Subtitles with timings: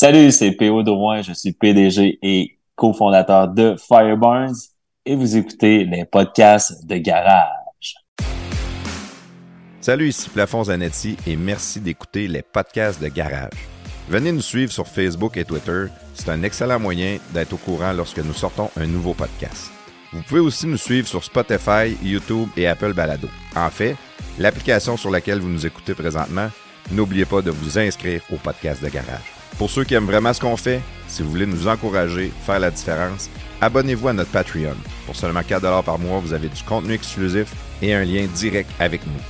[0.00, 4.54] Salut, c'est PO Drouin, je suis PDG et cofondateur de Fireburns
[5.04, 7.96] et vous écoutez les podcasts de garage.
[9.80, 13.58] Salut, ici Plafond Zanetti et merci d'écouter les podcasts de garage.
[14.08, 18.24] Venez nous suivre sur Facebook et Twitter, c'est un excellent moyen d'être au courant lorsque
[18.24, 19.72] nous sortons un nouveau podcast.
[20.12, 23.28] Vous pouvez aussi nous suivre sur Spotify, YouTube et Apple Balado.
[23.56, 23.96] En fait,
[24.38, 26.50] l'application sur laquelle vous nous écoutez présentement,
[26.92, 29.37] n'oubliez pas de vous inscrire au podcast de garage.
[29.56, 32.70] Pour ceux qui aiment vraiment ce qu'on fait, si vous voulez nous encourager, faire la
[32.70, 34.76] différence, abonnez-vous à notre Patreon.
[35.06, 39.06] Pour seulement 4 par mois, vous avez du contenu exclusif et un lien direct avec
[39.06, 39.20] nous.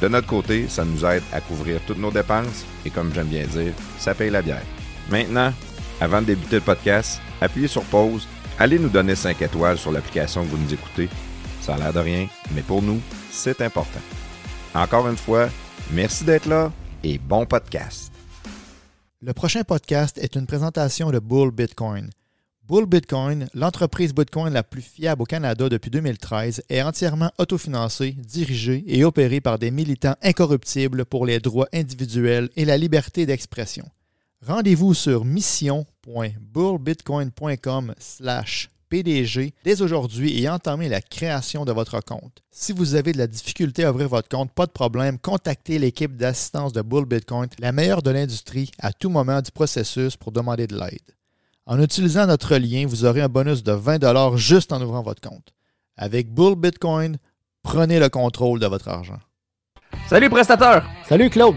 [0.00, 3.46] De notre côté, ça nous aide à couvrir toutes nos dépenses et comme j'aime bien
[3.46, 4.62] dire, ça paye la bière.
[5.10, 5.52] Maintenant,
[6.00, 8.26] avant de débuter le podcast, appuyez sur pause,
[8.58, 11.08] allez nous donner 5 étoiles sur l'application que vous nous écoutez.
[11.60, 14.00] Ça a l'air de rien, mais pour nous, c'est important.
[14.74, 15.48] Encore une fois,
[15.90, 16.70] merci d'être là
[17.02, 18.13] et bon podcast.
[19.26, 22.10] Le prochain podcast est une présentation de Bull Bitcoin.
[22.62, 28.84] Bull Bitcoin, l'entreprise Bitcoin la plus fiable au Canada depuis 2013, est entièrement autofinancée, dirigée
[28.86, 33.88] et opérée par des militants incorruptibles pour les droits individuels et la liberté d'expression.
[34.46, 37.94] Rendez-vous sur mission.bullbitcoin.com
[38.88, 42.42] PDG dès aujourd'hui et entamez la création de votre compte.
[42.50, 46.16] Si vous avez de la difficulté à ouvrir votre compte, pas de problème, contactez l'équipe
[46.16, 50.66] d'assistance de Bull Bitcoin, la meilleure de l'industrie, à tout moment du processus pour demander
[50.66, 51.00] de l'aide.
[51.66, 55.52] En utilisant notre lien, vous aurez un bonus de 20 juste en ouvrant votre compte.
[55.96, 57.16] Avec Bull Bitcoin,
[57.62, 59.18] prenez le contrôle de votre argent.
[60.08, 60.84] Salut prestateur!
[61.08, 61.56] Salut Claude!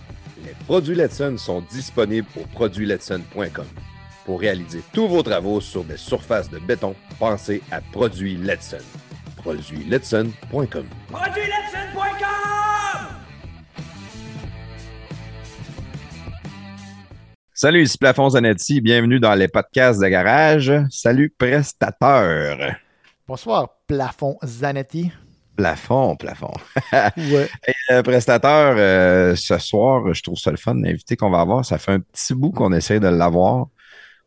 [0.43, 3.67] Les produits Letson sont disponibles au produitsletson.com.
[4.25, 8.77] Pour réaliser tous vos travaux sur des surfaces de béton, pensez à Produits Letson.
[9.37, 10.85] Produitsletson.com.
[17.53, 18.81] Salut, ici Plafond Zanetti.
[18.81, 20.71] Bienvenue dans les podcasts de garage.
[20.89, 22.75] Salut, prestateur.
[23.27, 25.11] Bonsoir, Plafond Zanetti.
[25.61, 26.53] Plafond, plafond.
[27.17, 27.47] Ouais.
[27.91, 31.63] Euh, prestateur, euh, ce soir, je trouve ça le fun, l'invité qu'on va avoir.
[31.65, 33.67] Ça fait un petit bout qu'on essaie de l'avoir.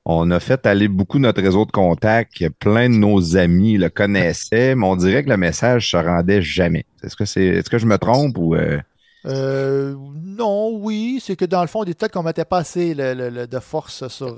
[0.05, 2.49] On a fait aller beaucoup notre réseau de contacts.
[2.61, 6.84] Plein de nos amis le connaissaient, mais on dirait que le message se rendait jamais.
[7.03, 8.78] Est-ce que c'est, est-ce que je me trompe ou euh,
[9.27, 13.15] Euh, non, oui, c'est que dans le fond, des peut-être qu'on mettait pas assez le-
[13.15, 14.37] le- le- de force sur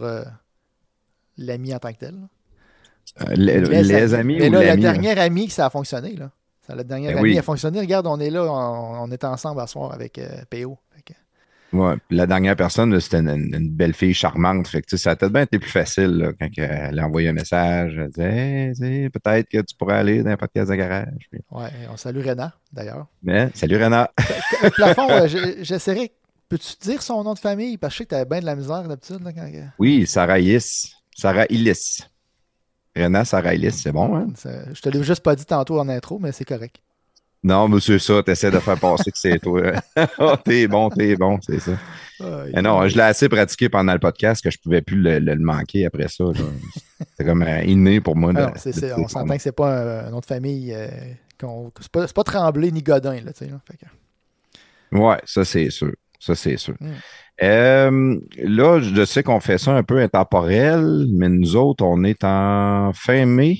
[1.36, 2.14] l'ami en tant que tel.
[3.36, 4.82] les, les amis Mais ou là, la l'ami?
[4.82, 6.14] dernière amie, ça a fonctionné.
[6.14, 6.30] Là.
[6.66, 7.38] Ça, la dernière Ben oui.
[7.38, 7.80] a fonctionné.
[7.80, 10.78] Regarde, on est là, on, on est ensemble à soir avec euh, PO.
[11.04, 11.12] Que-
[11.72, 14.68] Ouais, la dernière personne, c'était une, une belle fille charmante.
[14.68, 17.32] Fait que, ça a peut-être bien été plus facile là, quand elle a envoyé un
[17.32, 17.98] message.
[17.98, 18.08] Elle
[18.72, 18.72] disait
[19.02, 21.26] Hey, peut-être que tu pourrais aller dans un podcast de garage.
[21.30, 23.06] Puis- ouais, on salue Réna, d'ailleurs.
[23.22, 24.10] Mais, salut Renat.
[24.64, 25.26] Euh, Plafond, euh,
[25.60, 26.12] j'essaierai.
[26.48, 27.76] Peux-tu dire son nom de famille?
[27.76, 29.18] Parce que je sais que tu avais bien de la misère d'habitude.
[29.22, 29.50] quand...
[29.80, 30.94] Oui, Sarah Illis.
[31.16, 32.04] Sarah Illis.
[32.96, 34.26] Renat, Sarah Illis, c'est bon, hein?
[34.72, 36.76] Je te l'ai juste pas dit tantôt en intro, mais c'est correct.
[37.44, 39.60] Non, mais c'est ça, t'essaies de faire passer que c'est toi.
[40.18, 41.72] oh, t'es bon, t'es bon, c'est ça.
[42.52, 45.34] Mais non, je l'ai assez pratiqué pendant le podcast que je pouvais plus le, le-
[45.34, 46.24] le manquer après ça.
[47.10, 48.32] C'était comme euh, inné pour moi.
[48.32, 50.72] de- Ah de on s'entend que c'est pas un, de famille.
[50.74, 50.88] euh,
[51.38, 53.20] qu'on- c'est pas, pas Tremblay ni Godin.
[53.20, 53.60] Là, tu sais, là.
[53.70, 55.92] Fait que- Ouais, ça c'est sûr.
[56.18, 56.74] Ça c'est sûr.
[56.80, 56.92] Mm.
[57.42, 62.24] Euh, là, je sais qu'on fait ça un peu intemporel, mais nous autres, on est
[62.24, 63.58] en fin mai,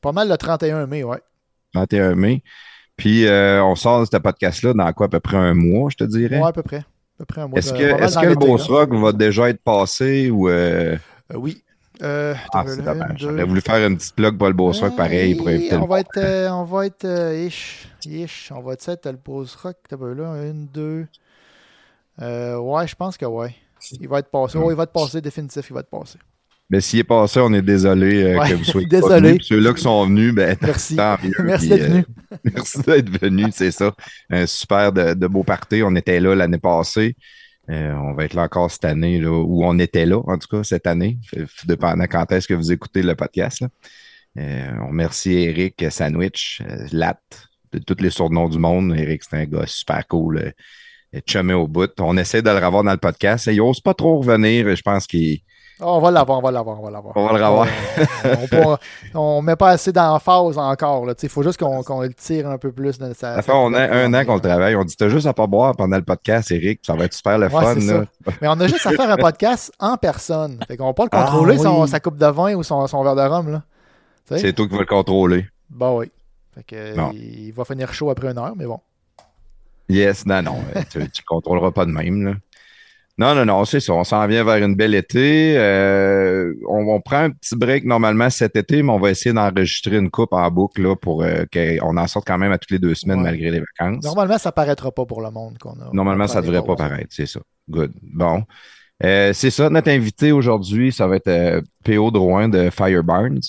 [0.00, 1.20] pas mal le 31 mai, ouais.
[1.74, 2.42] 31 mai.
[2.96, 5.96] Puis euh, on sort de ce podcast-là dans quoi, à peu près un mois, je
[5.96, 6.40] te dirais?
[6.40, 6.78] Ouais, à peu près.
[6.78, 6.84] À
[7.18, 8.66] peu près un mois Est-ce que, dans que le Boss.
[8.66, 10.48] Rock va déjà être passé ou.
[10.48, 10.96] euh,
[11.34, 11.62] oui.
[12.00, 12.34] Ah,
[12.66, 13.16] c'est dommage.
[13.16, 16.00] J'aurais voulu faire une petite plug pour le Boss Rock pareil pour éviter on va
[16.00, 18.52] être, on va être ish, ish.
[18.54, 19.76] On va être être le pause rock.
[19.88, 21.06] T'as peu là, une, deux.
[22.20, 23.54] Euh, ouais, je pense que ouais.
[24.00, 24.58] Il va être passé.
[24.58, 25.66] Il va être passé définitif.
[25.70, 26.18] Il va être passé.
[26.70, 29.38] Mais s'il est passé, on est désolé euh, Ouais, que vous soyez désolé.
[29.40, 30.96] Ceux-là qui sont venus, ben, Merci.
[30.96, 31.32] tant mieux.
[31.44, 32.04] Merci d'être euh, venu.
[32.44, 33.94] Merci d'être venu, c'est ça.
[34.28, 35.82] Un super de, de beau party.
[35.82, 37.16] On était là l'année passée.
[37.70, 40.48] Euh, on va être là encore cette année, là, où on était là, en tout
[40.48, 41.18] cas, cette année.
[41.66, 43.60] Dépendant quand est-ce que vous écoutez le podcast.
[43.60, 43.68] là.
[44.82, 46.62] On remercie Eric Sandwich,
[46.92, 47.18] Lat,
[47.72, 48.94] de tous les surnoms du monde.
[48.96, 50.52] Eric, c'est un gars super cool.
[51.26, 51.90] Chumé au bout.
[52.00, 53.46] On essaie de le revoir dans le podcast.
[53.46, 54.74] Il n'ose pas trop revenir.
[54.74, 55.40] Je pense qu'il
[55.80, 57.16] On va l'avoir, on va l'avoir, on va l'avoir.
[57.16, 58.78] On va le revoir.
[59.14, 61.06] On ne met pas assez d'emphase encore.
[61.22, 62.98] Il faut juste qu'on qu le tire un peu plus.
[62.98, 64.76] Dans sa, ça fait on a un an qu'on le travaille.
[64.76, 66.80] On dit T'as juste à pas boire pendant le podcast, Eric.
[66.84, 67.74] Ça va être super le ouais, fun.
[67.74, 68.04] Là.
[68.42, 70.58] Mais on a juste à faire un podcast en personne.
[70.68, 73.02] Fait qu'on va pas le contrôler, ah, son, sa coupe de vin ou son, son
[73.02, 73.62] verre de rhum.
[74.26, 75.46] C'est toi qui vas le contrôler.
[75.70, 76.10] Bah oui.
[76.54, 78.80] Fait que, il va finir chaud après une heure, mais bon.
[79.88, 80.58] Yes, non, non.
[80.90, 82.24] tu ne contrôleras pas de même.
[82.24, 82.34] Là.
[83.18, 83.94] Non, non, non, c'est ça.
[83.94, 85.56] On s'en vient vers une belle été.
[85.58, 90.08] Euh, on, prend un petit break normalement cet été, mais on va essayer d'enregistrer une
[90.08, 92.94] coupe en boucle là, pour euh, qu'on en sorte quand même à toutes les deux
[92.94, 94.04] semaines malgré les vacances.
[94.04, 95.90] Normalement, ça ne paraîtra pas pour le monde qu'on a.
[95.92, 97.40] Normalement, ça ne devrait pas paraître, c'est ça.
[97.68, 97.92] Good.
[98.02, 98.44] Bon.
[99.02, 103.40] Euh, c'est ça, notre invité aujourd'hui, ça va être PO Drouin de Fire Barnes.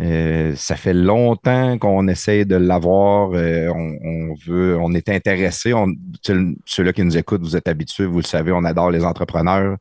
[0.00, 3.32] Euh, ça fait longtemps qu'on essaye de l'avoir.
[3.34, 5.72] Euh, on, veut, on est intéressé.
[6.64, 9.76] Ceux-là qui nous écoutent, vous êtes habitués, vous le savez, on adore les entrepreneurs.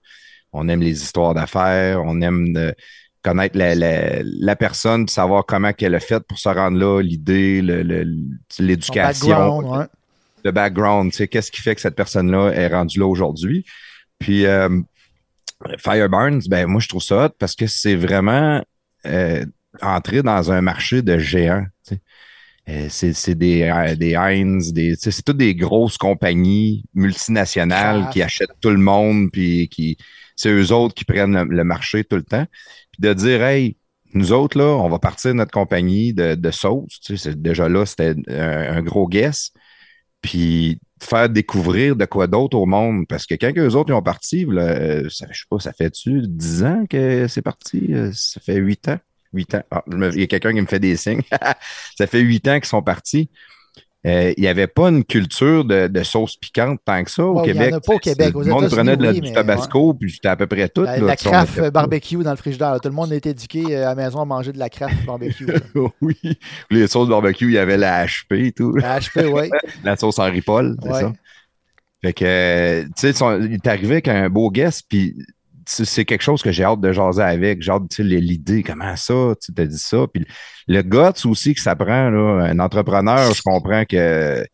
[0.51, 2.01] On aime les histoires d'affaires.
[2.04, 2.74] On aime
[3.21, 7.62] connaître la, personne, savoir comment elle a fait pour se rendre là, l'idée,
[8.60, 9.88] l'éducation, le,
[10.44, 11.12] le background.
[11.12, 13.66] Qu'est-ce qui fait que cette personne-là est rendue là aujourd'hui?
[14.19, 14.69] Puis euh,
[15.77, 18.62] Fireburns, ben moi je trouve ça hot parce que c'est vraiment
[19.81, 21.66] entrer dans un marché de géants.
[22.70, 28.60] Euh, c'est des, euh, des Heinz, des, c'est toutes des grosses compagnies multinationales qui achètent
[28.62, 29.98] tout le monde, puis qui
[30.36, 32.46] c'est eux autres qui prennent le, marché tout le temps.
[32.92, 33.76] Puis de dire, hey,
[34.14, 37.00] nous autres, là, on va partir de notre compagnie de, de sauce.
[37.02, 39.52] Tu sais, déjà là, c'était un, gros guess.
[40.22, 43.06] Puis faire découvrir de quoi d'autre au monde.
[43.08, 46.22] Parce que quand eux autres ils ont parti, là, ça, je sais pas, ça fait-tu
[46.28, 47.94] 10 ans que c'est parti?
[48.14, 49.00] Ça fait 8 ans?
[49.34, 49.64] Huit ans.
[49.72, 51.22] Ah, il y a quelqu'un qui me fait des signes.
[51.98, 53.30] ça fait huit ans qu'ils sont partis.
[54.08, 57.64] Euh, il n'y avait pas une culture de, sauce piquante tant que ça au Québec.
[57.64, 58.31] Il n'y en a pas au Québec.
[58.31, 60.84] Tout le monde prenait de du tabasco, puis c'était à peu près tout.
[60.84, 62.80] La, craft barbecue dans le frigidaire.
[62.81, 65.48] Tout le monde était éduqué euh, à la maison à manger de la craft barbecue.
[66.02, 66.18] oui.
[66.72, 68.74] Les sauces barbecue, il y avait la HP et tout.
[68.76, 69.50] La HP, oui.
[69.84, 71.14] la sauce Henri Paul, c'est ça.
[72.02, 75.18] Fait que, tu sais, il est arrivé avec un beau guest, puis
[75.69, 77.62] c'est quelque chose que j'ai hâte de jaser avec.
[77.62, 80.06] J'ai hâte, l'idée, comment ça, tu t'as dit ça.
[80.13, 80.25] Puis
[80.68, 84.45] le guts aussi que ça prend, là, un entrepreneur, je comprends que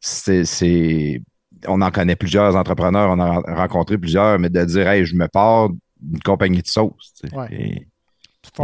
[0.00, 1.22] c'est.
[1.66, 5.28] On en connaît plusieurs entrepreneurs, on a rencontré plusieurs, mais de dire, hey, je me
[5.28, 5.70] pars
[6.00, 7.14] d'une compagnie de sauce.
[7.50, 7.86] Et,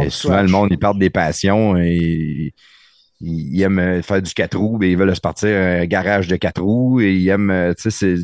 [0.09, 2.53] souvent, le monde, il part des passions et
[3.19, 6.61] il aime faire du 4 roues, mais ils veulent se partir un garage de 4
[6.61, 8.15] roues et il aime, tu sais,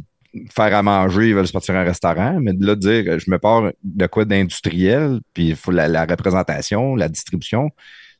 [0.53, 3.29] faire à manger, ils veulent se partir à un restaurant, mais de là, dire je
[3.29, 7.69] me pars de quoi d'industriel, puis il faut la, représentation, la distribution.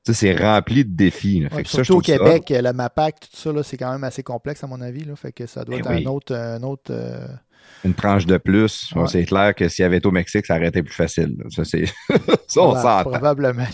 [0.04, 1.46] c'est rempli de défis.
[1.66, 5.04] surtout au Québec, le MAPAC, tout ça, c'est quand même assez complexe à mon avis.
[5.04, 6.36] Là, fait que ça doit ben être un autre.
[6.36, 7.28] Un autre euh,
[7.84, 8.94] Une tranche de plus.
[9.08, 11.38] C'est clair que s'il y avait été au Mexique, ça aurait été plus facile.
[11.50, 11.86] Ça, c'est.
[12.48, 13.68] ça, on Probablement.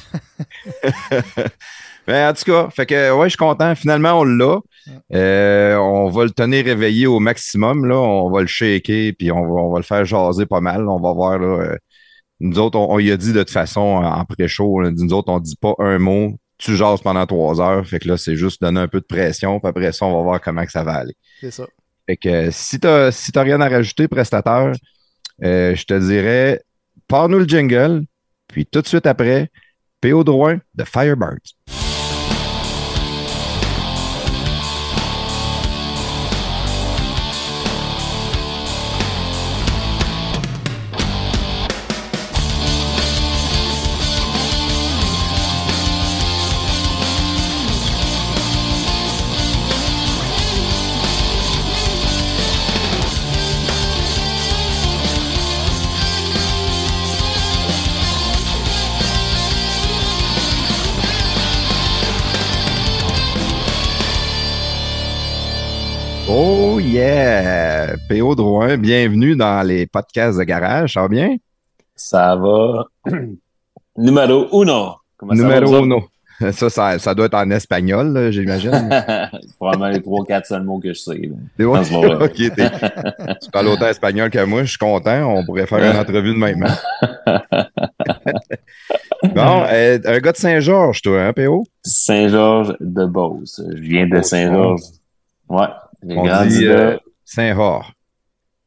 [2.08, 3.76] Mais en tout cas, fait que ouais, je suis content.
[3.76, 4.60] Finalement, on l'a.
[5.14, 7.86] Euh, on va le tenir réveillé au maximum.
[7.86, 7.96] Là.
[7.96, 10.88] On va le shaker, puis on va, le faire jaser pas mal.
[10.88, 11.40] On va voir.
[11.40, 11.78] Là, euh,
[12.40, 14.84] nous autres, on, y a dit de toute façon en pré-show.
[14.90, 16.38] Nous autres, on dit pas un mot.
[16.58, 17.86] Tu jases pendant trois heures.
[17.86, 19.60] Fait que là, c'est juste donner un peu de pression.
[19.60, 21.16] Puis après ça, on va voir comment que ça va aller.
[21.42, 21.66] C'est ça.
[22.06, 24.74] Fait que si tu n'as si rien à rajouter, prestataire,
[25.44, 26.62] euh, je te dirais,
[27.08, 28.04] pars-nous le jingle.
[28.48, 29.50] Puis tout de suite après,
[30.02, 31.83] PO Drouin de Firebirds.
[66.36, 67.96] Oh yeah!
[68.10, 70.94] PO Drouin, bienvenue dans les podcasts de garage.
[70.94, 71.38] Ça va bien?
[71.96, 72.88] Ça va.
[73.98, 74.96] Numéro uno.
[75.22, 76.04] Numéro uno.
[76.52, 78.72] Ça, ça, ça, doit être en espagnol, j'imagine.
[79.60, 81.22] Probablement les trois, quatre seuls mots que je sais.
[81.60, 81.78] Bon?
[82.22, 85.38] ok, tu parles autant espagnol que moi, je suis content.
[85.38, 86.66] On pourrait faire une entrevue de même.
[86.66, 87.38] Hein?
[89.24, 91.64] bon, euh, un gars de Saint-Georges, toi, hein, PO?
[91.86, 93.62] Saint-Georges de Beauce.
[93.70, 94.82] Je viens de Saint-Georges.
[95.48, 95.68] Ouais.
[96.10, 97.92] On dit euh, Saint-Hor.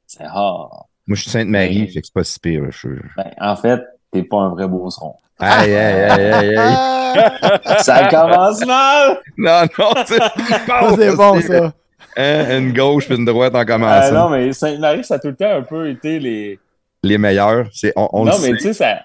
[0.06, 0.88] Saint-Hor.
[1.06, 2.68] Moi, je suis Sainte-Marie, fait que c'est pas si pire.
[3.16, 5.14] Ben, en fait, t'es pas un vrai beauceron.
[5.38, 6.76] Aïe, aïe, aïe, aïe, aïe.
[7.80, 9.18] ça commence mal!
[9.36, 10.18] Non, non, c'est
[10.96, 11.72] C'est bon, ça.
[12.16, 14.14] Hein, une gauche puis une droite en commençant.
[14.14, 16.58] non, mais Sainte-Marie, ça a tout le temps un peu été les...
[17.02, 17.68] Les meilleurs.
[17.94, 19.00] On, on non, mais tu sais, ça...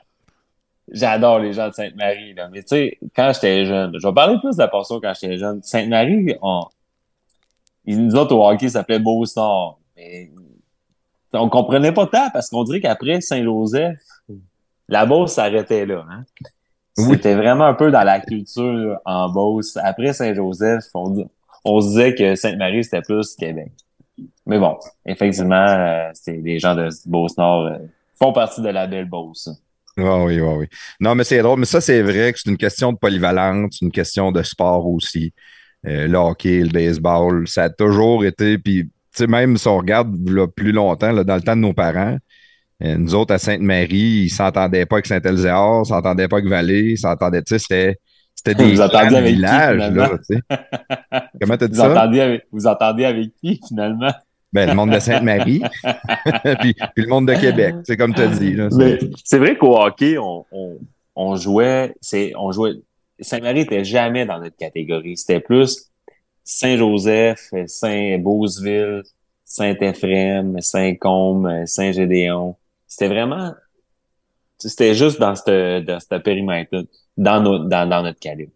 [0.90, 2.48] j'adore les gens de Sainte-Marie, là.
[2.52, 5.38] Mais tu sais, quand j'étais jeune, je vais parler plus de la passion quand j'étais
[5.38, 5.62] jeune.
[5.62, 6.64] Sainte-Marie, on,
[7.86, 9.78] nous autres au hockey, ça s'appelait Beau-Star.
[9.96, 10.32] Mais
[11.34, 13.98] on comprenait pas tant parce qu'on dirait qu'après Saint-Joseph,
[14.88, 16.06] la Beauce s'arrêtait là.
[16.10, 16.24] Hein?
[16.96, 19.78] C'était vraiment un peu dans la culture en Beauce.
[19.78, 21.30] Après Saint-Joseph, on,
[21.64, 23.72] on se disait que Sainte-Marie, c'était plus Québec.
[24.46, 27.78] Mais bon, effectivement, euh, c'est les gens de Beauce-Nord euh,
[28.20, 29.50] font partie de la belle Beauce.
[29.98, 30.68] Oh oui, oui, oui.
[31.00, 31.60] Non, mais c'est drôle.
[31.60, 34.88] Mais ça, c'est vrai que c'est une question de polyvalente, c'est une question de sport
[34.88, 35.34] aussi.
[35.88, 38.58] Euh, le hockey, le baseball, ça a toujours été.
[38.58, 41.62] Puis, tu sais, même si on regarde là, plus longtemps, là, dans le temps de
[41.62, 42.18] nos parents,
[42.84, 46.92] euh, nous autres à Sainte-Marie, ils s'entendaient pas avec Saint-Elzéar, ils s'entendaient pas avec Vallée,
[46.92, 47.98] ils s'entendaient, tu sais, c'était.
[48.34, 50.42] C'était des Vous entendiez avec qui, villages, là, tu sais.
[51.42, 51.92] Comment t'as dit Vous ça?
[51.92, 54.12] entendiez avec, vous entendez avec qui, finalement?
[54.54, 55.62] Ben, le monde de Sainte-Marie,
[56.62, 58.56] puis, puis le monde de Québec, c'est comme tu as dit.
[58.56, 60.78] C'est- Mais c'est vrai qu'au hockey, on, on,
[61.16, 62.72] on jouait, c'est, on jouait,
[63.22, 65.18] Saint-Marie était jamais dans notre catégorie.
[65.18, 65.90] C'était plus
[66.44, 69.04] Saint-Joseph, Saint-Beauceville,
[69.46, 72.56] Saint-Éphrem, Saint-Côme, Saint-Gédéon.
[72.88, 73.54] C'était vraiment,
[74.58, 76.86] c'était juste dans ce dans périmètre
[77.18, 78.52] dans notre, dans, dans notre calibre.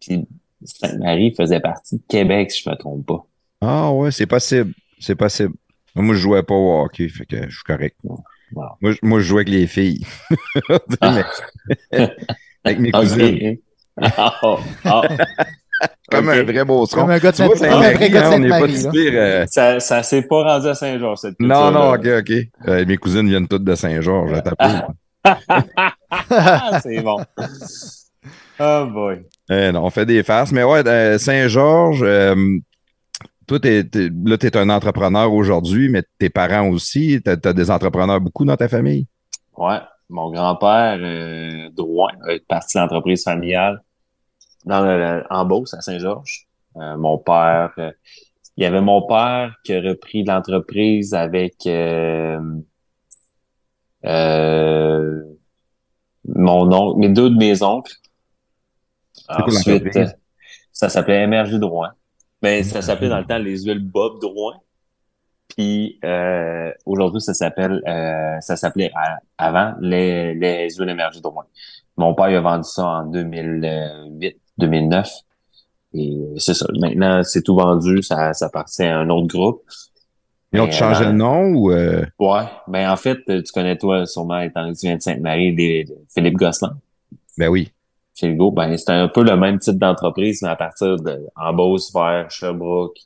[0.00, 0.26] Puis
[0.64, 3.26] Sainte-Marie faisait partie de Québec, si je me trompe pas.
[3.60, 4.72] Ah ouais, c'est possible.
[4.98, 5.54] C'est possible.
[5.94, 7.96] Moi, je jouais pas au hockey, fait que je suis correct.
[8.04, 8.18] Wow.
[8.80, 10.04] Moi, je- moi, je jouais avec les filles.
[12.64, 13.58] Avec mes cousines.
[14.00, 14.34] Ah,
[14.84, 15.02] ah.
[16.10, 16.34] Comme Ok.
[16.34, 18.90] un vrai beau Comme un gars de Tu vois, Sainte- comme un vrai Saint-Marie, hein,
[18.94, 22.32] euh, Ça, ça s'est pas rendu à Saint-Georges, cette Non, non, ok, ok.
[22.68, 24.32] Euh, mes cousines viennent toutes de Saint-Georges.
[24.32, 24.88] à.
[26.10, 27.18] Ah, c'est bon.
[28.60, 29.26] Oh boy.
[29.50, 30.52] Euh, non, on fait des farces.
[30.52, 32.34] Mais ouais, euh, Saint-Georges, euh,
[33.46, 37.20] toi, t'es, t'es- là, tu es un entrepreneur aujourd'hui, mais tes parents aussi.
[37.24, 39.06] Tu as, des entrepreneurs beaucoup dans ta famille?
[39.56, 43.82] Ouais, mon grand-père, euh, Drouin, est parti de l'entreprise familiale
[44.66, 46.46] dans le, en Beauce, à Saint-Georges.
[46.76, 47.92] Euh, mon père, euh,
[48.56, 52.40] il y avait mon père qui a repris l'entreprise avec euh,
[54.04, 55.22] euh,
[56.28, 57.94] mon oncle, mes deux de mes oncles.
[59.28, 60.06] Ensuite, euh,
[60.72, 61.92] ça s'appelait MRG Drouin.
[62.42, 64.54] Ben, ça s'appelait dans le temps les huiles Bob Drouin.
[65.56, 68.90] Puis euh, aujourd'hui, ça s'appelle euh, ça s'appelait
[69.38, 71.46] avant les, les huiles émergées Drouin.
[71.96, 75.08] Mon père il a vendu ça en 2008, 2009.
[75.94, 76.66] Et c'est ça.
[76.78, 78.02] Maintenant, c'est tout vendu.
[78.02, 79.62] Ça, ça appartient à un autre groupe.
[80.52, 81.70] Ils ont changé euh, le nom ou.
[81.72, 82.44] euh, Ouais.
[82.68, 85.94] Ben en fait, tu connais toi sûrement étant que tu viens de Sainte-Marie, des- de
[86.14, 86.78] Philippe Gosselin.
[87.38, 87.70] Ben oui.
[88.14, 91.92] Chez Hugo, ben c'était un peu le même type d'entreprise, mais à partir de Beauce
[91.92, 92.96] vers Sherbrooke,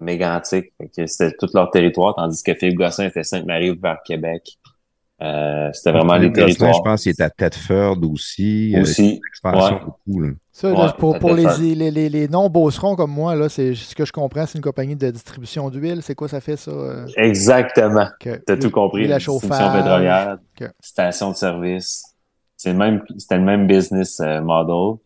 [0.00, 0.72] Mégantic.
[1.06, 4.56] C'était tout leur territoire, tandis que Philippe Gosselin était Sainte-Marie vers Québec.
[5.22, 6.74] Euh, c'était vraiment les Philippe Gosselin, territoires.
[6.74, 8.74] Je pense qu'il est à Tedford aussi.
[8.76, 9.20] euh, Aussi.
[9.28, 9.80] expansion ouais.
[9.84, 10.20] beaucoup.
[10.20, 10.30] là.
[10.60, 11.58] Ça, là, Ouais, pour, les, faire.
[11.58, 14.94] les, les, les non-beaucerons comme moi, là, c'est ce que je comprends, c'est une compagnie
[14.96, 16.02] de distribution d'huile.
[16.02, 16.70] C'est quoi ça fait, ça?
[16.70, 18.06] euh, Exactement.
[18.20, 19.06] que- T'as tout compris.
[19.06, 19.72] Distribution chauffage.
[19.72, 20.36] pétrolière,
[20.80, 22.04] station de service.
[22.58, 24.98] C'est le même, c'était le même business euh, model.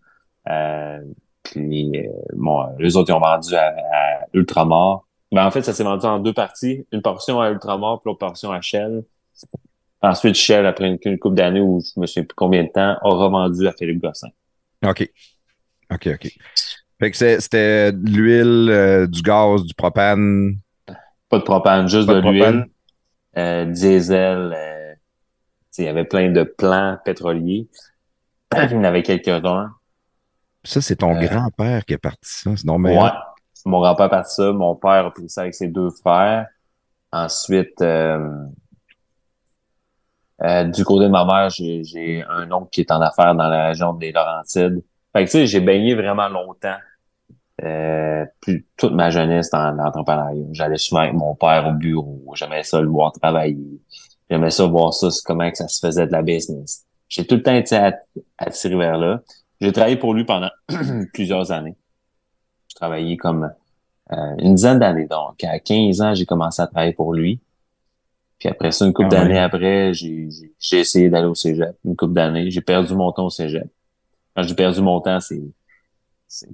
[0.51, 0.99] Euh,
[1.45, 5.05] puis, euh, bon, les autres, ils ont vendu à, à Ultramar.
[5.31, 6.85] Ben, en fait, ça s'est vendu en deux parties.
[6.91, 9.05] Une portion à Ultramar, puis l'autre portion à Shell.
[10.03, 12.97] Ensuite, Shell, après une, une couple d'années où je me souviens plus combien de temps,
[13.01, 14.29] a revendu à Philippe Gossin.
[14.85, 15.09] OK.
[15.95, 16.29] OK, OK.
[17.01, 20.57] Fait que c'était de l'huile, euh, du gaz, du propane.
[21.29, 22.67] Pas de propane, juste Pas de de l'huile,
[23.37, 24.55] euh, diesel.
[24.57, 24.95] euh,
[25.77, 27.69] il y avait plein de plants pétroliers.
[28.57, 29.75] Il y en avait quelques-uns.
[30.63, 32.53] Ça, c'est ton grand-père qui est parti ça.
[32.57, 33.11] C'est non, Ouais.
[33.67, 34.53] Mon grand-père a parti ça.
[34.53, 36.47] Mon père a pris ça avec ses deux frères.
[37.11, 37.85] Ensuite, du
[40.85, 44.13] côté de ma mère, j'ai un oncle qui est en affaires dans la région des
[44.13, 44.85] Laurentides.
[45.15, 46.77] Fait que tu sais, j'ai baigné vraiment longtemps.
[47.63, 50.45] Euh, plus toute ma jeunesse dans l'entrepreneuriat.
[50.53, 52.21] J'allais souvent avec mon père au bureau.
[52.35, 53.81] J'aimais ça le voir travailler.
[54.29, 56.85] J'aimais ça voir ça, comment que ça se faisait de la business.
[57.09, 58.01] J'ai tout le temps été at-
[58.39, 59.21] attiré vers là.
[59.61, 60.51] J'ai travaillé pour lui pendant
[61.15, 61.77] plusieurs années.
[62.69, 63.49] J'ai travaillé comme
[64.13, 65.07] euh, une dizaine d'années.
[65.07, 67.41] Donc, à 15 ans, j'ai commencé à travailler pour lui.
[68.41, 70.29] Puis après ça, une couple Ah d'années après, j'ai
[70.73, 71.77] essayé d'aller au cégep.
[71.85, 73.69] Une couple d'années, j'ai perdu mon temps au cégep.
[74.35, 75.41] Quand j'ai perdu mon temps, c'est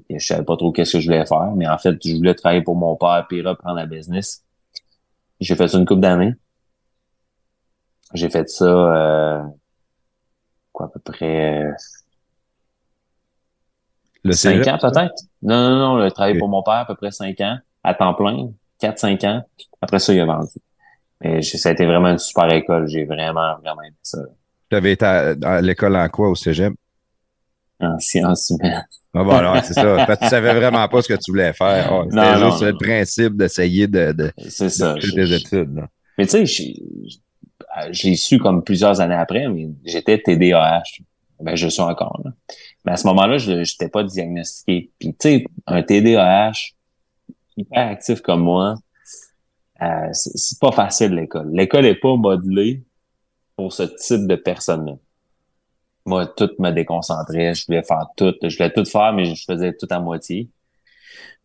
[0.08, 2.34] que je savais pas trop qu'est-ce que je voulais faire, mais en fait, je voulais
[2.34, 4.44] travailler pour mon père puis reprendre la business.
[5.40, 6.34] J'ai fait ça une couple d'années.
[8.14, 9.42] J'ai fait ça euh,
[10.72, 11.72] quoi à peu près euh,
[14.24, 15.14] Le cinq ans peut-être?
[15.42, 18.14] Non, non, non, le travail pour mon père à peu près cinq ans, à temps
[18.14, 19.42] plein, quatre, cinq ans.
[19.80, 20.48] Après ça, il a vendu.
[21.22, 22.88] Mais j'ai- ça a été vraiment une super école.
[22.88, 24.18] J'ai vraiment, vraiment aimé ça.
[24.70, 26.74] Tu avais été à, à l'école en quoi au cégep?
[27.80, 28.86] En sciences humaines.
[29.14, 30.06] Ah bon, alors, c'est ça.
[30.06, 31.90] Fait que tu savais vraiment pas ce que tu voulais faire.
[31.92, 32.66] Ah, C'était non, juste non.
[32.68, 34.64] le principe d'essayer de, de, ça.
[34.94, 35.74] de Je- faire des je- études.
[35.74, 35.88] là.
[36.18, 36.82] Mais tu sais, j'ai-
[37.90, 40.82] j'ai su comme plusieurs années après, mais j'étais TDAH.
[41.40, 42.32] Ben, je suis encore là.
[42.84, 44.90] Mais à ce moment-là, je n'étais pas diagnostiqué.
[44.98, 46.52] Puis tu sais, un TDAH
[47.56, 48.74] hyper actif comme moi,
[49.82, 51.50] euh, c'est c'est pas facile l'école.
[51.52, 52.82] L'école est pas modelée
[53.56, 54.92] pour ce type de personne-là.
[56.10, 59.72] Moi, tout me déconcentrait, je voulais faire tout, je voulais tout faire, mais je faisais
[59.78, 60.48] tout à moitié.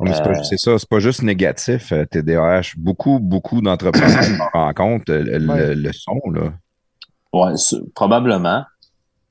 [0.02, 0.08] Euh,
[0.42, 2.74] c'est ça, c'est pas juste négatif, euh, TDAH.
[2.76, 5.76] Beaucoup, beaucoup d'entrepreneurs qu'on rencontre le, Ouais.
[5.76, 7.56] le son, là.
[7.58, 8.64] C'est- probablement.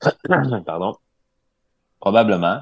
[0.65, 0.95] Pardon.
[1.99, 2.59] Probablement.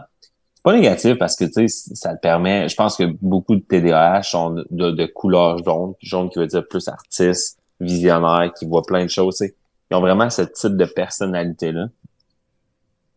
[0.55, 3.61] C'est pas négatif parce que, tu sais, ça te permet, je pense que beaucoup de
[3.61, 5.93] TDAH sont de, couleur jaune.
[6.01, 9.41] Jaune qui veut dire plus artiste, visionnaire, qui voit plein de choses.
[9.91, 11.87] Ils ont vraiment ce type de personnalité-là.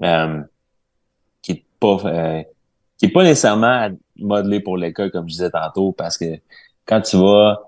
[0.02, 0.42] Euh,
[1.42, 2.42] qui est pas, euh,
[2.98, 3.88] qui est pas nécessairement
[4.18, 6.38] modelé pour l'école, comme je disais tantôt, parce que
[6.84, 7.62] quand tu vas,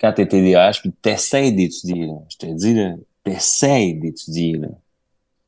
[0.00, 4.68] quand t'es TDAH, puis t'essayes d'étudier, je te dis, là, t'essayes d'étudier, là.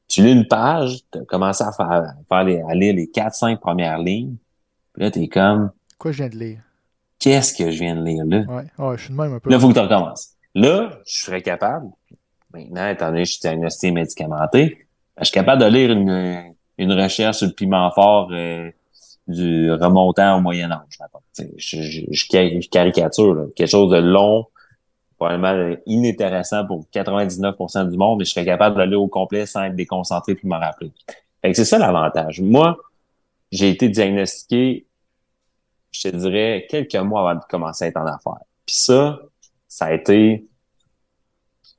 [0.08, 3.60] Tu lis une page, t'as commencé à faire, faire les, à lire les quatre, cinq
[3.60, 4.36] premières lignes,
[4.92, 6.60] puis là, t'es comme, Quoi je viens de lire?
[7.18, 8.44] qu'est-ce que je viens de lire là?
[8.48, 9.50] Ouais, ouais je suis de même un peu.
[9.50, 10.34] Là, il faut que tu recommences.
[10.54, 11.88] Là, je serais capable,
[12.52, 14.85] maintenant, étant donné que je suis diagnostiqué médicamenté,
[15.18, 18.70] je suis capable de lire une, une recherche sur le piment fort euh,
[19.26, 20.99] du remontant au Moyen Âge.
[21.38, 23.44] Je, je, je, cari- je caricature, là.
[23.54, 24.46] quelque chose de long,
[25.16, 29.46] probablement inintéressant pour 99% du monde, mais je serais capable de le lire au complet
[29.46, 30.92] sans être déconcentré puis m'en rappeler.
[31.42, 32.40] Fait que c'est ça l'avantage.
[32.40, 32.76] Moi,
[33.50, 34.87] j'ai été diagnostiqué,
[35.92, 38.44] je te dirais, quelques mois avant de commencer à être en affaires.
[38.66, 39.18] Puis ça,
[39.68, 40.46] ça a été,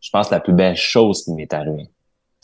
[0.01, 1.87] je pense, la plus belle chose qui m'est arrivée.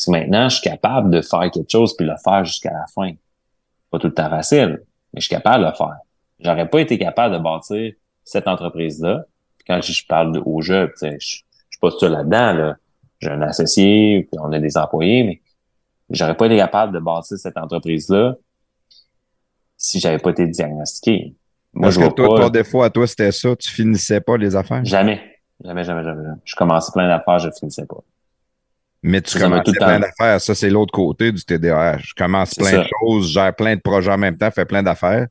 [0.06, 3.12] Que maintenant, je suis capable de faire quelque chose puis le faire jusqu'à la fin.
[3.92, 4.84] Pas tout le temps facile,
[5.14, 5.98] mais je suis capable de le faire.
[6.40, 9.26] J'aurais pas été capable de bâtir cette entreprise-là.
[9.68, 10.42] Quand je parle tu
[10.96, 12.54] sais, je, je suis pas seul là-dedans.
[12.54, 12.76] Là.
[13.20, 15.42] J'ai un associé, puis on a des employés, mais
[16.10, 18.36] j'aurais pas été capable de bâtir cette entreprise-là
[19.78, 21.36] si j'avais pas été diagnostiqué.
[21.74, 22.42] Moi, Parce je que vois toi, pas.
[22.44, 23.56] ton défaut à toi, c'était ça.
[23.56, 24.84] Tu finissais pas les affaires?
[24.86, 25.22] Jamais.
[25.64, 26.24] Jamais, jamais, jamais.
[26.24, 26.38] jamais.
[26.44, 28.04] Je commençais plein d'affaires, je finissais pas.
[29.06, 30.40] Mais tu Ça le plein d'affaires.
[30.40, 31.98] Ça, c'est l'autre côté du TDAH.
[32.00, 32.78] Je commence plein ça.
[32.84, 35.28] de choses, gère plein de projets en même temps, fais plein d'affaires.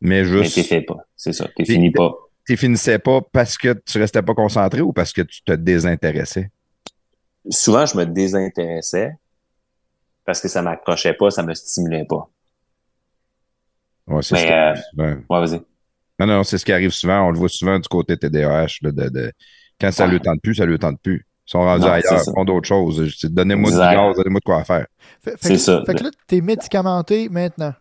[0.00, 0.96] Mais Mais juste, t'es fait pas.
[1.14, 1.44] C'est ça.
[1.54, 2.12] T'es Puis- fini pas.
[2.46, 6.50] tu finissais pas parce que tu restais pas concentré ou parce que tu te désintéressais?
[7.50, 9.12] Souvent, je me désintéressais
[10.24, 12.28] parce que ça m'accrochait pas, ça me stimulait pas.
[14.06, 15.14] Ouais, c'est Mais, ce euh.
[15.28, 15.60] Ouais, vas-y.
[16.18, 17.26] Non, non, c'est ce qui arrive souvent.
[17.26, 18.78] On le voit souvent du côté TDAH.
[18.82, 19.32] là, de, de-
[19.80, 20.12] quand ça Ouais.
[20.12, 21.26] le tente plus, ça le tente plus.
[21.50, 23.24] Ils sont rendus Non, ailleurs, font d'autres choses.
[23.24, 24.86] Donnez-moi du gaz, donnez-moi de quoi faire.
[25.40, 25.82] C'est ça.
[25.84, 27.74] Fait que là, t'es médicamenté maintenant.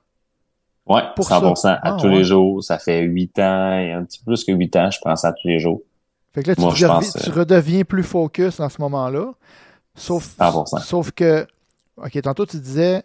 [0.88, 1.56] Ouais, Pour 100%.
[1.56, 1.74] ça.
[1.76, 2.16] À Ah, tous ouais.
[2.16, 2.64] les jours.
[2.64, 5.32] Ça fait huit ans et un petit peu plus que huit ans, je prends ça
[5.34, 5.82] tous les jours.
[6.34, 8.82] Fait que là, tu, Moi, je redeviens- pense, tu euh, redeviens plus focus dans ce
[8.82, 9.34] moment-là.
[9.94, 10.80] Sauf, 100%.
[10.80, 11.46] sauf que,
[11.98, 13.04] OK, tantôt tu disais,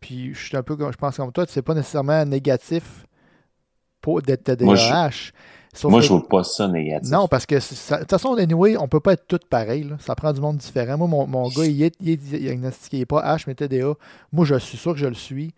[0.00, 3.06] puis je suis un peu, comme- je pense comme toi, c'est pas nécessairement négatif
[4.00, 5.30] pour d'être TDAH.
[5.76, 7.10] Moi, je- Sauf Moi, que- je vois pas ça négatif.
[7.12, 9.84] Non, parce que de toute façon, anyway, on peut pas être tous pareils.
[9.84, 9.96] là.
[10.00, 10.96] Ça prend du monde différent.
[10.98, 13.92] Moi, mon, mon gars, il est, il est diagnostiqué, il n'est pas H, mais TDA.
[14.32, 15.52] Moi, je suis sûr que je le suis.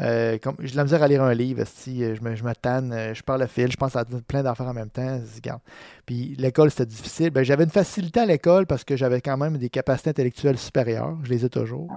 [0.00, 2.42] Euh, comme, j'ai de la misère à lire un livre, esti, euh, je me, je
[2.42, 5.20] me tanne, euh, je parle le fil, je pense à plein d'affaires en même temps.
[5.36, 5.60] Regarde.
[6.04, 7.30] Puis l'école, c'était difficile.
[7.30, 11.16] Ben, j'avais une facilité à l'école parce que j'avais quand même des capacités intellectuelles supérieures.
[11.22, 11.88] Je les ai toujours.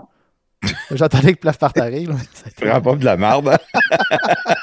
[0.92, 2.06] J'entendais que place par taré.
[2.06, 2.14] là.
[2.34, 3.58] C'était- Prends pas de la merde.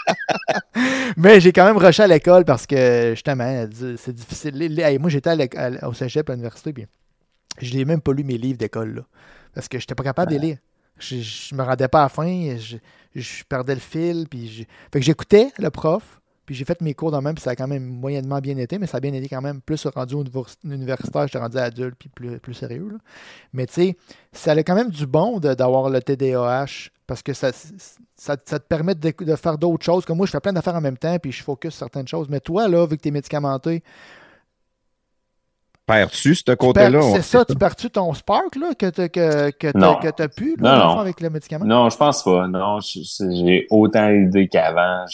[1.17, 4.81] Mais j'ai quand même rushé à l'école parce que justement, c'est difficile.
[4.81, 5.31] Hey, moi, j'étais
[5.85, 6.87] au cégep, à l'université, puis
[7.61, 9.05] je n'ai même pas lu mes livres d'école,
[9.55, 10.57] parce que je n'étais pas capable de les lire.
[10.99, 12.77] Je, je me rendais pas à la fin, je,
[13.15, 16.95] je perdais le fil, puis je- fait que j'écoutais le prof, puis j'ai fait mes
[16.95, 19.13] cours dans même, puis ça a quand même moyennement bien été, mais ça a bien
[19.13, 22.89] été quand même plus rendu au niveau universitaire, j'étais rendu adulte, puis plus, plus sérieux.
[22.93, 22.99] là.
[23.53, 23.97] Mais tu sais,
[24.33, 28.59] ça a quand même du bon de- d'avoir le TDAH, parce que ça, ça, ça
[28.59, 30.05] te permet de, de faire d'autres choses.
[30.05, 32.29] Comme moi, je fais plein d'affaires en même temps, puis je focus sur certaines choses.
[32.29, 33.83] Mais toi, là, vu que tu es médicamenté,
[35.87, 37.03] Perds-tu ce côté-là?
[37.15, 40.95] c'est ça, tu perds-tu ton spark là, que tu que, que t'as pu là, Non,
[40.95, 40.99] non.
[41.01, 41.67] avec le médicament?
[41.67, 42.49] Non, je pense pas.
[42.49, 45.05] Non, j'ai autant d'idées qu'avant.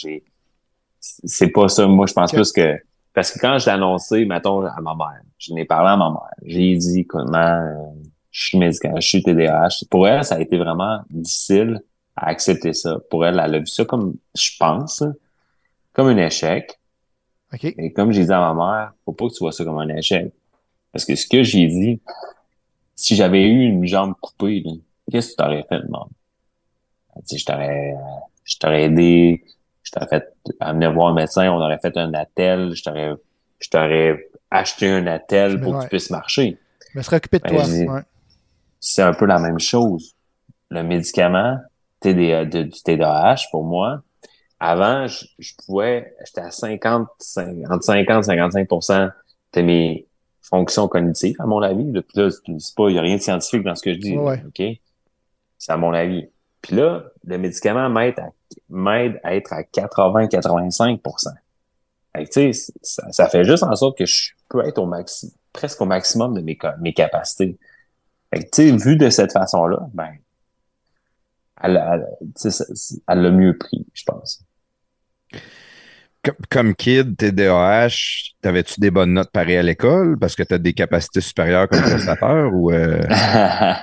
[1.01, 1.87] C'est pas ça.
[1.87, 2.77] Moi, je pense plus que,
[3.13, 6.09] parce que quand je l'ai annoncé, mettons, à ma mère, je n'ai parlé à ma
[6.09, 6.29] mère.
[6.45, 7.75] J'ai dit, comment, euh,
[8.31, 9.85] je suis médical, je suis TDAH.
[9.89, 11.81] Pour elle, ça a été vraiment difficile
[12.15, 12.97] à accepter ça.
[13.09, 15.03] Pour elle, elle a vu ça comme, je pense,
[15.93, 16.79] comme un échec.
[17.53, 17.65] OK.
[17.65, 19.89] Et comme j'ai dit à ma mère, faut pas que tu vois ça comme un
[19.89, 20.31] échec.
[20.93, 22.01] Parce que ce que j'ai dit,
[22.95, 24.63] si j'avais eu une jambe coupée,
[25.11, 26.07] qu'est-ce que tu t'aurais fait, non?
[27.15, 27.93] Tu sais, je t'aurais,
[28.45, 29.43] je t'aurais aidé,
[29.83, 33.11] je t'aurais fait amener voir un médecin, on aurait fait un attel, je t'aurais,
[33.59, 36.57] je t'aurais acheté un attel pour que tu puisses marcher.
[36.93, 38.03] Je me serais occupé de ben, toi.
[38.81, 40.15] C'est un peu la même chose.
[40.69, 41.57] Le médicament,
[42.01, 44.01] TD, de, du TDAH, pour moi,
[44.59, 49.11] avant, je, pouvais, j'étais à 50, 50, 50, 55%
[49.53, 50.07] de mes
[50.41, 51.89] fonctions cognitives, à mon avis.
[51.93, 54.17] Là, là c'est pas, il n'y a rien de scientifique dans ce que je dis.
[54.17, 54.61] OK?
[55.57, 56.27] C'est à mon avis.
[56.61, 58.29] Puis là, le médicament m'aide à,
[58.69, 61.29] m'aide à être à 80-85%
[62.15, 65.81] tu sais, ça, ça, fait juste en sorte que je peux être au maxi, presque
[65.81, 67.57] au maximum de mes, mes capacités.
[68.33, 70.09] Fait tu sais, vu de cette façon-là, ben,
[71.61, 72.05] elle,
[73.07, 74.43] elle l'a mieux pris, je pense.
[76.49, 80.19] Comme, kid, TDAH, t'avais-tu des bonnes notes pareilles à l'école?
[80.19, 83.01] Parce que tu as des capacités supérieures comme prestataire ou euh?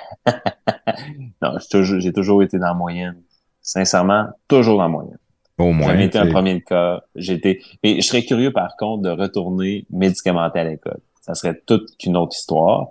[1.42, 3.20] Non, j'ai toujours, été dans la moyenne.
[3.60, 5.18] Sincèrement, toujours dans la moyenne.
[5.58, 5.96] Au moins.
[5.96, 7.02] J'ai été un premier de cas.
[7.16, 7.60] J'étais.
[7.82, 11.00] Mais je serais curieux par contre de retourner médicamenté à l'école.
[11.20, 12.88] Ça serait toute une autre histoire.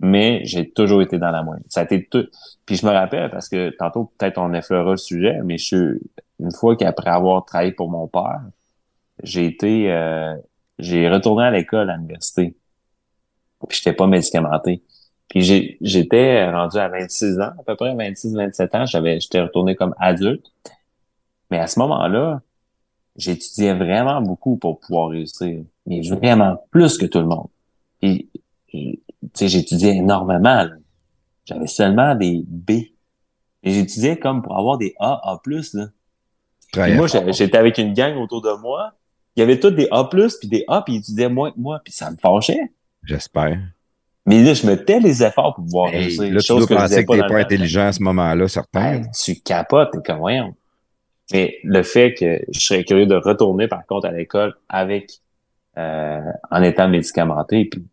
[0.00, 1.64] Mais j'ai toujours été dans la moyenne.
[1.68, 2.26] Ça a été tout.
[2.66, 5.98] Puis je me rappelle parce que tantôt peut-être on effleura le sujet, mais je
[6.40, 8.42] une fois qu'après avoir travaillé pour mon père,
[9.22, 10.34] j'ai été, euh,
[10.78, 12.56] j'ai retourné à l'école à l'université.
[13.68, 14.82] Puis j'étais pas médicamenté.
[15.28, 19.94] Puis j'étais rendu à 26 ans, à peu près 26-27 ans, j'avais, j'étais retourné comme
[19.98, 20.52] adulte.
[21.50, 22.42] Mais à ce moment-là,
[23.16, 25.64] j'étudiais vraiment beaucoup pour pouvoir réussir.
[25.86, 27.48] Mais vraiment plus que tout le monde.
[29.38, 30.66] J'étudiais énormément.
[31.44, 32.70] J'avais seulement des B.
[33.62, 35.86] Et j'étudiais comme pour avoir des A, A+, là
[36.96, 38.92] moi, j'étais avec une gang autour de moi.
[39.36, 41.80] Il y avait tous des A+, puis des A, puis ils étudiaient moins que moi,
[41.84, 42.72] puis ça me fâchait.
[43.02, 43.58] J'espère.
[44.26, 46.32] Mais là, je mettais les efforts pour pouvoir réussir.
[46.32, 49.02] Là, tu dois penser que t'es pas intelligent à ce moment-là, certain.
[49.12, 50.54] tu capotes, t'es comme, voyons.
[51.32, 55.20] Mais le fait que je serais curieux de retourner, par contre, à l'école avec,
[55.76, 57.84] euh, en étant médicamenté, puis,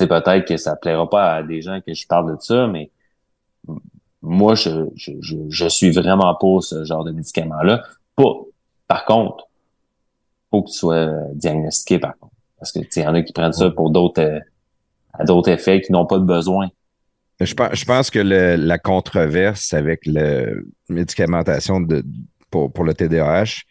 [0.00, 2.90] c'est peut-être que ça plaira pas à des gens que je parle de ça, mais
[4.22, 5.12] moi, je, je,
[5.46, 7.82] je, suis vraiment pour ce genre de médicament-là.
[8.88, 9.46] Par contre,
[10.50, 12.32] faut que tu sois diagnostiqué, par contre.
[12.58, 14.40] Parce que il y en a qui prennent ça pour d'autres euh,
[15.26, 16.70] d'autres effets qui n'ont pas de besoin.
[17.40, 20.46] Je pense, je pense que le, la controverse avec la
[20.88, 22.02] médicamentation de,
[22.50, 23.64] pour, pour le TDAH,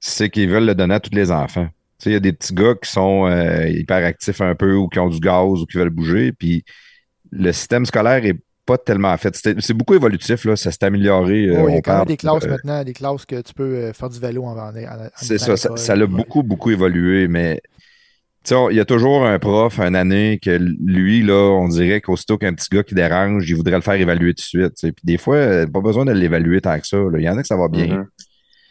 [0.00, 1.68] c'est qu'ils veulent le donner à tous les enfants.
[2.06, 5.08] Il y a des petits gars qui sont euh, hyperactifs un peu ou qui ont
[5.08, 6.64] du gaz ou qui veulent bouger, puis
[7.30, 9.34] le système scolaire est pas tellement fait.
[9.34, 10.56] C'est beaucoup évolutif, là.
[10.56, 11.48] Ça s'est amélioré.
[11.48, 13.74] Euh, il y a quand même des classes euh, maintenant, des classes que tu peux
[13.74, 14.72] euh, faire du vélo en, en,
[15.16, 17.60] C'est ça, ça, a beaucoup, beaucoup évolué, mais
[18.50, 22.54] il y a toujours un prof, un année, que lui, là, on dirait qu'aussitôt qu'un
[22.54, 24.80] petit gars qui dérange, il voudrait le faire évaluer tout de suite.
[24.80, 26.98] Puis des fois, pas besoin de l'évaluer tant que ça.
[27.14, 27.86] Il y en a que ça va bien.
[27.86, 28.06] Mm-hmm.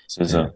[0.08, 0.52] C'est ça.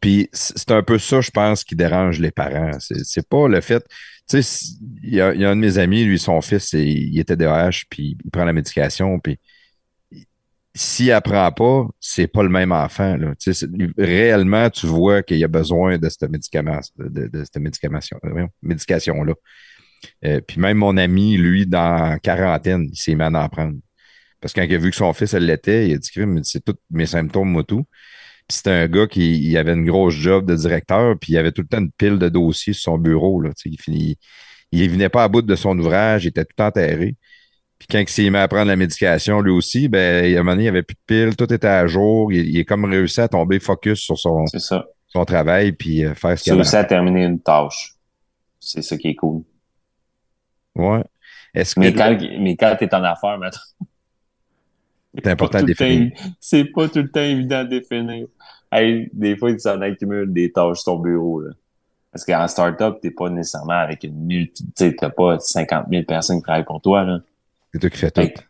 [0.00, 2.72] Puis c'est un peu ça, je pense, qui dérange les parents.
[2.78, 3.84] C'est pas le fait.
[4.28, 7.84] Tu sais, il y, a, un de mes amis, lui, son fils, il était DAH,
[7.88, 9.38] puis il prend la médication, puis
[10.76, 13.16] s'il apprend pas, c'est pas le même enfant.
[13.16, 13.34] Là.
[13.38, 18.18] Tu sais, réellement, tu vois qu'il y a besoin de ce médicament, de, cette médication,
[18.24, 19.32] euh, médication-là.
[20.24, 23.76] Euh, puis même mon ami, lui, dans quarantaine, il s'est mis à en prendre.
[24.40, 26.10] Parce que quand il a vu que son fils, elle l'était, il a dit
[26.42, 27.86] c'est tous mes symptômes, moi tout.
[28.48, 31.52] Puis c'était un gars qui il avait une grosse job de directeur, puis il avait
[31.52, 33.40] tout le temps une pile de dossiers sur son bureau.
[33.40, 34.18] Là, il, finit,
[34.70, 37.16] il venait pas à bout de son ouvrage, il était tout enterré.
[37.78, 40.52] Puis quand il s'est mis à prendre la médication, lui aussi, ben, à un moment
[40.52, 42.32] donné, il n'y avait plus de piles, tout était à jour.
[42.32, 44.44] Il, est comme réussi à tomber focus sur son,
[45.08, 47.94] son travail, puis euh, faire ce qu'il a réussi à terminer une tâche.
[48.60, 49.42] C'est ça qui est cool.
[50.74, 51.02] Ouais.
[51.54, 53.60] Est-ce que mais, quand, mais quand tu es en affaires, maintenant.
[55.14, 56.12] C'est important de définir.
[56.40, 58.26] C'est pas tout le temps évident de définir.
[58.72, 61.40] Hey, des fois, il s'en accumule des tâches sur ton bureau.
[61.40, 61.52] Là.
[62.12, 66.38] Parce qu'en startup, t'es pas nécessairement avec une multi, tu t'as pas 50 000 personnes
[66.38, 67.18] qui travaillent pour toi, là.
[67.72, 68.42] C'est toi qui fais tout.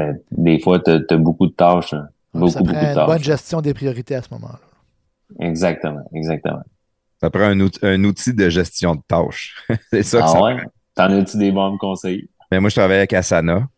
[0.00, 1.94] Euh, des fois, t'as as beaucoup de tâches,
[2.34, 4.60] Beaucoup, ça prend beaucoup de une bonne gestion des priorités à ce moment-là.
[5.40, 6.62] Exactement, exactement.
[7.20, 9.56] Ça prend un outil, un outil de gestion de tâches.
[9.90, 10.62] c'est ça ah que ouais?
[10.94, 12.28] T'en as-tu des bons conseils?
[12.50, 13.68] Mais moi, je travaille avec Asana.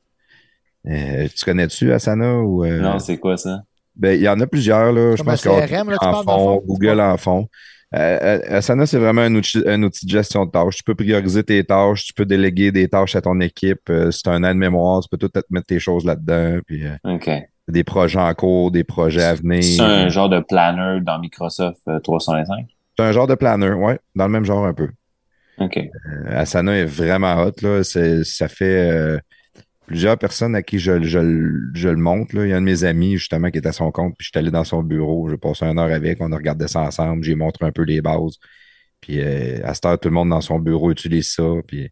[0.87, 2.81] Euh, tu connais-tu Asana ou euh?
[2.81, 3.65] Non, c'est quoi ça?
[4.01, 5.15] Ben, il y en a plusieurs, là.
[5.15, 7.49] je pense CRM, en fond, Google en fond.
[7.95, 10.77] Euh, Asana, c'est vraiment un outil, un outil, de gestion de tâches.
[10.77, 13.91] Tu peux prioriser tes tâches, tu peux déléguer des tâches à ton équipe.
[14.11, 16.61] si tu as un aide-mémoire, tu peux tout mettre tes choses là-dedans.
[16.67, 16.83] Puis,
[17.69, 19.63] Des projets en cours, des projets à venir.
[19.63, 22.67] C'est un genre de planner dans Microsoft 365?
[22.97, 24.89] C'est un genre de planner, oui, dans le même genre un peu.
[25.59, 25.77] OK.
[25.77, 27.53] Euh, Asana est vraiment hot.
[27.63, 27.83] Là.
[27.85, 29.19] C'est- Ça fait euh,
[29.91, 32.37] plusieurs personnes à qui je, je le- je le montre.
[32.37, 32.47] Là.
[32.47, 34.31] Il y a un de mes amis, justement, qui est à son compte, puis je
[34.31, 35.29] suis allé dans son bureau.
[35.31, 37.25] J'ai passé une heure avec, on a regardé ça ensemble.
[37.25, 38.39] J'ai montré un peu les bases.
[39.01, 41.45] Puis euh, à cette heure, tout le monde dans son bureau utilise ça.
[41.67, 41.91] Puis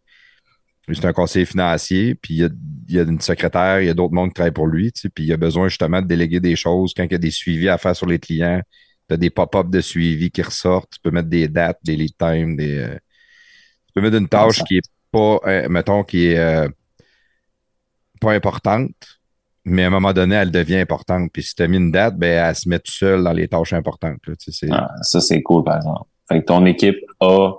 [0.92, 2.48] c'est un conseiller financier, puis il y a,
[2.88, 5.02] il y a une secrétaire, il y a d'autres mondes qui travaillent pour lui, tu
[5.02, 7.30] sais, puis il a besoin justement de déléguer des choses quand il y a des
[7.30, 8.62] suivis à faire sur les clients.
[9.08, 12.16] Tu as des pop-up de suivi qui ressortent, tu peux mettre des dates, des lead
[12.18, 12.78] time, des.
[12.78, 14.82] euh, tu peux mettre une tâche qui est
[15.12, 16.68] pas, euh, mettons, qui est euh,
[18.20, 18.90] pas importante,
[19.64, 21.30] mais à un moment donné, elle devient importante.
[21.32, 23.48] Puis si tu as mis une date, ben, elle se met tout seule dans les
[23.48, 24.18] tâches importantes.
[24.26, 26.04] là, tu sais, c'est- Ah, ça, c'est cool, par exemple.
[26.28, 27.52] Fait que ton équipe a,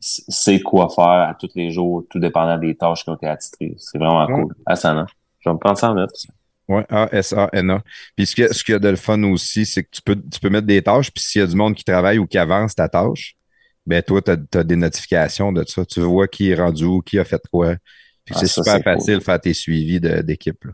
[0.00, 3.74] sait quoi faire à tous les jours, tout dépendant des tâches qui ont été attitrées.
[3.78, 4.42] C'est vraiment Ouais.
[4.42, 4.54] cool.
[4.66, 5.06] Asana.
[5.40, 6.10] Je vais me prendre ça en note.
[6.68, 7.82] Oui, A-S-A-N-A.
[8.14, 9.88] Puis ce qu'il y, a- ce qu'il y a de le fun aussi, c'est que
[9.90, 12.18] tu peux, tu peux mettre des tâches, puis s'il y a du monde qui travaille
[12.18, 13.34] ou qui avance ta tâche,
[13.86, 15.84] ben toi, tu as, des notifications de ça.
[15.86, 17.74] Tu vois qui est rendu où, qui a fait quoi.
[18.28, 20.62] Puis Ah, c'est super facile de faire tes suivis de- d'équipe.
[20.64, 20.72] là.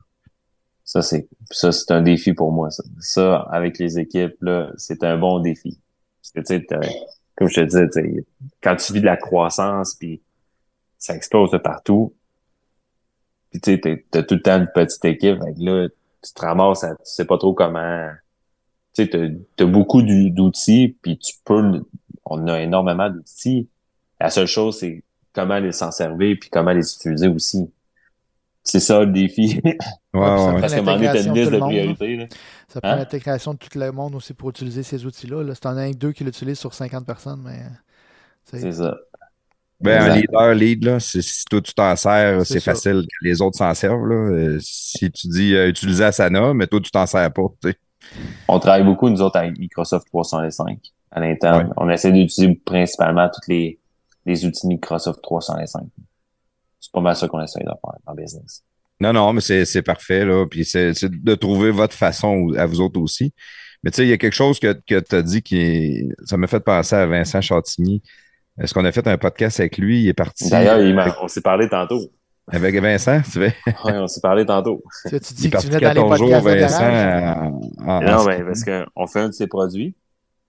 [0.84, 2.70] Ça, c'est, ça, c'est un défi pour moi.
[2.70, 5.78] Ça, Ça, avec les équipes, là, c'est un bon défi.
[6.20, 6.80] Parce que, tu sais, t'as-
[7.36, 8.24] comme je te disais,
[8.60, 10.20] quand tu vis de la croissance, puis
[10.98, 12.12] ça explose de partout,
[13.50, 15.88] puis tu sais, t'as tout le temps une petite équipe, fait que là,
[16.22, 18.10] tu te ramasses, à- tu sais pas trop comment,
[18.94, 21.84] tu sais, t'as, t'as beaucoup d'ou- d'outils, puis tu peux,
[22.24, 23.68] on a énormément d'outils.
[24.20, 25.02] La seule chose, c'est
[25.34, 27.70] comment les s'en servir, puis comment les utiliser aussi.
[28.62, 29.60] C'est ça le défi.
[29.64, 29.76] Ouais,
[30.14, 30.60] Ouais.
[30.60, 30.78] Parce un
[31.26, 31.94] une de liste tout de le monde, là.
[31.94, 32.16] priorités.
[32.16, 32.26] Là.
[32.68, 32.96] Ça prend Hein?
[32.96, 35.42] l'intégration de tout le monde aussi pour utiliser ces outils-là.
[35.42, 35.54] Là.
[35.54, 37.58] C'est en a que deux qui l'utilisent sur 50 personnes, mais
[38.44, 38.96] c'est- C'est ça.
[39.80, 43.42] Ben, un leader lead, là, c'est- si toi tu t'en sers, C'est facile que les
[43.42, 44.06] autres s'en servent.
[44.06, 44.14] Là.
[44.14, 47.42] Euh, si tu dis euh, utiliser Asana, mais toi tu t'en sers pas.
[48.48, 50.78] On travaille beaucoup, nous autres, avec Microsoft 365
[51.10, 51.66] à l'interne.
[51.66, 51.72] Ouais.
[51.76, 53.78] On essaie d'utiliser principalement tous les,
[54.26, 55.84] les outils Microsoft 365.
[56.80, 58.62] C'est pas mal ça qu'on essaie de faire en business.
[59.00, 60.46] Non, non, mais c'est c'est parfait, là.
[60.48, 63.32] Puis c'est c'est de trouver votre façon à vous autres aussi.
[63.82, 66.08] Mais tu sais, il y a quelque chose que, que tu as dit qui est.
[66.24, 68.02] Ça m'a fait penser à Vincent Chantigny.
[68.60, 70.02] Est-ce qu'on a fait un podcast avec lui?
[70.02, 70.48] Il est parti.
[70.48, 72.00] D'ailleurs, il m'a- on s'est parlé tantôt.
[72.46, 73.52] Avec Vincent, tu veux?
[73.84, 74.82] Oui, on s'est parlé tantôt.
[75.08, 77.50] Tu, tu Il dis est que tu parti venais dans les 14 jours, Vincent.
[77.86, 79.96] en- non, mais parce qu'on fait un de ses produits.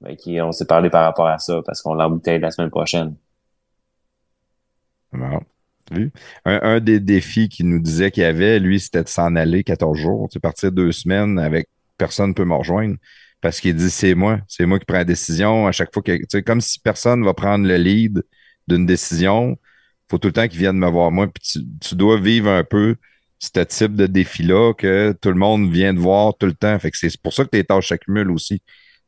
[0.02, 3.16] Ben, qui, on s'est parlé par rapport à ça parce qu'on l'embouteille la semaine prochaine.
[6.46, 9.98] Un, des défis qu'il nous disait qu'il y avait, lui, c'était de s'en aller 14
[9.98, 10.28] jours.
[10.32, 12.96] Sais, partir deux semaines avec personne ne peut me rejoindre.
[13.42, 16.40] Parce qu'il dit c'est moi, c'est moi qui prends la décision à chaque fois que.
[16.42, 18.24] Comme si personne va prendre le lead
[18.68, 19.58] d'une décision,
[20.10, 21.28] faut tout le temps qu'il vienne me voir moi.
[21.28, 22.96] Puis tu, dois vivre un peu
[23.40, 26.78] ce type de défi-là que tout le monde vient de voir tout le temps.
[26.80, 28.62] Fait c'est pour ça que tes tâches s'accumulent aussi.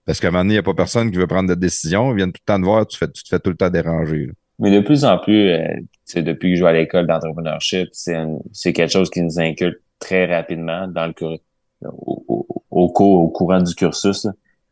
[0.06, 2.12] Parce qu'à un moment donné, il n'y a pas personne qui veut prendre de décision.
[2.12, 3.70] Ils viennent tout le temps te voir, tu, fais, tu te fais tout le temps
[3.70, 4.30] déranger.
[4.60, 5.68] Mais de plus en plus, euh,
[6.16, 10.88] depuis que je joue à l'école d'entrepreneurship, c'est quelque chose qui nous inculque très rapidement
[10.88, 11.38] dans le cur-
[11.86, 14.28] au, cours, au courant du cursus.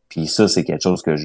[0.10, 1.16] Puis ça, c'est quelque chose que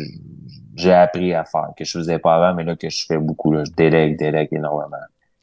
[0.77, 3.53] j'ai appris à faire, que je faisais pas avant, mais là que je fais beaucoup.
[3.53, 4.97] Là, je délègue, délègue énormément.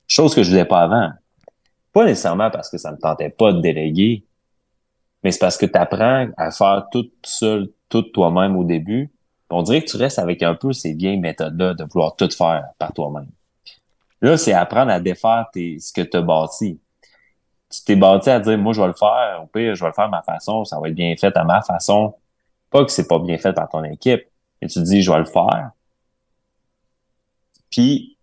[0.08, 1.12] Chose que je faisais pas avant.
[1.94, 4.24] Pas nécessairement parce que ça me tentait pas de déléguer,
[5.24, 9.10] mais c'est parce que tu apprends à faire tout seul, tout toi-même au début.
[9.50, 12.66] On dirait que tu restes avec un peu ces vieilles méthodes-là de vouloir tout faire
[12.78, 13.30] par toi-même.
[14.22, 16.80] Là, c'est apprendre à défaire tes, ce que tu as bâti.
[17.70, 19.42] Tu t'es bâti à dire, moi, je vais le faire.
[19.44, 20.66] Au pire, je vais le faire à ma façon.
[20.66, 22.16] Ça va être bien fait à ma façon.
[22.70, 24.24] Pas que c'est pas bien fait par ton équipe,
[24.62, 25.72] mais tu dis, je vais le faire.
[27.70, 28.18] Puis,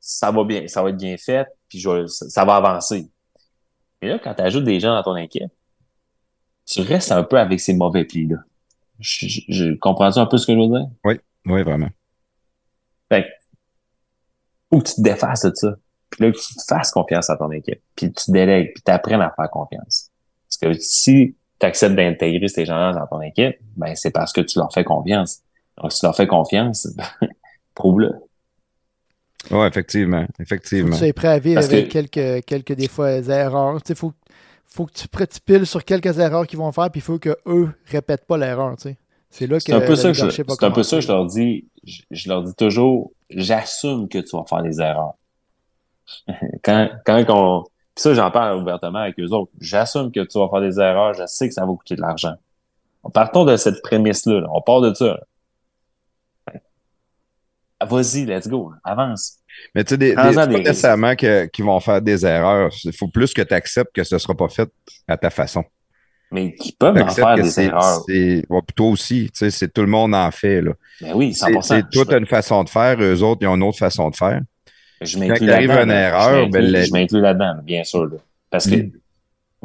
[0.00, 3.10] ça va bien, ça va être bien fait, puis je vais- ça, ça va avancer.
[4.00, 5.52] Mais là, quand tu ajoutes des gens dans ton équipe,
[6.66, 8.38] tu restes un peu avec ces mauvais plis-là.
[9.02, 10.88] Je, je, je- comprends-tu un peu ce que je veux dire?
[11.04, 11.88] Oui, vraiment.
[13.10, 13.28] Fait que,
[14.70, 15.74] faut que tu te défasses de ça.
[16.10, 17.80] Puis là, que tu te fasses confiance à ton équipe.
[17.96, 20.10] Puis tu délègues, puis tu apprennes à faire confiance.
[20.48, 24.40] Parce que si tu acceptes d'intégrer ces gens-là dans ton équipe, ben c'est parce que
[24.40, 25.40] tu leur fais confiance.
[25.78, 26.86] Donc, si tu leur fais confiance,
[27.74, 28.12] prouve-le.
[29.50, 30.24] Oui, effectivement.
[30.36, 30.90] Faut Effectivement.
[30.90, 33.80] que tu sois prêt à vivre Parce avec que- quelques, quelques des fois erreurs.
[33.88, 34.12] Il faut,
[34.74, 37.36] faut que tu, tu piles sur quelques erreurs qu'ils vont faire, puis il faut qu'eux
[37.86, 38.76] répètent pas l'erreur.
[39.30, 40.98] C'est là que C'est un peu ça que je, leadership va c'est un peu ça
[40.98, 41.06] que commencer.
[41.06, 41.68] je leur dis.
[41.84, 45.14] Je, je leur dis toujours, j'assume que tu vas faire des erreurs.
[46.62, 49.52] quand, quand on, puis ça, j'en parle ouvertement avec eux autres.
[49.60, 51.12] J'assume que tu vas faire des erreurs.
[51.12, 52.34] Je sais que ça va coûter de l'argent.
[53.12, 54.40] Partons de cette prémisse-là.
[54.40, 54.48] là.
[54.50, 55.20] On part de ça.
[57.84, 58.72] Vas-y, let's go.
[58.84, 59.38] Avance.
[59.74, 62.70] Mais tu sais, des, des- pas des nécessairement qu'ils vont faire des erreurs.
[62.84, 64.68] Il faut plus que tu acceptes que ce ne sera pas fait
[65.08, 65.64] à ta façon.
[66.30, 68.02] Mais qui peuvent en faire des erreurs.
[68.08, 68.42] ouais,
[68.74, 70.62] toi aussi, tu sais, c'est tout le monde en fait.
[70.62, 70.72] Là.
[71.02, 71.62] Mais oui, C'est, 100%.
[71.62, 74.40] c'est- as une façon de faire, eux autres, ils ont une autre façon de faire.
[75.02, 78.06] Je Quand m'inclus il arrive une erreur, je ben, m'inclus- je m'inclus là-dedans, bien sûr.
[78.06, 78.16] là.
[78.50, 78.76] Parce que.
[78.76, 78.92] Ouais,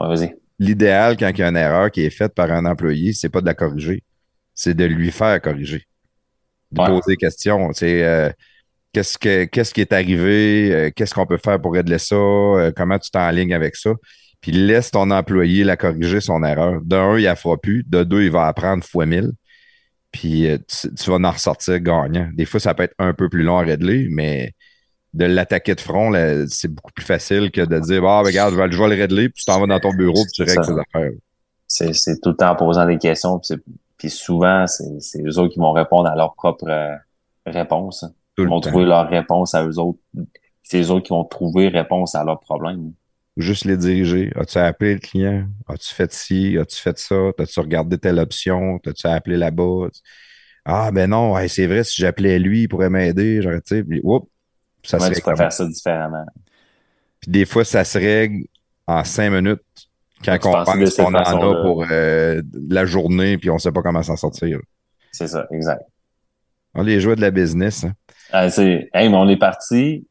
[0.08, 0.36] vas-y.
[0.60, 3.42] L'idéal, quand il y a une erreur qui est faite par un employé, c'est pas
[3.42, 4.04] de la corriger,
[4.56, 5.84] c'est de lui faire corriger.
[6.72, 6.88] De Ouais.
[6.88, 7.68] poser des questions.
[7.70, 8.30] Tu sais, euh,
[8.98, 10.72] qu'est-ce, que, qu'est-ce qui est arrivé?
[10.74, 12.16] Euh, qu'est-ce qu'on peut faire pour régler ça?
[12.16, 13.92] Euh, comment tu t'enlignes avec ça?
[14.42, 16.82] Puis laisse ton employé la corriger son erreur.
[16.84, 17.84] D'un, il la fera plus.
[17.88, 19.34] De deux, il va apprendre fois mille.
[20.12, 22.28] Puis euh, tu, tu vas en ressortir gagnant.
[22.34, 24.54] Des fois, ça peut être un peu plus long à régler, mais
[25.14, 28.54] de l'attaquer de front, là, c'est beaucoup plus facile que de dire Ah, ben, regarde,
[28.56, 30.42] je vais, je vais le régler, puis tu t'en vas dans ton bureau, puis tu
[30.44, 31.12] règles tes affaires.
[31.68, 33.38] C'est, c'est tout le temps en posant des questions.
[33.38, 33.64] Puis, c'est-
[33.98, 36.66] puis souvent, c'est, c'est eux autres qui vont répondre à leur propre
[37.46, 38.06] réponse.
[38.38, 40.00] Tout Ils vont trouver leur réponse à eux autres.
[40.64, 42.94] C'est eux autres qui vont trouver réponse à leurs problèmes.
[43.36, 44.32] Juste les diriger.
[44.36, 45.48] As-tu appelé le client?
[45.68, 46.58] As-tu fait ci?
[46.58, 47.16] As-tu fait ça?
[47.38, 48.80] As-tu regardé telle option?
[48.86, 49.88] As-tu appelé là-bas?
[50.66, 53.42] Ah, ben non, c'est vrai, si j'appelais lui, il pourrait m'aider.
[53.42, 54.30] J'aurais, tu sais, oups,
[54.84, 56.26] ça Moi, se tu peux faire ça différemment.
[57.22, 58.46] Puis des fois, ça se règle
[58.86, 59.62] en cinq minutes
[60.24, 64.04] quand on pense qu'on en a pour euh, la journée, puis on sait pas comment
[64.04, 64.60] s'en sortir.
[65.12, 65.84] C'est ça, exact.
[66.78, 67.84] On les joue de la business.
[67.84, 67.94] hein.
[68.32, 70.06] Ah, c'est, hey, mais on est parti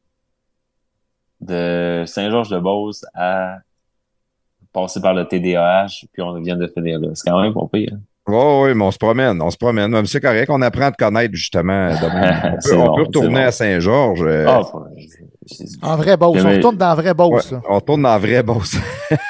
[1.41, 3.57] de Saint-Georges-de-Beauce à
[4.73, 7.09] passer par le TDAH, puis on vient de finir là.
[7.13, 7.97] C'est quand même pas pire.
[8.27, 9.89] Oui, oui, mais on se promène, on se promène.
[9.91, 11.89] Mais c'est correct, on apprend à te connaître justement.
[12.03, 13.47] On peut, on bon, peut retourner bon.
[13.47, 14.23] à Saint-Georges.
[14.23, 14.61] euh, Ah,
[15.83, 16.43] En vrai boss.
[16.43, 17.61] On retourne dans la vraie ouais, là.
[17.69, 18.75] on retourne dans la vraie bosse.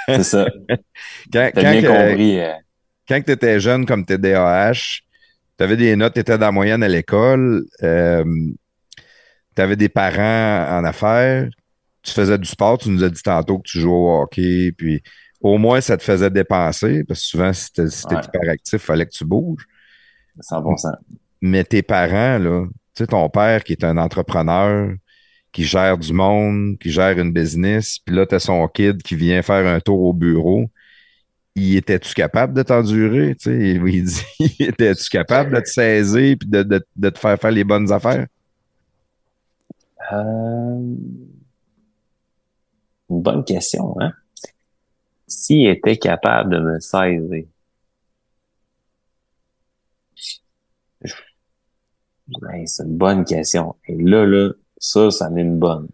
[0.08, 0.45] c'est ça.
[0.69, 0.78] quand
[1.32, 2.39] T'as quand, bien que- compris.
[2.39, 2.54] euh,
[3.08, 5.02] quand tu étais jeune comme TDAH,
[5.58, 10.78] tu avais des notes, tu étais dans la moyenne à l'école, tu avais des parents
[10.78, 11.48] en affaires,
[12.04, 15.02] tu faisais du sport, tu nous as dit tantôt que tu jouais au hockey, puis
[15.41, 17.89] au moins ça te faisait dépenser, parce que souvent si tu Ouais.
[18.24, 19.65] hyperactif, il fallait que tu bouges.
[20.39, 20.91] 100%.
[21.41, 22.65] Mais tes parents, là,
[22.96, 24.91] tu sais, ton père qui est un entrepreneur,
[25.52, 29.15] qui gère du monde, qui gère une business, puis là, tu as son kid qui
[29.15, 30.70] vient faire un tour au bureau.
[31.58, 33.36] Il était-tu capable de t'endurer?
[33.46, 34.22] Il dit,
[34.63, 38.28] étais-tu capable de te saisir puis de, de- de te faire faire les bonnes affaires?
[40.12, 40.98] Euh,
[43.10, 44.13] Une bonne question, hein?
[45.26, 47.46] S'il était capable de me saisir.
[51.02, 51.15] Je-
[52.41, 53.76] Ouais, c'est une bonne question.
[53.86, 55.89] Et là, là, ça, ça en est une bonne.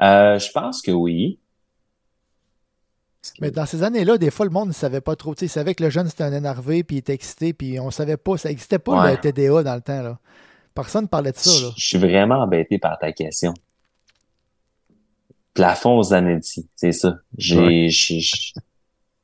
[0.00, 1.38] Euh, je pense que oui.
[3.40, 5.34] Mais dans ces années-là, des fois, le monde ne savait pas trop.
[5.34, 7.80] Tu sais, il savait que le jeune, c'était un énervé, puis il était excité, puis
[7.80, 8.36] on savait pas.
[8.36, 9.12] Ça n'existait pas, Ouais.
[9.12, 10.02] le TDA, dans le temps.
[10.02, 10.18] Là.
[10.74, 11.50] Personne parlait de ça.
[11.66, 11.72] Là.
[11.76, 13.54] Je suis vraiment embêté par ta question.
[15.54, 17.16] Plafond Zanetti, c'est ça.
[17.38, 17.88] J'ai,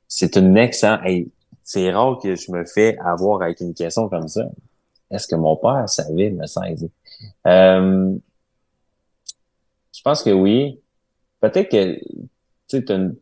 [0.06, 1.00] c'est une excellente.
[1.04, 1.28] hey,
[1.64, 4.44] c'est rare que je me fais avoir avec une question comme ça.
[5.10, 6.88] Est-ce que mon père savait me saisir?
[7.46, 8.14] Euh,
[9.92, 10.80] je pense que oui.
[11.40, 12.06] Peut-être que tu
[12.68, 13.16] sais, t'as une-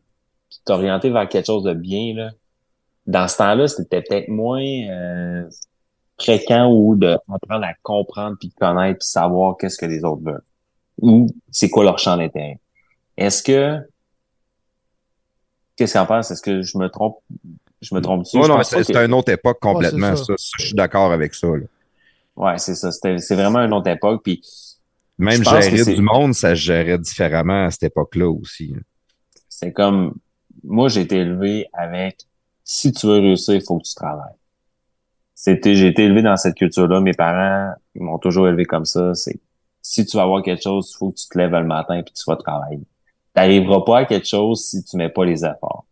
[0.67, 2.29] orienté vers quelque chose de bien là.
[3.07, 5.49] Dans ce temps-là, c'était peut-être moins euh,
[6.19, 10.43] fréquent ou de apprendre à comprendre puis connaître puis savoir qu'est-ce que les autres veulent
[11.01, 12.59] ou c'est quoi leur champ d'intérêt.
[13.17, 13.77] Est-ce que
[15.75, 16.31] qu'est-ce qu'on pense?
[16.31, 17.17] Est-ce que je me trompe
[17.81, 20.25] Je me trompe dessus Ouais, non, c'est que- une autre époque complètement, Ouais, ça.
[20.25, 21.47] Ça, Je suis d'accord avec ça.
[21.47, 21.65] là.
[22.35, 22.91] Ouais, c'est ça.
[22.91, 24.41] C'était c'est vraiment une autre époque puis
[25.17, 28.73] Même gérer du monde, ça se gérait différemment à cette époque-là aussi.
[29.47, 30.15] c'est comme
[30.63, 32.21] moi j'ai été élevé avec
[32.63, 34.35] si tu veux réussir, il faut que tu travailles.
[35.33, 39.13] C'était j'ai été élevé dans cette culture-là, mes parents ils m'ont toujours élevé comme ça,
[39.15, 39.39] c'est
[39.81, 42.13] si tu vas avoir quelque chose, il faut que tu te lèves le matin puis
[42.13, 42.81] tu vas travailler.
[43.33, 45.85] T'arriveras pas à quelque chose si tu mets pas les efforts.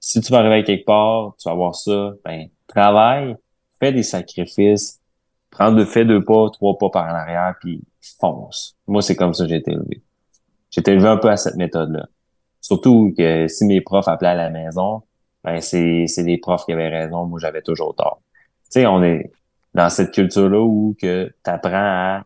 [0.00, 3.36] Si tu vas arriver à quelque part, tu vas avoir ça, ben travaille,
[3.78, 5.00] fais des sacrifices,
[5.50, 7.82] prends deux, fais deux pas, trois pas par en arrière puis
[8.18, 8.76] fonce.
[8.86, 10.02] Moi c'est comme ça que j'ai été élevé.
[10.70, 12.08] J'ai été élevé un peu à cette méthode-là.
[12.60, 15.02] Surtout que si mes profs appelaient à la maison,
[15.44, 18.20] ben c'est c'est les profs qui avaient raison, moi j'avais toujours tort.
[18.64, 19.30] Tu sais, on est
[19.74, 22.24] dans cette culture-là où que t'apprends à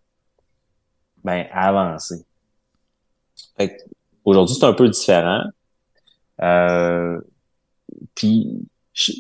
[1.24, 2.24] ben avancer.
[3.56, 3.76] Fait
[4.24, 5.42] aujourd'hui c'est un peu différent.
[6.42, 7.20] Euh,
[8.14, 9.12] puis je-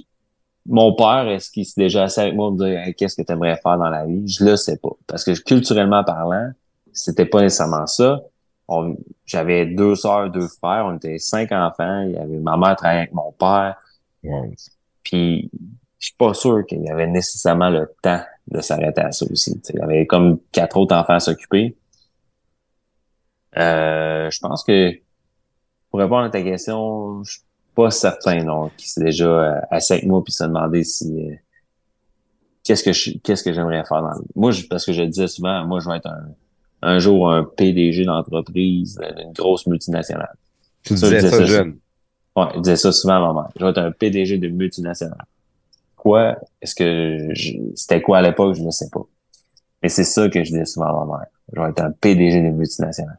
[0.66, 3.32] mon père, est-ce qu'il s'est déjà assis avec moi pour me dire qu'est-ce que tu
[3.32, 4.26] aimerais faire dans la vie?
[4.28, 4.90] Je le sais pas.
[5.06, 6.50] Parce que culturellement parlant,
[6.92, 8.20] c'était pas nécessairement ça.
[9.26, 12.02] J'avais deux sœurs, deux frères, on était cinq enfants.
[12.02, 13.76] Il y avait ma mère travaillait avec mon père.
[15.02, 15.50] Puis
[15.98, 19.60] je suis pas sûr qu'il y avait nécessairement le temps de s'arrêter à ça aussi.
[19.70, 21.76] Il y avait comme quatre autres enfants à s'occuper.
[23.56, 24.92] Euh, je pense que
[25.90, 27.42] pour répondre à ta question, je suis
[27.74, 31.34] pas certain non qui s'est déjà euh, assis avec moi puis se demander si euh,
[32.64, 34.26] qu'est-ce que je qu'est-ce que j'aimerais faire dans vie.
[34.34, 36.28] Moi, je- parce que je le disais souvent, moi je vais être un
[36.82, 40.34] un jour un PDG d'entreprise, d'une grosse multinationale.
[40.82, 41.78] Tu disais ça, jeune.
[42.36, 43.50] Ouais, il disait ça souvent à ma mère.
[43.58, 45.24] Je vais être un PDG de multinationale.
[45.96, 46.36] Quoi?
[46.60, 47.28] Est-ce que
[47.76, 48.56] c'était quoi à l'époque?
[48.56, 49.02] Je ne sais pas.
[49.82, 51.26] Mais c'est ça que je disais souvent à ma mère.
[51.52, 53.18] Je vais être un PDG de multinationale.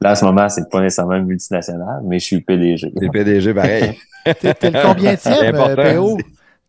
[0.00, 2.92] Là, à ce moment, c'est pas nécessairement une multinationale, mais je suis PDG.
[2.92, 3.98] T'es PDG, pareil.
[4.24, 6.18] T'es le combienième, euh, PO?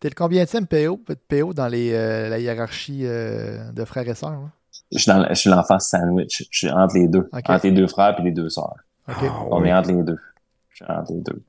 [0.00, 4.30] T'es le combienième PO, PO dans les, euh, la hiérarchie euh, de frères et sœurs?
[4.30, 4.50] Hein?
[4.90, 6.46] Je suis, je suis l'enfant sandwich.
[6.50, 7.28] Je suis entre les deux.
[7.32, 8.74] Entre les deux frères et les deux sœurs.
[9.08, 9.28] Okay.
[9.50, 10.18] On est entre les deux.
[10.70, 11.42] Je suis entre les deux.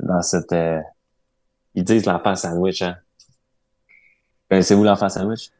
[0.00, 0.54] Dans cette...
[1.74, 2.96] ils disent l'enfant sandwich, hein?
[4.50, 5.50] Connaissez-vous l'enfant sandwich?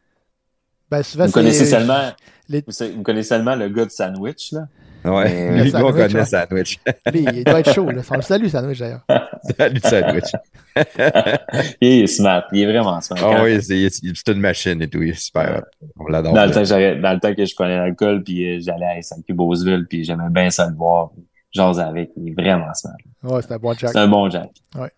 [0.90, 2.10] Ben, souvent, vous connaissez seulement...
[2.48, 4.68] Vous connaissez seulement le gars de sandwich, là?
[5.05, 6.80] Ouais, lui, sandwich, on connaît Sandwich.
[7.12, 7.90] Lui, il doit être chaud.
[7.90, 8.03] Là.
[8.20, 9.05] Salut, Sandwich, d'ailleurs.
[9.59, 10.32] Salut, Sandwich.
[11.80, 12.44] il est smart.
[12.53, 13.18] Il est vraiment smart.
[13.20, 15.03] Ah oui, c'est une machine et tout.
[15.03, 15.62] Il est super.
[15.98, 16.34] On l'adore.
[16.34, 16.62] Dans, le temps,
[17.03, 20.30] dans le temps que je prenais l'alcool, puis euh, j'allais à SAQ Beauceville, puis j'aimais
[20.30, 21.11] bien ça le voir.
[21.53, 22.11] J'ose avec.
[22.16, 22.94] Il est vraiment smart.
[23.24, 23.90] Ouais, c'est un bon Jack.
[23.90, 24.50] C'est un bon Jack.
[24.76, 24.90] Ouais.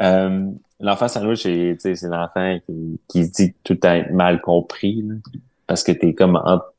[0.00, 5.02] Euh, l'enfant Sandwich, c'est l'enfant qui, qui se dit tout être mal compris.
[5.02, 5.14] Là,
[5.68, 6.72] parce que t'es comme entre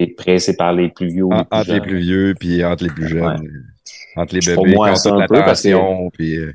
[0.00, 1.26] t'es pressé par les plus vieux.
[1.26, 3.66] En, entre les plus vieux, puis entre les plus jeunes.
[4.16, 6.36] Entre les bébés qui ont toute l'attention, puis...
[6.36, 6.52] Euh,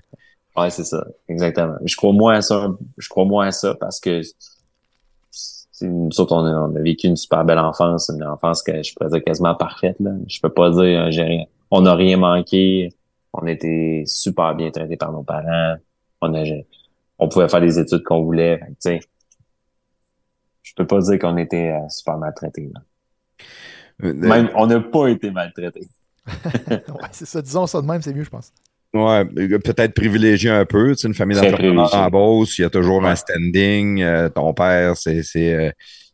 [0.58, 1.76] ouais, c'est ça, exactement.
[1.86, 4.22] Je crois moins à ça, je crois moins à ça parce que
[5.82, 8.94] nous autres, on a, on a, vécu une super belle enfance, une enfance que je
[8.96, 9.98] pourrais dire quasiment parfaite.
[10.00, 10.12] Là.
[10.28, 11.44] Je peux pas dire euh, j'ai rien.
[11.70, 12.94] On n'a rien manqué.
[13.34, 15.76] On était super bien traités par nos parents.
[16.22, 16.44] On a,
[17.20, 18.62] on pouvait faire les études qu'on voulait.
[18.80, 19.02] Sais,
[20.64, 22.72] je peux pas dire qu'on était euh, super maltraités.
[22.74, 22.80] Là.
[24.04, 25.88] Euh, même, on n'a pas été maltraité.
[26.28, 27.42] ouais, c'est ça.
[27.42, 28.52] Disons ça de même, c'est mieux, je pense.
[28.94, 30.92] Ouais, peut-être privilégié un peu.
[30.96, 34.02] Tu sais, une famille d'entrepreneurs en Beauce, il y a toujours un standing.
[34.02, 35.70] Euh, ton père, c'est euh,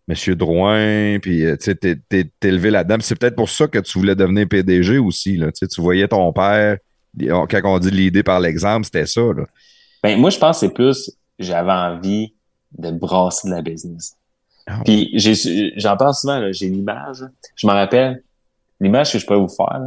[0.08, 2.98] Monsieur Drouin, puis tu sais, t'es, élevé là-dedans.
[3.02, 5.38] C'est peut-être pour ça que tu voulais devenir PDG aussi.
[5.38, 5.52] Là.
[5.52, 6.78] Tu, sais, tu voyais ton père,
[7.20, 9.22] quand on dit l'idée par l'exemple, c'était ça.
[9.22, 9.46] Là.
[10.04, 12.34] Ben, moi, je pense que c'est plus, j'avais envie
[12.78, 14.16] de brasser de la business.
[14.72, 15.12] Ah Puis
[15.78, 17.24] j'en parle souvent, j'ai l'image.
[17.56, 18.24] Je me rappelle,
[18.80, 19.82] l'image que je pourrais vous faire,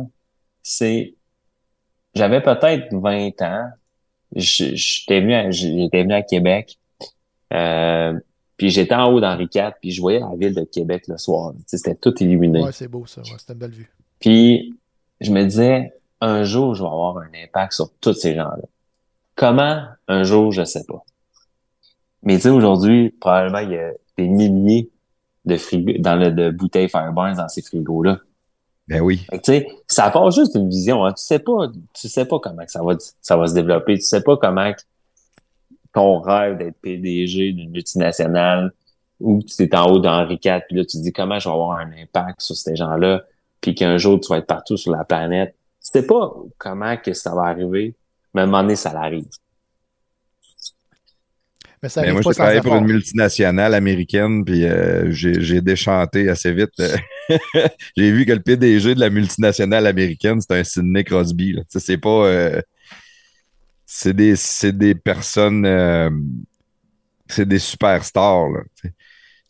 [0.62, 1.14] c'est
[2.14, 3.70] j'avais peut-être 20 ans.
[4.34, 6.78] J'étais venu, j'étais venu à Québec.
[7.52, 8.18] Euh,
[8.56, 11.52] puis j'étais en haut d'Henri IV, puis je voyais la ville de Québec le soir.
[11.66, 12.62] C'était tout illuminé.
[12.62, 13.22] Ouais, c'est beau ça.
[13.24, 13.90] c'était une belle vue.
[14.20, 14.76] Puis
[15.20, 18.64] je me disais, un jour, je vais avoir un impact sur tous ces gens-là.
[19.34, 19.82] Comment?
[20.08, 21.04] Un jour, je sais pas.
[22.22, 24.90] Mais tu sais, aujourd'hui, probablement, il y a des milliers
[25.44, 28.20] de frigos, dans le, de bouteilles Fireburns dans ces frigos-là.
[28.88, 29.26] Ben oui.
[29.32, 31.04] Tu sais, ça part juste d'une vision.
[31.04, 31.12] Hein.
[31.12, 33.94] Tu sais pas, tu sais pas comment ça va, ça va se développer.
[33.96, 34.72] Tu sais pas comment
[35.92, 38.72] ton rêve d'être PDG d'une multinationale
[39.20, 41.54] ou tu es en haut d'Henri IV, puis là, tu te dis comment je vais
[41.54, 43.22] avoir un impact sur ces gens-là,
[43.60, 45.54] puis qu'un jour, tu vas être partout sur la planète.
[45.82, 47.94] Tu sais pas comment que ça va arriver,
[48.34, 49.28] mais à un moment donné, ça l'arrive.
[51.84, 56.70] Mais ça ben, moi, travaillé pour une multinationale américaine, puis euh, j'ai déchanté assez vite.
[57.94, 61.58] j'ai vu que le PDG de la multinationale américaine, c'est un Sidney Crosby.
[61.68, 62.24] C'est pas.
[62.24, 62.62] Euh,
[63.84, 64.34] c'est des,
[64.72, 65.66] des, personnes.
[65.66, 66.08] Euh,
[67.28, 68.48] c'est des superstars.
[68.48, 68.60] Là,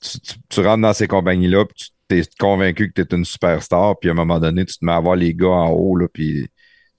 [0.02, 0.18] tu,
[0.48, 4.08] tu, rentres dans ces compagnies-là, puis tu es convaincu que tu es une superstar, puis
[4.08, 6.48] à un moment donné, tu te mets à voir les gars en haut, là, puis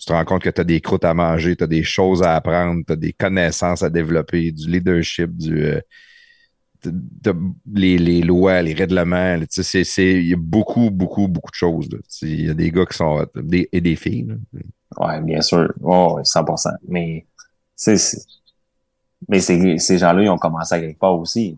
[0.06, 2.22] tu te rends compte que tu as des croûtes à manger, tu as des choses
[2.22, 5.82] à apprendre, tu as des connaissances à développer, du leadership, du euh,
[7.74, 9.36] les, les, lois, les règlements.
[9.36, 11.89] Il y a beaucoup, beaucoup, beaucoup de choses.
[12.22, 14.38] Il y a des gars qui sont des, et des filles.
[14.99, 15.74] Oui, bien sûr.
[15.82, 16.70] Oh, 100%.
[16.88, 17.26] Mais,
[19.28, 21.58] mais ces gens-là, ils ont commencé à quelque part aussi.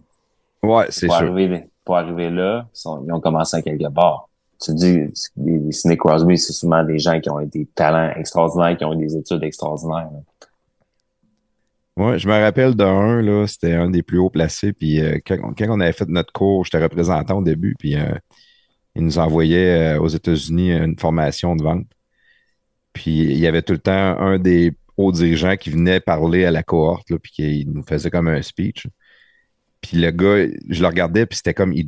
[0.63, 1.13] Ouais, c'est sûr.
[1.15, 4.26] Arriver, pour arriver là, ils ont commencé à quelque part
[4.59, 4.99] tu dis,
[5.37, 9.15] les Sidney Crosby, c'est souvent des gens qui ont des talents extraordinaires, qui ont des
[9.15, 10.09] études extraordinaires.
[11.97, 14.71] Oui, je me rappelle d'un, c'était un des plus hauts placés.
[14.71, 18.13] Puis euh, quand, on avait fait notre cours, j'étais représentant au début, puis euh,
[18.95, 21.87] il nous envoyait euh, aux États-Unis une formation de vente.
[22.93, 26.51] Puis il y avait tout le temps un des hauts dirigeants qui venait parler à
[26.51, 28.87] la cohorte, puis qui nous faisait comme un speech.
[29.81, 31.87] Puis le gars, je le regardais, puis c'était comme il.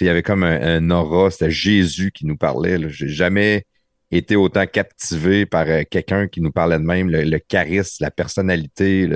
[0.00, 2.88] Il y avait comme un, aura, c'était Jésus qui nous parlait.
[2.88, 3.64] J'ai jamais
[4.10, 9.10] été autant captivé par euh, quelqu'un qui nous parlait de même, le, charisme, la personnalité.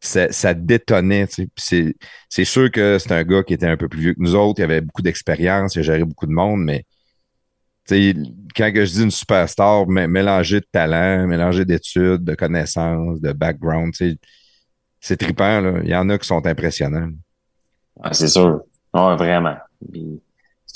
[0.00, 1.26] ça, détonnait.
[1.56, 4.60] C'est sûr que c'est un gars qui était un peu plus vieux que nous autres,
[4.60, 6.84] il avait beaucoup d'expérience, il géré beaucoup de monde, mais
[7.88, 13.94] quand je dis une superstar, mélanger de talent, mélanger d'études, de connaissances, de background,
[15.04, 15.60] c'est trippant.
[15.60, 15.80] Là.
[15.82, 17.10] Il y en a qui sont impressionnants.
[18.02, 18.62] Ah, c'est sûr.
[18.92, 19.56] vraiment.
[19.92, 20.20] tout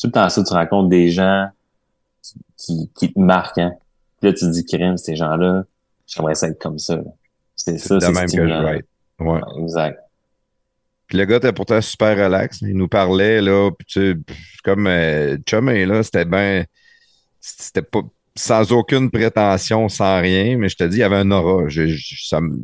[0.05, 1.49] le temps ça, tu rencontres des gens
[2.59, 3.72] qui, qui te marquent, hein.
[4.20, 5.64] Puis là, tu te dis, crime, ces gens-là,
[6.07, 6.99] j'aimerais ça être comme ça.
[7.57, 8.89] C'est ça, c'est même que je vais être.
[9.20, 9.41] Ouais.
[9.41, 9.99] Ouais, Exact.
[11.07, 12.61] Puis le gars était pourtant super relax.
[12.61, 16.64] Il nous parlait, là, puis tu sais, comme euh, Chumé, là, c'était bien.
[17.41, 18.03] C'était pas.
[18.39, 21.68] Sans aucune prétention, sans rien, mais je te dis, il y avait un aura.
[21.68, 21.86] Je-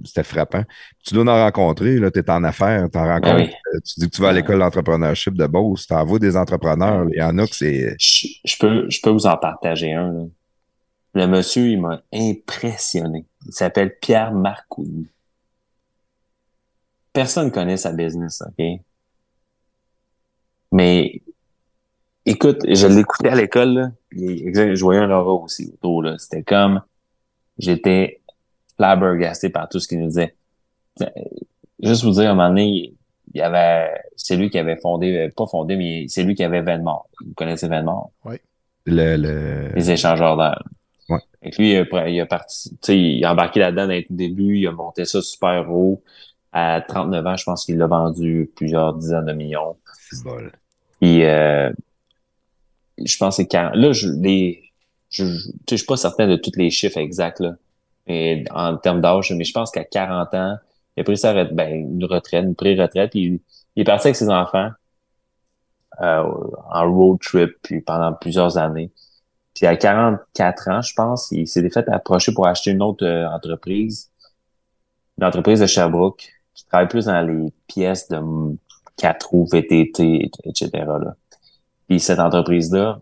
[0.04, 0.62] C'était frappant.
[1.04, 3.36] Tu dois en rencontrer, là, tu es en affaires, tu en rencontres.
[3.36, 3.52] Ben oui.
[3.74, 6.36] euh, Tu dis que tu vas à Ben l'école d'entrepreneurship de Beauce, tu envoies des
[6.36, 7.06] entrepreneurs.
[7.12, 7.96] Il y en a que c'est.
[7.98, 10.12] Je, je peux, je peux vous en partager un.
[10.12, 10.24] là.
[11.16, 13.26] Le monsieur, il m'a impressionné.
[13.46, 15.08] Il s'appelle Pierre Marcouni.
[17.12, 18.64] Personne connaît sa business, OK?
[20.72, 21.22] Mais
[22.26, 26.02] écoute, je l'écoutais à l'école, je voyais un aura aussi autour.
[26.02, 26.16] là.
[26.18, 26.82] C'était comme
[27.58, 28.20] j'étais
[28.76, 30.34] flabbergasté par tout ce qu'il nous disait.
[31.02, 31.06] Euh,
[31.82, 32.94] Juste vous dire, à un moment donné,
[33.34, 36.44] il y avait c'est lui qui avait fondé, euh, pas fondé, mais c'est lui qui
[36.44, 37.08] avait Venmore.
[37.24, 38.10] Vous connaissez Venmore?
[38.86, 39.68] Le, le...
[39.74, 40.62] les échangeurs d'air.
[41.08, 41.18] Ouais.
[41.42, 44.16] Et puis, il a, il a parti, tu sais, il a embarqué là-dedans dès le
[44.16, 46.02] début, il a monté ça super haut.
[46.52, 49.76] À 39 ans, je pense qu'il l'a vendu plusieurs dizaines de millions.
[50.24, 50.52] Bol.
[51.00, 51.72] Puis, euh,
[52.98, 53.74] je pense que c'est 40.
[53.76, 54.72] Là, je, les,
[55.10, 57.54] je, je, je suis pas certain de tous les chiffres exacts, là.
[58.06, 60.56] Mais en termes d'âge, mais je pense qu'à 40 ans,
[60.96, 63.40] il a pris sa ben, une retraite, une pré-retraite, il,
[63.76, 64.70] est parti avec ses enfants,
[66.00, 66.24] euh,
[66.70, 68.90] en road trip, puis pendant plusieurs années.
[69.54, 73.28] Puis à 44 ans, je pense, il s'est fait approcher pour acheter une autre euh,
[73.28, 74.10] entreprise,
[75.18, 78.56] une entreprise de Sherbrooke, qui travaille plus dans les pièces de mm,
[78.96, 80.70] quatre roues, VTT, etc.
[80.74, 81.16] Là.
[81.88, 83.00] Puis cette entreprise-là,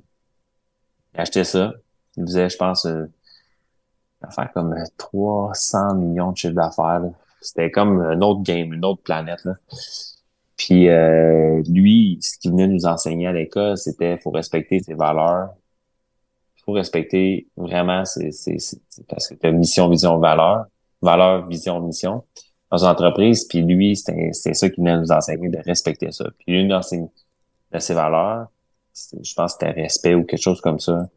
[1.14, 1.72] il achetait ça.
[2.16, 3.06] Il faisait, je pense, euh,
[4.34, 7.02] faire comme euh, 300 millions de chiffre d'affaires.
[7.40, 9.44] C'était comme un autre game, une autre planète.
[9.44, 9.54] Là.
[10.56, 15.50] Puis euh, lui, ce qu'il venait nous enseigner à l'école, c'était faut respecter ses valeurs.
[16.64, 20.66] Faut respecter vraiment c'est c'est c'est- c'est parce que tu mission, vision, valeur.
[21.00, 22.24] Valeur, vision, mission
[22.70, 23.44] dans une entreprise.
[23.48, 26.26] Puis lui, c'était c'était ça qu'il venait nous enseigner, de respecter ça.
[26.38, 27.02] Puis une de ses,
[27.80, 28.46] ses valeurs,
[28.94, 31.08] je pense que c'était respect ou quelque chose comme ça.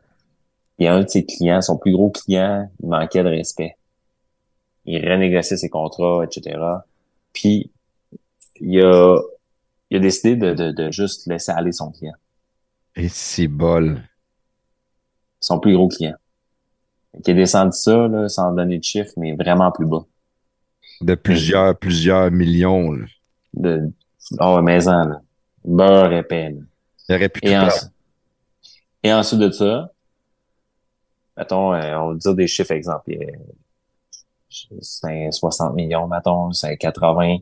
[0.77, 3.77] Il y a un de ses clients, son plus gros client, il manquait de respect.
[4.85, 6.59] Il renégociait ses contrats, etc.
[7.33, 7.71] Puis
[8.59, 9.19] il a,
[9.89, 12.13] il a décidé de, de, de juste laisser aller son client,
[12.95, 14.01] Et c'est bol.
[15.39, 16.15] son plus gros client.
[17.25, 20.05] Il a descendu ça, là, sans donner de chiffre, mais vraiment plus bas.
[21.01, 22.91] De plusieurs, plusieurs millions.
[22.91, 23.05] là.
[23.53, 23.91] De,
[24.39, 25.21] oh, maison, là.
[25.63, 26.61] Beurre épais, là.
[27.09, 27.63] Il aurait pu tout Et, en-
[29.03, 29.91] et ensuite de ça,
[31.37, 32.73] mettons, euh, on va dire des chiffres,
[34.81, 37.37] c'est 60 millions, mettons, c'est 80.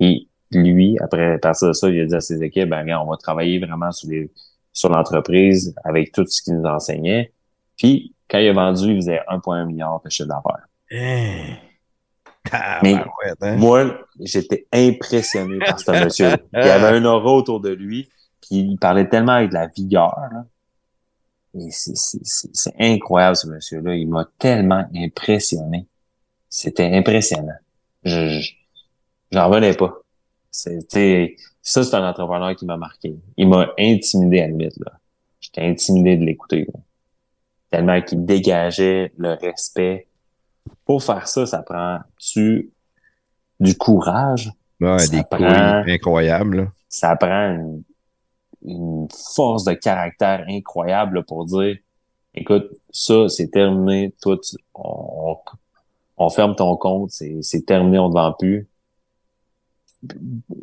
[0.00, 3.06] Et lui, après, à partir de ça, il a dit à ses équipes, ben, regarde,
[3.06, 4.30] on va travailler vraiment sur les,
[4.72, 7.32] sur l'entreprise avec tout ce qu'il nous enseignait.
[7.76, 10.66] Puis, quand il a vendu, il faisait 1,1 milliard de chiffre d'affaires.
[12.52, 12.78] Hein?
[12.82, 13.56] Mais- hein?
[13.56, 16.28] Moi, j'étais impressionné par ce monsieur.
[16.52, 18.08] Il y avait un aura autour de lui,
[18.48, 20.16] puis il parlait tellement avec de la vigueur.
[20.32, 20.44] Là.
[21.56, 23.94] Et c'est- incroyable, ce monsieur-là.
[23.94, 25.86] Il m'a tellement impressionné.
[26.48, 27.54] C'était impressionnant.
[28.02, 28.52] Je, je-
[29.30, 29.94] j'en revenais pas.
[30.50, 33.16] C'était, ça, c'est un entrepreneur qui m'a marqué.
[33.36, 34.92] Il m'a intimidé à la limite, là.
[35.40, 36.66] J'étais intimidé de l'écouter.
[37.70, 40.08] Tellement qu'il dégageait le respect.
[40.84, 42.70] Pour faire ça, ça prend-tu
[43.60, 44.50] du courage?
[44.80, 46.56] Ouais, ça des prend- incroyables.
[46.56, 46.66] là.
[46.88, 47.82] ça prend une,
[48.64, 51.76] une force de caractère incroyable pour dire
[52.34, 55.36] écoute, ça, c'est terminé, toi, tu- on,
[56.16, 58.68] on ferme ton compte, c'est c'est terminé, on ne te vend plus.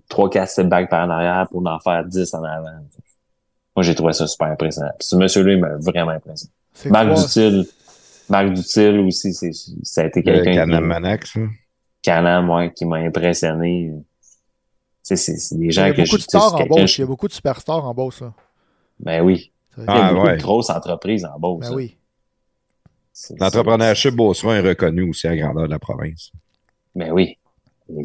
[0.10, 2.70] Trois, quatre step back par en arrière pour en faire 10 en avant.
[3.76, 4.92] Moi, j'ai trouvé ça super impressionnant.
[5.00, 6.52] Puis ce monsieur-là, il m'a vraiment impressionné.
[6.90, 7.16] Marc quoi?
[7.16, 7.66] Dutil,
[8.30, 9.52] Marc Dutil aussi, c'est,
[9.84, 11.40] ça a été quelqu'un qui, Canamanac, ça.
[12.02, 13.94] Canam, moi, qui m'a impressionné.
[15.12, 16.98] Tu sais, c'est, c'est des Il y a que beaucoup je de stars en Beauce.
[16.98, 18.22] Il y a beaucoup de superstars en Beauce.
[18.22, 18.34] là.
[19.00, 19.52] Ben oui.
[19.76, 20.38] Ça- Il y a Ah, beaucoup ouais.
[20.38, 21.60] de grosses entreprises en Beauce.
[21.62, 21.76] Ben hein.
[21.76, 21.98] oui.
[23.40, 26.32] L'entrepreneurship beauceron est reconnu aussi à la grandeur de la province.
[26.96, 27.38] Ben oui.
[27.90, 28.04] Et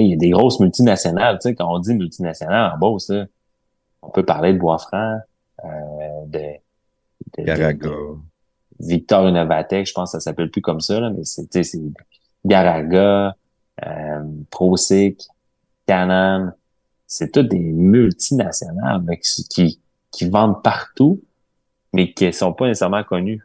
[0.00, 1.38] Il y a des grosses multinationales.
[1.40, 3.26] Tu sais, quand on dit multinationales en Beauce, là,
[4.02, 5.18] on peut parler de Boisfranc,
[5.64, 5.68] euh,
[6.28, 7.88] de, de- de- Garaga.
[7.88, 7.94] de
[8.80, 11.80] Victor Innovatech, je pense que ça s'appelle plus comme ça, là, mais c'est
[12.44, 13.34] Garaga,
[13.86, 15.20] euh, Prosic,
[15.86, 16.52] Canon.
[17.06, 19.80] C'est toutes des multinationales qui, qui,
[20.10, 21.22] qui vendent partout,
[21.92, 23.42] mais qui sont pas nécessairement connues.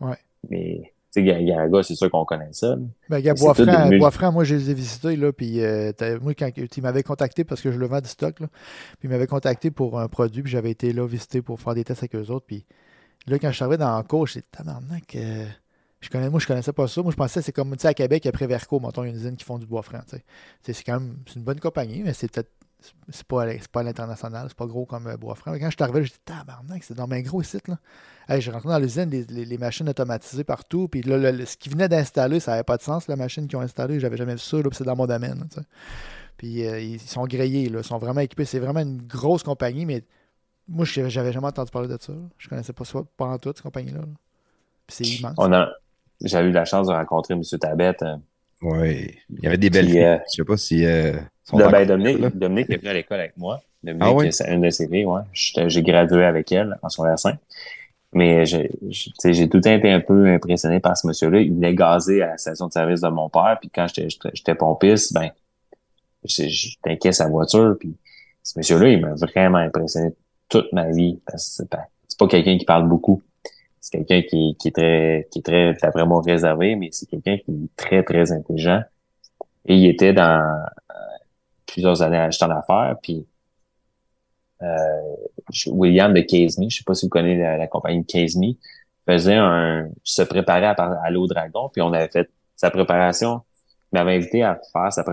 [0.00, 0.18] Ouais.
[0.48, 2.76] Mais sais, Garaga, c'est sûr qu'on connaît ça.
[3.08, 7.02] Ben, gars, Boisfranc, moi, je les ai visités, là, puis euh, moi, quand il m'avait
[7.02, 8.46] contacté, parce que je le vends du stock, là,
[8.98, 11.84] puis il m'avait contacté pour un produit, puis j'avais été là visiter pour faire des
[11.84, 12.64] tests avec eux autres, puis
[13.26, 15.46] là, quand je suis arrivé dans la cour, j'étais tabarnak, euh,
[16.00, 17.02] je connais, moi, je connaissais pas ça.
[17.02, 19.36] Moi, je pensais que c'est comme, tu sais, à Québec, après Verco, mettons, une usine
[19.36, 20.00] qui font du bois franc.
[20.62, 22.50] C'est quand même, c'est une bonne compagnie, mais c'est peut-être
[23.10, 25.52] c'est pas, pas à l'international, c'est pas gros comme euh, Bois-Franc.
[25.58, 27.78] Quand je suis arrivé, j'ai dit tabarnak, c'est dans mes gros site là.
[28.28, 31.88] Hey, j'ai rentré dans l'usine, les, les, machines automatisées partout, puis là, ce qu'ils venaient
[31.88, 34.56] d'installer, ça n'avait pas de sens, la machine qu'ils ont installée, j'avais jamais vu ça,
[34.58, 35.48] là, c'est dans mon domaine.
[36.36, 38.44] puis euh, ils sont grillés, là, ils sont vraiment équipés.
[38.44, 40.04] C'est vraiment une grosse compagnie, mais
[40.68, 42.12] moi, j'avais jamais entendu parler de ça.
[42.38, 44.02] Je connaissais pas ça pendant toute cette compagnie-là.
[44.86, 45.34] Puis c'est immense.
[45.38, 45.68] On a...
[46.22, 47.42] J'avais eu la chance de rencontrer M.
[47.60, 48.02] Tabette.
[48.02, 48.16] Euh,
[48.62, 50.20] oui, il y avait des belles filles.
[50.28, 50.84] Je sais pas si.
[51.52, 53.60] Ben, Dominique, Dominique est venu à l'école avec moi.
[53.82, 54.32] Dominique, ah oui?
[54.32, 55.22] c'est une de ses filles, ouais.
[55.32, 57.38] J'ai gradué avec elle en secondaire 5.
[58.12, 61.40] Mais j'ai tout été un peu impressionné par ce monsieur-là.
[61.40, 63.56] Il venait gazer à la station de service de mon père.
[63.60, 65.30] Puis quand j'étais pompiste, ben,
[66.24, 67.76] j'étais sa voiture.
[67.78, 67.96] Puis
[68.42, 70.10] ce monsieur-là, il m'a vraiment impressionné
[70.48, 71.20] toute ma vie.
[71.24, 71.64] Parce que
[72.08, 73.22] c'est pas, quelqu'un qui parle beaucoup.
[73.80, 77.38] C'est quelqu'un qui, qui, est très, qui est très, d'après moi, réservé, mais c'est quelqu'un
[77.38, 78.82] qui est très, très intelligent.
[79.66, 80.64] Et il était dans,
[81.70, 82.96] plusieurs années à en affaires.
[83.02, 83.26] Puis
[84.62, 85.16] euh,
[85.68, 88.52] William de Case Me, je sais pas si vous connaissez la, compagnie Case Me,
[89.06, 93.42] faisait un se préparait à aller au dragon, puis on avait fait sa préparation.
[93.92, 95.04] Il m'avait invité à faire sa,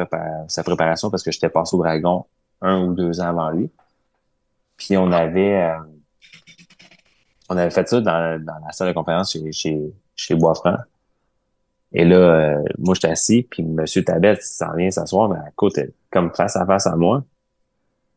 [0.48, 2.26] sa préparation parce que j'étais passé au dragon
[2.62, 3.72] un ou deux ans avant lui.
[4.76, 5.78] Puis on avait euh,
[7.50, 9.80] on avait fait ça dans, dans la salle de conférence chez, chez,
[10.16, 10.78] chez Boisfranc.
[11.94, 13.86] Et là, euh, moi, j'étais assis, puis M.
[14.06, 17.24] Tabet s'en vient s'asseoir, mais à côté, comme face à face à moi.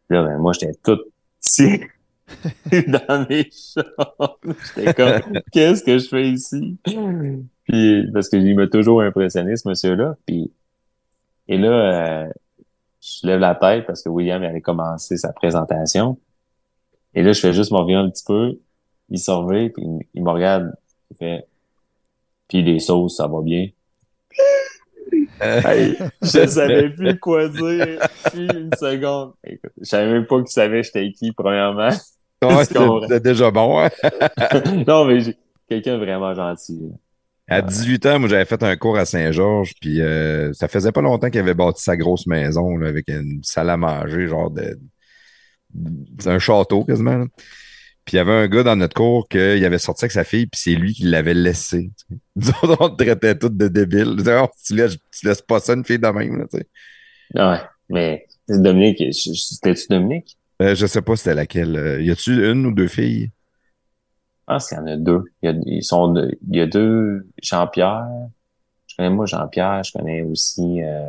[0.09, 0.99] Là, ben, moi, j'étais tout
[1.41, 1.81] petit
[2.89, 4.39] dans mes chambres.
[4.75, 6.79] J'étais comme, qu'est-ce que je fais ici?
[7.65, 10.17] Puis, parce qu'il m'a toujours impressionné, ce monsieur-là.
[10.27, 10.51] Puis,
[11.47, 11.69] et là,
[12.25, 12.33] euh,
[13.01, 16.19] je lève la tête parce que William allait commencer sa présentation.
[17.15, 18.59] Et là, je fais juste m'en revenir un petit peu.
[19.11, 19.85] Il surveille, puis
[20.15, 20.73] il, me regarde.
[21.11, 21.47] Il fait,
[22.49, 23.69] puis les sauces, ça va bien.
[25.41, 28.01] hey, je savais plus quoi dire.
[28.33, 29.33] Puis une seconde.
[29.45, 31.91] je savais même pas qu'il savait j'étais qui, premièrement.
[32.65, 33.81] c'est déjà bon.
[33.81, 33.91] Hein?
[34.87, 35.37] non, mais j'ai
[35.69, 36.91] quelqu'un vraiment gentil.
[37.49, 41.03] À 18 ans, moi, j'avais fait un cours à Saint-Georges, puis euh, ça faisait pas
[41.03, 44.79] longtemps qu'il avait bâti sa grosse maison là, avec une salle à manger, genre de.
[46.27, 47.27] Un château quasiment.
[48.11, 50.49] Puis il y avait un gars dans notre cours qui avait sorti avec sa fille,
[50.49, 51.93] puis c'est lui qui l'avait laissé.
[52.35, 52.51] Nous
[52.81, 54.17] on te traitait tous de débiles.
[54.27, 56.39] Oh, tu, laisses, tu laisses pas ça une fille de même.
[56.39, 56.67] Là, sais.
[57.37, 60.37] ouais, mais Dominique, c'était-tu Dominique?
[60.61, 61.77] Euh, je sais pas c'était laquelle.
[61.77, 63.31] Euh, y a-tu une ou deux filles?
[64.49, 65.23] Ah, qu'il y en a deux.
[65.41, 68.09] Il y a, ils sont il y a deux Jean-Pierre.
[68.89, 71.07] Je connais moi Jean-Pierre, je connais aussi euh,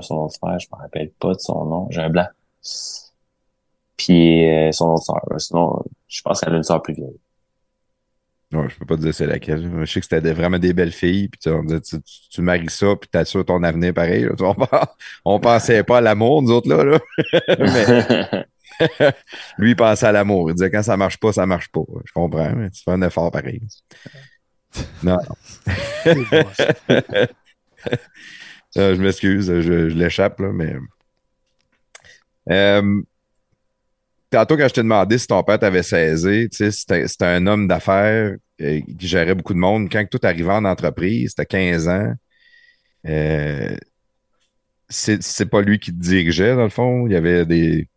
[0.00, 1.88] son frère, je me rappelle pas de son nom.
[1.90, 2.28] J'ai un blanc.
[3.96, 5.20] Puis euh, son autre sœur.
[5.38, 5.82] Sinon,
[6.12, 7.18] je pense qu'elle a une sœur plus vieille.
[8.52, 9.70] Non, je peux pas te dire c'est laquelle.
[9.80, 11.28] Je sais que c'était vraiment des belles filles.
[11.28, 11.96] Puis on disait, tu,
[12.30, 14.28] tu, maries ça, puis t'assures ton avenir pareil.
[14.40, 14.54] On,
[15.24, 16.84] on, pensait pas à l'amour, nous autres, là.
[16.84, 16.98] là.
[18.78, 19.12] mais
[19.58, 20.50] lui, il pensait à l'amour.
[20.50, 21.80] Il disait, quand ça marche pas, ça marche pas.
[22.04, 23.62] Je comprends, mais tu fais un effort pareil.
[25.02, 25.18] Non.
[28.76, 30.76] je m'excuse, je, je l'échappe, là, mais...
[32.50, 33.02] Euh,
[34.32, 38.80] tantôt, quand je t'ai demandé si ton père t'avait saisi, c'était un homme d'affaires euh,
[38.98, 39.88] qui gérait beaucoup de monde.
[39.90, 42.12] Quand tout arrivait en entreprise, c'était 15 ans.
[43.06, 43.76] Euh,
[44.88, 47.06] c'est pas lui qui te dirigeait, dans le fond.
[47.06, 47.88] Il y avait des,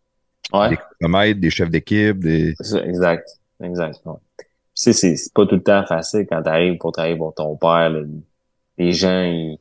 [0.53, 1.33] ouais.
[1.33, 2.19] des chefs d'équipe.
[2.19, 2.53] Des...
[2.83, 3.27] Exact.
[3.61, 4.01] Exact.
[4.03, 7.55] Tu sais, c'est pas tout le temps facile quand tu arrives pour travailler pour ton
[7.55, 7.91] père.
[8.77, 9.57] les gens, ils,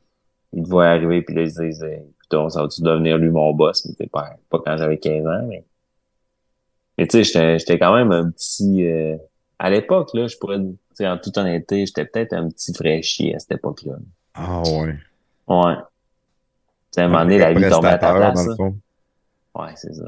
[0.53, 3.89] te voient arriver puis ils disent Écoute, ça va-tu devenir lui mon boss?
[3.99, 5.64] Mais pas, pas quand j'avais 15 ans, mais
[6.99, 8.86] mais tu sais, j'étais quand même un petit...
[8.86, 9.16] Euh,
[9.59, 13.38] à l'époque, là, je pourrais dire, en toute honnêteté, j'étais peut-être un petit fraîchier à
[13.38, 13.95] cette époque-là.
[14.34, 14.97] Ah ouais.
[15.47, 15.74] Ouais.
[16.92, 18.47] Tu à un moment donné, la vie tombait à ta place.
[19.55, 20.05] Ouais, c'est ça.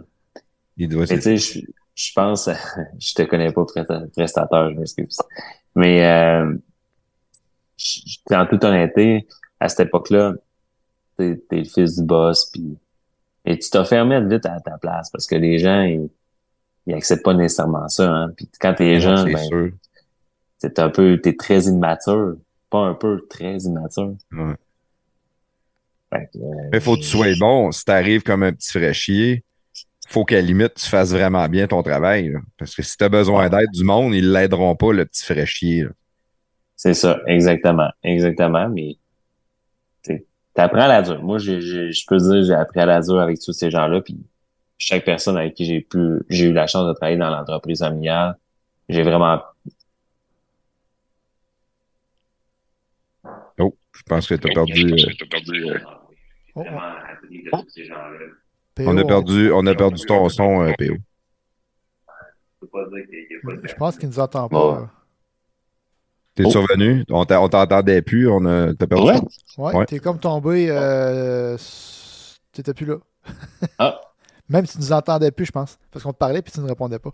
[0.77, 1.65] Il doit Mais tu sais,
[1.95, 2.49] je, pense...
[2.99, 3.65] je te connais pas
[4.15, 5.19] prestateur, je m'excuse.
[5.75, 6.55] Mais euh,
[8.31, 9.27] en toute honnêteté,
[9.61, 10.35] à cette époque-là,
[11.17, 12.79] t'es es le fils du boss, puis
[13.47, 16.11] et tu t'as fermé vite à ta place parce que les gens, ils,
[16.87, 18.11] ils acceptent pas nécessairement ça.
[18.11, 18.33] Hein.
[18.37, 19.73] Puis quand t'es jeune, ben,
[20.59, 22.37] c'est un peu, t'es très immature.
[22.71, 24.15] Pas un peu, très immature.
[24.33, 24.55] Ouais.
[26.15, 26.29] Euh,
[26.73, 27.71] Mais faut que tu sois bon.
[27.73, 29.45] Si t'arrives comme un petit fraîchier,
[30.09, 32.35] faut qu'à limite, tu fasses vraiment bien ton travail.
[32.59, 35.87] Parce que si tu as besoin d'aide du monde, ils l'aideront pas, le petit fraîchier.
[36.77, 37.91] C'est ça, exactement.
[38.03, 38.97] Exactement, mais
[40.05, 40.23] tu
[40.63, 41.23] apprends à la dure.
[41.23, 44.17] Moi, je peux dire, j'ai appris à la dure avec tous ces gens-là, puis
[44.79, 48.37] chaque personne avec qui j'ai pu, j'ai eu la chance de travailler dans l'entreprise familiale,
[48.89, 49.41] j'ai vraiment.
[53.59, 54.95] Oh, je pense que tu as perdu.
[56.55, 56.63] Oh,
[57.53, 57.63] oh.
[58.79, 60.95] On a perdu, on a perdu ton son, euh, PO.
[63.65, 64.91] Je pense qu'il nous entend pas.
[66.35, 66.51] T'es Oh.
[66.51, 67.05] survenu?
[67.11, 69.05] On t'a- on t'entendait plus, on a t'as perdu.
[69.57, 69.87] Ouais, Ouais.
[69.87, 70.67] t'es comme tombé.
[70.71, 71.57] Euh,
[72.53, 72.97] T'étais plus là.
[73.79, 74.01] Ah.
[74.49, 75.79] Même si tu nous entendais plus, je pense.
[75.91, 77.11] Parce qu'on te parlait puis tu ne répondais pas.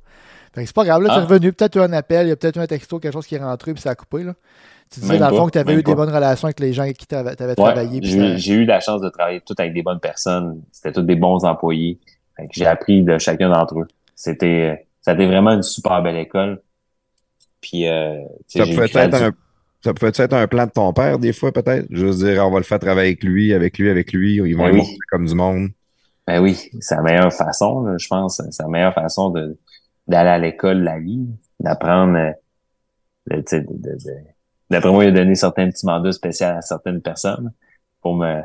[0.55, 1.25] Fait que c'est pas grave, là, tu es Ah.
[1.25, 1.53] revenu.
[1.53, 3.39] Peut-être eu un appel, il y a peut-être eu un texto, quelque chose qui est
[3.43, 4.23] rentré puis ça a coupé.
[4.23, 4.35] Là.
[4.91, 6.61] Tu disais Même dans le pas, fond que tu avais eu des bonnes relations avec
[6.61, 8.01] les gens avec qui tu avais, Ouais, travaillé.
[8.01, 10.61] puis j'ai j'ai eu la chance de travailler tout avec des bonnes personnes.
[10.71, 11.99] C'était tous des bons employés.
[12.37, 13.89] Fait que j'ai appris de chacun d'entre eux.
[14.15, 16.61] C'était, ça a été vraiment une super belle école.
[17.63, 18.19] Puis, euh,
[18.49, 19.31] tu sais, Ça pouvait être un.
[19.85, 21.87] Ça pouvait être un plan de ton père, des fois, peut-être?
[21.91, 24.37] Juste dire, on va le faire travailler avec lui, avec lui, avec lui.
[24.37, 24.79] Ils vont Ben le oui.
[24.79, 25.69] montrer comme du monde.
[26.27, 28.41] Ben oui, c'est la meilleure façon, là, je pense.
[28.51, 29.59] C'est la meilleure façon de
[30.09, 31.27] d'aller à l'école la vie,
[31.61, 32.17] d'apprendre.
[32.17, 32.33] euh,
[33.31, 34.27] de- tu sais, de- de- de-
[34.71, 37.53] D'après moi, il a donné certains petits mandats spéciaux à certaines personnes
[38.01, 38.41] pour me.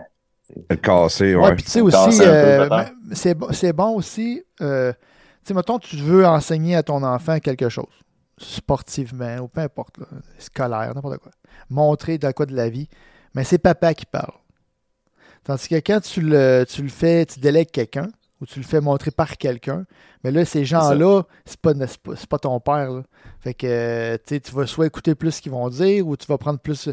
[0.69, 1.55] Le casser, Ouais, ouais.
[1.55, 2.69] puis tu sais aussi, euh,
[3.13, 4.99] c'est bon, c'est bon aussi, euh, tu
[5.43, 7.86] sais, mettons, tu veux enseigner à ton enfant quelque chose,
[8.38, 10.05] sportivement ou peu importe, là,
[10.38, 11.32] scolaire, n'importe quoi.
[11.69, 12.88] Montrer dans quoi de la vie,
[13.34, 14.34] mais c'est papa qui parle.
[15.48, 18.10] Tandis que quand tu le, tu le fais, tu délègues quelqu'un
[18.41, 19.86] ou tu le fais montrer par quelqu'un,
[20.24, 22.91] mais là, ces gens-là, c'est pas, c'est pas, c'est pas ton père.
[22.91, 23.04] Là.
[23.39, 26.28] Fait que euh, tu tu vas soit écouter plus ce qu'ils vont dire ou tu
[26.28, 26.89] vas prendre plus.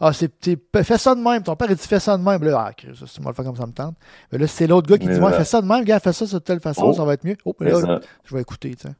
[0.00, 1.42] Ah, c'est, tu fais ça de même.
[1.42, 2.42] Ton père, il dit fais ça de même.
[2.42, 3.94] Là, ah, Chris, c'est moi le faire comme ça me tente.
[4.32, 6.14] Mais là, c'est l'autre gars qui Mais dit ouais, fais ça de même, gars, fais
[6.14, 6.92] ça de telle façon, Oh.
[6.94, 7.36] ça va être mieux.
[7.44, 8.00] Oh, là, ça.
[8.24, 8.94] je vais écouter, tu sais.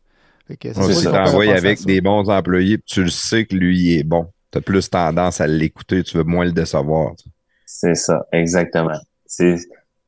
[0.47, 1.11] Fait que ça, si ça.
[1.11, 1.85] père t'envoies avec ça.
[1.87, 4.29] des bons employés, tu le sais que lui, il est bon.
[4.53, 7.17] Tu as plus tendance à l'écouter, tu veux moins le décevoir.
[7.17, 7.29] tu.
[7.71, 8.99] C'est ça, exactement.
[9.27, 9.57] C'est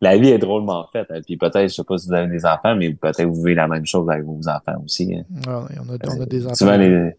[0.01, 1.09] la vie est drôlement faite.
[1.11, 1.21] hein.
[1.27, 3.69] Puis peut-être, je sais pas si vous avez des enfants, mais peut-être vous vivez la
[3.69, 5.15] même chose avec vos enfants aussi.
[5.15, 5.25] hein.
[5.47, 6.55] Ouais, on, a, on a des enfants.
[6.55, 7.13] Souvent, les,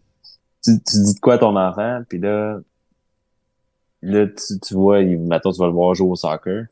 [0.64, 2.58] tu, tu dis de quoi à ton enfant, puis là,
[4.02, 6.64] là tu, tu vois, il, mettons, tu vas le voir jouer au soccer.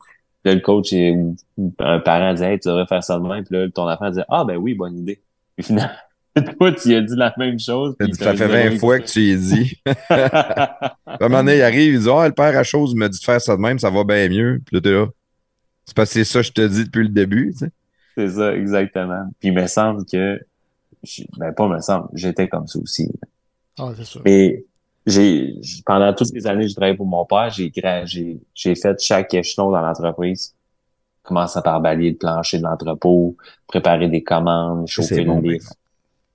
[0.44, 1.36] Là, le coach, il-
[1.78, 3.44] un parent dit, hey, tu devrais faire ça de même.
[3.44, 5.22] Puis là, ton enfant dit, ah, ben oui, bonne idée.
[5.56, 5.92] Puis finalement,
[6.58, 7.94] toi, tu lui as dit la même chose.
[7.98, 9.80] puis Ça fait zéro 20 fois que tu y dit.
[10.10, 13.18] À un moment donné, il arrive, il dit Ah, le père à chose me dit
[13.18, 14.60] de faire ça de même, ça va bien mieux.
[14.64, 15.06] Puis là, t'es là.
[15.84, 17.52] C'est parce que c'est ça que je te dis depuis le début.
[17.52, 17.70] tu sais.
[18.16, 19.24] C'est ça, exactement.
[19.40, 20.38] Puis il me semble que,
[21.02, 23.10] je- ben pas me semble, j'étais comme ça aussi.
[23.78, 24.22] Ah, c'est sûr.
[24.24, 24.64] Mais
[25.06, 25.54] j'ai
[25.86, 27.72] pendant toutes les années que j'ai travaillé pour mon père, j'ai
[28.04, 30.54] j'ai j'ai fait chaque échelon dans l'entreprise.
[31.22, 35.70] Commençant par balayer le plancher de l'entrepôt, préparer des commandes, chauffer bon, le livre.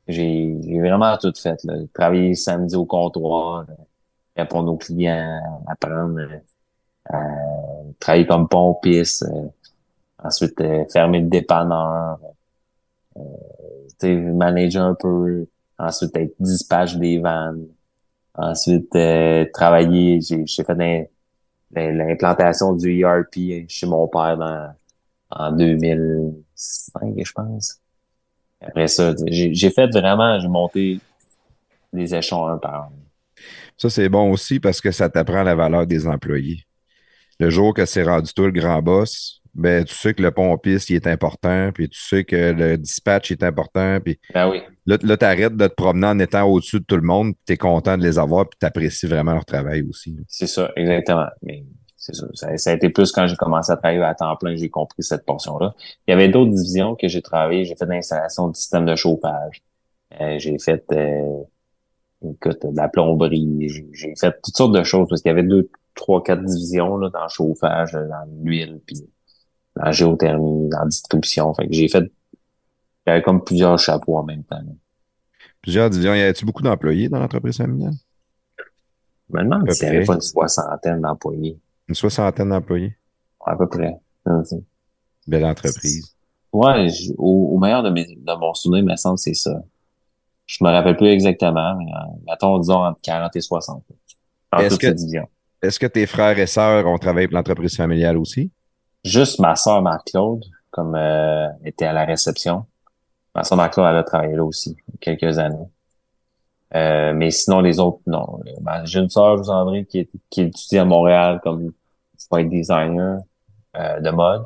[0.07, 1.63] J'ai vraiment tout fait.
[1.63, 1.75] Là.
[1.93, 3.65] Travailler samedi au comptoir,
[4.37, 6.19] répondre aux clients, apprendre
[7.13, 7.17] euh,
[7.99, 9.47] travailler comme pompiste, euh,
[10.23, 12.19] ensuite euh, fermer le dépanneur,
[14.03, 15.47] euh, manager un peu,
[15.77, 17.67] ensuite être dispatch des vannes,
[18.35, 21.05] ensuite euh, travailler, j'ai fait l'im-
[21.75, 24.73] l'implantation du ERP chez mon père dans,
[25.31, 27.79] en 2005, je pense.
[28.66, 30.99] Après ça, j'ai fait vraiment, j'ai monté
[31.93, 32.89] des échelons un par un.
[33.78, 36.63] Ça, c'est bon aussi parce que ça t'apprend la valeur des employés.
[37.39, 40.89] Le jour que c'est rendu toi le grand boss, ben, tu sais que le pompiste,
[40.89, 44.97] il est important, puis tu sais que le dispatch est important, puis Ben oui, là,
[45.01, 47.53] là tu arrêtes de te promener en étant au-dessus de tout le monde, puis tu
[47.53, 50.18] es content de les avoir, puis tu apprécies vraiment leur travail aussi.
[50.28, 51.28] c'est ça, exactement.
[51.41, 51.63] Mais
[52.05, 54.55] c'est ça, ça, ça a été plus quand j'ai commencé à travailler à temps plein,
[54.55, 55.73] j'ai compris cette portion-là.
[56.07, 57.65] Il y avait d'autres divisions que j'ai travaillé.
[57.65, 59.63] J'ai fait de l'installation de système de chauffage.
[60.21, 61.41] Euh, j'ai fait euh,
[62.23, 63.67] écoute, de la plomberie.
[63.69, 66.97] J'ai- J'ai fait toutes sortes de choses parce qu'il y avait deux, trois, quatre divisions
[66.97, 68.97] là, dans le chauffage, dans l'huile, puis
[69.75, 71.53] dans la géothermie, dans la distribution.
[71.55, 72.11] Fait que j'ai fait
[73.07, 74.57] j'avais comme plusieurs chapeaux en même temps.
[74.57, 74.71] là.
[75.61, 76.13] Plusieurs divisions.
[76.13, 77.93] Y a-tu beaucoup d'employés dans l'entreprise familiale?
[79.29, 81.57] Je me demande s'il n'y avait pas une soixantaine d'employés.
[81.88, 82.95] Une soixantaine d'employés.
[83.45, 83.95] À peu près.
[85.27, 86.15] Belle entreprise.
[86.51, 89.61] Ouais, je- au, au meilleur de, mes, de mon souvenir, il me semble c'est ça.
[90.47, 93.83] Je me rappelle plus exactement, mais euh, mettons, disons, entre 40 et 60.
[94.51, 94.95] En Est-ce que-.
[95.61, 98.51] Est-ce que tes frères et sœurs ont travaillé pour l'entreprise familiale aussi?
[99.03, 102.65] Juste ma sœur Marc-Claude, comme euh, était à la réception.
[103.33, 105.65] Ma sœur Marc-Claude, elle a travaillé là aussi, quelques années.
[106.74, 108.39] Euh, mais sinon, les autres, non.
[108.61, 111.72] Ma- J'ai une sœur, Josandrine, qui, est- qui étudie à Montréal comme
[112.32, 113.20] white designer
[113.78, 114.43] euh, de mode.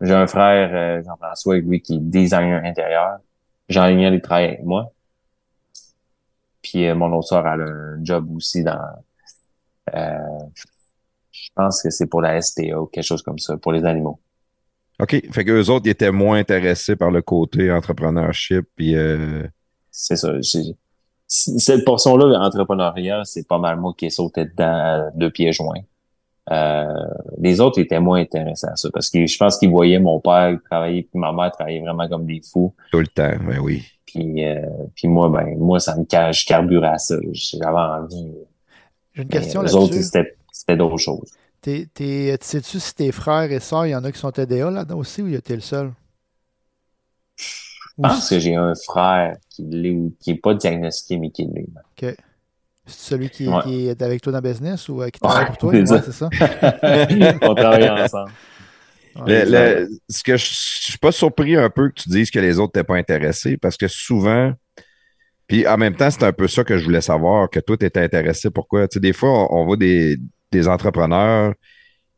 [0.00, 3.18] J'ai un frère, euh, Jean-François, lui, qui est designer intérieur.
[3.68, 4.92] Jean-Lignan, il travaille avec moi.
[6.62, 8.78] Puis euh, mon autre soeur, elle a un job aussi dans...
[9.94, 10.18] euh,
[11.32, 14.20] je pense que c'est pour la SPA ou quelque chose comme ça, pour les animaux.
[15.00, 15.22] OK.
[15.32, 18.66] Fait qu'eux autres, ils étaient moins intéressés par le côté entrepreneurship.
[18.76, 18.94] Puis,
[19.90, 20.32] C'est ça.
[21.32, 25.78] Cette portion-là, entrepreneuriat, c'est pas mal moi qui ai sauté dedans à deux pieds joints.
[26.50, 26.84] Euh,
[27.38, 30.58] les autres étaient moins intéressés à ça parce que je pense qu'ils voyaient mon père
[30.68, 32.74] travailler puis ma mère travailler vraiment comme des fous.
[32.90, 33.30] tout le temps.
[33.46, 33.84] Ben oui.
[34.06, 34.66] Puis, euh,
[34.96, 37.14] puis moi, ben moi, ça me cache, je carburais à ça.
[37.32, 38.32] J'avais envie.
[39.14, 40.02] J'ai une question les autres, là-dessus.
[40.02, 41.30] c'était c'était d'autres choses.
[41.60, 44.32] T'es- t'es- Tu sais-tu si tes frères et sœurs, il y en a qui sont
[44.32, 45.92] TDA là-dedans aussi ou t'es le seul?
[48.02, 51.44] Je pense que j'ai un frère qui l'est ou qui est pas diagnostiqué, mais qui
[51.44, 51.66] l'est.
[51.76, 52.14] Ok.
[52.86, 53.62] C'est celui qui, Ouais.
[53.62, 55.72] qui est avec toi dans le business ou euh, qui travaille Ouais, pour toi?
[55.72, 56.02] c'est ça.
[56.02, 56.28] c'est ça.
[57.42, 58.32] On travaille ensemble.
[59.26, 59.44] Ouais.
[59.44, 59.50] Le-
[59.84, 62.58] le- ce que je, je suis pas surpris un peu que tu dises que les
[62.58, 64.52] autres t'étaient pas intéressés parce que souvent,
[65.46, 67.84] puis en même temps, c'est un peu ça que je voulais savoir, que toi, tu
[67.84, 68.50] étais intéressé.
[68.50, 68.88] Pourquoi?
[68.88, 70.16] Tu sais, des fois, on, on voit des,
[70.52, 71.54] des entrepreneurs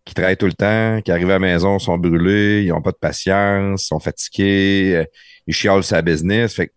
[0.05, 2.91] qui travaillent tout le temps, qui arrivent à la maison, sont brûlés, ils n'ont pas
[2.93, 5.05] de patience, sont fatigués, euh,
[5.47, 6.55] ils chialent sa business.
[6.55, 6.73] Fait que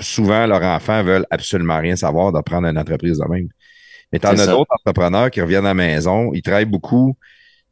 [0.00, 3.48] souvent, leurs enfants veulent absolument rien savoir de prendre une entreprise de même.
[4.12, 7.16] Mais t'en C'est as d'autres entrepreneurs qui reviennent à la maison, ils travaillent beaucoup,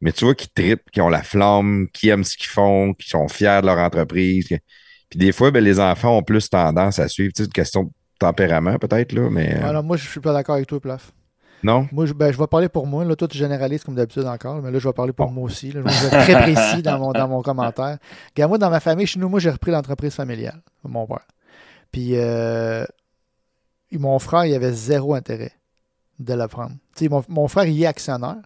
[0.01, 3.09] mais tu vois, qui trippent, qui ont la flamme, qui aiment ce qu'ils font, qui
[3.09, 4.47] sont fiers de leur entreprise.
[5.09, 7.33] Puis des fois, ben, les enfants ont plus tendance à suivre.
[7.35, 9.55] Tu sais, une question de tempérament, peut-être, là, mais.
[9.63, 11.11] euh, non, moi, je suis pas d'accord avec toi, Plaf.
[11.65, 11.87] Non?
[11.91, 13.03] Moi, je, ben, je vais parler pour moi.
[13.03, 15.33] Là, toi, tu généralises comme d'habitude encore, mais là, je vais parler pour Bon.
[15.33, 15.71] moi aussi.
[15.71, 15.81] Là.
[15.85, 17.97] Je vais être très précis dans mon, dans mon commentaire.
[18.35, 21.25] Regarde, moi, dans ma famille, chez nous, moi, j'ai repris l'entreprise familiale, mon père.
[21.91, 22.85] Puis, euh,
[23.91, 25.51] mon frère, il avait zéro intérêt
[26.19, 26.71] de la prendre.
[26.95, 28.37] Tu sais, mon, mon frère, il est actionnaire,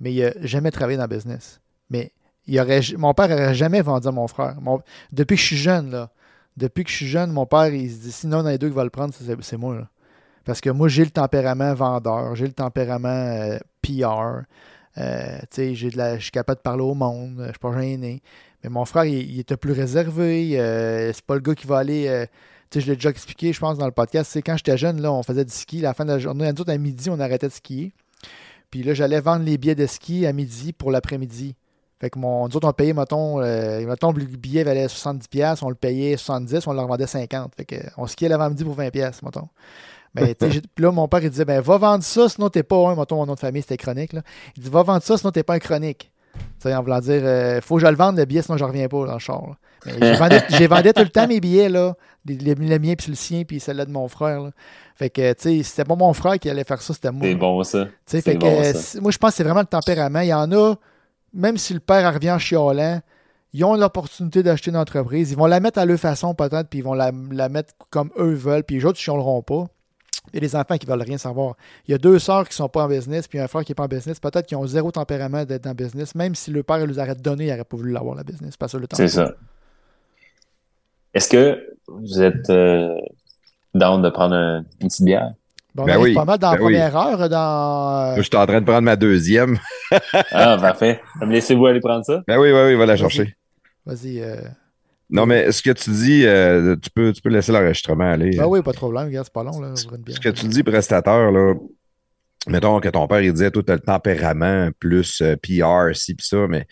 [0.00, 1.60] mais il n'a jamais travaillé dans le business.
[1.90, 2.12] Mais
[2.46, 4.56] il aurait, mon père n'aurait jamais vendu à mon frère.
[4.60, 4.80] Mon-
[5.12, 6.10] depuis que je suis jeune, là,
[6.56, 8.74] depuis que je suis jeune, mon père, il se dit, sinon, dans les deux qui
[8.74, 9.74] va le prendre, c'est c'est moi.
[9.74, 9.88] Là.
[10.44, 14.42] Parce que moi, j'ai le tempérament vendeur, j'ai le tempérament euh, PR.
[14.98, 18.22] euh, je suis capable de parler au monde, je suis pas gêné.
[18.62, 20.58] Mais mon frère, il, était plus réservé.
[20.58, 22.08] euh, c'est pas le gars qui va aller.
[22.08, 22.26] euh,
[22.74, 24.30] je l'ai déjà expliqué, je pense, dans le podcast.
[24.32, 25.80] C'est quand j'étais jeune, là, on faisait du ski.
[25.80, 27.92] La fin de la journée, à midi, on arrêtait de skier.
[28.70, 31.54] Puis là, j'allais vendre les billets de ski à midi pour l'après-midi.
[32.00, 35.68] Fait que mon, nous autres, on payait, mettons, euh, mettons, le billet valait 70$, on
[35.68, 37.48] le payait 70$, on le revendait 50$.
[37.56, 39.48] Fait que, on skiait l'avant-midi pour 20$, mettons.
[40.74, 43.16] Puis là, mon père, il disait, ben, va vendre ça, sinon t'es pas un, mettons,
[43.16, 44.22] mon nom de famille, c'était chronique, là.
[44.56, 46.10] Il dit, va vendre ça, sinon t'es pas un chronique.
[46.34, 48.64] Tu sais, en voulant dire, euh, faut que je le vende, le billet, sinon je
[48.64, 49.54] reviens pas dans le char.
[50.48, 51.94] j'ai vendais tout le temps mes billets, là.
[52.26, 54.50] Les, les- le mien, puis le sien, puis celle-là de mon frère, là.
[54.96, 57.26] Fait que, tu sais, c'était pas mon frère qui allait faire ça, c'était moi.
[57.26, 57.86] C'est bon, ça.
[58.22, 58.78] Fait que, bon, ça.
[58.80, 60.20] c'est- moi, je pense que c'est vraiment le tempérament.
[60.20, 60.74] Il y en a,
[61.32, 63.00] même si le père revient en chiolant,
[63.52, 65.30] ils ont l'opportunité d'acheter une entreprise.
[65.30, 68.10] Ils vont la mettre à leur façon, peut-être, puis ils vont la, la mettre comme
[68.18, 69.66] eux veulent, puis les autres, ils chioleront pas.
[70.32, 71.54] Il y a des enfants qui veulent rien savoir.
[71.86, 73.74] Il y a deux sœurs qui sont pas en business, puis un frère qui est
[73.74, 74.18] pas en business.
[74.18, 76.14] Peut-être qu'ils ont zéro tempérament d'être dans le business.
[76.14, 78.56] Même si le père il les aurait donné, il n'aurait pas voulu l'avoir, la business.
[78.56, 78.96] Pas le temps.
[78.96, 79.32] C'est ça.
[81.12, 82.96] Est-ce que vous êtes euh,
[83.74, 85.32] down de prendre un- une petite bière?
[85.74, 86.72] Bon, Ben on oui, pas mal dans la ben oui.
[86.72, 87.28] première heure.
[87.28, 89.58] Dans, Moi, je suis en train de prendre ma deuxième.
[90.32, 91.00] Ah, parfait.
[91.20, 92.22] Laissez-vous aller prendre ça?
[92.26, 92.98] Ben oui, oui, oui, va la Vas-y.
[92.98, 93.36] chercher.
[93.84, 94.20] Vas-y.
[94.20, 94.36] euh,
[95.10, 98.36] Non, mais ce que tu dis, euh, tu, peux, tu peux laisser l'enregistrement aller.
[98.36, 99.06] Ben oui, pas de problème.
[99.06, 99.60] Regarde, c'est pas long.
[99.60, 99.74] Là.
[99.76, 99.86] Ce
[100.20, 101.54] que tu dis, prestateur, là,
[102.48, 106.14] mettons que ton père, il disait, toi, tu as le tempérament plus euh, PR, ci,
[106.14, 106.66] puis ça, mais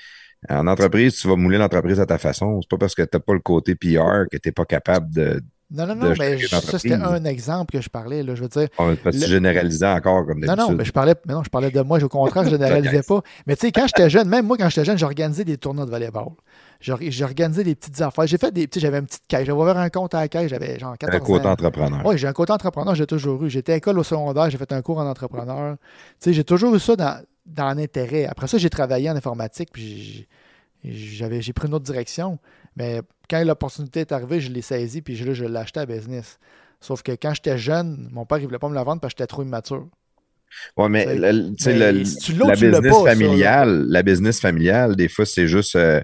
[0.49, 2.61] en entreprise, tu vas mouler l'entreprise à ta façon.
[2.63, 5.13] C'est pas parce que tu n'as pas le côté PR que tu n'es pas capable
[5.15, 5.41] de.
[5.71, 8.23] Non, non, non, mais je- ça, c'était un exemple que je parlais.
[8.23, 10.71] Là, je veux dire, Parce que tu Le- généralisais encore comme non, d'habitude.
[10.73, 12.03] non, mais je parlais, mais non, je parlais de moi.
[12.03, 13.23] Au contraire, je ne réalisais pas.
[13.47, 15.91] Mais tu sais, quand j'étais jeune, même moi, quand j'étais jeune, j'organisais des tournois de
[15.91, 16.27] volleyball.
[16.83, 18.27] J'ai organisé des petites affaires.
[18.27, 18.69] J'ai fait des.
[18.73, 19.47] Sais, j'avais une petite caisse.
[19.47, 20.51] J'avais ouvert un compte à la caisse.
[20.51, 21.53] J'avais genre un 14 côté ans.
[21.53, 22.03] entrepreneur.
[22.05, 23.49] Oui, j'ai un côté entrepreneur, j'ai toujours eu.
[23.51, 25.77] J'étais à école au secondaire, j'ai fait un cours en entrepreneur.
[26.27, 28.27] J'ai toujours eu ça dans, dans l'intérêt.
[28.27, 30.27] Après ça, j'ai travaillé en informatique, puis
[30.85, 32.39] j'ai- pris une autre direction.
[32.77, 35.87] Mais quand l'opportunité est arrivée, je l'ai saisi, puis je, là, je l'ai acheté à
[35.87, 36.39] business.
[36.81, 39.19] Sauf que quand j'étais jeune, mon père, il voulait pas me la vendre parce que
[39.19, 39.87] j'étais trop immature.
[40.77, 45.25] Ouais, mais, le- mais le- si tu la business familiale, la business familiale, des fois,
[45.25, 46.01] c'est juste, euh,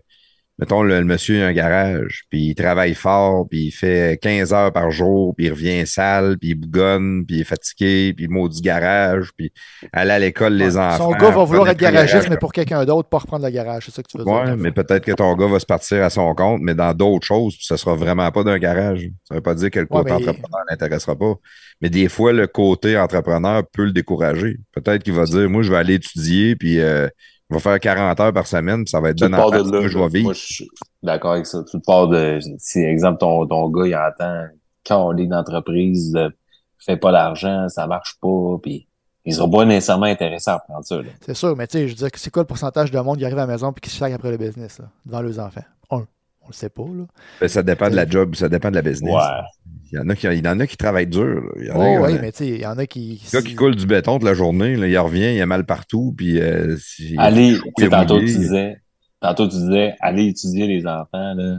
[0.58, 4.52] mettons, le, le monsieur a un garage, puis il travaille fort, puis il fait 15
[4.52, 8.24] heures par jour, puis il revient sale, puis il bougonne, puis il est fatigué, puis
[8.26, 9.52] il maudit garage, puis
[9.92, 10.82] aller à l'école, les Ouais.
[10.82, 11.10] enfants.
[11.10, 12.30] Son gars va vouloir être garagiste, garage.
[12.30, 13.84] mais pour quelqu'un d'autre, pas reprendre le garage.
[13.86, 14.32] C'est ça que tu veux dire.
[14.32, 17.26] Ouais, mais peut-être que ton gars va se partir à son compte, mais dans d'autres
[17.26, 19.08] choses, puis ce sera vraiment pas d'un garage.
[19.28, 21.34] Ça veut pas dire que le Ouais, côté mais- entrepreneur l'intéressera pas.
[21.80, 24.56] Mais des fois, le côté entrepreneur peut le décourager.
[24.74, 27.06] Peut-être qu'il va dire, moi, je vais aller étudier, puis euh,
[27.50, 29.80] je vais faire 40 heures par semaine, puis ça va être bien en de là.
[29.80, 30.24] moi, je vais vivre.
[30.24, 30.68] Moi, je suis
[31.02, 31.64] d'accord avec ça.
[31.70, 34.44] Tu pars de, si, exemple, ton, ton gars, il entend
[34.86, 36.34] quand on est d'entreprise, de
[36.78, 38.88] fait pas d'argent, ça marche pas, puis
[39.24, 41.00] ils seront pas nécessairement intéressés à prendre ça.
[41.20, 43.24] C'est sûr, mais tu sais, je veux dire, c'est quoi le pourcentage de monde qui
[43.24, 45.64] arrive à la maison et qui se chaque après le business, là, devant leurs enfants?
[45.90, 46.06] Un.
[46.40, 47.04] On le sait pas, là.
[47.40, 49.14] Ben, ça dépend de la job, ça dépend de la business.
[49.14, 49.42] Ouais.
[49.90, 51.24] Il y en a qui, il y en a qui travaillent dur.
[51.42, 51.50] là.
[51.58, 53.22] Il y en a, Oh, oui, euh, mais tu sais, il y en a qui.
[53.32, 55.64] le gars qui coule du béton toute la journée, là, il revient, il a mal
[55.66, 58.76] partout, puis euh, si- Allez, tu il sais, tantôt tu disais,
[59.20, 61.58] tantôt tu disais, allez étudier les enfants, là.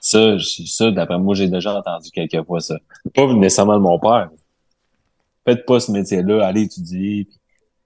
[0.00, 2.76] Ça, je- ça, d'après moi, j'ai déjà entendu quelques fois ça.
[3.14, 4.28] Pas nécessairement de mon père.
[5.46, 7.24] Faites pas ce métier-là, allez étudier.
[7.24, 7.38] Puis,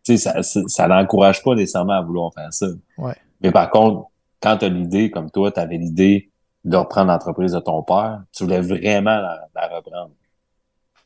[0.04, 2.66] Tu sais, ça, ça, ça n'encourage pas nécessairement à vouloir faire ça.
[2.96, 3.14] Ouais.
[3.42, 4.06] Mais par contre,
[4.40, 6.27] quand tu as l'idée, comme toi, tu avais l'idée
[6.68, 9.16] de reprendre l'entreprise de ton père, tu voulais vraiment
[9.54, 10.10] la, reprendre.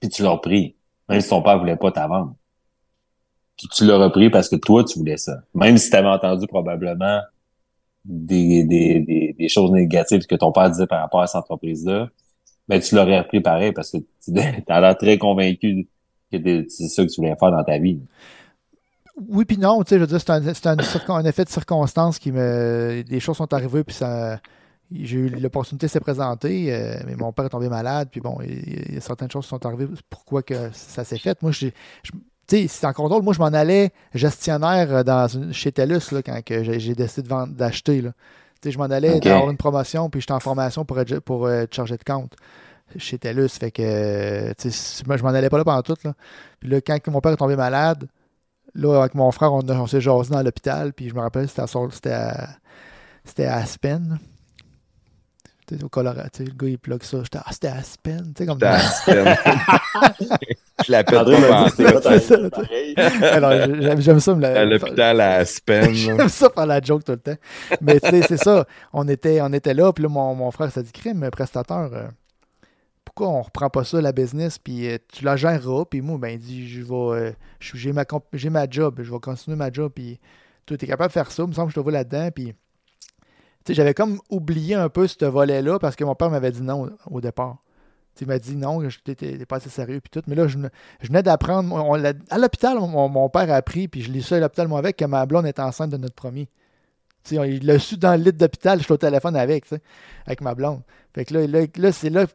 [0.01, 0.75] Puis tu l'as repris.
[1.09, 2.35] Même si ton père voulait pas ta vendre.
[3.57, 5.43] Puis tu l'as repris parce que toi, tu voulais ça.
[5.55, 7.21] Même si tu avais entendu probablement
[8.05, 12.09] des, des, des, choses négatives que ton père disait par rapport à cette entreprise-là,
[12.67, 14.33] ben tu l'aurais repris pareil parce que tu
[14.69, 15.87] as l'air très convaincu
[16.33, 16.39] que
[16.69, 18.01] c'est ça que tu voulais faire dans ta vie.
[19.29, 20.77] Oui, puis non, tu sais, je veux dire, c'est un,
[21.15, 23.05] un effet de circonstance qui me.
[23.07, 24.41] Des choses sont arrivées, puis ça.
[25.03, 28.39] J'ai eu l'opportunité de se présenter, euh, mais mon père est tombé malade, puis bon,
[28.45, 29.89] il, y a certaines choses qui sont arrivées.
[30.11, 31.41] Pourquoi que ça s'est fait?
[31.43, 32.13] Moi, je- tu
[32.47, 33.23] sais, c'est encore drôle.
[33.23, 38.01] Moi, je m'en allais gestionnaire euh, dans une- chez TELUS là, quand j'ai décidé d'acheter.
[38.03, 38.11] là.
[38.61, 41.47] Tu sais, je m'en allais avoir une promotion, puis j'étais en formation pour, être- pour
[41.47, 42.35] euh, être chargé de compte
[42.97, 43.49] chez TELUS.
[43.49, 45.97] Fait que, tu sais, moi, je m'en allais pas là pendant tout.
[46.05, 46.13] Là.
[46.61, 48.07] Puis là, quand mon père est tombé malade,
[48.75, 51.63] là, avec mon frère, on, on s'est jasé dans l'hôpital, puis je me rappelle, c'était
[51.63, 51.65] à,
[52.45, 52.49] à,
[53.25, 54.19] c'était à Aspen.
[55.73, 56.29] C'était au Colorado.
[56.33, 57.19] tu Le gars, il plug ça.
[57.23, 58.33] J'étais, ah, c'était à Aspen.
[58.35, 58.79] Tu sais, comme T'as-
[60.87, 62.37] Je la pète André pas c'était C'est ça.
[63.35, 63.53] Alors,
[64.01, 65.95] j'aime, ça me la- À l'hôpital à Aspen.
[65.95, 67.37] J'aime ça faire la joke tout le temps.
[67.81, 68.67] Mais tu sais, c'est ça.
[68.93, 72.07] On était, on était là, puis là, mon, mon frère s'est dit crime, prestateur, euh,
[73.05, 76.29] pourquoi on reprend pas ça, la business, puis euh, tu la géreras, puis moi, ben,
[76.29, 79.57] il dit, je vais, euh, je- j'ai ma, comp- j'ai ma job, je vais continuer
[79.57, 80.19] ma job, puis
[80.67, 82.47] toi, t'es capable de faire ça, il me semble que je te vois là-dedans, puis
[82.47, 82.55] tu
[83.69, 87.21] j'avais comme oublié un peu ce volet-là parce que mon père m'avait dit non au,
[87.21, 87.59] départ.
[88.21, 90.23] Il m'a dit non, t'es pas assez sérieux, puis tout.
[90.27, 90.59] Mais là, je,
[91.01, 91.75] je venais d'apprendre.
[92.31, 95.05] à l'hôpital, mon, père a appris, puis je l'ai su à l'hôpital, moi, avec, que
[95.05, 96.49] ma blonde est enceinte de notre premier.
[97.31, 99.65] Il l'a su dans le lit d'hôpital, je suis au téléphone avec,
[100.27, 100.83] avec ma blonde.
[101.15, 102.27] Fait que là, c'est là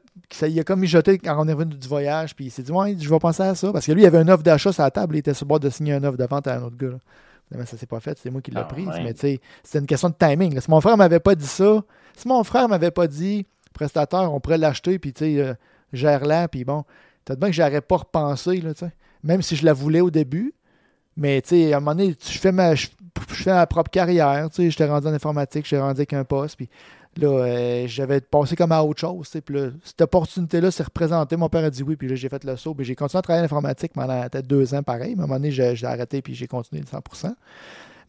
[0.44, 2.96] y a comme mijoté quand on est revenu du voyage, puis il s'est dit, ouais,
[2.98, 3.72] je vais penser à ça.
[3.72, 5.50] Parce que lui, il avait une offre d'achat sur la table, il était sur le
[5.50, 6.98] bord de signer une offre de vente à un autre gars.
[7.48, 8.88] Finalement, ça s'est pas fait, c'est moi qui l'ai Ah, prise.
[8.88, 9.04] ouais.
[9.04, 10.54] Mais tu sais, c'était une question de timing.
[10.56, 10.62] là.
[10.62, 11.82] Si mon frère m'avait pas dit ça,
[12.16, 15.54] si mon frère m'avait pas dit, prestataire, on pourrait l'acheter, puis tu sais, euh,
[15.94, 16.84] gère-la, puis bon,
[17.24, 18.92] peut-être bien que j'aurais pas repensé, là, tu sais.
[19.24, 20.54] Même si je la voulais au début.
[21.16, 22.88] Mais tu sais, à un moment donné, je fais ma, je,
[23.30, 24.50] je fais ma propre carrière.
[24.52, 26.58] Tu sais, j'étais rendu en informatique, j'étais rendu avec un poste.
[26.58, 26.70] Puis
[27.18, 29.28] là, euh, j'avais passé comme à autre chose.
[29.28, 31.36] cette opportunité-là s'est représentée.
[31.36, 32.76] Mon père a dit oui, puis là, j'ai fait le saut.
[32.80, 35.12] J'ai continué à travailler en informatique pendant peut-être deux ans, pareil.
[35.12, 37.34] À un moment donné, j'ai arrêté, puis j'ai continué de 100%.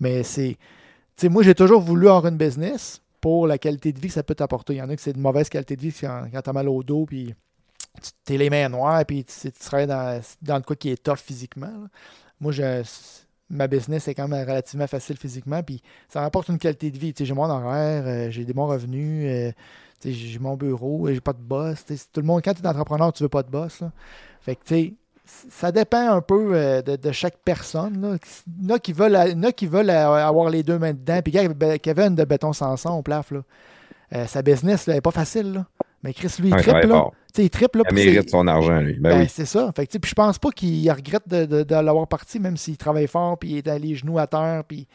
[0.01, 0.57] Mais c'est.
[1.25, 4.35] Moi, j'ai toujours voulu avoir une business pour la qualité de vie que ça peut
[4.35, 4.75] t'apporter.
[4.75, 6.83] Il y en a qui c'est de mauvaise qualité de vie quand, t'as mal au
[6.83, 7.35] dos, puis
[8.25, 11.17] t'es les mains noires, puis tu, tu travailles dans, dans de quoi qui est tough
[11.17, 11.73] physiquement.
[12.41, 12.85] Moi, je,
[13.51, 17.15] ma business est quand même relativement facile physiquement, puis ça m'apporte une qualité de vie.
[17.19, 19.53] J'ai mon horaire, euh, j'ai des bons revenus, euh,
[20.05, 21.85] j'ai mon bureau, euh, j'ai pas de boss.
[22.13, 23.81] Tout le monde, quand tu es entrepreneur, tu veux pas de boss.
[23.81, 23.91] là.
[24.41, 24.95] Fait que, tu sais,
[25.51, 28.19] ça dépend un peu de, chaque personne.
[28.47, 31.21] Il y en a qui veulent, avoir les deux mains dedans.
[31.23, 31.33] Puis,
[31.83, 33.33] Kevin de béton sans son au plaf,
[34.27, 35.65] sa business, là, est pas facile.
[36.03, 36.87] Mais Chris, lui, il Ouais, il triple.
[36.87, 37.05] Là.
[37.39, 37.79] il triple.
[37.79, 38.95] Là, Il mérite son argent, lui.
[39.01, 39.27] Ben, ben, oui.
[39.29, 39.73] c'est ça.
[39.75, 42.77] Fait que, puis je pense pas qu'il regrette de, de- de l'avoir parti, même s'il
[42.77, 44.87] travaille fort, puis il est les genoux à terre, puis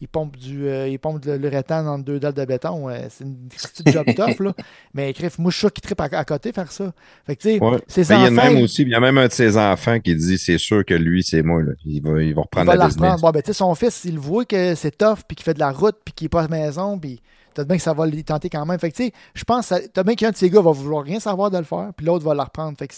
[0.00, 2.88] il pompe du euh, il pompe le rétan dans deux dalles de béton.
[2.88, 4.52] euh, c'est une petite job tough, là.
[4.94, 6.92] Mais crif, moi, je suis sûr qu'il tripe à, à côté faire ça.
[7.26, 7.78] Fait que, Ouais.
[7.88, 9.56] ses Mais il y a même il- aussi, il y a même un de ses
[9.56, 11.60] enfants qui dit c'est sûr que lui, c'est moi.
[11.60, 11.72] Là.
[11.84, 13.20] Il, va, il va il reprendre va la la business.
[13.20, 15.96] Bon, ben, son fils, il voit que c'est tough, puis qu'il fait de la route,
[16.04, 17.20] puis qu'il n'est pas à la maison, puis
[17.52, 18.78] peut-être bien que ça va le tenter quand même.
[18.78, 19.72] Fait tu sais, je pense,
[20.04, 22.34] bien qu'un de ces gars va vouloir rien savoir de le faire, puis l'autre va
[22.34, 22.76] la reprendre.
[22.78, 22.88] Fait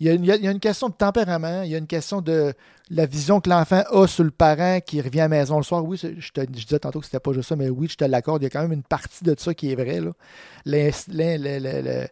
[0.00, 2.54] il y, a une, question de tempérament, il y a une question de
[2.90, 5.84] la vision que l'enfant a sur le parent qui revient à la maison le soir.
[5.84, 8.42] Oui, je, te, disais tantôt que c'était pas juste ça, mais oui, je te l'accorde.
[8.42, 10.00] Il y a quand même une partie de ça qui est vraie.
[10.00, 10.12] le-
[10.66, 12.06] le- le-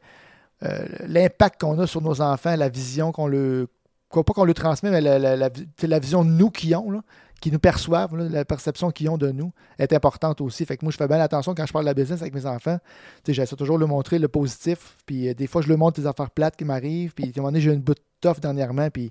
[0.63, 3.69] euh, L'impact qu'on a sur nos enfants, la vision qu'on le.
[4.11, 7.01] Pas qu'on le transmet, mais la, vision de nous qui ont,
[7.41, 10.67] qui nous perçoivent, là, la perception qu'ils ont de nous est importante aussi.
[10.67, 12.45] Fait que moi, je fais bien attention quand je parle de la business avec mes
[12.47, 12.79] enfants.
[13.27, 14.97] J'essaie toujours de leur montrer le positif.
[15.07, 17.15] Puis euh, des fois, je leur montre des affaires plates qui m'arrivent.
[17.15, 18.91] Puis à un moment donné, j'ai eu une bout de tough dernièrement.
[18.91, 19.09] Puis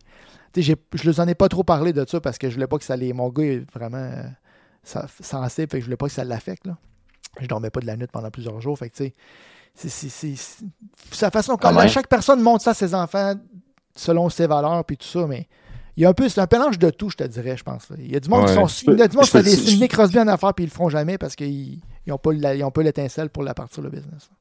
[0.54, 2.54] tu sais, j'ai- je leur en ai pas trop parlé de ça parce que je
[2.56, 3.14] voulais pas que ça les.
[3.14, 4.24] Mon gars est vraiment euh,
[4.84, 5.70] sa- sensible.
[5.72, 6.68] Fait que je voulais pas que ça l'affecte.
[7.40, 8.78] Je dormais pas de la nuit pendant plusieurs jours.
[8.78, 9.14] Fait que tu
[9.76, 10.64] sais, c'est-
[11.26, 11.90] la façon même.
[11.90, 13.34] chaque personne montre ça à ses enfants
[13.96, 15.48] selon ses valeurs, puis tout ça, mais
[16.00, 17.90] il y a un peu, c'est un mélange de tout, je te dirais, je pense.
[17.98, 18.68] Il y a du monde qui sont.
[18.90, 21.18] Il y a du monde qui des Crosby en affaires, puis ils le feront jamais
[21.18, 24.32] parce qu'ils n'ont pas, ils l'étincelle pour la partir le business.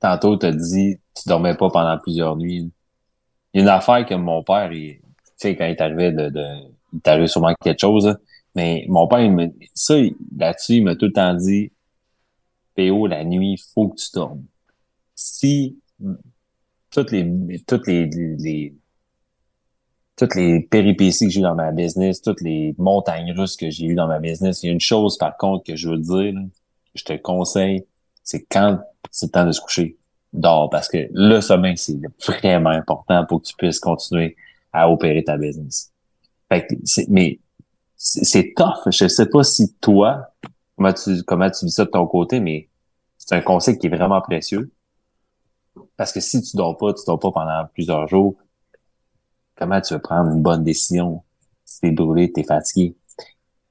[0.00, 2.72] Tantôt, t'as dit, tu dormais pas pendant plusieurs nuits.
[3.52, 5.02] Il y a une affaire que mon père, il, tu
[5.36, 6.46] sais, quand il est arrivé de, de
[6.94, 8.16] il est arrivé sûrement quelque chose, là.
[8.54, 9.96] mais mon père, il me, ça,
[10.34, 11.72] là-dessus, il m'a tout le temps dit,
[12.74, 14.44] PO, la nuit, il faut que tu dormes.
[15.14, 15.78] Si,
[16.90, 18.74] toutes les, toutes les, les,
[20.20, 23.86] toutes les péripéties que j'ai eu dans ma business, toutes les montagnes russes que j'ai
[23.86, 26.34] eues dans ma business, il y a une chose, par contre, que je veux dire,
[26.94, 27.86] je te conseille,
[28.22, 29.96] c'est quand c'est le temps de se coucher,
[30.34, 31.96] dors, parce que le sommeil, c'est
[32.26, 34.36] vraiment important pour que tu puisses continuer
[34.74, 35.90] à opérer ta business.
[36.52, 36.74] Fait que
[37.08, 37.40] mais
[37.96, 38.92] c'est c'est tough.
[38.92, 40.34] Je sais pas si toi,
[40.76, 42.68] comment tu, comment tu vis ça de ton côté, mais
[43.16, 44.70] c'est un conseil qui est vraiment précieux.
[45.96, 48.36] Parce que si tu dors pas, tu dors pas pendant plusieurs jours,
[49.60, 51.22] comment tu veux prendre une bonne décision
[51.64, 52.96] si t'es brûlé, t'es fatigué?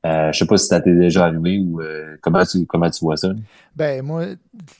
[0.05, 3.03] Euh, je sais pas si ça t'est déjà arrivé ou euh, comment tu comment tu
[3.03, 3.31] vois ça.
[3.75, 4.27] Ben, moi,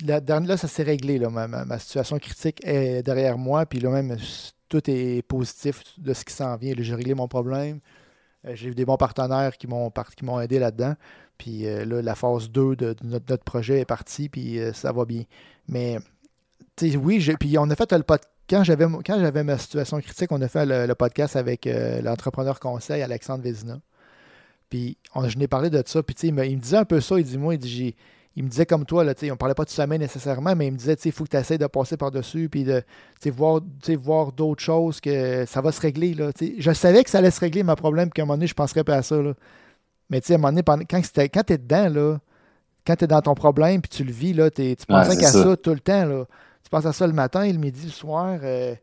[0.06, 1.18] là, ça s'est réglé.
[1.18, 1.30] Là.
[1.30, 3.66] Ma, situation critique est derrière moi.
[3.66, 4.16] Puis là, même,
[4.70, 6.74] tout est positif de ce qui s'en vient.
[6.78, 7.80] J'ai réglé mon problème.
[8.46, 10.94] Euh, J'ai eu des bons partenaires qui m'ont aidé là-dedans.
[11.38, 14.30] Puis euh, là, la phase 2 de, notre, projet est partie.
[14.30, 15.24] Puis ça va bien.
[15.68, 15.98] Mais,
[16.82, 18.39] oui, puis on a fait le podcast.
[18.50, 21.68] Quand j'avais, mon- quand j'avais ma situation critique, on a fait le, le podcast avec
[21.68, 23.80] euh, l'entrepreneur conseil Alexandre Vézina.
[24.70, 26.02] Puis on- je n'ai parlé de ça.
[26.04, 27.20] Puis il me, il me disait un peu ça.
[27.20, 27.96] Il dit Moi, il dit, j'ai,
[28.36, 30.78] il me disait comme toi, là, on parlait pas de sommeil nécessairement, mais il me
[30.78, 32.84] disait, il faut que tu essaies de passer par-dessus, puis de
[33.32, 33.62] voir,
[34.32, 36.14] d'autres choses, que ça va se régler.
[36.14, 38.54] Là, je savais que ça allait se régler, ma problème, qu'à un moment donné, je
[38.54, 39.22] ne penserais pas à ça.
[39.22, 39.34] Là.
[40.10, 42.18] Mais à un moment donné, pendant- quand, quand tu es dedans, là,
[42.88, 45.32] quand tu es dans ton problème, puis tu le vis, là, tu penses Ouais, qu'à
[45.32, 45.44] ça.
[45.44, 45.58] ça.
[45.58, 46.06] tout le temps.
[46.06, 46.26] Là.
[46.70, 48.38] Tu penses à ça le matin, le midi, le soir.
[48.44, 48.76] euh,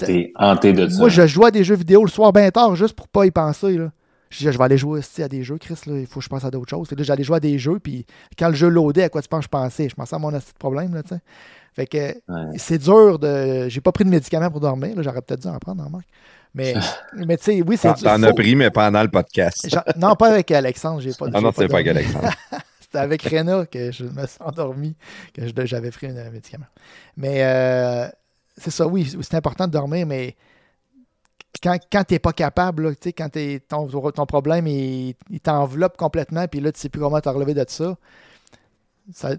[0.00, 0.98] T'es hanté de ça.
[0.98, 3.30] moi, je jouais à des jeux vidéo le soir bien tard juste pour pas y
[3.30, 3.76] penser.
[3.76, 3.90] Là.
[4.30, 5.78] Je disais, je vais aller jouer esti, à des jeux, Chris.
[5.86, 6.88] Là, il faut que je pense à d'autres choses.
[6.88, 8.06] Fait que là, j'allais jouer à des jeux, puis
[8.38, 9.88] quand le jeu loadait, à quoi tu penses que je pensais?
[9.88, 10.94] Je pensais à mon de problème.
[10.94, 11.20] Là, tu sais.
[11.74, 12.56] fait que Ouais.
[12.56, 13.68] c'est dur de.
[13.68, 14.94] J'ai pas pris de médicaments pour dormir.
[14.96, 16.06] là, J'aurais peut-être dû en prendre, en marque.
[16.54, 16.74] Mais,
[17.26, 18.04] mais tu sais, oui, c'est dur.
[18.04, 19.66] t'en as pris, mais pendant le podcast.
[19.96, 21.00] Non, pas avec Alexandre.
[21.00, 22.28] J'ai pas, Ah j'ai non, c'est pas avec Alexandre.
[22.88, 24.96] C'était avec Rena que je me suis endormi,
[25.34, 26.66] que je- j'avais pris un médicament.
[27.16, 28.08] Mais euh,
[28.56, 30.36] c'est ça, oui, c'est important de dormir, mais
[31.62, 33.28] quand, quand tu n'es pas capable, là, tu sais, quand
[33.68, 37.54] ton, ton problème il, il t'enveloppe complètement, puis là, tu sais plus comment te relever
[37.54, 37.96] de ça.
[39.12, 39.30] ça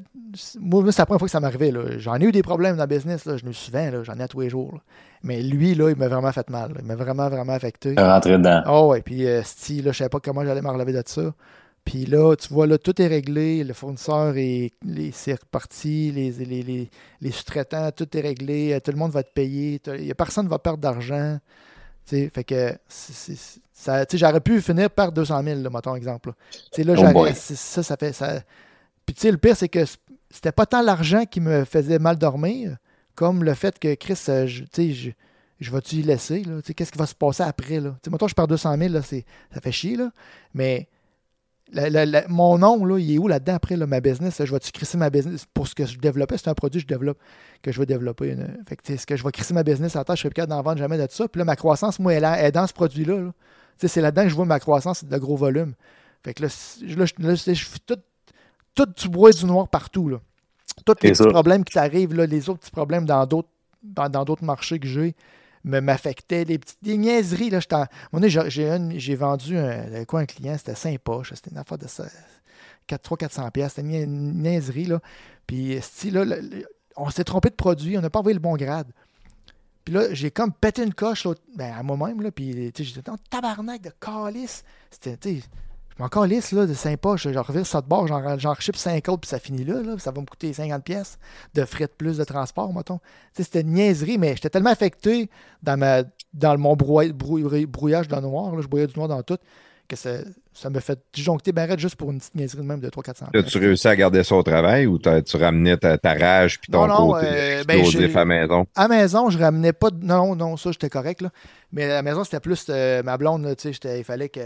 [0.60, 1.72] moi, c'est la première fois que ça m'arrivait.
[2.00, 4.28] J'en ai eu des problèmes dans le business, là, eu souvent, là, j'en ai à
[4.28, 4.74] tous les jours.
[4.74, 4.80] là.
[5.24, 6.74] Mais lui, là, il m'a vraiment fait mal.
[6.80, 7.95] Il m'a vraiment, vraiment affecté.
[7.97, 8.64] Rentrer dedans.
[8.68, 11.34] Oh ouais, puis euh, si, là, je savais pas comment j'allais me relever de ça.
[11.89, 13.63] Puis là, tu vois, là, tout est réglé.
[13.63, 18.73] Le fournisseur est, les, c'est reparti, les, les, les, les sous-traitants, tout est réglé.
[18.73, 19.79] euh, Tout le monde va te payer.
[19.79, 21.39] t'as- y a personne ne va perdre d'argent.
[22.05, 22.77] Tu sais, fait que
[24.13, 26.29] j'aurais pu finir par 200 000, là, mettons exemple.
[26.29, 26.35] là.
[26.51, 28.13] Tu sais, là, Oh ça, ça fait.
[28.13, 28.43] Ça...
[29.05, 29.83] Puis tu sais, le pire, c'est que
[30.29, 32.77] c'était pas tant l'argent qui me faisait mal dormir,
[33.15, 35.09] comme le fait que Chris, euh, je, tu sais, je,
[35.59, 36.43] je vais-tu y laisser?
[36.43, 36.61] là?
[36.61, 37.79] Tu sais, Qu'est-ce qui va se passer après?
[37.79, 37.95] Là?
[38.03, 40.11] Tu sais, mettons, je perds 200 000, là, c'est- ça fait chier, là.
[40.53, 40.87] mais
[41.72, 44.39] la- la- la- mon nom, là, il est où là-dedans après, là, ma business?
[44.39, 44.45] là?
[44.45, 45.45] Je vais-tu crisser ma business?
[45.53, 46.38] Pour ce que je développais?
[46.38, 47.20] C'est un produit que je développe,
[47.61, 48.30] que je veux développer.
[48.32, 50.15] une- Fait que, est-ce que je vais crisser ma business à terre?
[50.15, 51.28] Je serai plus capable d'en vendre jamais de ça.
[51.28, 53.17] Puis là, ma croissance, moi, elle est dans ce produit-là.
[53.20, 53.32] là.
[53.78, 55.74] C'est là-dedans que je vois ma croissance de gros volume.
[56.24, 56.49] Fait que là,
[56.82, 57.95] là, je, là, je fais tout,
[58.76, 60.09] tout du bois et du noir partout.
[60.09, 60.17] Là.
[60.86, 63.50] Tous les petits problèmes qui t'arrivent, là, les autres petits problèmes dans d'autres
[63.82, 65.16] dans, dans d'autres marchés que j'ai
[65.63, 66.45] m'affectaient.
[66.45, 67.49] Les petites des niaiseries.
[67.49, 67.86] Là, en-
[68.29, 71.33] j'ai, vendu un, quoi, un client, c'était 5 poches.
[71.36, 71.87] C'était une affaire de
[72.97, 74.86] 300-400 pièces C'était une, nia- une niaiserie.
[74.86, 74.99] Là.
[75.45, 75.79] Puis,
[76.11, 76.25] là,
[76.95, 77.97] on s'est trompé de produit.
[77.97, 78.87] On n'a pas envoyé le bon grade.
[79.86, 82.21] Puis là, j'ai comme pété une coche ben, à moi-même.
[82.21, 84.63] Là, puis j'étais dans tabarnak de calice.
[84.91, 85.39] C'était,
[86.00, 87.28] je m'en calisse là, de 5 poches.
[87.28, 89.96] Je revire ça de bord, j'en, ship 5 autres, puis ça finit là, là.
[89.97, 91.20] Ça va me coûter 50 pièces
[91.55, 93.00] de frais de plus de transport, mettons.
[93.34, 95.30] C'était une niaiserie, mais j'étais tellement affecté
[95.62, 96.04] dans, ma,
[96.34, 97.13] dans mon brouillage,
[97.67, 99.39] brouillage dans le noir, là, je brouillais du noir dans tout,
[99.89, 100.20] que ça,
[100.54, 103.58] ça me fait disjoncter raide juste pour une petite niaiserie de même de 300-400 As-tu
[103.58, 107.08] réussi à garder ça au travail ou tu ramenais ta, ta rage puis ton Non,
[107.08, 108.66] non, côté euh, ben, à maison?
[108.74, 110.01] À maison, je ramenais pas de.
[110.01, 111.30] Non, non, ça, j'étais correct, là.
[111.74, 114.39] Mais à la maison, c'était plus euh, ma blonde, tu sais, il fallait que.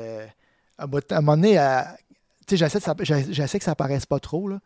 [0.77, 1.59] À un bout de- à un moment donné,
[2.49, 4.59] j'essaie que ça- j'ai- j'essaie que ça paraisse pas trop, là.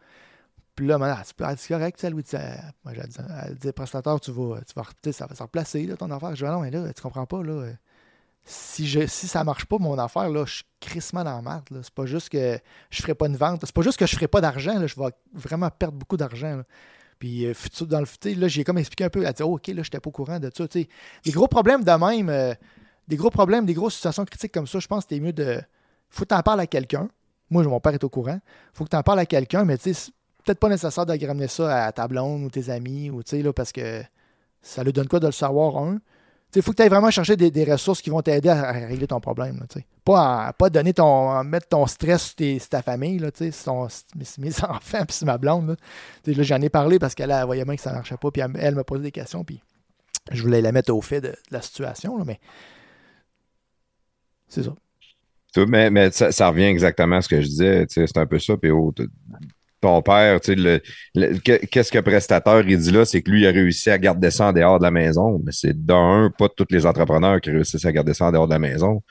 [0.75, 2.23] Puis là, c'est correct, sais, Louis.
[2.25, 6.35] sais, Moi, j'ai elle dit, prestataire, tu vas, tu ça va se replacer, ton affaire.
[6.35, 7.71] Je dis, Ah non, mais là, tu comprends pas, là.
[8.49, 11.81] Si, je, si ça marche pas, mon affaire, là, je suis crissement dans la merde.
[11.83, 12.57] C'est pas juste que
[12.89, 13.61] je ferai pas une vente.
[13.65, 14.87] C'est pas juste que je ferai pas d'argent.
[14.87, 16.61] Je vais vraiment perdre beaucoup d'argent.
[17.19, 19.25] Puis euh, dans le futur, là, j'ai comme expliqué un peu.
[19.25, 20.65] Elle dit oh, OK, là, j'étais pas au courant de ça.
[20.67, 20.89] Tu sais,
[21.25, 22.53] des gros problèmes de même, euh,
[23.07, 25.59] des gros problèmes, des grosses situations critiques comme ça, je pense que c'était mieux de.
[26.09, 27.09] Faut que tu en parles à quelqu'un.
[27.49, 28.39] Moi, mon père est au courant.
[28.73, 29.93] faut que tu en parles à quelqu'un, mais tu
[30.43, 33.71] peut-être pas nécessaire de ramener ça à ta blonde ou tes amis, ou là, parce
[33.71, 34.01] que
[34.61, 35.99] ça lui donne quoi de le savoir, un?
[36.55, 39.19] Il faut que tu ailles vraiment chercher des, ressources qui vont t'aider à, régler ton
[39.19, 39.63] problème.
[40.03, 41.43] Pas, à- pas donner ton.
[41.43, 43.87] mettre ton stress sur, ta famille, là, sur,
[44.39, 45.67] mes, enfants puis sur ma blonde.
[45.67, 46.33] Là.
[46.33, 48.31] Là, j'en ai parlé parce qu'elle elle voyait bien que ça marchait pas.
[48.31, 49.43] Puis elle, elle me des questions.
[49.43, 49.61] Puis
[50.31, 52.17] je voulais la mettre au fait de, de la situation.
[52.17, 52.39] Là, mais
[54.47, 54.73] c'est ça.
[55.67, 57.85] Mais, mais ça, ça revient exactement à ce que je disais.
[57.89, 58.93] C'est un peu ça, PO.
[59.79, 60.81] Ton père, tu sais, le,
[61.15, 63.97] le- que- qu'est-ce que prestateur il dit là, c'est que lui il a réussi à
[63.99, 65.39] garder ça en dehors de la maison.
[65.43, 68.53] Mais c'est d'un, pas tous les entrepreneurs qui réussissent à garder ça en dehors de
[68.53, 69.01] la maison.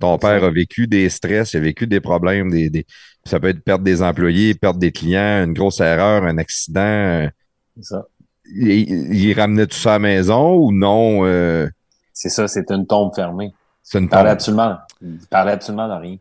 [0.00, 2.86] Ton père a vécu des stress, il a vécu des problèmes, des, des-
[3.24, 6.80] ça peut être perdre des employés, perdre des clients, une grosse erreur, un accident.
[6.80, 7.28] euh,
[7.76, 8.06] C'est ça.
[8.54, 11.24] Il, il ramenait tout ça à la maison ou non?
[11.26, 11.68] euh,
[12.14, 13.52] C'est ça, c'est une tombe fermée.
[13.84, 16.16] C'est une parlait absolument, il parlait absolument de rien.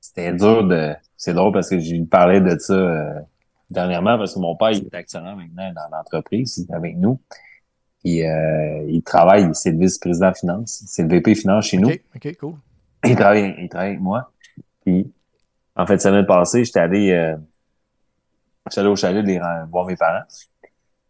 [0.00, 3.20] C'était dur de, c'est drôle parce que je lui parlais de ça euh,
[3.68, 7.20] dernièrement parce que mon père il est actionnaire maintenant dans l'entreprise il est avec nous.
[8.02, 11.90] Puis euh, il travaille, c'est le vice-président finance, c'est le VP finance chez nous.
[11.90, 12.54] OK, OK, cool.
[13.04, 14.32] Il travaille, il travaille avec moi.
[14.84, 15.12] Puis
[15.76, 17.36] en fait, semaine passée, j'étais allé, euh,
[18.66, 19.38] j'étais allé au chalet les
[19.70, 20.24] voir mes parents.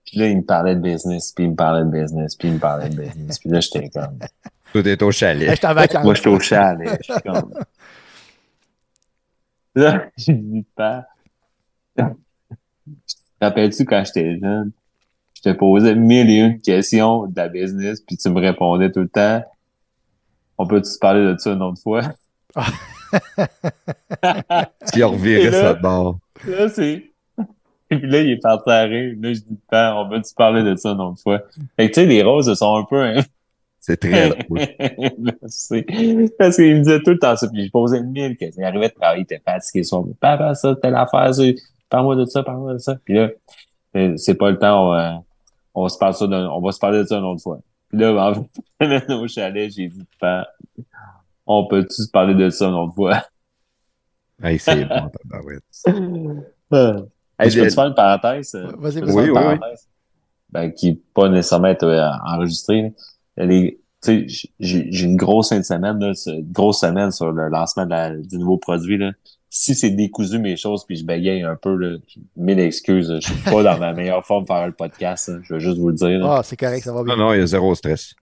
[0.05, 2.55] Puis là, il me parlait de business, puis il me parlait de business, puis il
[2.55, 3.39] me parlait de business.
[3.39, 4.19] Puis là, j'étais comme,
[4.73, 5.51] Tout est au chalet.
[5.51, 6.05] J'étais en vacances.
[6.05, 6.99] moi, j'étais au chalet.
[7.07, 7.55] Je suis comme...
[9.75, 11.05] Là, j'ai dit, père,
[11.97, 12.03] te
[13.41, 14.73] rappelles-tu quand j'étais jeune,
[15.35, 19.01] je te posais mille et une questions de la business, puis tu me répondais tout
[19.01, 19.45] le temps.
[20.57, 22.03] On peut-tu se parler de ça une autre fois?
[24.93, 26.19] Qui a reviré Et là- ça de bord.
[26.47, 27.05] Là, c'est...
[27.91, 29.15] Et puis là, il est parti à rire.
[29.21, 31.41] Là, je dis, père, on peut-tu parler de ça une autre fois?
[31.77, 33.03] Fait que, tu sais, les roses, elles sont un peu...
[33.03, 33.23] hein,
[33.89, 34.61] C'est très drôle.
[35.19, 35.83] Merci.
[36.39, 38.63] Parce qu'il me disait tout le temps ça, puis je posais mille questions.
[38.63, 41.43] Il arrivait de travailler, il était fatigué, son papa, ça, telle affaire, ça,
[41.89, 42.97] parle-moi de ça, parle-moi de ça.
[43.03, 43.31] Puis là,
[43.97, 45.13] euh, c'est pas le temps, on, euh,
[45.75, 47.61] on se parle ça, on va se parler de ça une autre fois.
[47.89, 50.07] Puis là, en au chalet, j'ai dit,
[51.47, 53.23] on peut-tu se parler de ça une autre fois?
[54.43, 55.65] Hey, c'est bon, tabarouette.
[57.41, 58.53] Hey, je peux te faire une parenthèse?
[58.57, 59.05] euh, Vas-y, vas-y.
[59.05, 59.33] Oui, une oui, oui.
[59.33, 59.89] parenthèse?
[60.51, 62.93] Ben, qui n'est pas nécessairement être euh, enregistrée.
[63.39, 63.47] Là.
[63.47, 67.49] Les, tu sais, j'ai une grosse fin de semaine, là, une grosse semaine sur le
[67.49, 68.97] lancement de la- du nouveau produit.
[68.99, 69.13] Là.
[69.51, 71.97] Si c'est décousu mes choses puis je bégaye un peu, là,
[72.37, 73.11] mille excuses.
[73.11, 73.19] là.
[73.21, 75.29] Je suis pas dans ma meilleure forme pour faire le podcast.
[75.29, 75.39] là.
[75.43, 76.19] Je veux juste vous le dire.
[76.21, 76.37] là.
[76.39, 77.17] Ah, c'est correct, ça va bien.
[77.17, 78.15] Non, non, il y a zéro stress.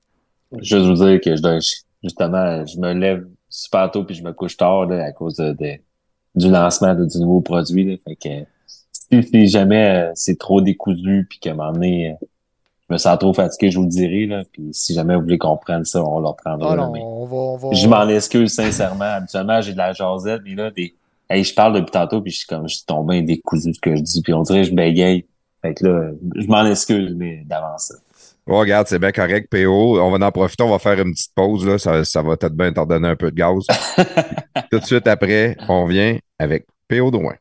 [0.63, 1.59] Juste vous dire que je dois,
[2.03, 5.53] justement, je me lève super tôt puis je me couche tard là, à cause de,
[5.53, 5.79] de-
[6.37, 7.85] du lancement de- du nouveau produit.
[7.85, 7.97] Là.
[8.07, 8.47] Fait que
[8.93, 12.27] si, si jamais euh, c'est trop décousu puis qu'à un moment donné, euh,
[12.89, 14.27] je me sens trop fatigué, je vous le dirai.
[14.27, 14.43] Là.
[14.53, 16.73] Puis si jamais vous voulez qu'on prenne ça, on le reprendra.
[16.73, 17.37] Ah là, non, mais on va.
[17.37, 17.73] On va...
[17.73, 19.05] Je m'en excuse sincèrement.
[19.05, 20.95] Habituellement, j'ai de la jasette, mais là, des.
[21.29, 23.81] Hey, je parle depuis tantôt, puis je suis comme je suis tombé décousu de ce
[23.81, 25.27] que je dis, puis on dirait que je bégaye.
[25.61, 27.93] Fait que là, je m'en excuse, mais d'avance.
[28.49, 30.01] Oh, regarde, c'est bien correct, PO.
[30.01, 31.67] On va en profiter, on va faire une petite pause.
[31.67, 31.79] Là.
[31.79, 33.67] Ça, ça va peut-être bien t'en donner un peu de gaz.
[34.71, 37.35] Tout de suite après, on vient avec PO Drouin.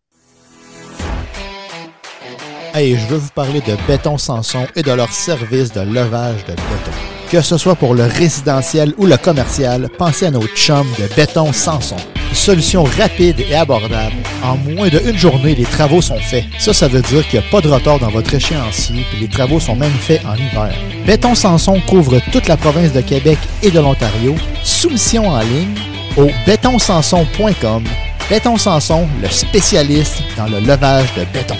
[2.77, 6.91] Je veux vous parler de Béton Sanson et de leur service de levage de béton.
[7.31, 11.53] Que ce soit pour le résidentiel ou le commercial, pensez à nos chums de Béton
[11.53, 11.95] Sanson.
[12.33, 14.17] Solution rapide et abordable.
[14.43, 16.43] En moins d'une journée, les travaux sont faits.
[16.59, 19.29] Ça, ça veut dire qu'il n'y a pas de retard dans votre échéancier et les
[19.29, 20.75] travaux sont même faits en hiver.
[21.07, 24.35] Béton Sanson couvre toute la province de Québec et de l'Ontario.
[24.63, 25.75] Soumission en ligne
[26.17, 27.85] au bétonsanson.com.
[28.29, 31.55] Béton Sanson, le spécialiste dans le levage de béton.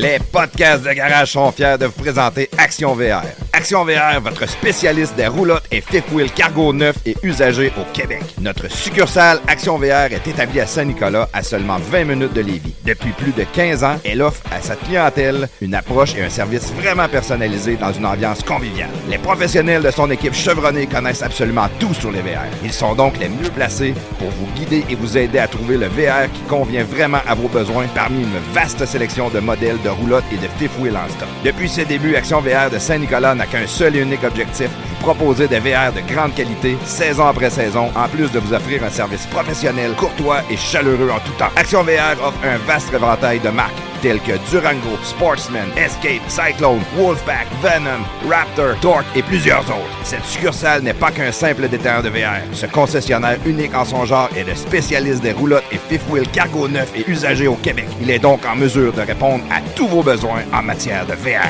[0.00, 3.20] Les podcasts de garage sont fiers de vous présenter Action VR.
[3.52, 8.22] Action VR, votre spécialiste des roulottes et fifth wheel cargo neufs et usagés au Québec.
[8.40, 12.72] Notre succursale Action VR est établie à Saint-Nicolas, à seulement 20 minutes de Lévis.
[12.86, 16.72] Depuis plus de 15 ans, elle offre à sa clientèle une approche et un service
[16.72, 18.88] vraiment personnalisé dans une ambiance conviviale.
[19.10, 22.46] Les professionnels de son équipe chevronnée connaissent absolument tout sur les VR.
[22.64, 25.88] Ils sont donc les mieux placés pour vous guider et vous aider à trouver le
[25.88, 30.24] VR qui convient vraiment à vos besoins parmi une vaste sélection de modèles de roulottes
[30.32, 31.28] et de en stock.
[31.44, 35.58] Depuis ses débuts, Action VR de Saint-Nicolas n'a qu'un seul et unique objectif, proposer des
[35.58, 39.92] VR de grande qualité, saison après saison, en plus de vous offrir un service professionnel,
[39.96, 41.50] courtois et chaleureux en tout temps.
[41.56, 43.72] Action VR offre un vaste éventail de marques
[44.02, 49.98] tels que Durango, Sportsman, Escape, Cyclone, Wolfpack, Venom, Raptor, Torque et plusieurs autres.
[50.04, 52.40] Cette succursale n'est pas qu'un simple détaillant de VR.
[52.52, 56.68] Ce concessionnaire unique en son genre est le spécialiste des roulottes et fifth wheel cargo
[56.68, 57.88] neuf et usagés au Québec.
[58.00, 61.48] Il est donc en mesure de répondre à tous vos besoins en matière de VR.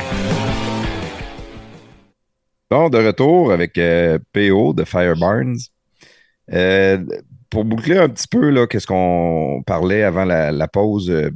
[2.71, 5.59] Bon, de retour avec euh, PO de Firebarns.
[6.53, 7.05] Euh,
[7.51, 11.33] pour boucler un petit peu, qu'est-ce qu'on parlait avant la, pause, euh,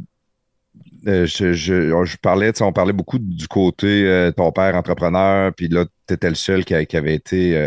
[1.26, 6.28] je, je, parlais, on parlait beaucoup du côté ton père entrepreneur, puis là, tu étais
[6.28, 7.60] le seul qui, avait été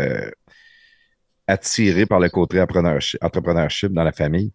[1.46, 4.52] attiré par le côté entrepreneurship, dans la famille.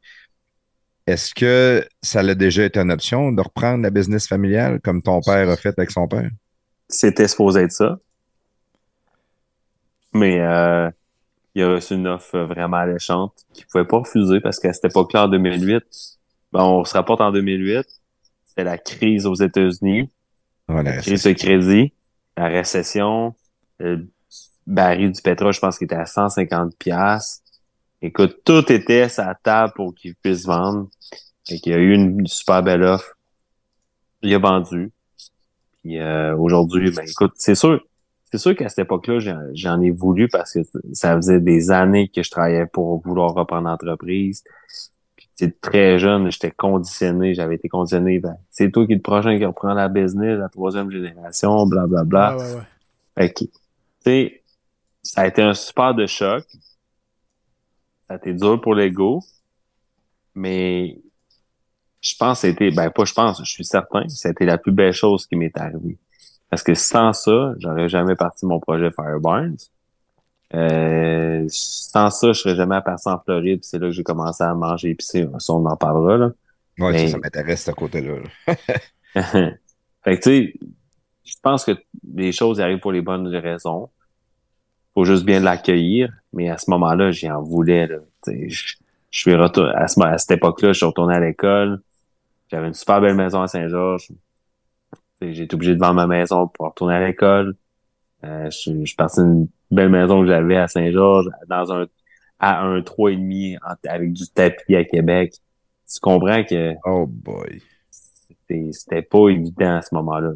[1.06, 5.22] Est-ce que ça l'a déjà été une option de reprendre la business familiale comme ton
[5.22, 6.30] père a fait avec son père?
[6.88, 8.00] C'était supposé être ça.
[10.14, 10.90] Mais euh,
[11.56, 14.86] il a reçu une offre vraiment alléchante qu'il ne pouvait pas refuser parce qu'à cette
[14.86, 15.84] époque-là, en 2008,
[16.52, 17.86] ben, on se rapporte en 2008,
[18.46, 20.10] c'était la crise aux États-Unis,
[20.70, 21.94] la crise de crédit,
[22.38, 23.36] la récession,
[23.80, 24.08] le
[24.66, 27.43] baril du pétrole, je pense qu'il était à 150 pièces.
[28.06, 30.90] Écoute, tout était à sa table pour qu'il puisse vendre.
[31.50, 33.18] et qu'il a eu une super belle offre.
[34.22, 34.92] Il a vendu.
[35.82, 37.82] Puis euh, aujourd'hui, ben écoute, c'est sûr,
[38.30, 39.20] c'est sûr qu'à cette époque-là,
[39.54, 40.60] j'en ai voulu parce que
[40.92, 44.44] ça faisait des années que je travaillais pour vouloir reprendre l'entreprise.
[45.16, 48.20] Puis très jeune, j'étais conditionné, j'avais été conditionné.
[48.20, 52.04] Ben, c'est toi qui es le prochain qui reprend la business, la troisième génération, blablabla.
[52.04, 52.38] Bla, bla.
[52.38, 52.54] ouais,
[53.18, 54.44] ouais, ouais.
[55.04, 56.44] ça a été un super de choc.
[58.14, 59.22] Ça a été dur pour l'ego.
[60.36, 61.00] Mais
[62.00, 64.72] je pense que c'était, ben pas je pense, je suis certain, ça été la plus
[64.72, 65.98] belle chose qui m'est arrivée.
[66.48, 69.58] Parce que sans ça, j'aurais jamais parti mon projet Fireburns.
[70.54, 73.62] Euh, sans ça, je serais jamais parti en Floride.
[73.64, 75.28] C'est là que j'ai commencé à manger épicé.
[75.40, 76.18] Ça, on en parlera.
[76.18, 76.32] Là.
[76.78, 78.18] Ouais, ça, m'intéresse ce côté-là.
[79.16, 79.60] fait
[80.06, 80.54] que tu sais,
[81.24, 81.72] je pense que
[82.14, 83.90] les choses arrivent pour les bonnes raisons.
[84.94, 86.12] Faut juste bien l'accueillir.
[86.34, 87.88] Mais à ce moment-là, j'y en voulais.
[87.88, 87.98] Là.
[88.28, 88.76] Je,
[89.14, 91.82] je suis retourné à, à cette époque-là, je suis retourné à l'école.
[92.50, 94.10] J'avais une super belle maison à Saint-Georges.
[95.22, 97.56] J'ai été obligé de vendre ma maison pour retourner à l'école.
[98.24, 101.86] Euh, je, suis parti d'une belle maison que j'avais à Saint-Georges, dans un
[102.40, 103.58] à un 3,5
[103.88, 105.36] avec du tapis à Québec.
[105.92, 106.74] Tu comprends que.
[106.86, 107.62] Oh boy.
[108.50, 110.34] C'était pas évident à ce moment-là.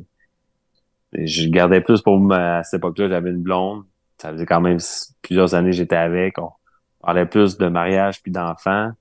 [1.14, 3.84] Je gardais plus pour moi à cette époque-là, j'avais une blonde.
[4.18, 4.80] Ça faisait quand même
[5.22, 6.38] plusieurs années que j'étais avec.
[6.40, 6.52] On
[7.02, 8.92] parlait plus de mariage puis d'enfants.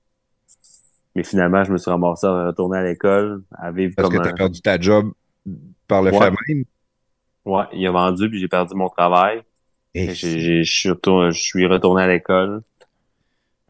[1.15, 4.23] Mais finalement, je me suis ramassé à retourner à l'école, à vivre Parce comme que
[4.23, 5.11] tu as perdu ta job
[5.87, 6.63] par le fait même?
[7.45, 9.41] Ouais, il a vendu, puis j'ai perdu mon travail.
[9.95, 10.89] Et je suis
[11.65, 12.61] retourné à l'école.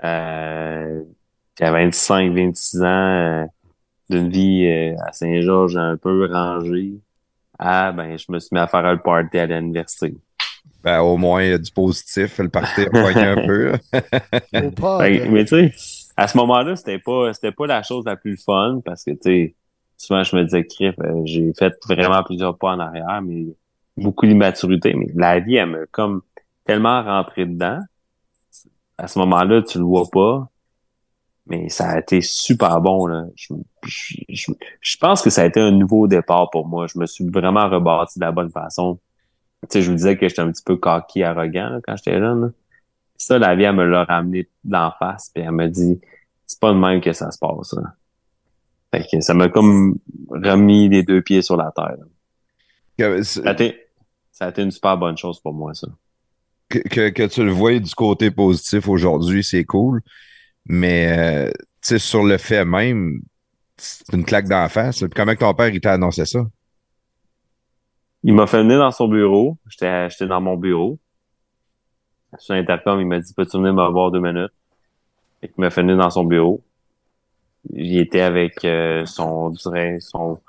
[0.03, 1.03] Euh,
[1.59, 3.45] à 25, 26 ans, euh,
[4.09, 6.99] d'une vie euh, à Saint-Georges un peu rangée.
[7.57, 10.15] Ah, ben, je me suis mis à faire le party à l'université.
[10.87, 12.39] Ben, au moins, il y a du positif.
[12.39, 13.73] Le party a un peu.
[14.53, 15.73] ben, mais tu sais,
[16.15, 19.17] à ce moment-là, c'était pas, c'était pas la chose la plus fun parce que, tu
[19.21, 19.55] sais,
[19.97, 23.47] souvent je me disais Criff, euh, j'ai fait vraiment plusieurs pas en arrière, mais
[23.97, 24.93] beaucoup d'immaturité.
[24.93, 26.21] Mais la vie, elle me comme
[26.63, 27.81] tellement rentré dedans.
[28.97, 30.47] À ce moment-là, tu le vois pas.
[31.47, 33.07] Mais ça a été super bon.
[33.07, 33.25] Là.
[33.35, 33.53] Je,
[34.29, 36.87] je, pense que ça a été un nouveau départ pour moi.
[36.87, 38.97] Je me suis vraiment rebâti de la bonne façon.
[39.63, 42.53] Tu sais, je vous disais que j'étais un petit peu coquille, arrogant quand j'étais jeune.
[43.17, 45.31] Ça, la vie, elle me l'a ramené d'en face.
[45.33, 45.99] Puis elle me dit,
[46.45, 47.73] c'est pas de même que ça se passe.
[47.73, 47.93] Là
[49.19, 49.97] ça m'a comme
[50.29, 51.97] remis les deux pieds sur la terre.
[53.23, 55.87] Ça a, été, une super bonne chose pour moi, ça.
[56.69, 60.01] Que, tu le vois du côté positif aujourd'hui, c'est cool.
[60.65, 63.21] Mais euh, sur le fait même,
[63.77, 65.03] c'est une claque d'en face.
[65.15, 66.45] Comment ton père il t'a annoncé ça?
[68.23, 69.57] Il m'a fait venir dans son bureau.
[69.67, 70.97] J'étais dans mon bureau.
[72.39, 74.51] Sur l'intercom, il m'a dit Peux-tu venir me voir deux minutes?
[75.41, 76.61] Et il m'a fait venir dans son bureau
[77.73, 80.39] il était avec euh, son, dirait, son,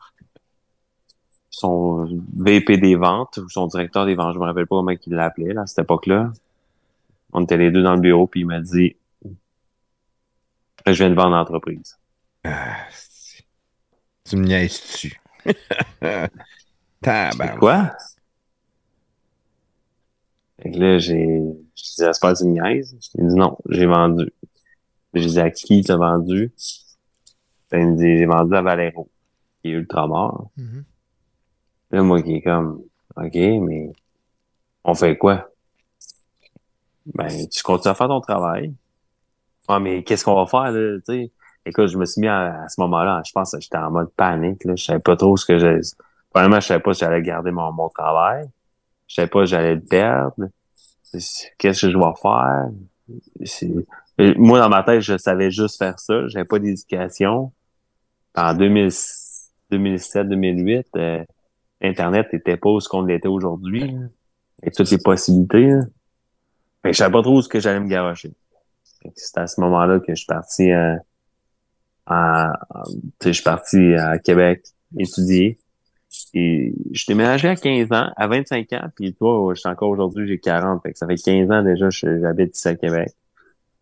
[1.51, 4.35] son VP des ventes ou son directeur des ventes.
[4.35, 6.33] Je me rappelle pas comment il l'appelait là, à cette époque-là.
[7.33, 8.97] On était les deux dans le bureau, puis il m'a dit
[10.87, 11.99] Je viens de vendre l'entreprise.
[12.45, 12.87] Ah,
[14.25, 15.21] tu me niaises-tu?
[17.59, 17.93] quoi?
[20.61, 21.41] Fait que là, j'ai.
[21.77, 22.97] Je disais, c'est pas du niaise.
[23.15, 24.33] Il dit non, j'ai vendu.
[25.15, 26.53] J'ai dit à qui t'as vendu?
[27.71, 29.09] Ben, j'ai vendu à Valero,
[29.63, 30.51] qui est ultra mort.
[30.59, 30.85] Mm-hmm.
[31.93, 32.83] Là, moi, qui est comme,
[33.17, 33.93] OK, mais
[34.85, 35.49] on fait quoi?
[37.15, 38.75] Ben, tu continues à faire ton travail.
[39.69, 41.33] Ah, mais qu'est-ce qu'on va faire, là, tu sais?
[41.69, 44.11] écoute, je me suis mis à, à ce moment-là, je pense que j'étais en mode
[44.13, 44.65] panique.
[44.65, 44.75] Là.
[44.77, 45.81] Je savais pas trop ce que j'ai.
[46.39, 48.49] Premièrement, je savais pas si j'allais garder mon, mon travail.
[49.09, 50.37] Je savais pas si j'allais le perdre.
[51.59, 52.69] Qu'est-ce que je vais faire?
[54.37, 56.29] Moi, dans ma tête, je savais juste faire ça.
[56.29, 57.51] J'avais pas d'éducation.
[58.37, 61.25] En 2007-2008, euh,
[61.83, 63.97] Internet n'était pas ce qu'on l'était aujourd'hui.
[64.63, 65.71] Avec toutes les possibilités.
[65.71, 65.81] là.
[66.83, 68.31] Fait je savais pas trop où ce que j'allais me garocher.
[69.17, 70.95] C'est à ce moment-là que je suis parti euh,
[72.09, 72.53] tu sais,
[73.25, 74.63] je suis parti à Québec
[74.97, 75.59] étudier.
[76.35, 80.27] Et je déménageais à 15 ans, à 25 ans, puis toi, je suis encore aujourd'hui,
[80.27, 80.83] j'ai 40.
[80.83, 83.09] Fait que ça fait 15 ans déjà j'habite ici à Québec.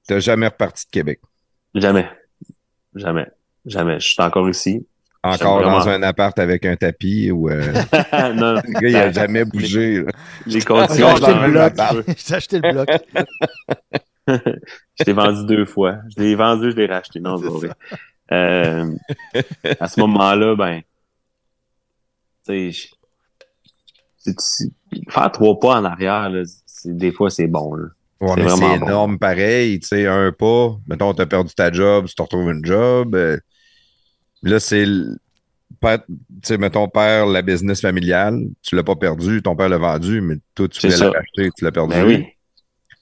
[0.08, 1.20] T'as jamais reparti de Québec?
[1.74, 2.08] Jamais.
[2.94, 3.26] Jamais.
[3.64, 4.00] Jamais.
[4.00, 4.86] Je suis encore ici.
[5.22, 7.60] Encore dans un appart avec un tapis ou euh,
[8.34, 10.04] non, le gars, il a jamais bougé.
[10.46, 10.98] j'ai J'ai continué.
[12.16, 12.88] J'ai acheté le bloc.
[14.28, 15.98] je l'ai vendu deux fois.
[16.16, 17.18] Je l'ai vendu, je l'ai racheté.
[17.18, 17.70] Non, c'est pas vrai.
[18.32, 18.90] Euh,
[19.80, 22.35] à ce moment-là, ben, tu sais, je- c'est- c'est-
[25.10, 26.42] faire trois pas en arrière, là,
[26.84, 27.74] des fois, c'est bon.
[27.74, 27.86] Là.
[28.20, 28.74] Ouais, C'est bon.
[28.76, 29.78] énorme pareil.
[29.80, 33.14] Tu sais, un pas, mettons, t'as perdu ta job, tu te retrouves une job.
[33.14, 33.36] euh,
[34.42, 34.86] là, c'est.
[36.42, 40.36] Tu mettons, père, la business familiale, tu l'as pas perdu, ton père l'a vendu, mais
[40.54, 41.94] toi, tu voulais la racheter, tu l'as perdu.
[41.94, 42.24] Ben oui.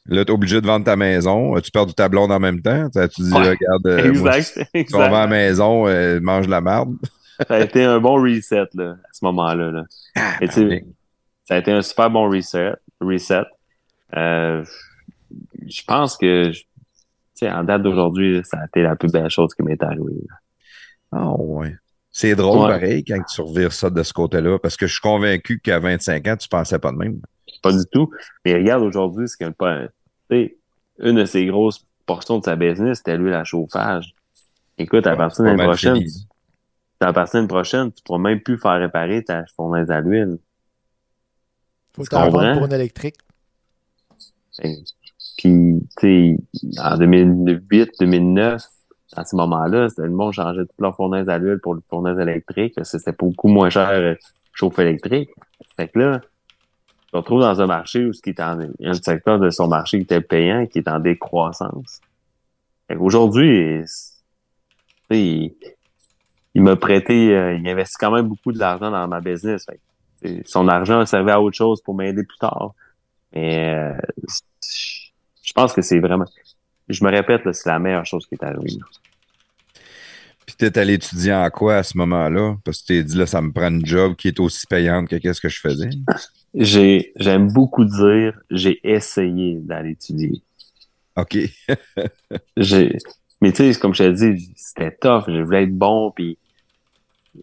[0.07, 1.55] Là, t'es obligé de vendre ta maison.
[1.55, 2.91] As-tu perdu ta blonde en même temps?
[2.91, 3.39] Tu tu dis, Ouais.
[3.51, 4.95] regarde, euh, moi, si exact.
[4.95, 5.31] on vend la exact.
[5.31, 6.95] maison, euh, mange la marde.
[7.49, 9.71] Ça a été un bon reset, là, à ce moment-là.
[9.71, 9.85] Là.
[10.41, 10.85] Et sais, ben,
[11.45, 12.73] ça a été un super bon reset.
[13.01, 13.43] reset.
[14.17, 14.65] Euh,
[15.67, 16.65] je pense que, tu
[17.35, 20.13] sais, en date d'aujourd'hui, ça a été la plus belle chose qui m'est arrivée.
[21.11, 21.75] Ah ouais.
[22.11, 22.75] C'est drôle, Ouais.
[22.79, 26.29] pareil, quand tu revires ça de ce côté-là, parce que je suis convaincu qu'à 25
[26.29, 27.21] ans, tu pensais pas de même.
[27.63, 28.11] Pas du tout.
[28.45, 29.81] Mais regarde aujourd'hui, ce qu'il y a pas.
[30.31, 30.57] Tu sais,
[31.01, 34.15] une de ses grosses portions de sa business, c'était l'huile à chauffage.
[34.79, 36.27] Écoute, à partir de l'année prochaine, fini.
[37.13, 40.39] De l'année prochaine, tu pourras même plus faire réparer ta fournaise à l'huile.
[41.95, 43.17] Faut Tu t'en pour une électrique.
[44.57, 44.77] Fait-
[45.37, 48.63] Puis, tu sais, en 2008, 2009,
[49.17, 52.75] à ce moment-là, le monde changeait toute leur fournaise à l'huile pour une fournaise électrique,
[52.75, 54.15] parce que c'était beaucoup moins cher euh,
[54.53, 55.31] chauffe électrique.
[55.77, 58.73] Fait que là, tu te retrouves dans un marché où ce qui est en, il
[58.81, 62.01] y a un secteur de son marché qui était payant, qui est en décroissance.
[62.89, 63.83] Fait qu'aujourd'hui,
[65.11, 65.53] il,
[66.55, 69.67] il m'a prêté, euh, il investit quand même beaucoup de l'argent dans ma business.
[69.67, 69.81] Fait
[70.23, 72.75] tu son argent servait à autre chose pour m'aider plus tard.
[73.35, 73.93] Mais euh,
[75.43, 76.27] je pense que c'est vraiment.
[76.89, 78.71] Je me répète, c'est la meilleure chose qui est arrivée.
[78.79, 78.87] là.
[80.47, 82.57] Puis t'es allé étudier en quoi à ce moment-là?
[82.65, 85.17] Parce que t'es dit, là, ça me prend une job qui est aussi payante que
[85.17, 85.91] qu'est-ce que je faisais.
[86.55, 90.41] J'ai, j'aime beaucoup dire, j'ai essayé d'aller étudier.
[91.17, 91.37] OK.
[92.57, 92.97] J'ai,
[93.41, 95.25] mais tu sais, comme je te dis, c'était tough.
[95.27, 96.39] Je voulais être bon, puis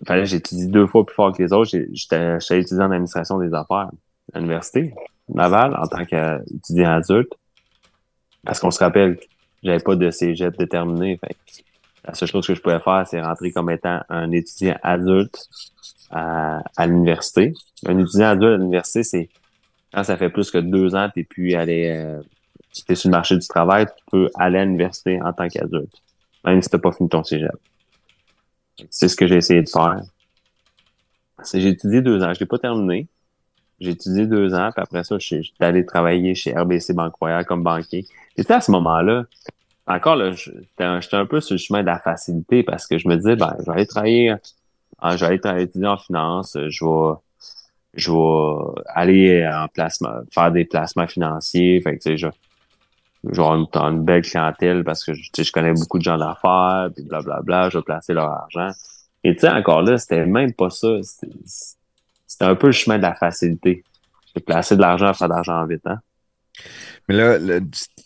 [0.06, 1.72] fallait que j'étudie deux fois plus fort que les autres.
[1.92, 3.90] J'étais, étudiant en administration des affaires
[4.34, 4.94] à l'université
[5.34, 7.34] Laval en tant qu'étudiant adulte.
[8.44, 9.20] Parce qu'on se rappelle,
[9.64, 11.18] j'avais pas de cégep déterminé.
[11.18, 11.64] Fait que
[12.06, 15.48] la seule chose que je pouvais faire, c'est rentrer comme étant un étudiant adulte
[16.10, 17.54] à, à l'université.
[17.86, 19.30] Un étudiant adulte à l'université, c'est
[19.94, 22.22] quand ça fait plus que deux ans, t'es plus allé, euh,
[22.88, 25.94] t'es sur le marché du travail, tu peux aller à l'université en tant qu'adulte,
[26.46, 27.52] même si t'as pas fini ton cégep.
[28.90, 30.02] C'est ce que j'ai essayé de faire.
[31.54, 33.08] J'ai étudié deux ans, je l'ai pas terminé.
[33.80, 37.46] J'ai étudié deux ans, puis après ça, je suis allé travailler chez RBC Banque Royale
[37.46, 38.06] comme banquier.
[38.38, 39.26] C'était à ce moment-là,
[39.88, 43.16] encore là, j'étais un, peu sur le chemin de la facilité parce que je me
[43.16, 44.36] disais, ben, je vais aller travailler,
[45.00, 47.16] ah, je vais étudier en finance, je vais,
[47.96, 51.82] je vais aller en placement, faire des placements financiers.
[51.82, 52.30] Fait que, tu sais,
[53.24, 57.70] vais avoir une, belle clientèle parce que, je connais beaucoup de gens d'affaires, puis blablabla,
[57.70, 58.70] je vais placer leur argent.
[59.24, 60.88] Et tu sais, encore là, c'était même pas ça.
[61.04, 63.84] C'était un peu le chemin de la facilité.
[64.34, 66.00] J'ai placé de l'argent, faire de l'argent vite, hein.
[67.08, 67.60] Mais là,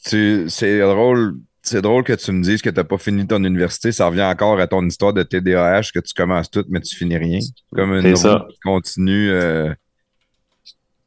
[0.05, 1.37] c'est drôle.
[1.61, 3.91] C'est drôle que tu me dises que tu n'as pas fini ton université.
[3.91, 7.17] Ça revient encore à ton histoire de TDAH, que tu commences tout, mais tu finis
[7.17, 7.39] rien.
[7.73, 8.47] Comme une C'est roue ça.
[8.51, 9.31] qui continue.
[9.31, 9.73] euh,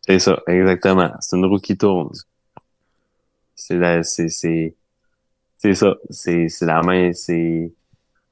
[0.00, 1.12] C'est ça, exactement.
[1.20, 2.10] C'est une roue qui tourne.
[3.58, 4.28] C'est c'est,
[5.56, 5.96] c'est, ça.
[6.10, 7.72] C'est, c'est la main, c'est,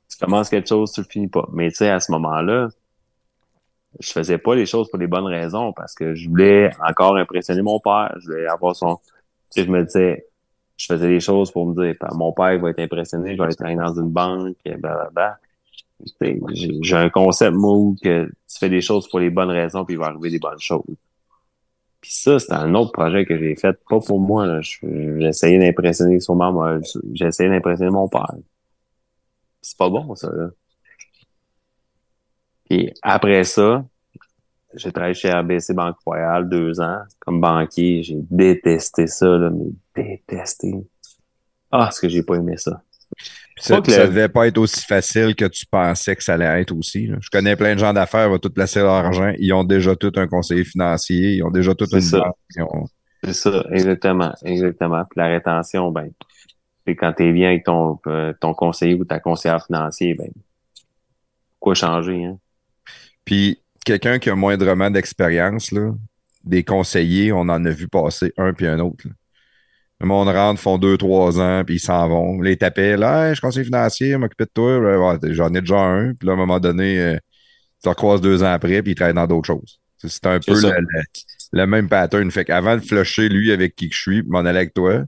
[0.09, 1.49] tu commences quelque chose, tu le finis pas.
[1.53, 2.69] Mais tu sais, à ce moment-là,
[3.99, 7.63] je faisais pas les choses pour les bonnes raisons parce que je voulais encore impressionner
[7.63, 8.15] mon père.
[8.21, 9.03] Je voulais avoir son, tu
[9.51, 10.27] sais, je me disais,
[10.77, 13.49] je faisais les choses pour me dire, Ben, mon père va être impressionné, je vais
[13.55, 15.39] travailler dans une banque, blablabla.
[16.21, 19.51] Sais, J'ai j'ai un concept, moi, où que tu fais des choses pour les bonnes
[19.51, 20.85] raisons puis il va arriver des bonnes choses.
[22.01, 24.47] Puis ça, c'était un autre projet que j'ai fait, pas pour moi.
[24.47, 24.61] là.
[24.63, 24.79] Je-
[25.19, 26.79] J'essayais d'impressionner sûrement moi.
[27.13, 28.33] J'essayais d'impressionner mon père.
[29.63, 30.31] c'est pas bon, ça.
[32.69, 33.85] Puis après ça,
[34.75, 38.03] j'ai travaillé chez RBC Banque Royale deux ans comme banquier.
[38.05, 40.75] J'ai détesté ça, là, mais détesté.
[41.71, 42.83] Ah, est-ce que j'ai pas aimé ça?
[43.59, 47.07] Ça, le- devait pas être aussi facile que tu pensais que ça allait être aussi.
[47.07, 47.17] là.
[47.21, 49.33] Je connais plein de gens d'affaires, ils vont tout placer leur argent.
[49.39, 52.19] Ils ont déjà tout un conseiller financier, ils ont déjà tout une ça.
[52.19, 52.37] banque.
[52.55, 52.87] ils ont-
[53.25, 55.03] C'est ça, exactement, exactement.
[55.05, 56.11] Puis la rétention, ben,
[56.87, 60.29] c'est quand t'es bien avec ton, euh, ton conseiller ou ta conseillère financier, ben,
[61.59, 62.39] quoi changer, hein?
[63.25, 65.93] Puis quelqu'un qui a moindrement d'expérience, là,
[66.45, 69.09] des conseillers, on en a vu passer un puis un autre.
[69.09, 69.13] là.
[70.01, 72.41] Le monde rentre, font deux, trois ans, puis ils s'en vont.
[72.43, 74.79] Les tapés, là, Hey, je suis conseiller financier, m'occuper de toi.
[74.79, 76.13] Ouais, J'en ai déjà un.
[76.13, 77.17] Puis là, à un moment donné, euh,
[77.83, 79.81] tu recroises deux ans après, puis il travaille dans d'autres choses.
[79.99, 80.53] C'est un peu
[81.53, 82.31] le, même pattern.
[82.31, 85.05] Fait qu'avant de flusher lui avec qui que je suis, m'en aller avec toi,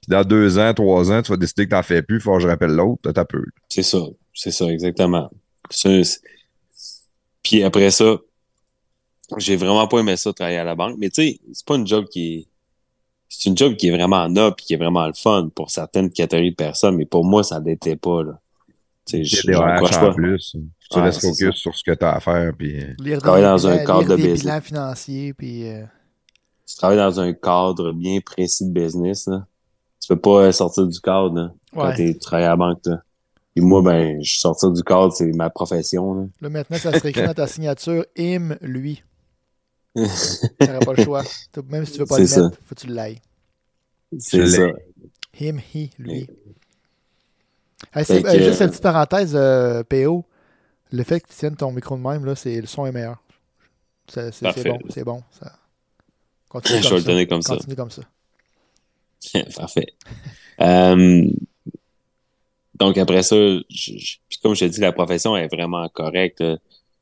[0.00, 2.42] puis dans deux ans, trois ans, tu vas décider que t'en fais plus, faut que
[2.42, 3.44] je rappelle l'autre, t'as peu.
[3.68, 3.98] C'est ça,
[4.34, 5.30] c'est ça, exactement.
[7.42, 8.18] Puis après ça,
[9.38, 10.96] j'ai vraiment pas aimé ça travailler à la banque.
[10.98, 12.46] Mais tu sais, c'est pas une job qui est.
[13.28, 16.10] C'est une job qui est vraiment noble et qui est vraiment le fun pour certaines
[16.10, 18.22] catégories de personnes, mais pour moi, ça l'était pas.
[18.22, 18.38] Là.
[19.06, 20.14] Tu sais, je- en pas.
[20.14, 20.56] plus.
[20.90, 22.76] Tu Ouais, restes focus sur ce que t'as à faire, puis...
[22.80, 24.42] euh, Lire des, Travailler dans un cadre lire de des business.
[25.36, 25.84] puis euh,
[26.66, 29.26] Tu travailles dans un cadre bien précis de business.
[29.26, 29.46] Là.
[30.00, 31.94] Tu peux pas euh, sortir du cadre là, quand ouais.
[31.96, 32.80] t'es- tu travailles à la banque.
[32.86, 33.02] Là.
[33.56, 36.14] Et moi, ben, je suis sorti du cadre, c'est ma profession.
[36.14, 36.26] Là.
[36.40, 39.02] Là, maintenant, ça serait écrit dans ta signature Im, lui.
[39.94, 41.22] T'aurais pas le choix.
[41.68, 42.42] Même si tu veux pas le ça.
[42.44, 43.20] mettre, faut que tu l'ailles.
[44.18, 44.66] C'est ça.
[45.40, 46.26] Him, he, lui.
[47.92, 50.24] Que, euh, juste une petite parenthèse, euh, PO.
[50.92, 53.22] Le fait que tu tiennes ton micro de même, là, c'est, le son est meilleur.
[54.08, 55.22] C'est, bon, c'est bon.
[55.30, 55.52] Ça...
[56.48, 57.06] Continue Je comme vais le ça.
[57.10, 57.56] donner comme ça.
[57.56, 58.02] Continue comme ça.
[59.56, 59.86] Parfait.
[60.60, 61.22] Euh,
[62.78, 66.42] donc après ça, je- je- puis comme je te dis, la profession est vraiment correcte.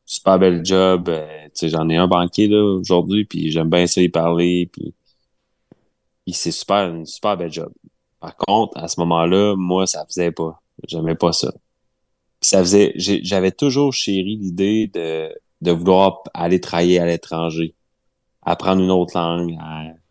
[0.05, 1.09] Super bel job.
[1.09, 4.69] euh, j'en ai un banquier là aujourd'hui, puis j'aime bien ça y parler.
[4.73, 4.95] Puis,
[6.25, 7.73] puis c'est super, une super bel job.
[8.21, 10.61] Par contre, à ce moment-là, moi, ça faisait pas.
[10.89, 11.53] J'aimais pas ça.
[12.41, 12.93] Ça faisait.
[12.97, 15.31] J'avais toujours chéri l'idée de,
[15.63, 17.75] de vouloir aller travailler à l'étranger,
[18.43, 19.57] apprendre une autre langue,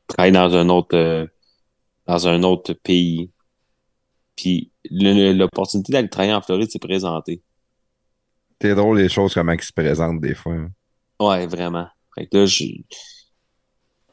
[0.08, 0.96] travailler dans un autre.
[0.98, 1.28] euh,
[2.08, 3.32] dans un autre pays.
[4.36, 7.42] Puis l'opportunité d'aller travailler en Floride s'est présentée.
[8.62, 10.54] C'est drôle les choses comment ils se présentent des fois.
[10.54, 10.70] hein.
[11.20, 11.88] Ouais, vraiment.
[12.16, 12.66] Fait que là, je-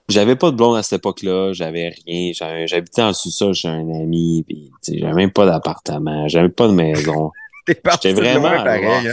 [0.09, 2.33] j'avais pas de blonde à cette époque-là, j'avais rien.
[2.66, 7.31] J'habitais en sous-sol chez un ami, puis j'avais même pas d'appartement, j'avais pas de maison.
[8.03, 9.09] J'étais vraiment loin pareil.
[9.09, 9.12] Hein?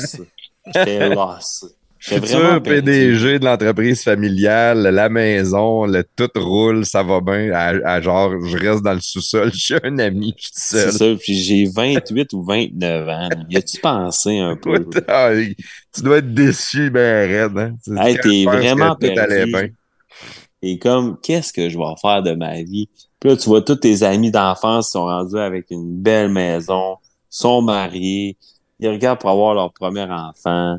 [0.73, 1.75] J'étais lost.
[1.99, 2.61] Futur.
[2.61, 7.51] PDG de l'entreprise familiale, la maison, le tout roule, ça va bien.
[7.51, 10.91] À, à genre, je reste dans le sous-sol, j'ai un ami, je suis C'est seul.
[10.91, 13.29] ça, puis j'ai 28 ou 29 ans.
[13.49, 14.85] Y a-tu pensé un peu?
[15.07, 15.31] Ah,
[15.93, 17.57] tu dois être déçu, ben raide.
[17.57, 17.97] Hein?
[18.05, 19.51] Hey, t'es vraiment que perdu.
[19.51, 19.67] bien.
[20.61, 22.89] Et comme, qu'est-ce que je vais faire de ma vie?
[23.19, 26.97] Puis là, tu vois tous tes amis d'enfance sont rendus avec une belle maison,
[27.29, 28.37] sont mariés,
[28.79, 30.77] ils regardent pour avoir leur premier enfant,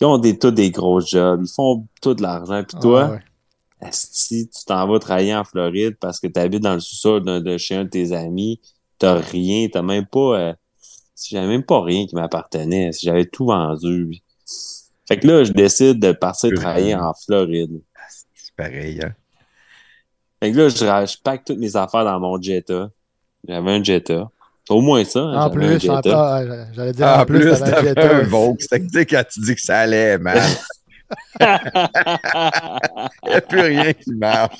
[0.00, 2.62] ils ont des, tous des gros jobs, ils font tout de l'argent.
[2.64, 3.12] Puis toi,
[3.80, 3.90] Ah, ouais.
[3.92, 7.56] si tu t'en vas travailler en Floride parce que tu habites dans le sous-sol de
[7.58, 8.60] chez un de tes amis,
[8.98, 10.38] t'as rien, t'as même pas...
[10.38, 10.54] euh,
[11.14, 14.20] si j'avais même pas rien qui m'appartenait, si j'avais tout vendu.
[15.06, 17.80] Fait que là, je décide de partir travailler en Floride.
[18.34, 19.00] C'est pareil.
[19.02, 19.14] Hein?
[20.42, 22.90] Fait que là, je, je pack toutes mes affaires dans mon Jetta.
[23.46, 24.30] J'avais un Jetta.
[24.70, 25.20] Au moins ça.
[25.20, 26.42] En plus, en, ah,
[26.72, 28.24] j'allais dire Ah, en en plus, t'avais un t'avais
[28.82, 30.40] tu sais, quand tu dis que ça allait mal,
[31.40, 31.46] il
[33.28, 34.56] n'y a plus rien qui marche.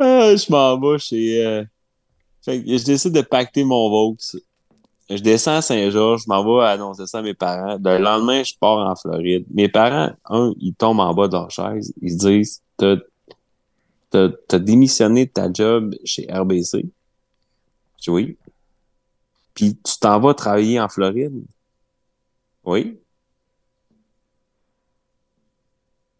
[0.00, 1.44] Ah, je m'en vais chez.
[1.44, 1.64] euh,
[2.44, 4.16] Fait que je décide de pacter mon Vaux.
[5.10, 7.78] Je descends à Saint-Georges, je m'en vais annoncer ça à mes parents.
[7.82, 9.46] Le lendemain, je pars en Floride.
[9.54, 11.92] Mes parents, un, ils tombent en bas de leur chaise.
[12.02, 12.62] Ils se disent
[14.10, 16.86] T'as t'as- t'as démissionné de ta job chez RBC.
[18.08, 18.36] Oui.
[19.54, 21.42] Puis tu t'en vas travailler en Floride?
[22.64, 22.98] Oui.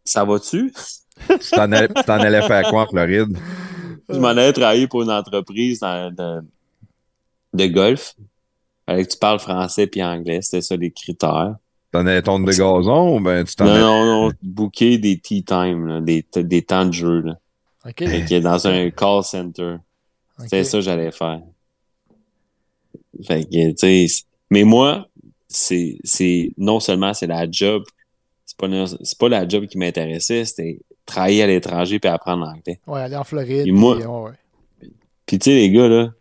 [0.04, 0.72] Ça va-tu?
[1.28, 3.36] Tu t'en allais, tu faire quoi en Floride?
[4.08, 6.46] Je m'en allais travailler pour une entreprise dans- de,
[7.54, 8.14] de golf.
[8.86, 10.40] Fallait que tu parles français puis anglais.
[10.42, 11.56] C'était ça les critères.
[11.92, 13.80] T'en allais tondre de gazon ou ben tu t'en Non, allais...
[13.82, 14.32] non, non.
[14.42, 17.20] Booker des tea time, là, des, des temps de jeu.
[17.20, 17.38] Là.
[17.86, 17.98] OK.
[18.06, 19.76] Fait que dans un call center.
[20.40, 21.40] C'était ça que j'allais faire.
[23.24, 25.08] Fait que, tu sais, c'est- mais moi,
[25.48, 27.82] c'est, c'est, non seulement c'est la job,
[28.46, 28.68] c'est pas,
[29.02, 32.80] c'est pas la job qui m'intéressait, c'était travailler à l'étranger puis apprendre l'anglais.
[32.86, 33.66] Ouais, aller en Floride.
[33.66, 34.90] Et moi- puis, ouais, ouais.
[35.26, 36.12] Puis tu sais, les gars, là,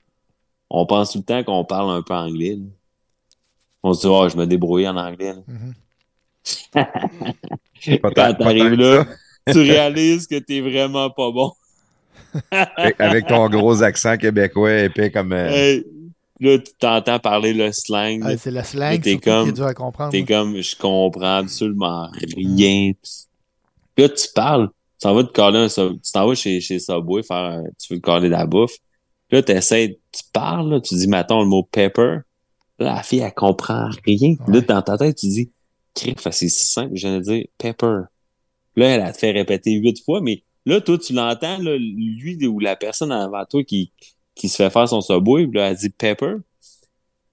[0.70, 2.56] on pense tout le temps qu'on parle un peu anglais.
[2.56, 2.66] là.
[3.84, 5.34] On se dit, oh, je me débrouille en anglais.
[5.34, 5.42] là.
[5.48, 5.74] Mhm.
[8.02, 9.06] Pas Quand t'arrives là.
[9.52, 11.52] Tu réalises que t'es vraiment pas bon.
[13.00, 15.34] Avec, ton gros accent québécois épais comme.
[15.34, 15.86] euh, Hey,
[16.40, 18.22] là, tu t'entends parler le slang.
[18.24, 20.12] Ah, c'est le slang t'es surtout qui comme- est dur à comprendre.
[20.12, 22.92] T'es comme, je comprends absolument rien.
[23.98, 26.80] Là, tu parles, tu t'en vas te coller un sub- tu t'en vas chez, chez
[26.80, 28.76] Subway faire, un- tu veux te coller de la bouffe.
[29.32, 32.20] Là, t'essaies, tu parles, là, tu dis, mettons le mot pepper.
[32.80, 34.36] Là, la fille, elle comprend rien.
[34.48, 35.52] Là, dans ta tête, tu dis,
[35.96, 38.02] cric, fait, c'est si simple, je viens de dire pepper.
[38.78, 42.48] Là, elle a te fait répéter huit fois, mais là, toi, tu l'entends, là, lui
[42.48, 43.92] ou la personne avant toi qui,
[44.36, 46.36] qui se fait faire son Subway, puis là, elle dit pepper.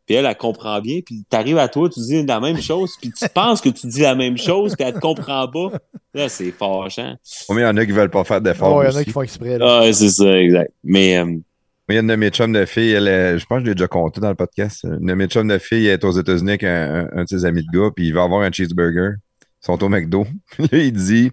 [0.06, 3.10] Puis elle, elle comprend bien, puis t'arrives à toi, tu dis la même chose, puis
[3.10, 5.72] tu penses que tu dis la même chose, puis elle te comprend pas.
[6.12, 7.14] Là, c'est fâchant.
[7.48, 8.76] Combien il y en a qui veulent pas faire d'efforts?
[8.76, 9.56] Oh, il y en a qui font exprès.
[9.58, 9.80] Là.
[9.82, 10.72] Ah, c'est ça, exact.
[10.82, 11.40] Mais, euh, Moi,
[11.88, 13.68] il y a une de mes chums de filles, elle est- je pense que je
[13.70, 14.84] l'ai déjà compté dans le podcast.
[14.84, 17.44] Une de mes chums de filles est aux États-Unis avec un, un- un de ses
[17.46, 19.16] amis de gars, puis il va avoir un cheeseburger.
[19.64, 20.26] Ils sont au McDo.
[20.50, 21.30] Puis là, il dit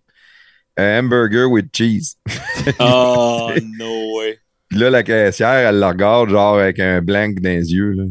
[0.78, 2.16] un hamburger with cheese.
[2.80, 4.40] oh, no way.
[4.70, 7.92] Puis là, la caissière, elle le regarde genre avec un blank dans les yeux.
[7.92, 8.04] Là.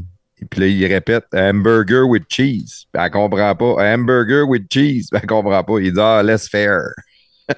[0.42, 2.84] Et puis là, il répète un hamburger with cheese.
[2.92, 3.74] Puis elle comprend pas.
[3.78, 5.06] Un hamburger with cheese.
[5.10, 5.78] Puis elle comprend pas.
[5.80, 6.82] Il dit ah, let's faire.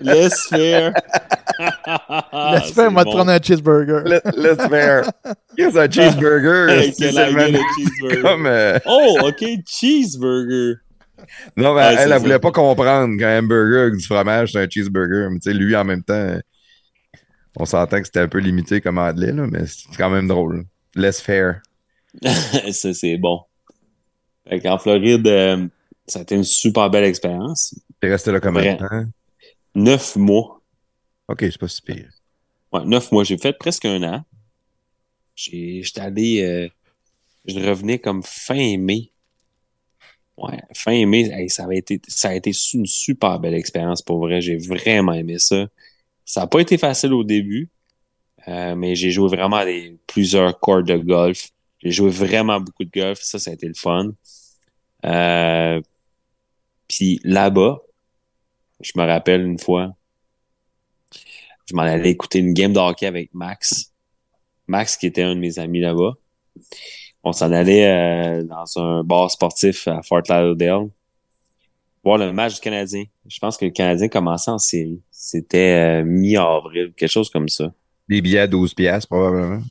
[0.00, 0.92] Laisse faire.
[2.52, 4.04] Laisse faire, moi, te prendre un cheeseburger.
[4.36, 5.10] Let's faire.
[5.56, 6.70] Qu'est-ce un cheeseburger?
[6.70, 8.22] Hey, C'est de cheeseburger.
[8.22, 8.46] comme.
[8.46, 10.76] euh, Oh, OK, cheeseburger.
[11.56, 12.18] Non, mais Ouais, elle, elle, ça.
[12.18, 15.28] voulait pas comprendre qu'un hamburger avec du fromage, c'est un cheeseburger.
[15.30, 16.38] Mais tu sais, lui, en même temps,
[17.56, 20.64] on s'entend que c'était un peu limité comme anglais, là, mais c'est quand même drôle.
[20.94, 21.60] Let's faire.
[22.72, 23.40] ça, c'est bon.
[24.48, 25.66] Fait qu'en Floride, euh,
[26.06, 27.74] ça a été une super belle expérience.
[28.00, 29.04] T'es resté là combien de temps?
[29.74, 30.60] Neuf mois.
[31.28, 32.10] Ok, c'est pas si pire.
[32.72, 33.24] Ouais, neuf mois.
[33.24, 34.24] J'ai fait presque un an.
[35.34, 36.42] J'étais allé.
[36.42, 36.68] euh,
[37.46, 39.11] je revenais comme fin mai.
[40.36, 41.48] Ouais, fin mai.
[41.48, 44.40] Ça, avait été, ça a été une super belle expérience pour vrai.
[44.40, 45.66] J'ai vraiment aimé ça.
[46.24, 47.70] Ça n'a pas été facile au début,
[48.48, 51.50] euh, mais j'ai joué vraiment à des, plusieurs cours de golf.
[51.82, 53.20] J'ai joué vraiment beaucoup de golf.
[53.22, 54.12] Ça, ça a été le fun.
[55.04, 55.80] Euh,
[56.88, 57.80] Puis là-bas,
[58.80, 59.94] je me rappelle une fois,
[61.66, 63.92] je m'en allais écouter une game de hockey avec Max.
[64.66, 66.14] Max, qui était un de mes amis là-bas.
[67.24, 70.88] On s'en allait euh, dans un bar sportif à Fort Lauderdale
[72.04, 73.04] voir le match du Canadien.
[73.28, 75.00] Je pense que le Canadien commençait en série.
[75.10, 77.72] C'était euh, mi-avril, quelque chose comme ça.
[78.08, 79.62] Des billets à 12 piastres, probablement.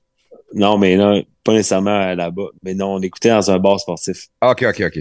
[0.54, 2.48] Non, mais non, pas nécessairement là-bas.
[2.64, 4.28] Mais non, on écoutait dans un bar sportif.
[4.40, 5.00] Ah, ok, ok, ok.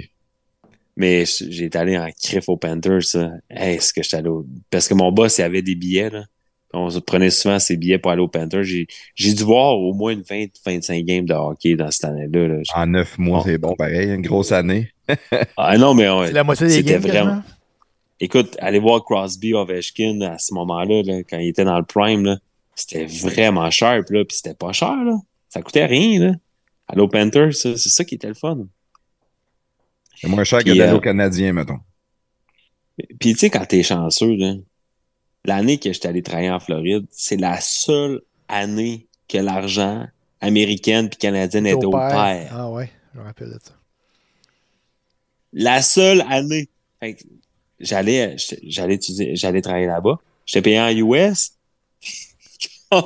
[0.96, 3.04] Mais j- j'ai été allé en crif aux Panthers.
[3.04, 3.30] ça.
[3.48, 4.44] Hey, est-ce que j'étais allé au...
[4.68, 6.24] Parce que mon boss, il avait des billets, là.
[6.72, 8.62] On se prenait souvent ses billets pour aller aux Panthers.
[8.62, 8.86] J'ai,
[9.16, 12.46] j'ai dû voir au moins une 20-25 games de hockey dans cette année-là.
[12.48, 12.62] là.
[12.74, 14.10] En neuf mois, c'est bon, pareil.
[14.10, 14.90] Une grosse année.
[15.56, 17.42] Ah non, mais on- C'est la moitié des C'était games, vraiment- quasiment.
[18.20, 22.24] écoute, aller voir Crosby, Ovechkin à ce moment-là, là, quand il était dans le prime,
[22.24, 22.38] là,
[22.76, 25.16] c'était vraiment cher, là, puis c'était pas cher, là.
[25.48, 26.32] Ça coûtait rien, là.
[26.86, 28.58] Aller aux Panthers, ça, c'est ça qui était le fun.
[30.14, 31.78] C'est moins cher que d'aller euh, au Canadien, mettons.
[33.18, 34.54] Puis tu sais, quand t'es chanceux, là,
[35.44, 40.06] l'année que j'étais allé travailler en Floride, c'est la seule année que l'argent
[40.40, 42.50] américaine puis canadienne était au pair.
[42.52, 43.72] Ah ouais, je me rappelle de ça.
[45.52, 46.68] La seule année.
[47.00, 47.24] Fait que
[47.78, 50.18] j'allais, j'allais étudier, j'allais travailler là-bas.
[50.46, 51.52] J'étais payé en US.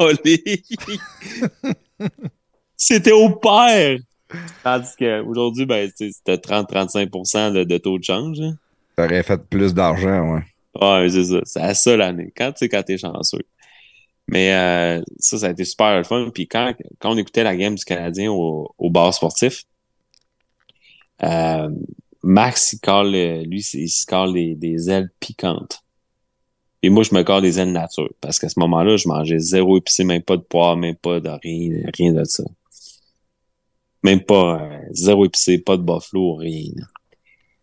[2.77, 3.98] C'était au pair!
[4.62, 8.40] Tandis qu'aujourd'hui, ben, tu sais, c'était 30-35% de, de taux de change.
[8.40, 8.56] hein.
[8.97, 10.43] T'aurais fait plus d'argent, ouais.
[10.80, 11.40] Ouais, c'est ça.
[11.44, 12.32] C'est la seule année.
[12.36, 13.46] Quand tu sais, quand t'es chanceux.
[14.26, 16.30] Mais euh, ça, ça a été super le fun.
[16.32, 19.64] Puis quand, quand on écoutait la game du Canadien au, au bar sportif,
[21.22, 21.68] euh,
[22.22, 25.82] Max, il colle, lui, il se colle des, des ailes piquantes.
[26.82, 28.10] Et moi, je me colle des ailes nature.
[28.20, 31.28] Parce qu'à ce moment-là, je mangeais zéro épicé, même pas de poivre, même pas de
[31.28, 32.44] rien, rien de ça.
[34.02, 36.72] Même pas euh, zéro épicé, pas de buffalo, rien.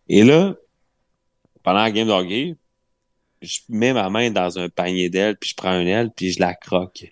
[0.08, 0.54] Et là,
[1.62, 2.56] pendant la game de hockey,
[3.42, 6.40] je mets ma main dans un panier d'ailes, puis je prends une aile, puis je
[6.40, 7.04] la croque.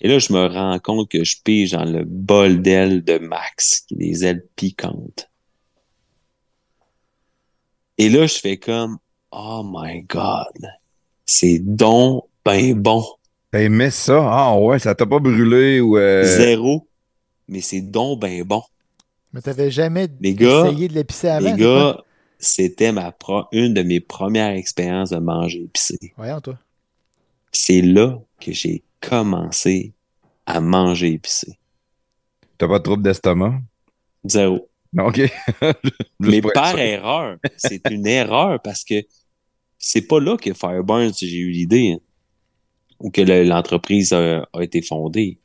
[0.00, 3.80] Et là, je me rends compte que je pige dans le bol d'ailes de Max,
[3.80, 5.28] qui est des ailes piquantes.
[7.98, 8.98] Et là, je fais comme,
[9.30, 10.70] oh my God,
[11.26, 13.04] c'est donc ben bon.
[13.50, 14.26] T'as aimé ça?
[14.26, 15.98] Ah ouais, ça t'a pas brûlé ou...
[15.98, 16.88] euh, Zéro,
[17.46, 18.62] mais c'est donc ben bon.
[19.32, 21.54] Mais t'avais jamais Les gars, essayé de l'épicer avant?
[21.54, 22.02] Les gars,
[22.40, 25.98] c'était ma pro- une de mes premières expériences de manger épicé.
[26.16, 26.58] Voyons, toi.
[27.52, 29.92] c'est là que j'ai commencé
[30.46, 31.58] à manger épicé.
[32.58, 33.60] T'as pas de trouble d'estomac?
[34.24, 34.68] Zéro.
[34.92, 35.20] Non, OK.
[36.18, 39.02] Mais par erreur, c'est une erreur parce que
[39.78, 42.00] c'est pas là que Fireburns, j'ai eu l'idée, hein,
[42.98, 45.38] ou que l'entreprise a, a, été fondée.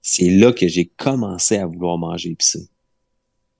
[0.00, 2.68] C'est là que j'ai commencé à vouloir manger épicé.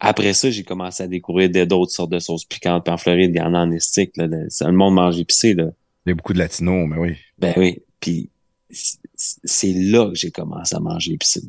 [0.01, 2.85] Après ça, j'ai commencé à découvrir d'autres sortes de sauces piquantes.
[2.85, 4.17] Puis en Floride, il y en a en estique.
[4.17, 5.55] Là, le monde mange épicé.
[5.55, 5.71] Là.
[6.07, 7.17] Il y a beaucoup de latinos, mais oui.
[7.39, 7.83] Ben oui.
[8.01, 8.31] Puis
[8.71, 11.43] c'est là que j'ai commencé à manger épicé.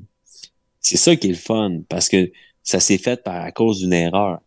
[0.79, 2.31] C'est ça qui est le fun, parce que
[2.63, 4.39] ça s'est fait par à cause d'une erreur.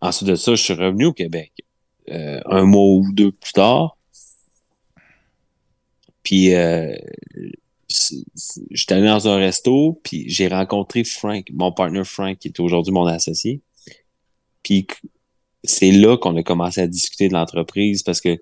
[0.00, 1.52] Ensuite de ça, je suis revenu au Québec.
[2.10, 3.96] Euh, un mois ou deux plus tard.
[6.22, 6.94] Puis euh,
[7.88, 12.92] j'étais allé dans un resto, puis j'ai rencontré Frank, mon partner Frank, qui est aujourd'hui
[12.92, 13.62] mon associé.
[14.62, 14.86] Puis
[15.64, 18.40] c'est là qu'on a commencé à discuter de l'entreprise parce que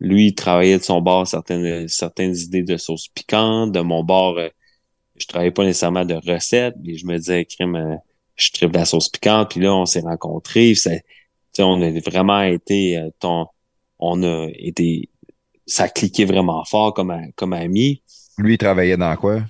[0.00, 3.72] lui, il travaillait de son bord certaines, certaines idées de sauce piquante.
[3.72, 4.48] De mon bord, euh,
[5.16, 7.96] je travaillais pas nécessairement de recettes, mais je me disais, crème, euh,
[8.36, 9.50] je tripe la sauce piquante.
[9.50, 10.74] Puis là, on s'est rencontrés.
[10.74, 10.90] Ça,
[11.58, 13.46] on a vraiment été, euh, ton,
[13.98, 15.08] on a été,
[15.66, 18.02] ça a cliqué vraiment fort comme, comme ami.
[18.38, 19.42] Lui, il travaillait dans quoi?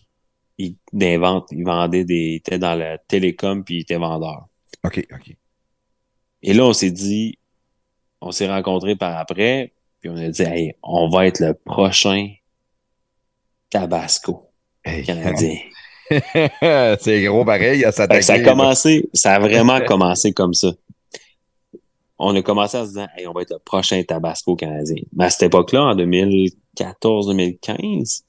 [0.58, 4.46] Il, invente, il vendait des, il était dans la télécom puis il était vendeur.
[4.84, 5.36] OK, OK.
[6.42, 7.38] Et là, on s'est dit,
[8.20, 12.28] on s'est rencontrés par après, puis on a dit, hey, on va être le prochain
[13.70, 14.50] Tabasco
[15.04, 15.56] canadien.
[17.00, 20.72] c'est gros pareil, ça Ça a commencé, ça a vraiment commencé comme ça.
[22.18, 25.02] On a commencé en se disant, hey, on va être le prochain Tabasco canadien.
[25.14, 28.22] Mais à cette époque-là, en 2014-2015,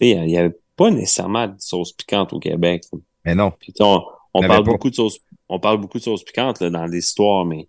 [0.00, 2.84] il n'y avait pas nécessairement de sauce piquante au Québec.
[3.24, 3.52] Mais non.
[3.80, 5.18] on, parle beaucoup de sauce,
[5.48, 7.68] on parle beaucoup de sauce piquante dans l'histoire, mais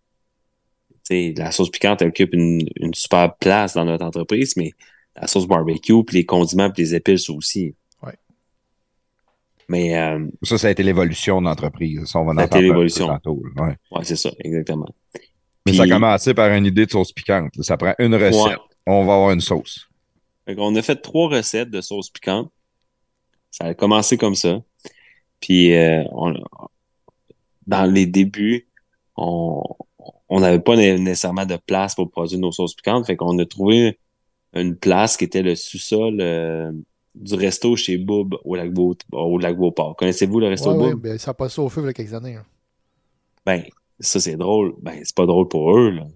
[1.10, 4.72] la sauce piquante occupe une, une, super place dans notre entreprise, mais
[5.15, 7.76] la sauce barbecue, puis les condiments, puis les épices aussi.
[8.02, 8.18] Ouais.
[9.69, 12.06] Mais euh, ça, ça a été l'évolution de l'entreprise.
[12.06, 13.07] Ça, on va ça a été l'évolution.
[13.07, 14.89] Ouais, ouais c'est ça, exactement.
[15.65, 17.52] Mais ça a commencé par une idée de sauce piquante.
[17.61, 18.60] Ça prend une recette.
[18.85, 19.88] On va avoir une sauce.
[20.47, 22.51] On a fait trois recettes de sauce piquante.
[23.51, 24.61] Ça a commencé comme ça.
[25.39, 26.34] Puis euh, on,
[27.67, 28.67] dans les débuts,
[29.15, 29.65] on
[30.30, 33.05] n'avait pas nécessairement de place pour produire nos sauces piquantes.
[33.05, 33.99] Fait qu'on a trouvé
[34.53, 36.72] une place qui était le sous-sol euh,
[37.13, 39.95] du resto chez Boub au lac, Beau, au lac Beauport.
[39.95, 41.01] Connaissez-vous le resto ouais, Boub?
[41.01, 42.35] ben, ça a passé au feu il y a quelques années.
[42.35, 42.45] Hein.
[43.45, 43.63] Ben,
[43.99, 44.76] ça c'est drôle.
[44.81, 45.91] Ben, c'est pas drôle pour eux.
[45.91, 46.07] Là.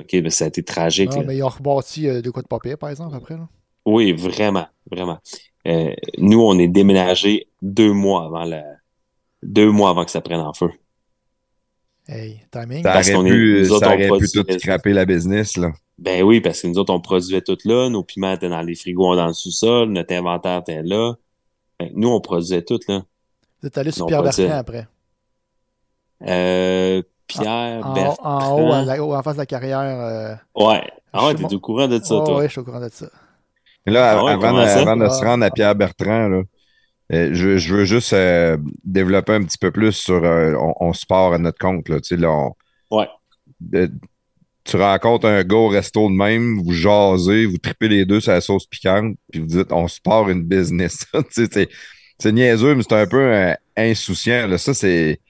[0.00, 1.10] OK, mais ça a été tragique.
[1.10, 3.36] Non, mais ils ont rebâti euh, de quoi de papier, par exemple, après.
[3.36, 3.48] Là.
[3.86, 5.18] Oui, vraiment, vraiment.
[5.66, 8.62] Euh, nous, on est déménagé deux mois avant la...
[9.42, 10.70] deux mois avant que ça prenne en feu.
[12.06, 12.82] Hey, timing.
[12.82, 15.04] Ça Parce aurait qu'on est- pu, nous autres, ça on aurait pu tout scraper la
[15.06, 15.72] business, là.
[15.98, 17.88] Ben oui, parce que nous autres, on produisait tout là.
[17.88, 19.88] Nos piments étaient dans les frigos dans le sous-sol.
[19.90, 21.14] Notre inventaire était là.
[21.78, 23.02] Que nous, on produisait tout là.
[23.62, 24.86] Vous êtes allé sur Pierre Bertrand après.
[26.26, 28.38] Euh, Pierre, En, Bertrand.
[28.38, 29.78] en haut, à la- en face de la carrière.
[29.80, 30.82] euh, Ouais.
[31.12, 32.36] Ah ouais, t'es au courant de ça, oh, toi.
[32.38, 33.06] ouais, je suis au courant de ça.
[33.86, 35.28] Et Là, Ah ouais, avant, avant de se Ah.
[35.30, 36.42] rendre à Pierre Bertrand, là,
[37.12, 40.92] euh, je, je veux juste euh, développer un petit peu plus sur euh, on, on
[40.94, 41.88] se part à notre compte.
[41.88, 42.52] Là, tu sais, là, on-
[42.90, 43.08] Ouais.
[44.64, 48.32] tu rencontres un gars au resto de même, vous jasez, vous tripez les deux sur
[48.32, 51.04] la sauce piquante, puis vous dites on se part une business.
[51.12, 51.68] Tu sais, c'est,
[52.18, 54.46] c'est niaiseux, mais c'est un peu euh, insouciant.
[54.46, 54.56] Là.
[54.58, 55.20] Ça, c'est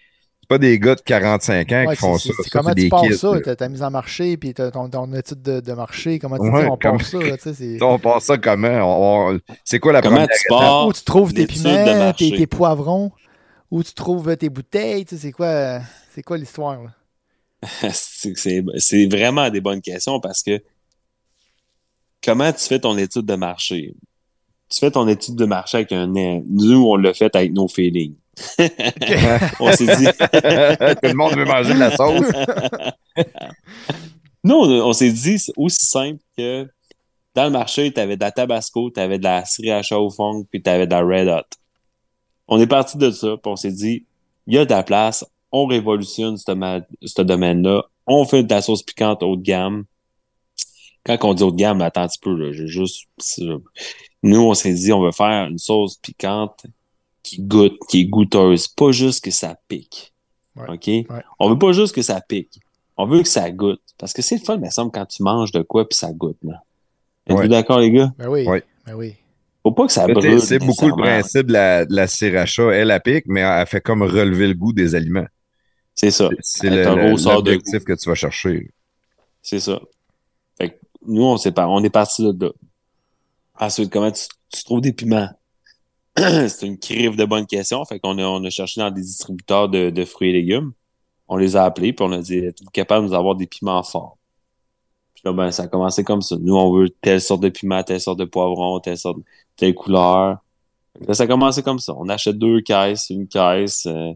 [0.55, 2.31] pas des gars de 45 ans Ouais, qui font ça.
[2.53, 3.35] comment tu des kids, ça?
[3.35, 3.41] là.
[3.41, 6.43] Ta, ta mise en marché, puis ta- ton, ton étude de, de marché, comment tu
[6.49, 7.19] Ouais, dis on comme- ça?
[7.19, 8.69] Là, On part ça comment?
[8.69, 10.87] On- on- c'est quoi la Comment première tu pars?
[10.89, 13.11] Où tu trouves tes piments, tes, tes poivrons,
[13.71, 15.81] où tu trouves tes bouteilles, c'est quoi,
[16.15, 16.83] c'est quoi l'histoire?
[16.83, 16.91] là?
[17.93, 20.63] c'est c'est- c'est vraiment des bonnes questions parce que
[22.23, 23.95] comment tu fais ton étude de marché?
[24.71, 26.07] Tu fais ton étude de marché avec un.
[26.07, 28.15] Nous, on l'a fait avec nos feelings.
[29.61, 30.05] on s'est dit.
[30.07, 32.27] Tout le monde veut manger de la sauce.
[34.45, 36.69] Nous, on, on s'est dit c'est aussi simple que
[37.35, 40.45] dans le marché, tu avais de la Tabasco, tu avais de la Sriracha au fond,
[40.51, 41.57] puis tu avais de la Red Hot.
[42.47, 44.07] On est parti de ça, puis on s'est dit,
[44.47, 48.51] il y a de la place, on révolutionne ce, ma- ce domaine-là, on fait de
[48.51, 49.85] la sauce piquante haut de gamme.
[51.05, 53.09] Quand on dit haut de gamme, attends un petit peu, là, juste...
[54.23, 56.65] Nous, on s'est dit, on veut faire une sauce piquante
[57.25, 60.13] qui goûte, qui est goûteuse, pas juste que ça pique.
[60.55, 60.87] Ouais, OK?
[60.87, 61.05] ouais.
[61.41, 62.61] On veut pas juste que ça pique.
[62.97, 63.81] On veut que ça goûte.
[63.99, 66.39] Parce que c'est le fun, mais semble, quand tu manges de quoi puis ça goûte,
[66.45, 66.63] là.
[67.27, 67.49] Êtes-vous Ouais.
[67.49, 68.13] d'accord, les gars?
[68.19, 68.63] Ben oui, Ouais.
[68.87, 69.17] ben oui.
[69.65, 70.41] Faut pas que ça brûle.
[70.41, 72.71] C'est beaucoup le principe de la, de la sriracha.
[72.71, 75.27] Elle, elle pique, mais elle fait comme relever le goût des aliments.
[75.95, 76.29] C'est ça.
[76.41, 78.71] C'est Avec le- un le- gros sort de l'objectif que tu vas chercher.
[79.41, 79.81] C'est ça.
[80.59, 80.75] Fait que
[81.07, 82.53] nous, on, s'est pas- on est parti de là.
[83.59, 85.31] Ensuite, comment tu, tu trouves des piments?
[86.49, 87.85] c'est une crive de bonnes questions.
[87.85, 90.73] Fait qu'on a, on a cherché dans des distributeurs de, de fruits et légumes.
[91.29, 93.83] On les a appelés, puis on a dit Êtes-vous capable de nous avoir des piments
[93.83, 94.19] forts?
[95.15, 96.37] Puis là, ben, ça a commencé comme ça.
[96.41, 99.19] Nous, on veut telle sorte de piment, telle sorte de poivron, telle sorte,
[99.57, 100.39] telle couleur.
[101.13, 101.95] Ça a commencé comme ça.
[101.97, 103.87] On achète deux caisses, une caisse.
[103.87, 104.13] Euh,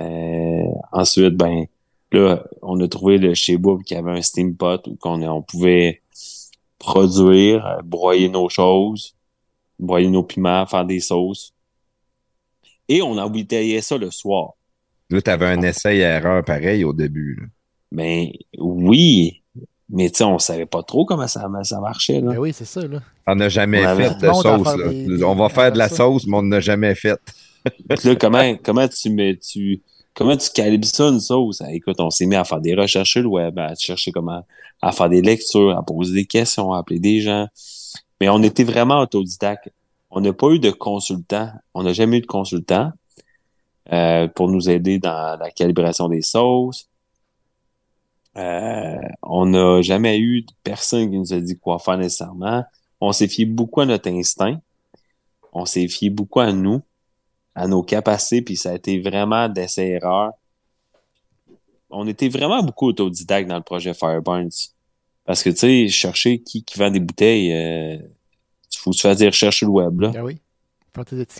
[0.00, 1.66] euh, ensuite, ben,
[2.12, 5.42] là, on a trouvé le chez Bob qui avait un steam pot où on, on
[5.42, 6.02] pouvait
[6.78, 9.14] produire, euh, broyer nos choses,
[9.82, 11.52] broyer nos piments, faire des sauces.
[12.88, 14.52] Et on embouteillait ça le soir.
[15.10, 17.36] Là, tu avais un essai-erreur pareil au début.
[17.40, 17.46] Là.
[17.92, 18.28] Ben
[18.58, 19.42] oui,
[19.90, 22.20] mais tu sais, on savait pas trop comment ça, ça marchait.
[22.20, 22.32] Là.
[22.32, 22.86] Ben oui, c'est ça.
[22.86, 23.00] Là.
[23.26, 24.76] On n'a jamais On fait de sauce.
[24.76, 24.88] là.
[24.88, 25.96] des- des- on va faire de la ça.
[25.96, 27.18] sauce, mais on n'a jamais fait.
[28.04, 29.82] Là, comment, comment tu mets, tu,
[30.14, 31.60] comment tu calibres ça, une sauce?
[31.60, 34.44] Ah, écoute, on s'est mis à faire des recherches sur le web, à chercher comment,
[34.80, 37.46] à faire des lectures, à poser des questions, à appeler des gens.
[38.22, 39.72] Mais on était vraiment autodidacte.
[40.08, 41.50] On n'a pas eu de consultant.
[41.74, 42.92] On n'a jamais eu de consultant
[43.92, 46.88] euh, pour nous aider dans la calibration des sauces.
[48.36, 52.62] Euh, on n'a jamais eu de personne qui nous a dit quoi faire nécessairement.
[53.00, 54.60] On s'est fié beaucoup à notre instinct.
[55.52, 56.80] On s'est fié beaucoup à nous
[57.56, 60.30] à nos capacités, puis ça a été vraiment d'essai-erreur.
[61.90, 64.76] On était vraiment beaucoup autodidactes dans le projet Fireburns.
[65.24, 67.96] Parce que, tu sais, chercher qui, qui vend des bouteilles, euh,
[68.76, 70.08] faut se faire des recherches sur le web, là.
[70.08, 70.38] Ben oui.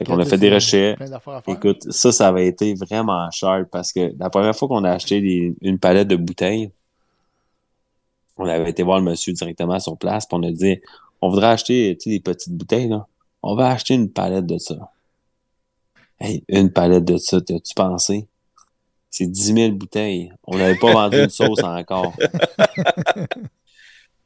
[0.04, 0.98] Qu'on a fait des recherches.
[1.48, 1.52] À.
[1.52, 5.20] Écoute, ça, ça avait été vraiment cher parce que la première fois qu'on a acheté
[5.20, 6.70] des- une palette de bouteilles,
[8.38, 10.80] on avait été voir le monsieur directement sur place, puis on a dit
[11.20, 13.06] on voudrait acheter tu des petites bouteilles, là.
[13.42, 14.90] On va acheter une palette de ça.
[16.20, 18.26] Hey, une palette de ça, t'as-tu pensé?
[19.10, 20.32] C'est 10 000 bouteilles.
[20.44, 22.16] On n'avait pas vendu une sauce encore.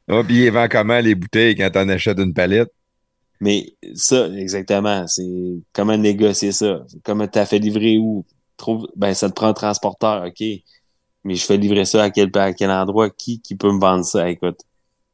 [0.07, 2.71] Ah, puis il vend comment les bouteilles quand t'en achètes une palette?
[3.39, 5.23] Mais ça, exactement, c'est
[5.73, 6.85] comment négocier ça?
[7.03, 8.25] Comment t'as fait livrer où?
[8.57, 10.43] Trouve, ben, ça te prend un transporteur, OK.
[11.23, 13.09] Mais je fais livrer ça à quel, quel endroit?
[13.11, 14.29] Qui, qui peut me vendre ça?
[14.29, 14.61] Écoute,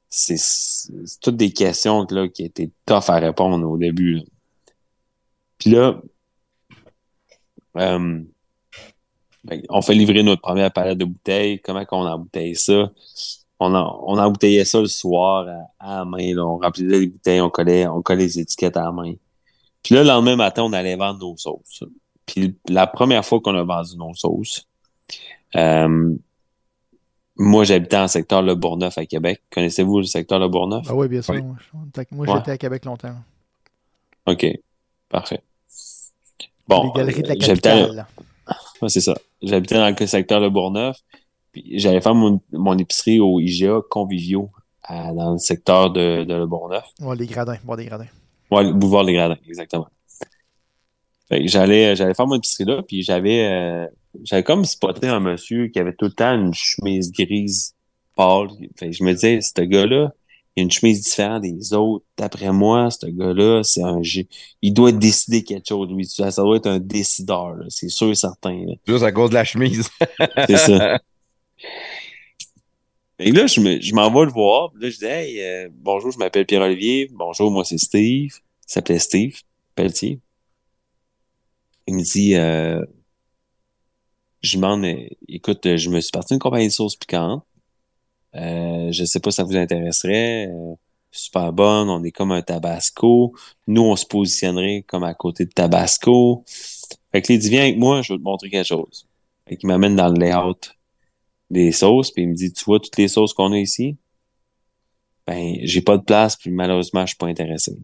[0.09, 4.15] c'est c'est toutes des questions là, qui étaient tough à répondre au début.
[4.15, 4.21] là.
[5.57, 6.01] Puis là,
[7.77, 8.21] euh,
[9.43, 11.59] ben, on fait livrer notre première palette de bouteilles.
[11.61, 12.91] Comment qu'on embouteille ça?
[13.65, 15.47] On, en, on embouteillait ça le soir
[15.79, 16.33] à, à la main.
[16.35, 16.45] Là.
[16.45, 19.13] On remplissait les bouteilles, on collait, on collait les étiquettes à la main.
[19.81, 21.83] Puis là, le lendemain matin, on allait vendre nos sauces.
[22.25, 24.67] Puis la première fois qu'on a vendu nos sauces,
[25.55, 26.15] euh,
[27.35, 29.41] moi, j'habitais en secteur Le Bourgneuf à Québec.
[29.51, 30.85] Connaissez-vous le secteur Le Bourgneuf?
[30.89, 31.33] Ah oui, bien sûr.
[31.33, 31.41] Oui.
[32.11, 32.35] Moi, Ouais.
[32.37, 33.15] j'étais à Québec longtemps.
[34.27, 34.45] OK.
[35.09, 35.41] Parfait.
[36.67, 38.07] Bon, les galeries de la euh, à- capitale.
[38.81, 39.15] Ouais, c'est ça.
[39.41, 40.97] J'habitais dans le secteur de Bourgneuf.
[41.53, 44.49] Puis j'allais faire mon, mon épicerie au IGA Convivio
[44.83, 46.83] à- dans le secteur de, de Le Bourgneuf.
[46.99, 47.57] Ouais, les gradins.
[47.63, 48.07] Bon, des gradins.
[48.51, 49.87] Ouais, le boulevard Les Gradins, exactement.
[51.29, 53.87] Fait que j'allais, j'allais faire mon épicerie là, puis j'avais, euh,
[54.23, 57.73] j'avais comme spoté un monsieur qui avait tout le temps une chemise grise
[58.15, 58.49] pâle.
[58.77, 60.11] Fait que je me disais, ce gars-là,
[60.55, 62.05] il a une chemise différente des autres.
[62.17, 64.01] D'après moi, ce gars-là, c'est un,
[64.61, 66.05] il doit décider quelque chose, lui.
[66.05, 67.65] Ça, doit être un décideur, là.
[67.69, 68.53] c'est sûr et certain.
[68.67, 68.73] là.
[68.85, 69.89] Juste à cause de la chemise.
[70.47, 70.99] C'est ça.
[73.19, 74.71] Et là, je me- m'en vais le voir.
[74.75, 77.09] Là, je dis Hey, euh, bonjour, je m'appelle Pierre-Olivier.
[77.13, 78.31] Bonjour, moi c'est Steve.
[78.35, 79.39] Il s'appelait Steve.
[81.87, 82.83] Il me dit euh,
[84.41, 84.85] Je demande
[85.27, 87.45] écoute, je me suis parti d'une compagnie de sauce piquante.
[88.35, 90.47] Euh, je sais pas si ça vous intéresserait.
[90.47, 90.73] Euh,
[91.11, 93.35] super bonne, on est comme un Tabasco.
[93.67, 96.43] Nous, on se positionnerait comme à côté de Tabasco.
[97.11, 99.07] Fait que il dit Viens avec moi, je vais te montrer quelque chose.
[99.47, 100.55] Fait qu'il m'amène dans le layout
[101.53, 103.97] des sauces, puis il me dit, tu vois toutes les sauces qu'on a ici?
[105.25, 107.77] Ben, j'ai pas de place, puis malheureusement, je suis pas intéressé.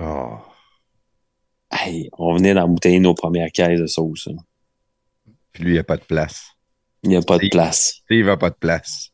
[0.00, 0.36] Oh.
[1.70, 4.26] Hey, on venait d'embouteiller nos premières caisses de sauce.
[4.28, 4.34] là.
[5.52, 6.50] Puis lui, il n'y a pas de place.
[7.02, 8.00] Il n'y a pas de place.
[8.04, 9.10] Steve n'a pas de place.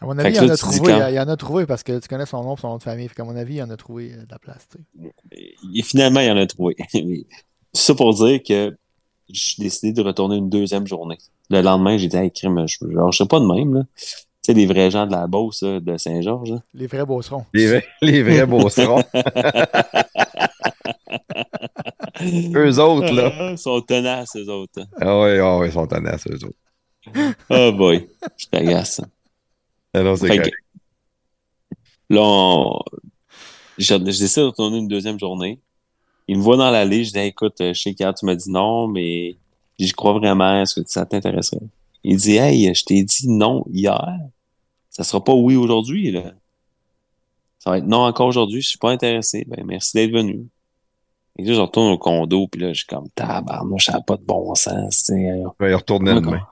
[0.00, 0.78] À mon avis, il y en a trouvé.
[0.80, 2.78] quand- Il y en a trouvé parce que tu connais son nom et son nom
[2.78, 3.08] de famille.
[3.08, 4.66] Fait qu'à mon avis, il y en a trouvé euh, de la place.
[4.68, 5.54] tu sais.
[5.76, 6.74] Et finalement, il y en a trouvé.
[6.94, 7.24] Mais
[7.72, 8.76] ça pour dire que
[9.32, 11.18] j'ai décidé de retourner une deuxième journée.
[11.50, 13.82] Le lendemain, j'ai dit, hey, crime, je ne serai pas de même, là.
[13.96, 16.58] Tu sais, les vrais gens de la Beauce, de Saint-Georges, là.
[16.74, 17.44] Les vrais beaucerons.
[17.54, 19.02] Les, vrais- les vrais beaucerons.
[22.54, 23.50] Eux autres, là.
[23.52, 24.80] Ils sont tenaces, eux autres.
[24.80, 24.86] hein.
[25.00, 27.36] Ah oui, ah oui, ils sont tenaces, eux autres.
[27.50, 28.06] Oh boy,
[28.36, 29.00] je t'agace.
[29.94, 30.50] Ah non, c'est Fait que-.
[32.10, 32.78] Là, on...
[33.78, 35.60] je décide de retourner une deuxième journée.
[36.28, 38.50] Il me voit dans l'allée, je dis écoute, euh, je sais qu'hier tu m'as dit
[38.50, 39.36] non, mais
[39.78, 41.60] j'y crois vraiment, est-ce que ça t'intéresserait?
[42.04, 44.18] Il dit Hey, je t'ai dit non hier.
[44.90, 46.32] Ça sera pas oui aujourd'hui, là.
[47.58, 49.44] Ça va être non encore aujourd'hui, je suis pas intéressé.
[49.46, 50.46] Ben merci d'être venu.
[51.38, 54.16] Et là, je retourne au condo, puis là, je suis comme, tabarnouche, ça n'a pas
[54.16, 54.98] de bon sens.
[54.98, 55.42] tu sais.
[55.58, 56.46] Je vais y retourner Comment demain.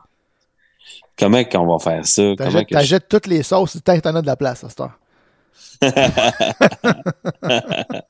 [1.18, 2.34] Comment qu'on va faire ça?
[2.36, 4.98] T'achètes je- toutes les sauces, tant que t'en as de la place à cette heure.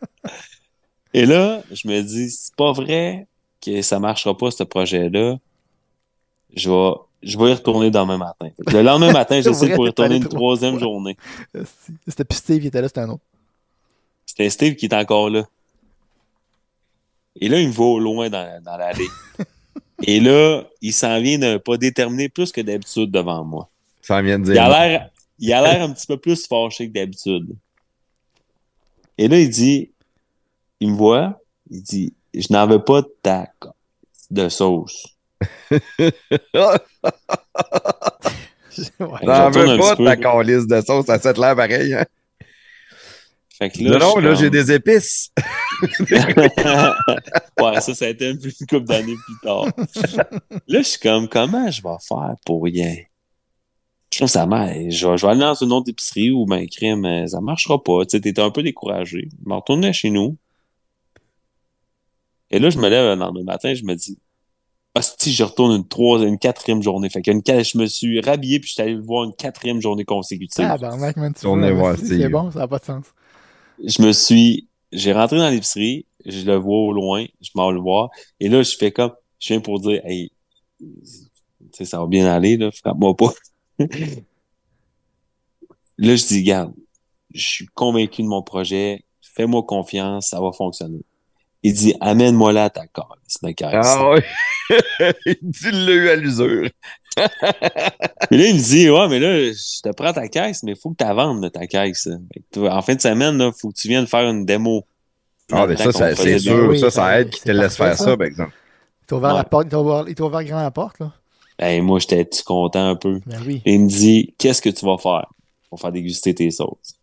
[1.12, 3.26] Et là, je me dis, c'est pas vrai
[3.60, 5.38] que ça marchera pas, ce projet-là.
[6.54, 6.92] Je vais,
[7.22, 8.50] je vais y retourner demain matin.
[8.58, 10.80] Le lendemain matin, j'essaie pour y retourner une trois troisième fois.
[10.80, 11.16] journée.
[12.06, 13.22] C'était plus Steve qui était là, c'était un autre.
[14.26, 15.44] C'était Steve qui est encore là.
[17.40, 19.06] Et là, il me voit au loin dans, dans l'allée.
[20.02, 23.68] Et là, il s'en vient d'un pas déterminé plus que d'habitude devant moi.
[24.00, 24.62] Ça vient de Il dire.
[24.62, 27.54] a l'air, il a l'air un petit peu plus fâché que d'habitude.
[29.18, 29.89] Et là, il dit,
[30.80, 31.40] il me voit,
[31.70, 33.46] il dit, je n'en veux pas de ta
[34.30, 35.06] de sauce.
[35.70, 35.78] Ouais.
[38.70, 41.56] Fait que T'en je retourne veux pas de ta calice de sauce, ça cette l'air
[41.56, 41.94] pareil.
[41.94, 42.04] Hein?
[43.60, 45.30] Fait que non, là, non, je là, j'ai des épices.
[46.00, 49.66] ouais, ça, ça a été une couple d'années plus tard.
[50.66, 52.96] Là, je suis comme, comment je vais faire pour rien?
[54.12, 54.72] Je trouve ça marche.
[54.88, 57.82] Je vais, je vais aller dans une autre épicerie ou ben, crème, euh, ça marchera
[57.82, 58.04] pas.
[58.04, 59.28] Tu sais, t'étais un peu découragé.
[59.30, 60.36] Je me retournais chez nous.
[62.50, 64.18] Et là, je me lève le lendemain matin, je me dis,
[64.94, 67.08] ah, si je retourne une troisième, une quatrième journée.
[67.08, 70.04] Fait que je me suis rhabillé puis je suis allé le voir une quatrième journée
[70.04, 70.64] consécutive.
[70.64, 71.46] Ah, ben, mec, man, tu
[71.96, 73.06] c'est- bon, ça n'a pas de sens.
[73.84, 77.74] je me suis, j'ai rentré dans l'épicerie, je le vois au loin, je m'en vais
[77.74, 78.10] le voir,
[78.40, 80.32] et là, je fais comme, je viens pour dire, hey,
[80.78, 80.86] tu
[81.72, 83.32] sais, ça va bien aller, là, frappe-moi pas.
[85.98, 86.74] là, je dis, garde,
[87.34, 91.00] je suis convaincu de mon projet, fais-moi confiance, ça va fonctionner.
[91.62, 93.18] Il dit, amène-moi là à ta carte,
[93.74, 94.20] Ah oui.
[95.26, 96.70] il dit il l'a eu à l'usure.
[98.30, 100.78] Mais là, il me dit, ouais, mais là, je te prends ta caisse, mais il
[100.78, 102.08] faut que tu la vendes, là, ta caisse.
[102.56, 104.86] En fin de semaine, il faut que tu viennes faire une démo.
[105.52, 106.68] Ah, mais ça, ça c'est sûr.
[106.68, 108.04] Oui, ça, ça, aide qu'il te laisse faire ça.
[108.04, 108.52] ça, par exemple.
[109.02, 109.36] Il t'a ouvert Ouais.
[109.38, 111.12] la porte, il t'a ouvert, il t'a ouvert grand la porte, là.
[111.58, 113.20] Ben, moi, j'étais tout content un peu?
[113.26, 113.60] Ben oui.
[113.66, 115.26] Et il me dit, qu'est-ce que tu vas faire
[115.68, 116.94] pour faire déguster tes sauces?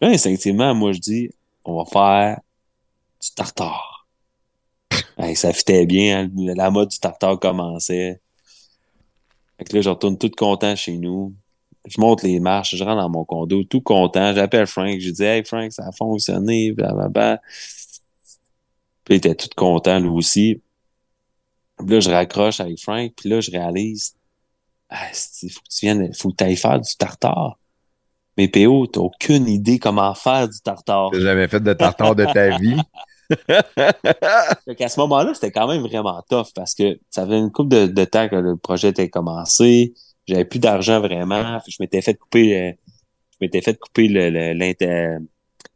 [0.00, 1.30] Là, instinctivement, moi, je dis,
[1.64, 2.40] on va faire
[3.22, 3.89] du tartare.
[5.20, 8.22] Hey, ça fitait bien, hein, la mode du tartare commençait.
[9.58, 11.34] Fait que là, je retourne tout content chez nous.
[11.84, 14.32] Je monte les marches, je rentre dans mon condo, tout content.
[14.34, 17.42] J'appelle Frank, je dis, hey Frank, ça a fonctionné, blablabla.
[19.04, 20.62] Puis il était tout content, lui aussi.
[21.76, 24.14] Puis là, je raccroche avec Frank, puis là, je réalise,
[24.88, 25.06] ah,
[25.42, 27.58] il faut que tu viennes, faut que tu ailles faire du tartare.
[28.38, 31.10] Mais PO, t'as aucune idée comment faire du tartare.
[31.12, 32.80] T'as jamais fait de tartare de ta vie?
[34.64, 37.68] Fait qu'à ce moment-là, c'était quand même vraiment tough parce que ça faisait une couple
[37.70, 39.94] de, de temps que le projet était commencé.
[40.26, 41.58] J'avais plus d'argent vraiment.
[41.66, 42.72] Je m'étais fait couper, euh,
[43.32, 45.18] je m'étais fait couper le- le- l'inter-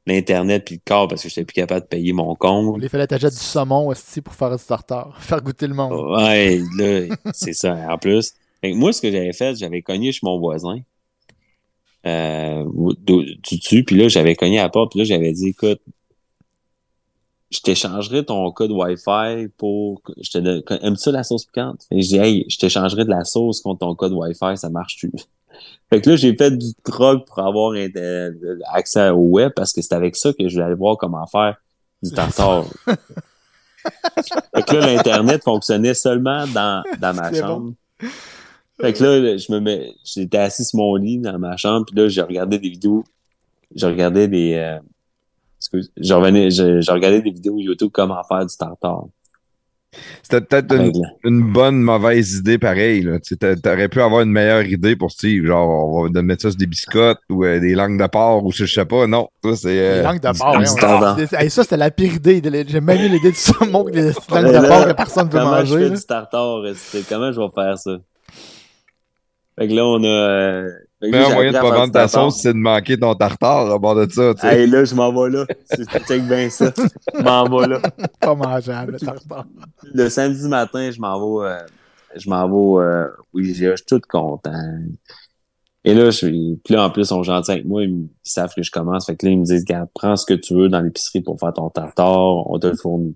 [0.07, 2.79] l'internet puis le corps parce que j'étais plus capable de payer mon compte.
[2.83, 5.17] Il fallait t'achètes du saumon aussi pour faire du tartare.
[5.21, 5.93] Faire goûter le monde.
[6.17, 8.35] Ouais, là, c'est ça, en plus.
[8.61, 10.79] Fait que moi, ce que j'avais fait, j'avais cogné chez mon voisin.
[12.07, 12.65] Euh,
[13.07, 15.81] du dessus, puis là, j'avais cogné à la porte, puis là, j'avais dit, écoute,
[17.55, 20.03] je t'échangerai ton code Wi-Fi pour.
[20.21, 21.87] Je te donne- Aimes-tu ça, la sauce piquante?
[21.91, 25.13] Que je dis, hey, je t'échangerai de la sauce contre ton code Wi-Fi, ça marche-tu?
[25.91, 28.31] Fait que là, j'ai fait du troc pour avoir inter-
[28.73, 31.57] accès au web parce que c'est avec ça que je voulais aller voir comment faire
[32.03, 32.65] du tartare.
[34.55, 37.73] fait que là, l'Internet fonctionnait seulement dans, dans ma chambre.
[38.81, 41.95] Fait que là, je me mets, j'étais assis sur mon lit dans ma chambre, puis
[41.97, 43.05] là, j'ai regardé des vidéos.
[43.77, 44.79] Je regardais des, euh,
[45.65, 49.05] excuse, je revenais, je, je regardais des vidéos YouTube comment faire du tartare.
[50.25, 50.75] C'était peut-être
[51.23, 53.03] une, bonne, mauvaise idée pareil.
[53.03, 53.21] Là.
[53.21, 55.47] Tu T'aurais pu avoir une meilleure idée pour Steve.
[55.47, 58.51] Genre, on va mettre ça sur des biscottes ou euh, des langues de porc ou
[58.51, 59.07] je sais pas.
[59.07, 59.79] Non, ça, c'est.
[59.79, 60.57] euh, Les langues de porc.
[60.57, 61.17] hein.
[61.39, 62.43] Hey, ça, c'était la pire idée.
[62.67, 65.39] J'ai même eu l'idée du saumon que des langues de porc que personne ne veut
[65.39, 65.85] Comment je manger.
[65.85, 65.97] fais là.
[65.97, 66.63] du tartare?
[66.75, 67.97] C'était, comment je vais faire ça?
[69.57, 70.69] Fait que là, on a, euh,
[71.05, 73.95] Le meilleur moyen de pas vendre ta sauce, c'est de manquer ton tartare à bord
[73.95, 74.35] de ça.
[74.35, 74.63] tu sais.
[74.63, 75.47] Hey, là, je m'en vais là.
[75.65, 76.73] C'est- Check bien ça.
[77.15, 77.81] Je m'en vais là.
[78.21, 79.47] Pas mangeable, le tartare.
[79.93, 81.59] le samedi matin, je m'en vais, euh,
[82.17, 84.53] je m'en vais, euh, oui, je suis tout content.
[85.87, 88.55] Et là, je suis, puis là, en plus, ils sont gentils avec moi, ils, savent
[88.55, 89.05] que je commence.
[89.07, 91.39] Fait que là, ils me disent, Regarde, prends ce que tu veux dans l'épicerie pour
[91.39, 93.15] faire ton tartare, on te le fournit.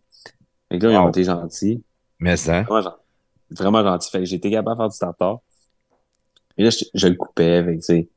[0.70, 1.82] Fait que là, ils ont été gentils.
[2.20, 2.62] Mais ça?
[2.62, 2.94] Vraiment,
[3.50, 4.10] vraiment gentil.
[4.10, 5.38] Fait que j'ai été capable de faire du tartare.
[6.58, 8.08] Et là, je, je le coupais, fait que, tu sais.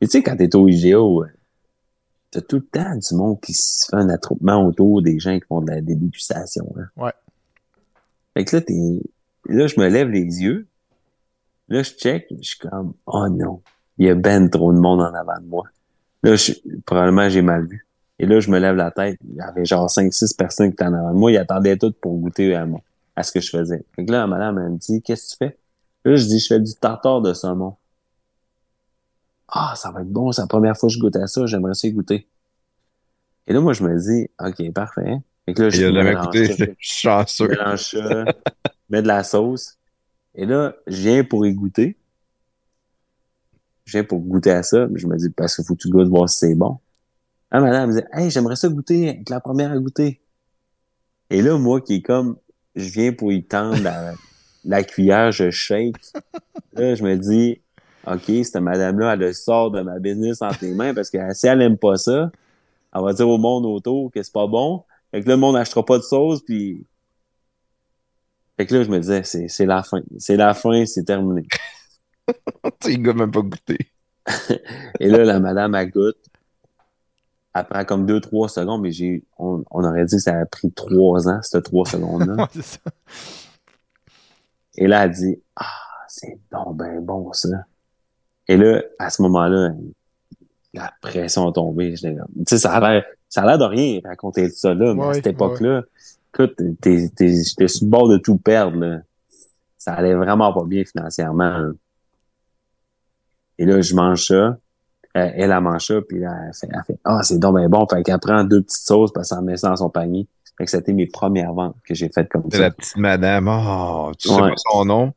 [0.00, 1.26] Et tu sais, quand t'es au IGA, euh,
[2.30, 5.46] t'as tout le temps du monde qui se fait un attroupement autour des gens qui
[5.46, 6.88] font de la, des dégustations, hein.
[6.96, 7.12] Ouais.
[8.34, 9.02] Fait que là, t'es,
[9.46, 10.68] là, je me lève les yeux.
[11.68, 13.60] Là, je check, je suis comme, oh non,
[13.98, 15.64] il y a ben trop de monde en avant de moi.
[16.22, 16.52] Là, je,
[16.84, 17.86] probablement, j'ai mal vu.
[18.18, 19.18] Et là, je me lève la tête.
[19.28, 21.32] Il y avait genre 5-6 personnes qui étaient en avant de moi.
[21.32, 22.80] Ils attendaient toutes pour goûter à, moi,
[23.16, 23.82] à ce que je faisais.
[23.96, 25.58] Fait que là, la madame, elle me dit, qu'est-ce que tu fais?
[26.04, 27.76] Là, je dis, je fais du tartare de saumon.
[29.48, 30.32] Ah, ça va être bon.
[30.32, 31.44] C'est la première fois que je goûte à ça.
[31.46, 32.26] J'aimerais ça y goûter.
[33.46, 35.18] Et là, moi, je me dis, OK, parfait.
[35.44, 37.48] Fait que là, je Il a jamais mélange goûté, c'est chanceux.
[37.50, 38.24] Je mélange ça,
[38.88, 39.76] mets de la sauce.
[40.34, 41.98] Et là, je viens pour y goûter.
[43.84, 44.86] Je viens pour goûter à ça.
[44.86, 46.78] Mais je me dis, parce qu'il faut que tu goûtes voir si c'est bon.
[47.50, 50.20] Ah, madame, elle me dit, hey, j'aimerais ça goûter, être la première à goûter.
[51.30, 52.36] Et là, moi, qui est comme,
[52.76, 54.14] je viens pour y tendre la,
[54.64, 55.96] la cuillère, je shake.
[56.74, 57.60] Là, je me dis,
[58.06, 61.46] OK, cette madame-là, elle le sort de ma business entre les mains parce que si
[61.46, 62.30] elle aime pas ça,
[62.94, 64.84] elle va dire au monde autour que c'est pas bon.
[65.10, 66.86] Fait que là, le monde n'achètera pas de sauce, puis...
[68.56, 70.02] Fait que là, je me disais, c'est, la fin.
[70.18, 71.46] C'est la fin, c'est terminé.
[72.80, 73.78] Tu goûte même pas goûté.
[75.00, 76.18] Et là, la madame, elle goûte.
[77.52, 80.70] Prend comme deux, trois secondes, mais j'ai, on, on aurait dit que ça a pris
[80.70, 82.36] trois ans, ces trois secondes-là.
[82.38, 82.80] Ouais, c'est ça.
[84.80, 85.66] Et là, elle dit, ah,
[86.08, 87.66] c'est donc ben bon, ça.
[88.48, 89.72] Et là, à ce moment-là,
[90.72, 91.94] la pression a tombé.
[91.94, 92.08] Tu
[92.46, 95.14] sais, ça a l'air, ça a l'air de rien raconter ça là, mais à Ouais,
[95.14, 95.82] cette époque-là,
[96.32, 99.00] écoute, t'es, t'es, j'étais sur le bord de tout perdre, là.
[99.76, 101.72] Ça allait vraiment pas bien financièrement, là.
[103.58, 104.34] Et là, je mange ça.
[104.34, 104.56] Euh,
[105.14, 107.86] elle, elle mange ça, puis là, elle fait, elle fait ah, c'est donc ben bon.
[107.86, 110.26] Fait qu'elle prend deux petites sauces, parce qu'elle met ça dans son panier.
[110.60, 112.64] Fait que c'était mes premières ventes que j'ai faites comme C'est ça.
[112.64, 113.48] la petite madame.
[113.48, 115.14] Oh, tu sais pas son nom?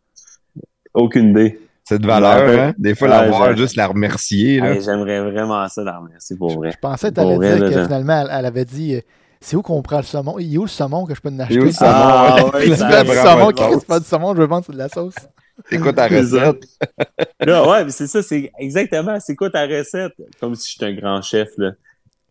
[0.94, 1.60] Aucune idée.
[1.84, 2.74] C'est de valeur, Ouais, hein?
[2.78, 6.72] Des fois, ouais, la voir, juste la remercier, J'aimerais vraiment ça la remercier pour vrai.
[6.72, 9.02] Je pensais que tu dire là, que finalement, elle, elle avait dit
[9.42, 10.40] c'est où qu'on prend le saumon?
[10.40, 11.60] Il est où le saumon que je peux en acheter?
[11.60, 11.92] Où le saumon?
[11.94, 12.54] Ah, ouais.
[12.54, 14.72] ouais, Tu ça veux a du saumon, Chris, pas du saumon, je veux vendre c'est
[14.72, 15.16] de la sauce.
[15.70, 16.64] C'est quoi ta recette?
[17.42, 19.20] Là, ouais, mais c'est ça, c'est exactement.
[19.20, 20.14] C'est quoi ta recette?
[20.40, 21.72] Comme si j'étais un grand chef, là.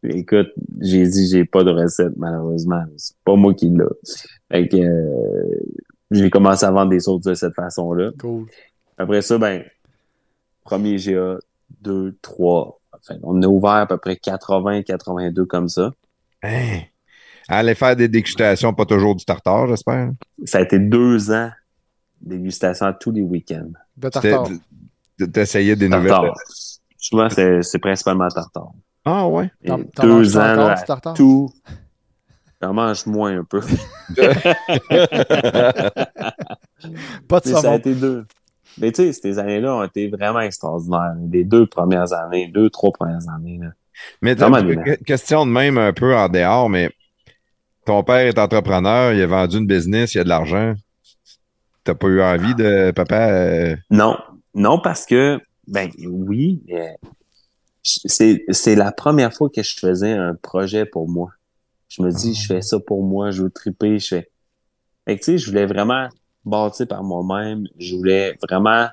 [0.04, 2.82] Écoute, j'ai dit, j'ai pas de recette, malheureusement.
[2.96, 3.84] C'est pas moi qui l'a.
[4.50, 5.60] Fait que, euh,
[6.10, 8.10] j'ai commencé à vendre des sauces de cette façon-là.
[8.18, 8.46] Cool.
[8.98, 9.64] Après ça, ben,
[10.64, 11.38] premier GA,
[11.80, 12.80] deux, trois.
[12.92, 15.92] Enfin, on a ouvert à peu près 80, 82 comme ça.
[16.42, 16.80] Hein?
[17.48, 20.12] Aller faire des dégustations, pas toujours du tartare, j'espère?
[20.44, 21.50] Ça a été deux ans
[22.20, 23.72] de dégustation tous les week-ends.
[23.96, 24.48] De tartare.
[25.32, 26.08] T'essayais des nouvelles.
[26.08, 26.34] Tartare.
[26.96, 28.72] Souvent, c'est c'est principalement tartare.
[29.04, 29.50] Ah ouais.
[30.00, 31.50] Deux ans, encore là, tout.
[32.60, 33.60] J'en mange moins un peu.
[37.28, 38.24] Pas de Mais ça a été deux.
[38.78, 41.14] Mais tu sais, ces années-là ont été vraiment extraordinaires.
[41.30, 43.58] Les deux premières années, deux, trois premières années.
[43.60, 43.68] Là.
[44.22, 46.90] Mais que- question de même un peu en dehors, mais
[47.84, 50.74] ton père est entrepreneur, il a vendu une business, il a de l'argent.
[51.84, 54.16] T'as pas eu envie de, papa, euh, Non,
[54.54, 56.96] non, parce que, ben oui, mais
[57.82, 61.30] c'est c'est la première fois que je faisais un projet pour moi.
[61.88, 64.30] Je me dis, je fais ça pour moi, je veux triper, je fais.
[65.04, 66.08] Fait que, tu sais, je voulais vraiment
[66.44, 68.88] bâtir par moi-même, je voulais vraiment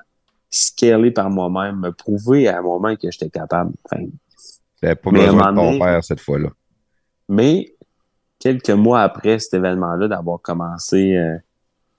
[0.50, 3.72] scaler par moi-même, me prouver à moi-même que j'étais capable.
[3.84, 4.04] Enfin,
[4.80, 6.50] t'avais pas besoin de ton père cette fois-là.
[7.28, 7.74] Mais
[8.38, 11.38] quelques mois après cet événement-là, d'avoir commencé euh,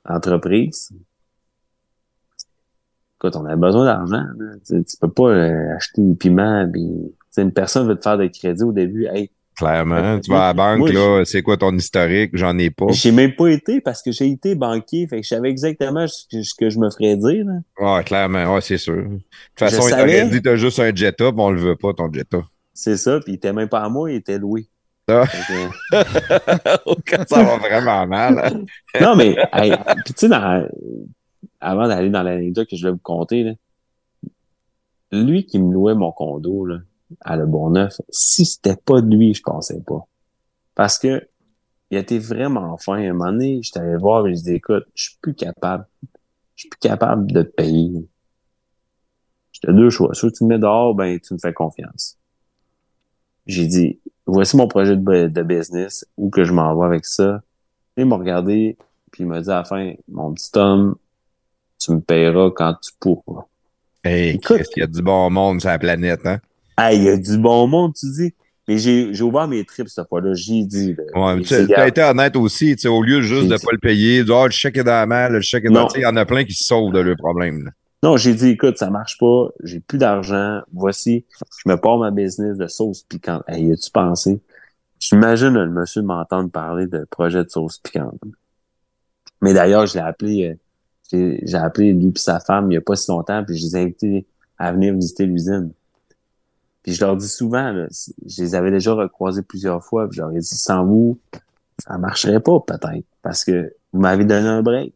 [0.05, 0.91] entreprise,
[3.21, 4.23] écoute, on avait besoin d'argent.
[4.67, 6.65] Tu, tu peux pas euh, acheter des piments.
[7.29, 9.05] Sais, une personne veut te faire de crédit au début.
[9.05, 9.95] Hey, Clairement.
[9.95, 12.31] Euh, Tu vas à la banque, moi, là, c'est quoi ton historique?
[12.33, 12.87] J'en ai pas.
[12.89, 15.05] j'ai même pas été parce que j'ai été banquier.
[15.07, 17.45] Fait que je savais exactement ce que, ce que je me ferais dire.
[17.45, 17.59] là.
[17.97, 18.95] Ouais, clairement, ouais, c'est sûr.
[18.95, 19.21] De toute
[19.59, 22.39] façon, Je il t'aurait dit t'as juste un Jetta, on le veut pas, ton Jetta.
[22.73, 23.19] C'est ça.
[23.19, 24.67] Puis il était même pas à moi, il était loué.
[25.07, 25.25] Ah.
[25.27, 28.39] Que, Ça va vraiment mal.
[28.39, 28.61] hein?
[29.01, 29.73] non, mais, hey,
[30.05, 30.65] puis tu sais, dans-
[31.61, 33.53] avant d'aller dans l'anecdote que je vais vous conter, là,
[35.11, 36.79] lui qui me louait mon condo là,
[37.21, 40.07] à Le Bonneuf, si c'était pas de lui, je pensais pas.
[40.75, 41.27] Parce que
[41.89, 42.95] il était vraiment fin.
[42.95, 45.85] À un moment donné, je t'allais voir et je dis écoute, je suis plus capable.
[46.55, 48.07] Je suis plus capable de te payer.
[49.51, 50.13] J'ai deux choix.
[50.13, 52.17] Soit tu me mets dehors, ben tu me fais confiance.
[53.45, 57.41] J'ai dit voici mon projet de business, où que je m'en vais avec ça.
[57.97, 58.77] Il m'a regardé,
[59.11, 60.95] puis il m'a dit à la fin, mon petit homme,
[61.81, 63.45] tu me payeras quand tu pourras.
[64.03, 64.57] Hey, Écoute.
[64.57, 66.39] qu'est-ce qu'il y a du bon monde sur la planète, hein?
[66.77, 68.33] Ah, il y a du bon monde, tu dis.
[68.67, 70.95] Mais j'ai, ouvert mes trips cette fois-là, j'ai dit.
[70.95, 71.33] là.
[71.33, 73.65] Ouais, tu sais, dit, t'as été honnête aussi, tu sais, au lieu juste de dit-
[73.65, 75.87] pas le payer, de, ah, le chèque est dans la malle, le chèque est dans
[75.95, 77.65] il y en a plein qui se sauvent de leur problème.
[77.65, 77.71] là.
[78.03, 81.25] Non, j'ai dit, écoute, ça marche pas, j'ai plus d'argent, voici,
[81.63, 83.43] je me pars ma business de sauce piquante.
[83.47, 84.41] Hey, y a-tu pensé?
[84.99, 88.19] J'imagine le monsieur m'entendre parler de projet de sauce piquante.
[89.41, 90.55] Mais d'ailleurs, je l'ai appelé, euh,
[91.11, 93.77] j'ai, appelé lui et sa femme il y a pas si longtemps, puis je les
[93.77, 94.25] ai invités
[94.57, 95.71] à venir visiter l'usine.
[96.83, 97.87] Puis je leur dis souvent, là,
[98.25, 101.19] je les avais déjà recroisés plusieurs fois, puis je leur ai dit, sans vous,
[101.77, 104.93] ça marcherait pas peut-être, parce que vous m'avez donné un break.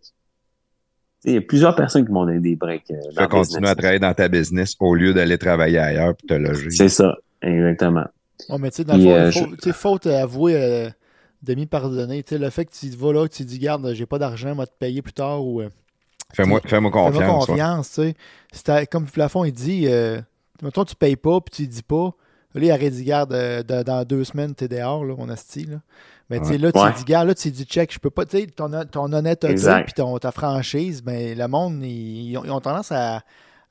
[1.25, 2.91] Il y a plusieurs personnes qui m'ont donné des breaks.
[2.91, 6.27] Euh, tu vas continuer à travailler dans ta business au lieu d'aller travailler ailleurs pour
[6.27, 6.69] te loger.
[6.69, 8.05] C'est ça, exactement.
[8.49, 9.71] Oh, mais tu sais, dans le fond, euh, faut, je...
[9.71, 10.89] faute avouer, euh,
[11.41, 12.21] demi-pardonner.
[12.21, 14.53] Tu sais, le fait que tu vas là, que tu dis, garde, j'ai pas d'argent,
[14.53, 15.63] moi te payer plus tard ou.
[16.31, 17.17] Euh, fais-moi fais confiance.
[17.17, 18.15] Fais-moi confiance, tu
[18.53, 18.87] sais.
[18.87, 20.19] Comme Plafond, il dit, euh,
[20.73, 22.13] toi, tu payes pas, puis tu dis pas.
[22.53, 23.33] Là, il aurait dit, garde,
[23.67, 25.77] dans deux semaines, t'es dehors, là, mon asti, là.
[26.29, 28.39] Mais tu sais, là, tu dis, garde, là, tu dis, check, je peux pas, tu
[28.39, 33.21] sais, ton, ton honnêteté, puis ta franchise, mais ben, le monde, ils, ont, tendance à,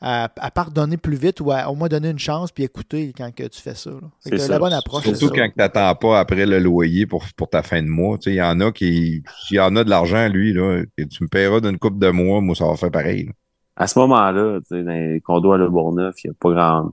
[0.07, 3.45] à, pardonner plus vite ou à au moins donner une chance puis écouter quand que
[3.45, 3.91] tu fais ça.
[4.21, 5.05] C'est la bonne approche.
[5.05, 8.19] Surtout quand tu n'attends pas après le loyer pour, pour ta fin de mois.
[8.27, 11.29] Il y en a qui, s'il y en a de l'argent, lui, là, tu me
[11.29, 13.31] paieras d'une coupe de mois, moi, ça va faire pareil.
[13.77, 16.93] À ce moment-là, dans les condos à Le Bourneuf, il n'y a pas grand.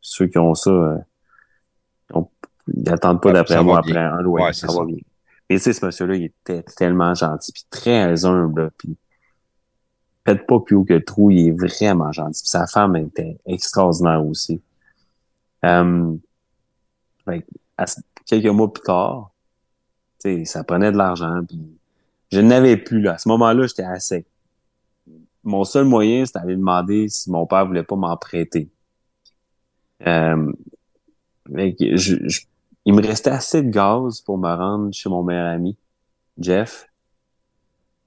[0.00, 0.98] Ceux qui ont ça, euh,
[2.68, 4.52] ils n'attendent pas d'après moi après un loyer.
[4.52, 4.98] ça, va bien.
[5.50, 8.96] Mais tu sais, ce monsieur-là, il était tellement gentil, puis très humble, puis
[10.26, 12.42] faites pas plus haut que le trou, il est vraiment gentil.
[12.44, 14.60] sa femme était extraordinaire aussi.
[15.64, 16.14] Euh,
[18.26, 19.30] quelques mois plus tard,
[20.44, 21.40] ça prenait de l'argent.
[22.32, 23.14] je n'avais plus là.
[23.14, 24.26] À ce moment-là, j'étais assez.
[25.44, 28.68] Mon seul moyen, c'était d'aller demander si mon père voulait pas m'en prêter.
[30.06, 30.52] Euh,
[31.48, 35.76] il me restait assez de gaz pour me rendre chez mon meilleur ami,
[36.38, 36.88] Jeff.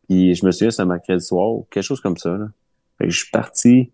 [0.09, 2.31] Puis je me souviens, c'est un mercredi soir, quelque chose comme ça.
[2.31, 2.47] Là.
[2.97, 3.91] Fait que je suis parti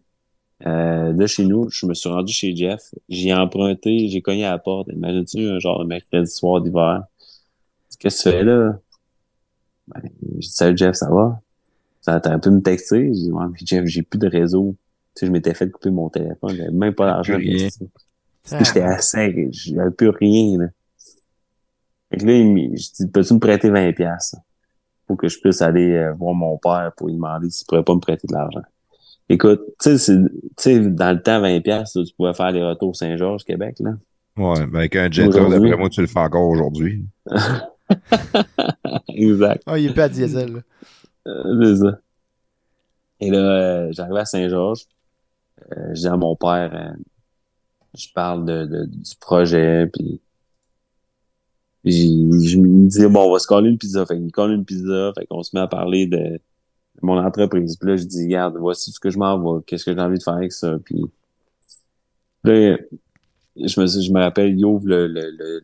[0.66, 2.96] euh, de chez nous, je me suis rendu chez Jeff.
[3.10, 4.88] J'ai emprunté, j'ai cogné à la porte.
[4.94, 7.04] Imagine-tu un genre de mercredi soir d'hiver.
[8.00, 8.80] Qu'est-ce que tu fais là?
[9.88, 10.02] Ben,
[10.36, 11.42] je dis Salut Jeff, ça va?
[12.00, 13.08] Ça un peu me texter.
[13.08, 14.76] Je dis ouais, mais Jeff, j'ai plus de réseau.
[15.16, 17.38] Tu sais, je m'étais fait couper mon téléphone, j'avais même pas d'argent.
[17.40, 20.60] J'étais à sec, j'avais plus rien.
[20.60, 20.68] Là.
[22.10, 24.36] Fait que là, il je dis, peux-tu me prêter 20$?
[25.08, 27.96] Pour que je puisse aller euh, voir mon père pour lui demander s'il pourrait pas
[27.96, 28.64] me prêter de l'argent.
[29.30, 33.78] Écoute, tu sais, dans le temps, 20 pièces, tu pouvais faire les retours Saint-Georges, Québec,
[33.80, 33.92] là.
[34.38, 37.06] Ouais, mais avec un Jetta, d'après moi, tu le fais encore aujourd'hui.
[39.08, 39.64] exact.
[39.66, 40.62] Ah, il est pas à diesel.
[41.28, 42.00] Euh, c'est ça.
[43.22, 44.86] Et là, euh, j'arrive à Saint-Georges.
[45.72, 46.96] je dis à mon père,
[47.98, 50.22] je parle de, de, du projet, puis
[51.86, 54.06] je me dis, bon, on va se coller une pizza.
[54.06, 55.14] Fait qu'il colle une pizza.
[55.18, 56.40] Fait qu'on se met à parler de,
[57.02, 57.78] mon entreprise.
[57.78, 59.62] Puis là, je dis, regarde, voici ce que je m'en.
[59.62, 60.78] Qu'est-ce que j'ai envie de faire avec ça?
[60.84, 61.02] Puis
[62.44, 62.78] là,
[63.56, 65.64] je me, je me rappelle, il ouvre le, le,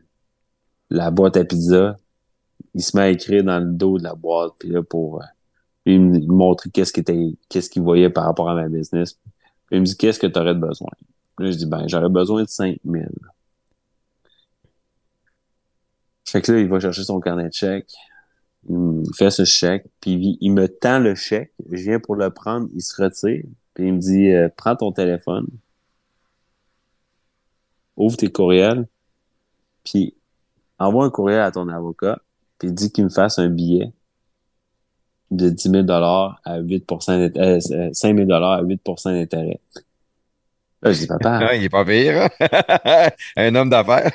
[0.89, 1.97] la boîte à pizza.
[2.73, 4.53] Il se met à écrire dans le dos de la boîte.
[4.59, 5.21] Puis là, pour
[5.85, 9.13] lui, me montrer qu'est-ce qu'il était, qu'est-ce qu'il voyait par rapport à ma business.
[9.13, 10.91] Puis il me dit, qu'est-ce que tu aurais besoin?
[11.35, 13.09] Puis là, je dis, ben, j'aurais besoin de 5000.
[16.25, 17.91] Fait que là, il va chercher son carnet de chèque.
[18.69, 21.51] Il fait ce chèque, puis il me tend le chèque.
[21.71, 23.43] Je viens pour le prendre, il se retire,
[23.73, 25.47] puis il me dit euh, Prends ton téléphone,
[27.97, 28.87] ouvre tes courriels,
[29.83, 30.13] puis
[30.77, 32.19] envoie un courriel à ton avocat,
[32.59, 33.91] puis dis qu'il me fasse un billet
[35.31, 39.59] de 10 000 à 8% euh, 5 000 à 8% d'intérêt.
[40.81, 41.55] Là, je dis, papa.
[41.55, 42.29] il est pas pire.
[42.39, 43.09] Hein?
[43.37, 44.11] un homme d'affaires.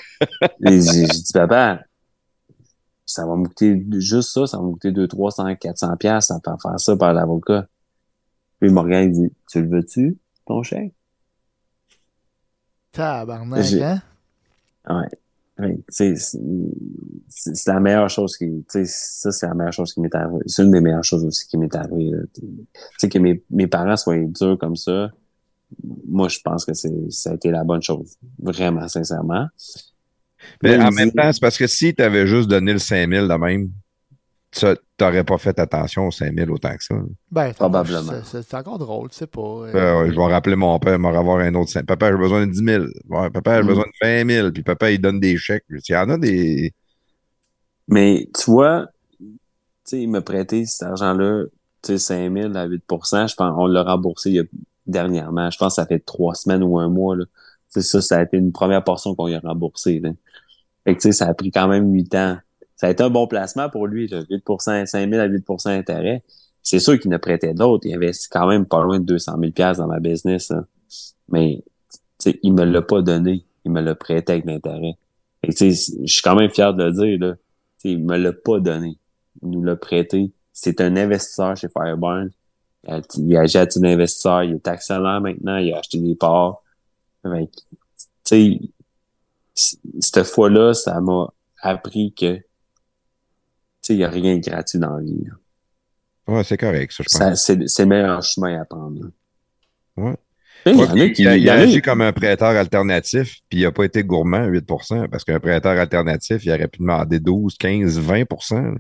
[0.60, 1.80] je dis, papa,
[3.06, 6.40] ça va me coûter juste ça, ça va me coûter 200, 300, 400 pièces à
[6.40, 7.66] faire ça par l'avocat.
[8.60, 10.92] Puis Morgan dit, tu le veux-tu, ton chèque?
[12.92, 14.02] Tabarnak, hein?
[14.88, 15.78] Ouais.
[15.88, 16.14] c'est
[17.66, 20.42] la meilleure chose qui, ça, c'est la meilleure chose qui m'est arrivée.
[20.46, 22.12] C'est une des meilleures choses aussi qui m'est arrivée.
[22.34, 22.42] Tu
[22.98, 25.10] sais, que mes, mes parents soient durs comme ça,
[26.06, 28.16] moi, je pense que c'est, ça a été la bonne chose.
[28.38, 29.48] Vraiment, sincèrement.
[30.62, 33.34] Mais en même temps, c'est parce que si tu avais juste donné le 5000 de
[33.34, 33.70] même,
[34.50, 34.66] tu
[35.00, 36.94] n'aurais pas fait attention aux 5000 autant que ça.
[37.30, 38.12] Ben, probablement.
[38.24, 39.40] C'est encore drôle, tu sais pas.
[39.40, 39.72] Euh.
[39.72, 41.84] Ben je vais rappeler mon père, m'en avoir un autre 5.
[41.84, 42.84] Papa, j'ai besoin de 10 000.
[43.32, 43.66] papa, j'ai mm.
[43.66, 44.50] besoin de 20 000.
[44.52, 45.64] Puis papa, il donne des chèques.
[45.70, 46.72] Il y en a des.
[47.88, 48.86] Mais tu vois,
[49.20, 49.26] tu
[49.84, 51.44] sais, il m'a prêté cet argent-là,
[51.82, 54.40] tu sais, 5 000 à 8 je pense, on l'a remboursé
[54.86, 55.50] dernièrement.
[55.50, 57.16] Je pense que ça fait trois semaines ou un mois.
[57.16, 57.24] Là.
[57.68, 60.00] ça, ça a été une première portion qu'on a remboursé.
[60.00, 60.10] Là.
[60.86, 62.38] Fait que, ça a pris quand même 8 ans.
[62.76, 66.22] Ça a été un bon placement pour lui, 8% 5 000 à 8% d'intérêt.
[66.62, 67.86] C'est sûr qu'il ne prêtait d'autres.
[67.86, 70.52] Il investit quand même pas loin de 200 000 dans ma business.
[71.28, 71.64] Mais
[72.42, 73.44] il me l'a pas donné.
[73.64, 74.94] Il me l'a prêté avec l'intérêt.
[75.42, 77.18] Je suis quand même fier de le dire.
[77.20, 77.34] Là.
[77.78, 78.98] T'sais, il me l'a pas donné.
[79.42, 80.30] Il nous l'a prêté.
[80.52, 82.30] C'est un investisseur chez Fireburn.
[83.16, 84.44] Il a acheté un investisseur.
[84.44, 85.56] Il est actionnaire maintenant.
[85.56, 86.62] Il a acheté des parts.
[88.24, 88.60] sais,
[89.56, 92.42] cette fois-là, ça m'a appris que, tu
[93.82, 95.24] sais, il n'y a rien de gratuit dans la vie.
[96.28, 97.42] Ouais, c'est correct, ça, je pense.
[97.44, 99.00] c'est, le meilleur chemin à prendre.
[99.00, 99.08] là.
[99.96, 100.16] Ouais.
[100.66, 103.84] Il Ouais, a il il il agi comme un prêteur alternatif, puis il n'a pas
[103.84, 108.24] été gourmand à 8% parce qu'un prêteur alternatif, il aurait pu demander 12, 15, 20
[108.50, 108.74] là.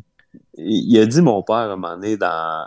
[0.58, 2.66] il a dit mon père à un moment donné dans,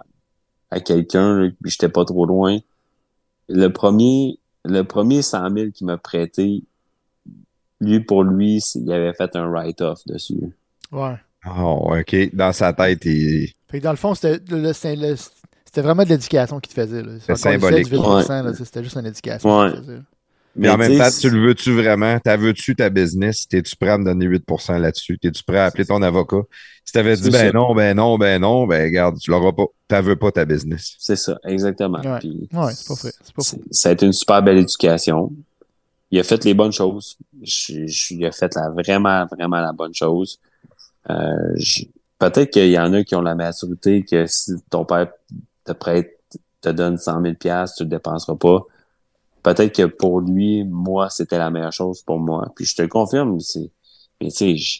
[0.72, 2.60] à quelqu'un, là, puis j'étais pas trop loin.
[3.50, 6.64] Le premier, le premier 100 000 qu'il m'a prêté,
[7.82, 10.36] lui, pour lui, il avait fait un write-off dessus.
[10.92, 11.16] Ouais.
[11.48, 12.16] Oh, OK.
[12.36, 13.50] Dans sa tête, il...
[13.70, 15.16] Fait que dans le fond, c'était le- c'est le-
[15.66, 17.04] c'était vraiment de l'éducation qu'il te faisait.
[17.30, 17.86] il symbolique.
[17.86, 19.70] disait du 8%, là, c'était juste une éducation Ouais.
[19.72, 19.94] qu'il te faisait.
[19.98, 20.04] là.
[20.56, 22.20] Mais en même temps, tu le veux-tu vraiment?
[22.20, 23.48] T'as veux-tu ta business?
[23.48, 25.18] T'es-tu prêt à me donner 8% là-dessus?
[25.20, 26.42] T'es-tu prêt à appeler ton avocat?
[26.84, 27.52] Si t'avais dit ben ça.
[27.54, 29.66] non, ben non, ben non, ben regarde, tu l'auras pas.
[29.88, 30.96] T'as veux pas ta business.
[30.98, 32.00] C'est ça, exactement.
[32.02, 32.20] Ouais.
[32.74, 33.12] C'est pas vrai.
[33.24, 33.42] C'est pas
[33.72, 35.32] ça a été une super belle éducation.
[36.12, 37.18] Il a fait les bonnes choses.
[37.42, 40.40] Je, je- il a fait la, vraiment, vraiment la bonne chose.
[41.10, 41.56] Euh,
[42.20, 45.12] Peut-être qu'il y en a qui ont la maturité que si ton père
[45.66, 46.20] te prête,
[46.62, 48.66] te donne 100 000 piastres, tu le dépenseras pas.
[49.44, 52.52] Peut-être que pour lui, moi, c'était la meilleure chose pour moi.
[52.56, 53.72] Puis je te le confirme, c'est,
[54.22, 54.80] mais tu sais, je,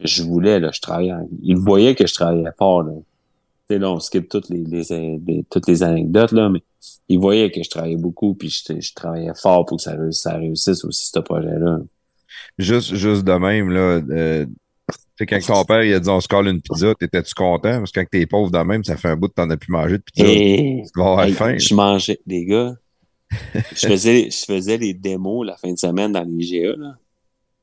[0.00, 1.14] je voulais, là, je travaillais.
[1.42, 2.92] Il voyait que je travaillais fort, là.
[3.68, 6.62] Tu sais, là, on skip toutes les, les- les- toutes les anecdotes, là, mais
[7.08, 10.22] il voyait que je travaillais beaucoup, puis je, je travaillais fort pour que ça, réussisse-
[10.22, 11.80] ça réussisse aussi, ce projet-là.
[12.58, 16.20] Juste, juste de même, là, euh, tu sais, quand ton père il a dit on
[16.20, 17.78] se colle une pizza, t'étais-tu content?
[17.78, 19.72] Parce que quand t'es pauvre de même, ça fait un bout que t'en as plus
[19.72, 20.24] mangé de pizza.
[20.26, 21.58] Et Tu vas avoir hey, faim.
[21.58, 22.74] je mangeais, les gars,
[23.74, 26.96] je faisais, je faisais les démos la fin de semaine dans les GA, là.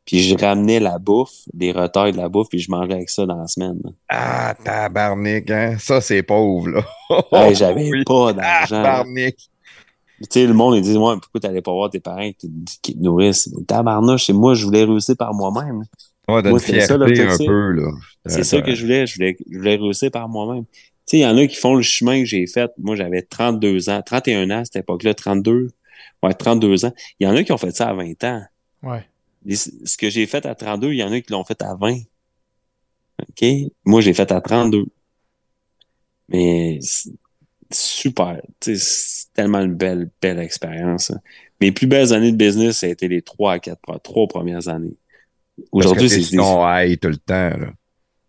[0.05, 3.25] Puis je ramenais la bouffe, des retards de la bouffe, puis je mangeais avec ça
[3.25, 3.79] dans la semaine.
[3.83, 3.89] là.
[4.09, 5.77] Ah, tabarnak, hein?
[5.79, 6.85] Ça, c'est pauvre, là.
[7.31, 8.03] Hey, j'avais Oui.
[8.05, 8.83] pas Ah, d'argent.
[8.83, 9.35] tabarnak.
[9.37, 12.47] Tu sais, le monde, ils disent, ouais, pourquoi t'allais pas voir tes parents qui te,
[12.81, 13.49] qui te nourrissent?
[14.19, 15.81] C'est moi, je voulais réussir par moi-même.
[16.29, 17.91] Ouais, Moi, c'était ça, fierté un peu, là.
[18.25, 19.05] C'est ça que je voulais.
[19.07, 20.63] Je voulais, je voulais réussir par moi-même.
[20.65, 20.71] Tu
[21.05, 22.71] sais, il y en a qui font le chemin que j'ai fait.
[22.77, 25.69] Moi, j'avais 32 ans, 31 ans à cette époque-là, 32.
[26.23, 26.93] Ouais, 32 ans.
[27.19, 28.41] Il y en a qui ont fait ça à 20 ans.
[28.83, 29.05] Ouais.
[29.45, 31.75] Les- ce que j'ai fait à 32, il y en a qui l'ont fait à
[31.75, 31.99] 20.
[33.21, 33.45] OK?
[33.85, 34.85] Moi, j'ai fait à 32.
[36.29, 37.11] Mais c'est
[37.71, 38.41] super.
[38.59, 38.77] C'est
[39.33, 41.11] tellement une belle, belle expérience.
[41.11, 41.19] hein.
[41.61, 44.67] Mes plus belles années de business, ça a été les trois à quatre, trois premières
[44.67, 44.95] années.
[45.71, 47.73] Aujourd'hui, c'est c'est on high tout le temps, là.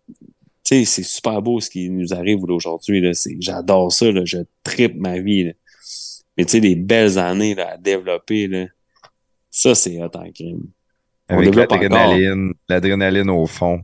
[0.08, 0.24] tu
[0.64, 3.02] sais, c'est super beau ce qui nous arrive aujourd'hui.
[3.40, 4.12] J'adore ça.
[4.12, 4.24] Là.
[4.24, 5.44] Je tripe ma vie.
[5.44, 5.52] Là.
[6.36, 8.66] Mais tu sais, des belles années là, à développer, là,
[9.50, 10.66] ça, c'est hot en crime.
[11.28, 13.80] On Avec l'adrénaline, l'adrénaline au fond,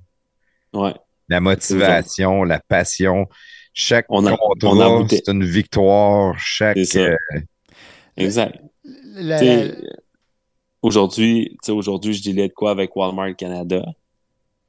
[0.73, 0.94] Ouais.
[1.28, 3.27] la motivation, la passion.
[3.74, 6.39] Chaque On a- contrat, c'est une victoire.
[6.39, 6.77] Chaque.
[6.97, 7.16] Euh,
[8.16, 8.59] Exact.
[10.82, 13.85] Aujourd'hui, tu sais, aujourd'hui, je dealais de quoi avec Walmart Canada?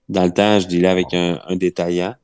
[0.09, 2.15] Dans le temps, je dealais avec un, un détaillant.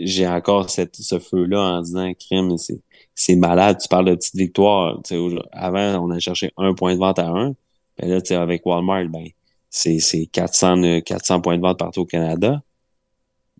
[0.00, 2.80] J'ai encore cette, ce feu-là en disant, crime, c'est,
[3.14, 3.78] c'est malade.
[3.82, 4.96] Tu parles de petite victoire.
[5.04, 7.54] Tu sais, au- avant, on a cherché un point de vente à un.
[7.98, 9.26] Ben là, tu sais, avec Walmart, ben,
[9.70, 12.62] c'est, c'est 400, euh, 400 points de vente partout au Canada.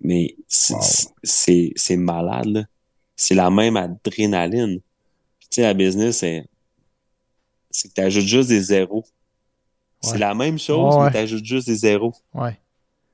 [0.00, 0.80] Mais c'est, Wow.
[1.22, 2.64] c'est, c'est malade, là.
[3.16, 4.80] C'est la même adrénaline.
[5.40, 6.46] Tu sais, la business, c'est,
[7.70, 9.04] c'est que tu ajoutes juste des zéros.
[10.02, 11.04] C'est la même chose, ouais.
[11.06, 12.12] mais tu ajoutes juste des zéros.
[12.34, 12.58] Ouais.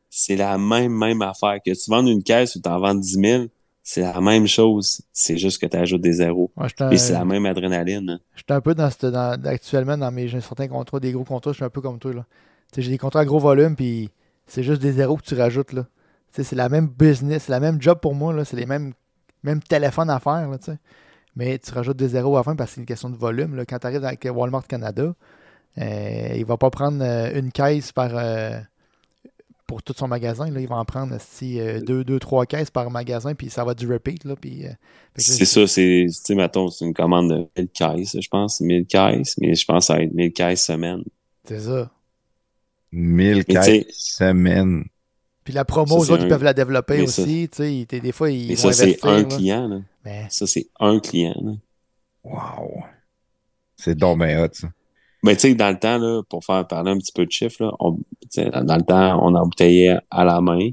[0.09, 1.59] C'est la même, même affaire.
[1.65, 3.45] Que tu vendes une caisse ou tu en vends 10 000,
[3.93, 5.03] c'est la même chose.
[5.13, 6.53] C'est juste que tu ajoutes des zéros.
[6.57, 8.09] Ouais, Et c'est la même adrénaline.
[8.11, 8.21] hein.
[8.37, 11.51] j'étais un peu dans, cette, dans actuellement dans mes j'ai certains contrats, des gros contrats,
[11.51, 12.13] je suis un peu comme toi
[12.77, 14.11] j'ai des contrats à gros volume puis
[14.47, 15.87] c'est juste des zéros que tu rajoutes là.
[16.31, 18.93] C'est la même business, c'est la même job pour moi c'est les mêmes
[19.43, 20.59] mêmes téléphones à faire là.
[21.35, 23.57] Mais tu rajoutes des zéros à la fin parce que c'est une question de volume
[23.57, 23.65] là.
[23.65, 25.15] Quand tu arrives avec Walmart Canada,
[25.79, 28.61] euh, il va pas prendre euh, une caisse par euh,
[29.71, 32.73] pour tout son magasin là, il va en prendre si euh, deux, deux, trois caisses
[32.73, 34.71] par magasin puis ça va du repeat là puis euh,
[35.17, 38.61] C'est ça, c'est, tu sais, mettons, c'est une commande de 1000 caisses, je pense.
[38.61, 41.05] 1000 caisses, mais je pense que ça va être 1000 caisses semaine.
[41.45, 41.89] C'est ça.
[42.91, 44.85] 1000 Mais tu caisses semaine.
[45.45, 47.49] Puis la promo, Ça, autres, ils un- peuvent la développer mais aussi.
[47.49, 49.25] Tu sais, ils- des fois, ils vont ça, c'est un là.
[49.25, 49.69] client.
[49.69, 49.81] Là.
[50.05, 51.41] Mais Ça, c'est un client.
[51.41, 51.53] Là.
[52.25, 52.83] Wow.
[53.77, 54.69] C'est donc bien hot, ça.
[55.23, 57.65] Mais tu sais, dans le temps, là, pour faire parler un petit peu de chiffres,
[57.65, 57.99] là, on,
[58.37, 60.71] dans le temps, on embouteillait à la main.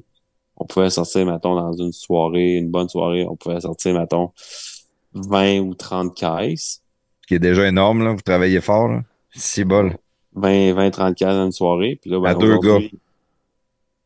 [0.56, 4.32] On pouvait sortir, mettons, dans une soirée, une bonne soirée, on pouvait sortir, mettons,
[5.14, 6.82] 20 ou 30 caisses.
[7.22, 8.14] Ce qui est déjà énorme, là.
[8.14, 9.02] Vous travaillez fort, là.
[9.36, 9.98] Si bol.
[10.34, 12.00] 20, 20, 30 caisses dans une soirée.
[12.02, 12.92] Puis là, ben, À deux aujourd'hui-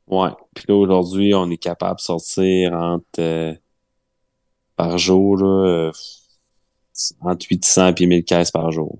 [0.08, 0.30] Ouais.
[0.56, 3.54] Puis là, aujourd'hui, on est capable de sortir entre, euh,
[4.76, 5.92] par jour, là, euh,
[7.22, 9.00] entre 800 et 1000 caisses par jour.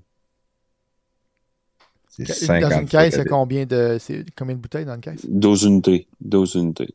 [2.18, 4.94] C'est Dans 50 une caisse, il y a combien de, c'est combien de bouteilles dans
[4.94, 5.24] une caisse?
[5.26, 6.06] 12 unités.
[6.20, 6.94] 12 unités.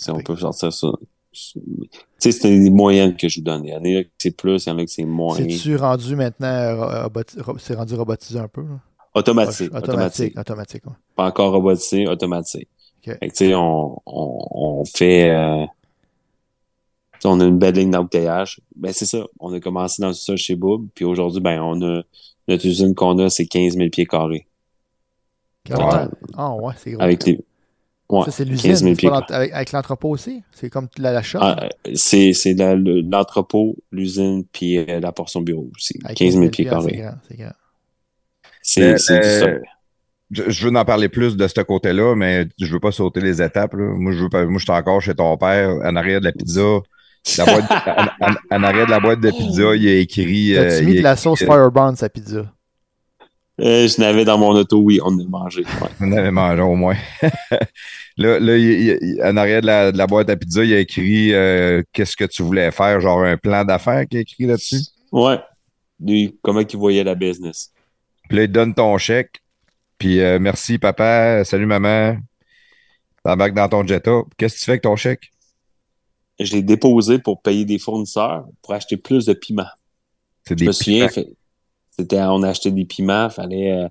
[0.00, 0.88] Si on peut sortir ça.
[1.32, 1.60] Tu
[2.18, 3.64] sais, c'est des moyennes que je vous donne.
[3.64, 5.36] Il y en a que c'est plus, il y en a que c'est moins.
[5.36, 7.08] C'est-tu rendu maintenant, euh,
[7.58, 8.62] c'est rendu robotisé un peu?
[8.62, 8.80] là?
[9.14, 9.74] Automatique.
[9.74, 9.90] Automatique.
[9.90, 10.38] Automatique.
[10.38, 10.92] Automatique, ouais.
[11.16, 12.68] Pas encore robotisé, automatique.
[13.06, 13.18] Ok.
[13.18, 15.30] Fait que, tu sais, on, on, on fait.
[15.30, 15.66] euh,
[17.24, 18.60] on a une belle ligne d'embouteillage.
[18.74, 19.24] Ben, c'est ça.
[19.38, 20.86] On a commencé dans ça chez Bob.
[20.94, 22.02] Puis aujourd'hui, ben, on a.
[22.48, 24.46] Notre usine qu'on a, c'est 15 000 pieds carrés.
[26.36, 27.02] Ah ouais, c'est gros.
[27.02, 27.38] Avec les.
[28.08, 28.76] Ouais, ça, c'est 15 l'usine.
[28.76, 30.42] 000 c'est pieds pas l'ent- Avec, avec l'entrepôt aussi?
[30.52, 31.38] C'est comme la, la shop?
[31.40, 35.98] Ah, c'est c'est la- le- l'entrepôt, l'usine, puis euh, la portion bureau aussi.
[36.04, 36.96] Avec 15 000 pieds carrés.
[36.96, 37.52] grand, c'est grand.
[38.60, 39.62] C'est Euh, c'est du sol.
[40.30, 43.40] Je, je veux en parler plus de ce côté-là, mais je veux pas sauter les
[43.40, 43.74] étapes.
[43.74, 43.84] là.
[43.96, 46.32] Moi, je veux pas, moi, je suis encore chez ton père, en arrière de la
[46.32, 46.80] pizza.
[47.38, 50.56] La boîte, en, en- en arrière de la boîte de pizza, il y a écrit.
[50.56, 52.52] euh, T'as-tu il mis a de la sauce euh, Firebrand sa pizza?
[53.60, 55.62] Euh, je n'avais dans mon auto, oui, on a mangé.
[55.62, 55.88] ouais.
[56.00, 56.96] On avait mangé au moins.
[58.16, 60.70] là, là il- il- il- en arrière de la, de la boîte à pizza, il
[60.70, 64.22] y a écrit euh, qu'est-ce que tu voulais faire, genre un plan d'affaires qui est
[64.22, 64.80] écrit là-dessus?
[65.12, 65.38] Ouais.
[66.00, 67.70] Lui, comment il voyait la business?
[68.28, 69.40] Puis là, il te donne ton chèque.
[69.98, 72.16] Puis euh, merci papa, salut maman.
[73.22, 74.22] T'embarques dans ton Jetta.
[74.36, 75.30] Qu'est-ce que tu fais avec ton chèque?
[76.38, 79.64] Je l'ai déposé pour payer des fournisseurs pour acheter plus de piments.
[80.44, 81.08] C'est Je des me souviens,
[81.90, 83.88] c'était, on achetait des piments, fallait, euh,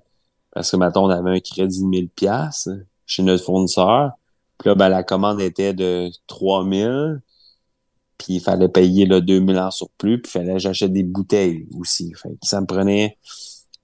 [0.50, 2.68] parce que maintenant on avait un crédit de 1000 pièces
[3.06, 4.12] chez notre fournisseur.
[4.58, 7.20] Puis là, ben, la commande était de 3000.
[8.18, 10.20] Puis il fallait payer le 2000 en surplus.
[10.20, 12.12] Puis il fallait que j'achète des bouteilles aussi.
[12.14, 13.18] Fait que ça me prenait,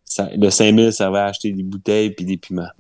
[0.05, 2.71] ça, le 5000 servait à acheter des bouteilles puis des piments.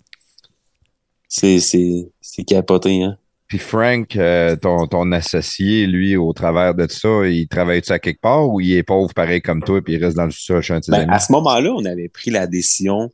[1.28, 3.18] C'est, c'est, c'est capoté, hein.
[3.48, 8.20] Puis Frank, euh, ton, ton associé, lui, au travers de ça, il travaille-tu à quelque
[8.20, 10.74] part ou il est pauvre pareil comme toi puis il reste dans le sous chez
[10.74, 13.10] un Ben, à ce moment-là, on avait pris la décision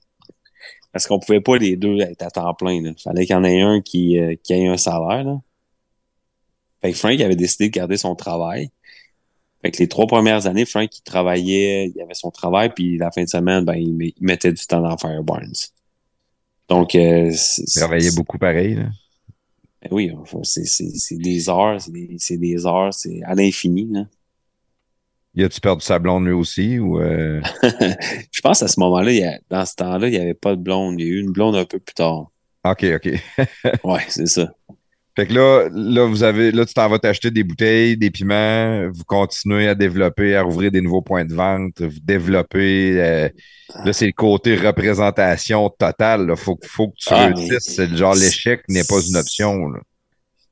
[0.92, 2.72] parce qu'on pouvait pas les deux être à temps plein.
[2.72, 5.22] Il fallait qu'il y en ait un qui, euh, qui ait un salaire.
[5.24, 5.40] Là.
[6.82, 8.70] Fait que Frank avait décidé de garder son travail.
[9.62, 13.10] Fait que les trois premières années, Frank, il travaillait, il avait son travail, puis la
[13.10, 15.70] fin de semaine, ben, il, met- il mettait du temps dans Firebarns.
[16.68, 18.74] Donc, euh, Il travaillait beaucoup pareil.
[18.74, 18.84] là.
[19.84, 20.12] Ben oui,
[20.42, 23.92] c'est des heures, c'est des, des heures, c'est à l'infini.
[25.34, 27.42] Il a-tu perdu sa blonde lui aussi ou euh,
[28.30, 31.00] Je pense à ce moment-là, dans ce temps-là, il n'y avait pas de blonde.
[31.00, 32.30] Il y a eu une blonde un peu plus tard.
[32.64, 33.08] OK, OK.
[33.84, 34.54] Ouais, c'est ça.
[35.16, 38.88] Fait que là, là, vous avez, là, tu t'en vas t'acheter des bouteilles, des piments,
[38.90, 43.00] vous continuez à développer, à rouvrir des nouveaux points de vente, vous développez.
[43.00, 43.28] euh,
[43.84, 46.26] là, c'est le côté représentation totale.
[46.26, 46.34] Là.
[46.36, 47.58] Faut, que- faut que tu Ah, réussisses.
[47.76, 49.56] C'est le genre l'échec n'est pas une option.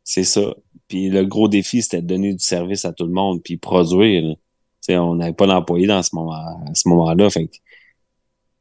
[0.04, 0.54] C'est ça.
[0.86, 4.22] Puis le gros défi, c'était de donner du service à tout le monde, puis produire.
[4.22, 4.34] là.
[4.34, 4.38] Tu
[4.82, 7.30] sais, on n'avait pas d'employés dans ce moment, à ce moment-là.
[7.30, 7.52] Fait que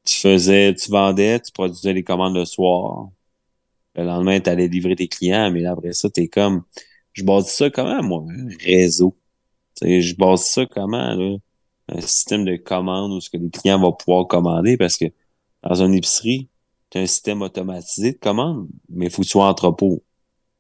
[0.06, 3.10] tu faisais, tu vendais, tu produisais les commandes le soir.
[3.96, 6.64] Le lendemain, tu allais livrer tes clients, mais là, après ça, t'es comme,
[7.14, 8.26] je base ça comment, moi?
[8.30, 9.18] Un réseau.
[9.76, 11.38] Tu sais, je base ça comment, là?
[11.90, 15.06] Un système de commande où ce que les clients vont pouvoir commander parce que
[15.64, 16.48] dans une épicerie,
[16.90, 20.04] tu as un système automatisé de commande, mais il faut que tu sois entrepôt.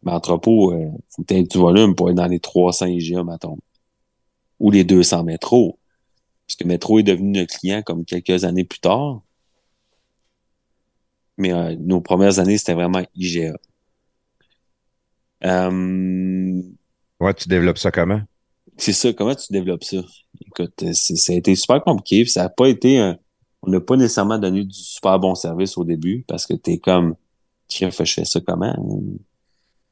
[0.03, 3.23] Mais entrepôt, euh, faut que tu aies du volume pour être dans les 300 IGA,
[3.23, 3.57] mettons.
[4.59, 5.79] Ou les 200 métros.
[6.47, 9.21] Parce que Métro est devenu notre client comme quelques années plus tard.
[11.41, 13.53] Mais euh, nos premières années, c'était vraiment IGA.
[15.43, 16.61] Euh,
[17.19, 18.21] Ouais, tu développes ça comment?
[18.77, 19.97] c'est ça, comment tu développes ça?
[20.47, 22.25] Écoute, euh, ça a été super compliqué.
[22.25, 23.17] Ça n'a pas été un.
[23.61, 27.15] On n'a pas nécessairement donné du super bon service au début parce que t'es comme
[27.67, 28.75] Tiens, je fais ça comment?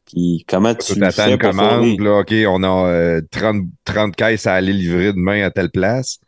[0.05, 4.47] Puis comment tu Tu fais une commande, là, OK, on a euh, 30, 30 caisses
[4.47, 6.19] à aller livrer demain à telle place.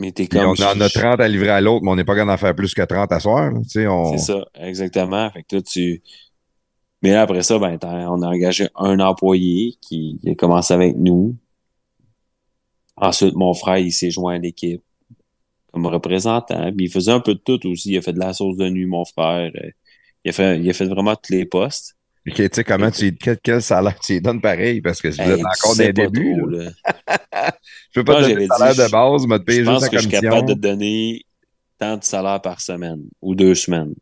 [0.00, 0.46] Mais t'es comme.
[0.46, 2.54] on en a 30 à livrer à l'autre, mais on n'est pas capable d'en faire
[2.54, 3.50] plus que 30 à soir.
[3.52, 3.60] là.
[3.62, 4.16] Tu sais, on...
[4.16, 5.30] C'est ça, exactement.
[5.30, 6.02] Fait que tu.
[7.02, 10.96] Mais là, après ça, ben, on a engagé un employé qui, qui a commencé avec
[10.96, 11.36] nous.
[12.96, 14.82] Ensuite, mon frère, il s'est joint à l'équipe
[15.72, 16.72] comme représentant.
[16.74, 17.90] Puis il faisait un peu de tout aussi.
[17.92, 19.50] Il a fait de la sauce de nuit, mon frère.
[19.54, 19.70] Euh,
[20.24, 21.96] Il a fait, il a fait vraiment tous les postes.
[22.28, 24.80] OK, tu sais, comment tu quel, quel salaire tu lui donnes pareil?
[24.82, 26.70] Parce que vous Hey, encore pas débuts, trop, là.
[27.90, 29.64] je peux pas Moi, te donner le salaire dit, de base, mais te payer Je
[29.64, 30.30] juste que la je suis commission.
[30.30, 31.26] capable de te donner
[31.78, 33.94] tant de salaire par semaine ou deux semaines.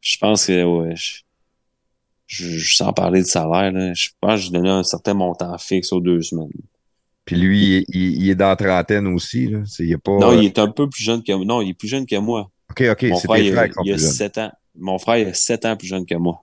[0.00, 1.22] Je pense que, ouais, je,
[2.26, 5.56] je, je- sans parler de salaire, là, je pense que je donnais un certain montant
[5.58, 6.50] fixe aux deux semaines.
[7.24, 9.48] Puis lui, il, est dans la trentaine aussi.
[9.48, 9.60] Là.
[9.66, 10.18] C'est, il est pas...
[10.18, 11.44] Non, il est un peu plus jeune que moi.
[11.44, 12.50] Non, il est plus jeune que moi.
[12.70, 13.98] OK, OK, Mon frère, il, il a.
[13.98, 14.52] 7 ans.
[14.76, 16.42] Mon frère, il a 7 ans plus jeune que moi.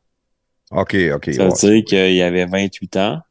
[0.72, 1.30] OK, OK.
[1.34, 1.56] Ça veut ouais.
[1.82, 3.22] dire qu'il avait 28 ans.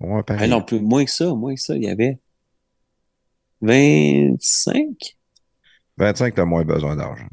[0.00, 0.48] Ouais, Ah pareil.
[0.48, 1.76] non, plus, moins que ça, moins que ça.
[1.76, 2.18] Il avait
[3.60, 5.16] 25.
[5.96, 7.28] 25, t'as moins besoin d'argent.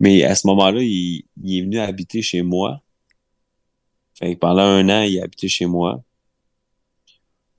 [0.00, 2.80] Mais à ce moment-là, il, il est venu habiter chez moi.
[4.18, 6.02] Fait que pendant un an, il a habité chez moi.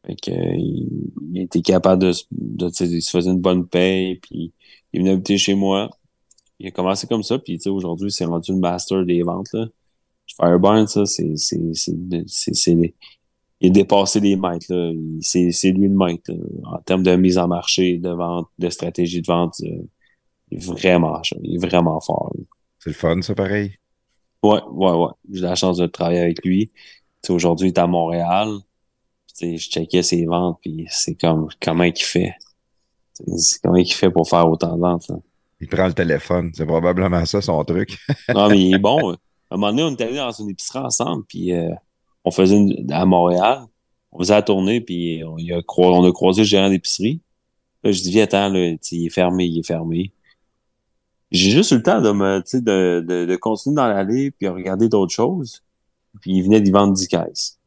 [0.05, 3.31] Fait que, euh, il, il était capable de, se- de, tu sais, il se faisait
[3.31, 4.53] une bonne paye, puis
[4.93, 5.89] il est venu habiter chez moi.
[6.59, 9.51] Il a commencé comme ça, puis tu sais, aujourd'hui, c'est rendu le master des ventes,
[9.53, 9.67] là.
[10.37, 12.93] Fireburn, ça, c'est, c'est, c'est, c'est,
[13.61, 14.91] il a dépassé les maîtres, là.
[15.21, 16.37] C'est, c'est lui le maître, là.
[16.73, 19.87] En termes de mise en marché, de vente, de stratégie de vente, euh,
[20.51, 22.33] il est vraiment, il est vraiment fort.
[22.79, 23.77] C'est le fun, ça, pareil?
[24.43, 25.11] Ouais, ouais, ouais.
[25.31, 26.71] J'ai la chance de travailler avec lui.
[27.29, 28.49] Aujourd'hui, il est à Montréal.
[29.41, 32.35] Je checkais ses ventes, puis c'est comme, comment il fait?
[33.37, 35.15] C'est comment il fait pour faire autant de ventes, là?
[35.61, 36.51] Il prend le téléphone.
[36.53, 37.97] C'est probablement ça, son truc.
[38.33, 39.15] Non, mais il est bon.
[39.49, 41.69] À un moment donné, on était allés dans une épicerie ensemble, puis euh,
[42.23, 43.65] on faisait une, à Montréal.
[44.11, 47.21] On faisait la tournée, puis on, il a croi- on a croisé le gérant d'épicerie.
[47.83, 50.11] Là, je dis, viens, attends, là, il est fermé, il est fermé.
[51.31, 54.87] J'ai juste eu le temps de me, de, de, de continuer dans l'allée, puis regarder
[54.89, 55.61] d'autres choses.
[56.21, 57.59] Puis il venait d'y vendre 10 caisses.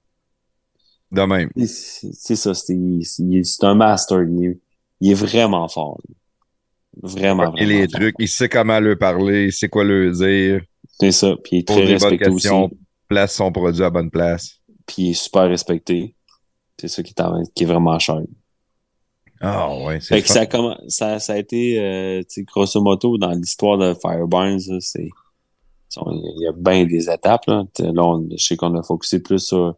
[1.13, 1.51] De même.
[1.57, 2.75] C'est ça, c'est
[3.63, 4.23] un master.
[4.25, 4.59] Il est,
[5.01, 5.99] il est vraiment fort.
[6.09, 6.15] là.
[7.03, 8.01] Vraiment, vraiment les fort.
[8.01, 10.63] trucs, il sait comment leur parler, il sait quoi leur dire,
[11.01, 11.35] C'est ça.
[11.43, 12.49] Puis il est très respecté aussi.
[13.09, 14.57] place son produit à bonne place.
[14.87, 16.15] Puis il est super respecté.
[16.81, 18.21] C'est ça qui est, en- qui est vraiment cher.
[19.41, 20.47] Ah ouais, c'est ça,
[20.89, 25.09] ça, ça a été, euh, grosso modo, dans l'histoire de Fireburns, c'est,
[25.97, 27.65] il y a bien des étapes, là.
[27.81, 29.77] On- je sais qu'on a focusé plus sur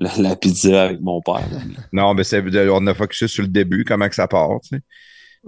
[0.00, 1.48] la, la pizza avec mon père.
[1.52, 1.58] là.
[1.92, 2.24] Non, mais
[2.70, 4.80] on a focusé sur le début, comment que ça part, tu sais.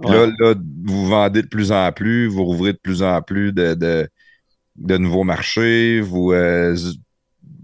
[0.01, 0.25] Puis Ouais.
[0.27, 3.73] Là, là, vous vendez de plus en plus, vous rouvrez de plus en plus de,
[3.75, 4.09] de,
[4.75, 6.75] de nouveaux marchés, vous, euh,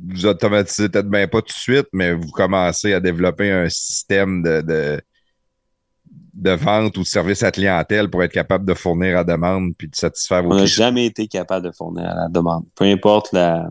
[0.08, 4.42] vous automatisez peut-être bien pas tout de suite, mais vous commencez à développer un système
[4.44, 5.02] de, de,
[6.34, 9.88] de vente ou de service à clientèle pour être capable de fournir à demande puis
[9.90, 12.66] de satisfaire vos On n'a jamais été capable de fournir à la demande.
[12.76, 13.70] Peu importe la,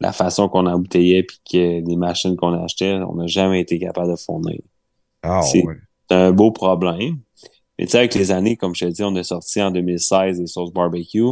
[0.00, 4.10] la façon qu'on embouteillait puis que les machines qu'on achetait, on n'a jamais été capable
[4.10, 4.60] de fournir.
[5.22, 5.76] Ah, c'est- ouais.
[6.10, 7.18] Un beau problème.
[7.78, 10.40] Mais tu sais, avec les années, comme je te dis, on a sorti en 2016
[10.40, 11.22] les sauces barbecue.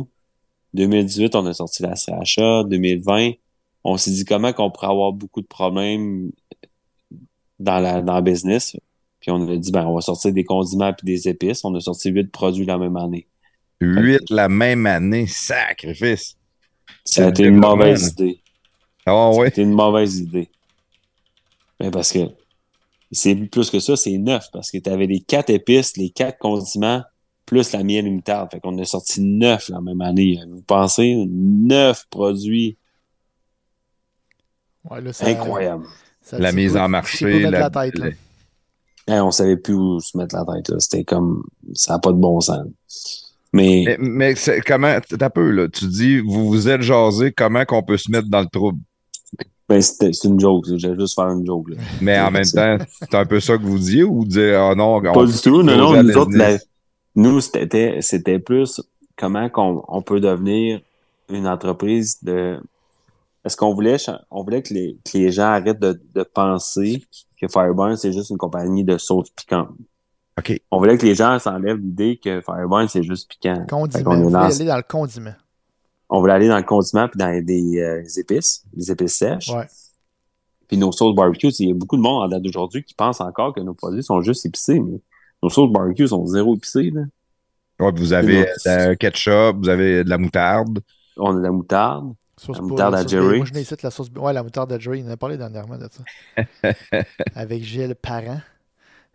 [0.74, 2.64] 2018, on a sorti la sriracha.
[2.64, 3.32] 2020,
[3.84, 6.30] on s'est dit comment qu'on pourrait avoir beaucoup de problèmes
[7.58, 8.76] dans la dans le business.
[9.20, 11.64] Puis on a dit, ben, on va sortir des condiments puis des épices.
[11.64, 13.26] On a sorti huit produits la même année.
[13.80, 16.36] Huit la même année, sacrifice.
[17.04, 18.40] Ça a été une mauvaise idée.
[19.04, 19.48] Ah ouais?
[19.48, 20.48] C'était une mauvaise idée.
[21.80, 22.20] Mais parce que
[23.12, 24.48] c'est plus que ça, c'est neuf.
[24.52, 27.02] Parce que tu avais les quatre épices, les quatre condiments,
[27.46, 28.50] plus la miel et moutarde.
[28.50, 30.38] Fait qu'on a sorti neuf la même année.
[30.50, 31.24] Vous pensez?
[31.28, 32.76] Neuf produits?
[34.90, 35.84] Ouais, là, ça- Incroyable.
[36.22, 37.40] ça- La mise en marché.
[37.40, 38.06] la- la tête, là.
[39.08, 40.68] Hein, on savait plus où se mettre la tête.
[40.68, 40.80] là.
[40.80, 41.44] C'était comme...
[41.74, 42.66] Ça n'a pas de bon sens.
[43.52, 45.68] Mais, Mais, mais c'est comment, t'as peu, là.
[45.68, 48.80] Tu dis, vous vous êtes jasé, comment qu'on peut se mettre dans le trouble?
[49.68, 50.66] ben, c'était c'est une joke.
[50.68, 50.76] là.
[50.76, 51.70] J'allais juste faire une joke.
[51.70, 51.76] Là.
[52.00, 54.96] Mais en même temps, c'est un peu ça que vous disiez ou dire, ah non,
[54.96, 56.02] on Pas du tout, non, non.
[56.02, 56.58] Nous autres, la-.
[57.16, 58.80] Nous, c'était, c'était plus
[59.16, 60.80] comment qu'on, on peut devenir
[61.28, 62.60] une entreprise de.
[63.44, 63.96] Est-ce qu'on voulait,
[64.30, 67.04] on voulait que les, que les gens arrêtent de, de penser
[67.40, 69.68] que Fireburn, c'est juste une compagnie de sauce piquante.
[70.38, 70.60] OK.
[70.70, 73.64] On voulait que les gens s'enlèvent l'idée que Fireburn, c'est juste piquant.
[73.68, 74.14] Condiment.
[74.16, 75.34] voulez dans- aller dans le condiment.
[76.10, 79.48] on voulait aller dans le condiment puis dans des euh, épices, des épices sèches.
[79.50, 79.66] Ouais.
[80.68, 83.20] Puis nos sauces barbecue, il y a beaucoup de monde en date d'aujourd'hui qui pense
[83.20, 84.98] encore que nos produits sont juste épicés, mais
[85.46, 86.90] nos sauces barbecue sont zéro épicées.
[86.90, 87.02] Là.
[87.78, 90.80] Ouais, vous avez un ketchup, vous avez de la moutarde.
[91.16, 92.14] On a de la moutarde.
[92.36, 93.38] Sauce La moutarde à Jerry.
[93.38, 94.10] Moi, je ici la sauce.
[94.16, 95.00] Ouais, la moutarde à Jerry.
[95.00, 97.02] Il en a parlé dernièrement de ça.
[97.34, 98.40] Avec Gilles Parent.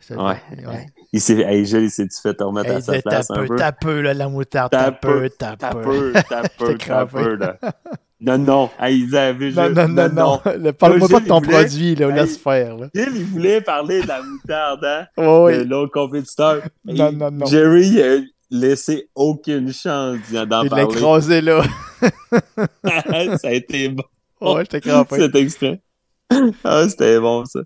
[0.10, 0.18] Ouais.
[0.18, 0.86] ouais.
[1.14, 3.38] Il s'est, hey, Gilles, il s'est-tu fait te remettre Hey, à sa place T'as un
[3.42, 3.56] peu, peu?
[3.58, 4.72] t'as peu, là, la moutarde.
[4.72, 6.14] T'as T'as peu, t'as peu.
[6.30, 7.24] t'as peu, J'étais t'as crampé.
[7.24, 7.58] peu, là.
[8.24, 8.70] Non, non.
[8.80, 10.42] Hey, il avait Non, Gilles, non, non, non.
[10.58, 12.08] Le- Parle-moi pas de ton voulait- produit, là.
[12.10, 12.14] Hey.
[12.14, 12.88] Laisse faire, là.
[12.94, 15.06] Gilles, il voulait parler de la moutarde, hein?
[15.18, 15.66] De oui.
[15.68, 16.62] l'autre compétiteur.
[16.86, 17.46] Non, Et non, non.
[17.48, 18.18] Jerry, il a
[18.52, 20.84] laissé aucune chance d'en Il l'a parler.
[20.84, 21.64] écrasé, là.
[23.38, 24.04] ça a été bon.
[24.40, 25.18] Ouais, j'étais crampé.
[25.18, 25.82] cet extrait.
[26.64, 27.60] Ah, c'était bon, ça.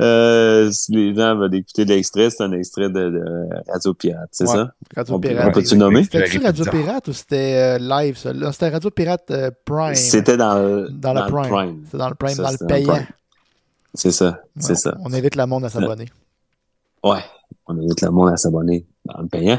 [0.00, 4.44] Euh, si les gens veulent écouter l'extrait, c'est un extrait de, de Radio Pirate, c'est
[4.46, 4.52] Ouais.
[4.54, 4.74] ça?
[4.94, 5.46] Radio On peut- Pirate.
[5.48, 6.04] on peut-tu nommer?
[6.04, 6.64] C'était-tu La Radio.
[6.70, 8.32] Pirate ou c'était euh, live, ça?
[8.52, 9.94] C'était Radio Pirate euh, Prime.
[9.94, 11.82] C'était dans, le- Dans le Prime.
[11.90, 12.92] C'est dans le Prime, Ça, dans c'était le payant.
[12.94, 13.06] Prime.
[13.94, 14.96] C'est ça, c'est Ouais, ça.
[15.02, 16.06] On invite le monde à s'abonner.
[17.02, 17.20] Ouais,
[17.66, 19.58] on invite le monde à s'abonner dans le payant.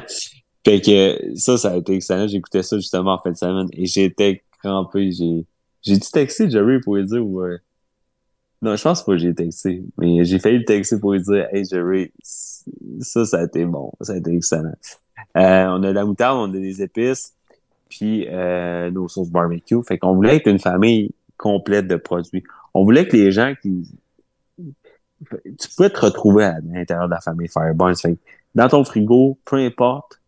[0.63, 2.27] Fait que ça, ça a été excellent.
[2.27, 5.11] J'écoutais ça justement en fin de semaine et j'étais crampé.
[5.11, 5.45] J'ai,
[5.81, 7.57] j'ai dû texter Jerry pour lui dire ou, euh,
[8.61, 11.47] non, je pense pas que j'ai texté, mais j'ai failli le texter pour lui dire,
[11.51, 13.91] hey Jerry, ça, ça a été bon.
[14.01, 14.73] Ça a été excellent.
[15.35, 17.33] Euh, on a de la moutarde, on a des épices.
[17.89, 19.81] puis euh, nos sauces barbecue.
[19.87, 22.43] Fait qu'on voulait être une famille complète de produits.
[22.73, 23.91] On voulait que les gens qui...
[25.43, 27.95] Tu pouvais te retrouver à l'intérieur de la famille Fireburns.
[27.95, 28.19] Fait que
[28.55, 30.19] dans ton frigo, peu importe,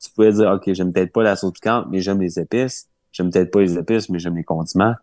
[0.00, 2.88] tu pouvais dire, OK, j'aime peut-être pas la sauce piquante, mais j'aime les épices.
[3.12, 4.94] J'aime peut-être pas les épices, mais j'aime les condiments.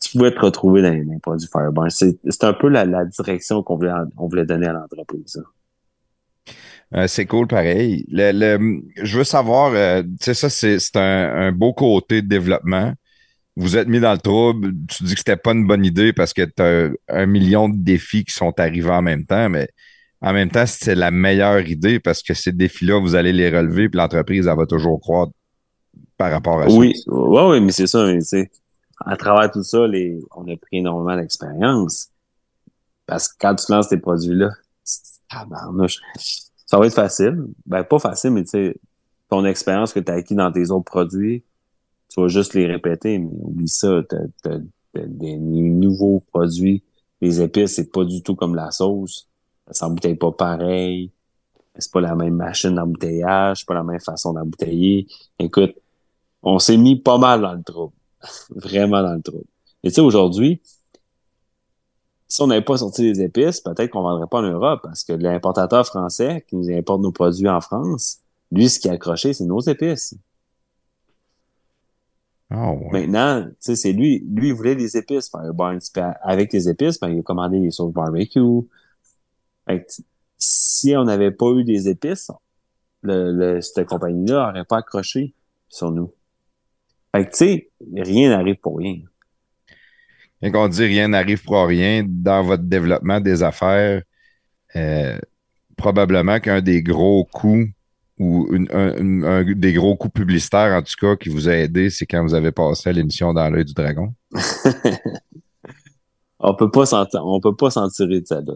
[0.00, 1.90] Tu pouvais te retrouver dans les, produits Fireburns.
[1.90, 5.42] C'est un peu la, la direction qu'on voulait, on voulait donner à l'entreprise.
[6.94, 8.04] Euh, c'est cool, pareil.
[8.08, 12.28] Le, le, je veux savoir, euh, tu sais, ça, c'est un, un, beau côté de
[12.28, 12.92] développement.
[13.56, 14.72] Vous êtes mis dans le trouble.
[14.88, 17.76] Tu dis que c'était pas une bonne idée parce que tu as un million de
[17.76, 19.68] défis qui sont arrivés en même temps, mais
[20.20, 23.88] en même temps, c'est la meilleure idée parce que ces défis-là, vous allez les relever,
[23.88, 25.28] puis l'entreprise, elle va toujours croire
[26.16, 26.74] par rapport à ça.
[26.74, 28.06] Oui, oui, oui, mais c'est ça.
[28.06, 28.20] Mais,
[29.00, 32.10] à travers tout ça, les, on a pris énormément d'expérience.
[33.06, 34.50] Parce que quand tu lances tes produits-là,
[35.24, 35.44] ça
[36.78, 37.44] va être facile.
[37.66, 38.76] Ben, pas facile, mais tu sais,
[39.28, 41.44] ton expérience que tu as acquis dans tes autres produits,
[42.08, 44.58] tu vas juste les répéter, mais oublie ça, tu as,
[44.94, 46.84] des nouveaux produits.
[47.20, 49.28] Les épices, c'est pas du tout comme la sauce.
[49.66, 51.10] Ça s'embouteille pas pareil.
[51.76, 55.08] C'est pas la même machine d'embouteillage, pas la même façon d'embouteiller.
[55.40, 55.74] Écoute,
[56.44, 57.94] on s'est mis pas mal dans le trouble.
[58.50, 59.44] Vraiment dans le trouble.
[59.82, 60.60] Et tu sais, aujourd'hui,
[62.28, 65.04] si on n'avait pas sorti les épices, peut-être qu'on ne vendrait pas en Europe parce
[65.04, 68.20] que l'importateur français qui nous importe nos produits en France,
[68.50, 70.16] lui, ce qui a accroché, c'est nos épices.
[72.52, 75.30] Oh, Maintenant, tu sais, c'est lui, lui, il voulait des épices,
[76.22, 78.40] avec les épices, ben, il a commandé des sauces barbecue.
[80.38, 82.30] si on n'avait pas eu des épices,
[83.02, 85.34] le, cette compagnie-là n'aurait pas accroché
[85.68, 86.12] sur nous.
[87.14, 88.96] Fait que, tu sais, rien n'arrive pour rien.
[90.42, 94.02] Et qu'on dit rien n'arrive pour rien dans votre développement des affaires,
[94.74, 95.16] euh,
[95.76, 97.68] probablement qu'un des gros coups
[98.18, 102.20] ou un, des gros coups publicitaires, en tout cas, qui vous a aidé, c'est quand
[102.20, 104.12] vous avez passé à l'émission Dans l'œil du dragon.
[106.40, 108.54] on peut pas on peut pas s'en tirer de ça là.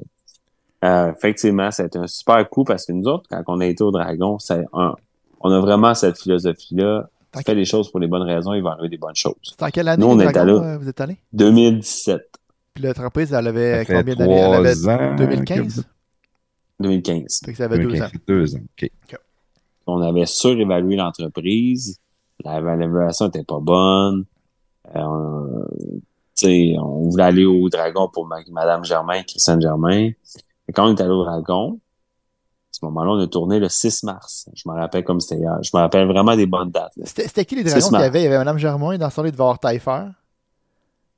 [0.85, 3.93] Euh, effectivement, c'est un super coup parce que nous autres, quand on a été au
[3.93, 4.36] dragon,
[4.72, 7.09] on a vraiment cette philosophie-là
[7.39, 9.35] tu fais les choses pour les bonnes raisons, il va arriver des bonnes choses.
[9.43, 11.19] C'est en quelle année Nous, on est allé, euh, vous êtes allé?
[11.32, 12.20] 2017.
[12.74, 14.36] Puis l'entreprise, elle avait combien d'années?
[14.36, 15.85] Elle avait ans, 2015?
[16.81, 17.40] 2015.
[17.44, 18.09] Fait que ça avait deux ans.
[18.27, 18.90] Deux ans, OK.
[19.86, 21.99] On avait surévalué l'entreprise.
[22.44, 24.25] L'évaluation n'était pas bonne.
[24.94, 25.65] Euh,
[26.44, 30.10] on voulait aller au Dragon pour Madame Germain, Christiane Germain.
[30.68, 31.81] Et quand on est allé au Dragon,
[32.78, 34.48] ce moment-là, on a tourné le 6 mars.
[34.55, 35.58] Je me rappelle comme c'était hier.
[35.62, 36.92] Je me rappelle vraiment des bonnes dates.
[37.05, 38.20] C'était qui les dragons qu'il y avait?
[38.20, 40.05] Il y avait Mme Germain dans son lit devant avoir Taillefer?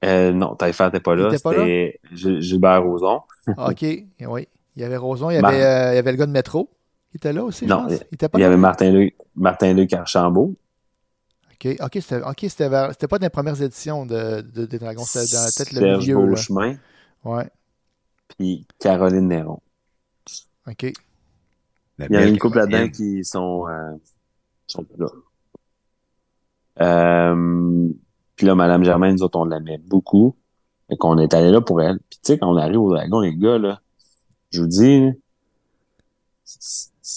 [0.04, 1.30] Euh, non, Taillefer n'était pas là.
[1.30, 3.20] C'était Gilbert Roson.
[3.56, 4.48] Ah, OK, oui.
[4.76, 6.70] Il y avait Roson, il y avait, euh, il y avait le gars de métro
[7.10, 8.06] qui était là aussi, non, je pense.
[8.10, 10.54] Il, était pas il y avait Martin-Luc Martin Luc Archambault.
[11.52, 12.48] OK, OK, c'était okay,
[13.08, 16.24] pas dans les premières éditions de, de des Dragons, c'était peut-être le milieu.
[16.24, 16.74] Là.
[17.24, 17.50] Ouais.
[18.28, 19.60] Puis Caroline Néron.
[20.66, 20.92] OK.
[22.08, 23.92] Il y a une couple là-dedans qui sont, euh,
[24.66, 25.08] sont là.
[26.80, 27.88] Euh,
[28.36, 30.34] puis là, Madame Germaine, nous autres, on l'aimait beaucoup.
[30.88, 31.98] et qu'on est allé là pour elle.
[32.08, 33.80] Puis tu sais, quand on arrive au Dragon, les gars, là,
[34.50, 35.12] je vous dis,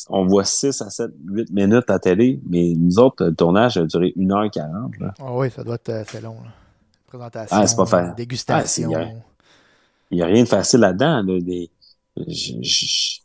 [0.10, 3.86] on voit 6 à 7, 8 minutes à télé, mais nous autres, le tournage a
[3.86, 5.00] duré 1h40.
[5.00, 5.14] Là.
[5.20, 6.36] Ah oui, ça doit être assez long.
[6.44, 6.52] Là.
[7.08, 8.16] Présentation, ah, c'est pas fait.
[8.16, 8.92] dégustation.
[8.96, 9.06] Ah,
[10.12, 11.24] il n'y a, rien de facile là-dedans.
[11.24, 11.40] Là.
[11.42, 11.70] Des,
[12.28, 13.20] je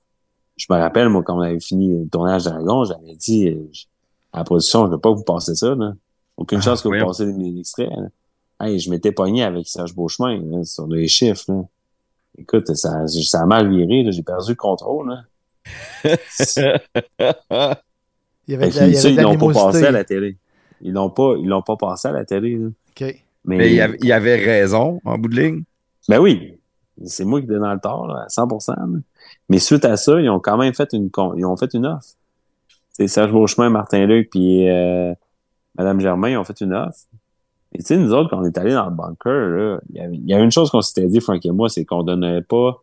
[0.71, 3.71] me rappelle, moi, quand on avait fini le tournage Dragon, j'avais dit euh,
[4.33, 5.75] à la production, je ne veux pas que vous passez ça.
[5.75, 5.95] Là.
[6.37, 7.91] Aucune ah, chance que vous passez mes extraits.
[8.61, 11.45] Hey, je m'étais pogné avec Serge Beauchemin sur les chiffres.
[11.49, 11.63] Là.
[12.39, 14.11] Écoute, ça, ça a mal viré.
[14.11, 15.11] J'ai perdu le contrôle.
[15.11, 15.23] Là.
[18.47, 20.37] il y avait, il y avait ils l'ont pas passé à la télé.
[20.81, 22.57] Ils l'ont pas, ils l'ont pas passé à la télé.
[22.57, 22.69] Là.
[23.45, 25.63] Mais, il, y avait, il, avait, raison en bout de ligne.
[26.09, 26.58] Ben oui.
[27.05, 28.77] C'est moi qui étais dans le tort, là, à 100%.
[28.77, 29.01] Là.
[29.49, 32.09] Mais suite à ça, ils ont quand même fait une ils ont fait une offre.
[32.93, 35.15] C'est Serge Beauchemin, Martin Luc, puis euh,
[35.77, 36.99] Madame Germain, ils ont fait une offre.
[37.73, 40.39] Et tu sais, nous autres, quand on est allés dans le bunker, il y, a
[40.41, 42.81] une chose qu'on s'était dit, Frank et moi, c'est qu'on donnait pas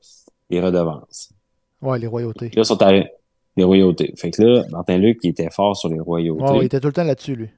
[0.50, 1.34] les redevances.
[1.82, 2.52] Ouais, les royautés.
[2.56, 3.10] là, sont allés,
[3.58, 4.14] les royautés.
[4.16, 6.44] Fait que là, Martin Luc, il était fort sur les royautés.
[6.44, 7.50] Ouais, il était tout le temps là-dessus, lui.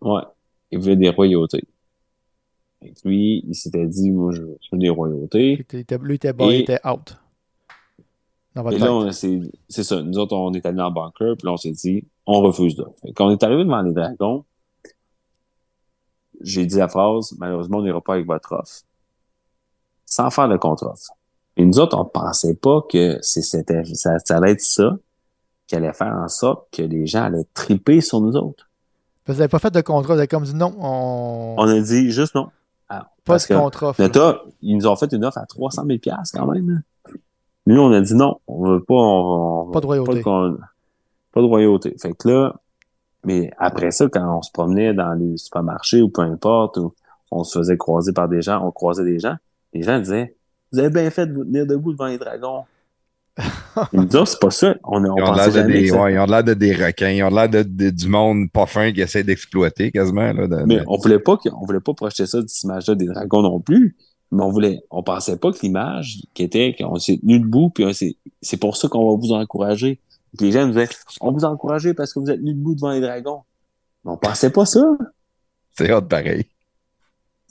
[0.00, 0.22] Ouais.
[0.70, 1.64] Il voulait des royautés.
[2.82, 5.56] Et lui, il s'était dit, moi, je veux des royautés.
[5.56, 7.16] lui, il était, il était out
[8.56, 10.02] et là, c'est ça.
[10.02, 12.86] Nous autres, on est allés le bunker, puis là, on s'est dit, on refuse là.
[13.14, 14.44] Quand on est arrivé devant les dragons,
[16.40, 18.82] j'ai dit la phrase, malheureusement, on n'ira pas avec votre offre.
[20.04, 21.12] Sans faire le contre-offre.
[21.56, 24.96] Et nous autres, on pensait pas que c'était, ça, ça allait être ça
[25.68, 28.68] qui allait faire en sorte que les gens allaient triper sur nous autres.
[29.26, 31.54] Vous n'avez pas fait de contrat, vous avez comme dit non, on.
[31.56, 32.48] On a dit juste non.
[33.30, 33.60] Pas de.
[34.02, 35.98] Nota, ils nous ont fait une offre à 300 000
[36.34, 36.82] quand même.
[37.66, 38.94] Nous, on a dit non, on veut pas.
[38.94, 40.22] on- on- Pas de royauté.
[40.22, 40.58] Pas de,
[41.32, 41.96] pas de royauté.
[42.00, 42.54] Fait que là,
[43.24, 46.92] mais après ça, quand on se promenait dans les supermarchés ou peu importe, ou
[47.30, 49.36] on se faisait croiser par des gens, on croisait des gens,
[49.72, 50.34] les gens disaient
[50.72, 52.64] Vous avez bien fait de vous tenir debout devant les dragons.
[53.92, 54.74] Ils nous disaient, c'est pas ça.
[54.84, 56.74] On, on Ils ont l'air de des, que ça- ouais, ils ont l'air de des
[56.74, 57.08] requins.
[57.10, 60.32] Ils ont l'air de, de- du monde pas fin qui essaie d'exploiter quasiment.
[60.32, 63.06] Là, de- Mais de- on voulait pas on voulait pas projeter ça, cette image-là des
[63.06, 63.96] dragons non plus.
[64.32, 67.84] Mais on voulait, on pensait pas que l'image qui était qu'on s'est tenu debout, puis
[68.42, 69.98] c'est pour ça qu'on va vous encourager.
[70.38, 70.88] Puis les gens nous disaient,
[71.20, 73.40] on vous encourage parce que vous êtes tenu debout devant les dragons.
[74.04, 74.84] Mais on pensait pas ça.
[75.76, 76.46] C'est hot pareil.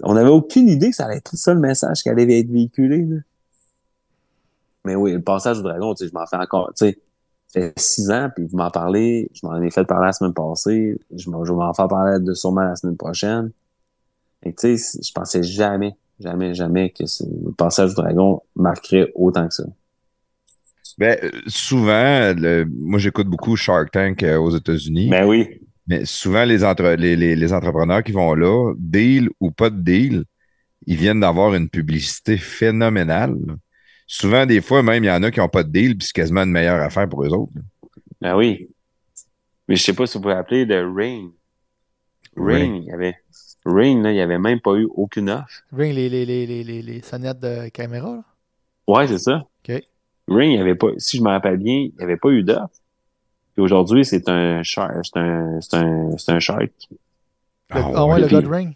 [0.03, 3.00] On n'avait aucune idée que ça allait être ça le message qui allait être véhiculé.
[3.06, 3.18] là.
[4.85, 6.99] Mais oui, le passage au dragon, tu sais, je m'en fais encore, tu sais,
[7.48, 10.33] ça fait six ans, puis vous m'en parlez, je m'en ai fait parler la semaine
[10.33, 13.51] passée, je m'en je vais m'en faire parler de sûrement la semaine prochaine.
[14.43, 17.03] Et tu sais, je pensais jamais, jamais, jamais que
[17.45, 19.64] le passage du dragon marquerait autant que ça.
[20.98, 25.61] Ben, euh, souvent, le- moi j'écoute beaucoup Shark Tank euh, aux États-Unis, Ben oui.
[25.88, 29.82] mais souvent les, entre- les, les- les entrepreneurs qui vont là, deal ou pas de
[29.82, 30.25] deal,
[30.88, 33.35] ils viennent d'avoir une publicité phénoménale.
[34.12, 36.14] Souvent, des fois, même, il y en a qui n'ont pas de deal, puis c'est
[36.14, 37.54] quasiment une meilleure affaire pour eux autres.
[38.20, 38.68] Ben oui.
[39.68, 41.30] Mais je sais pas si vous pouvez appeler de Rain.
[42.36, 42.76] Rain, Rain.
[42.78, 43.16] il y avait,
[43.66, 45.64] Rain, là, il y avait même pas eu aucune offre.
[45.72, 48.16] Ring les, les, les, les, les, les sonnettes de caméra.
[48.16, 48.24] Là?
[48.88, 49.46] Ouais, c'est ça.
[49.64, 49.84] OK.
[50.28, 52.42] Ring, il y avait pas, si je me rappelle bien, il n'y avait pas eu
[52.42, 52.74] d'offre.
[53.54, 56.72] Puis aujourd'hui, c'est un shark, c'est un, c'est un, c'est un shark.
[57.70, 58.76] Le- ah ouais, le de Ring.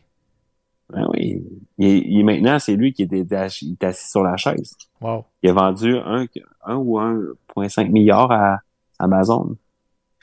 [0.92, 1.44] Ben oui.
[1.77, 4.38] Il, est- il est- maintenant, c'est lui qui était, ach- il est assis sur la
[4.38, 4.76] chaise.
[5.02, 5.26] Wow.
[5.42, 6.26] Il a vendu un,
[6.66, 8.60] un ou 1,5 milliard à
[9.00, 9.56] Amazon.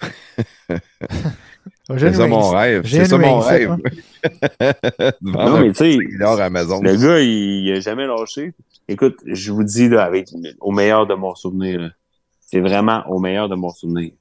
[1.98, 2.86] C'est ça mon rêve.
[2.86, 3.76] C'est ça mon rêve.
[5.22, 5.98] Non, mais tu sais,
[6.82, 8.52] le gars, il, il a jamais lâché.
[8.88, 10.28] Écoute, je vous dis, là, avec,
[10.60, 11.88] au meilleur de mon souvenir, là,
[12.40, 14.12] c'est vraiment au meilleur de mon souvenir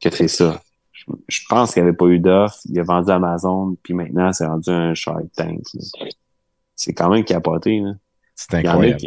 [0.00, 0.62] que c'est ça.
[0.92, 2.58] Je, je pense qu'il n'y avait pas eu d'offre.
[2.66, 5.60] Il a vendu Amazon, puis maintenant, c'est rendu un Shark Tank.
[5.74, 6.06] là.
[6.76, 7.82] C'est quand même capoté.
[8.34, 9.00] C'est incroyable.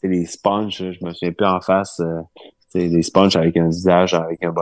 [0.00, 1.98] C'est des sponges, je me souviens plus en face.
[2.00, 2.20] euh,
[2.68, 4.52] c'est des sponges avec un visage, avec un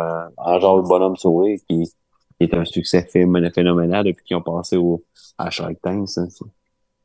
[0.61, 1.93] genre de bonhomme sourire qui, qui
[2.41, 5.05] est un succès phé- phénoménal depuis qu'ils ont passé au,
[5.36, 6.09] à Shark Tank.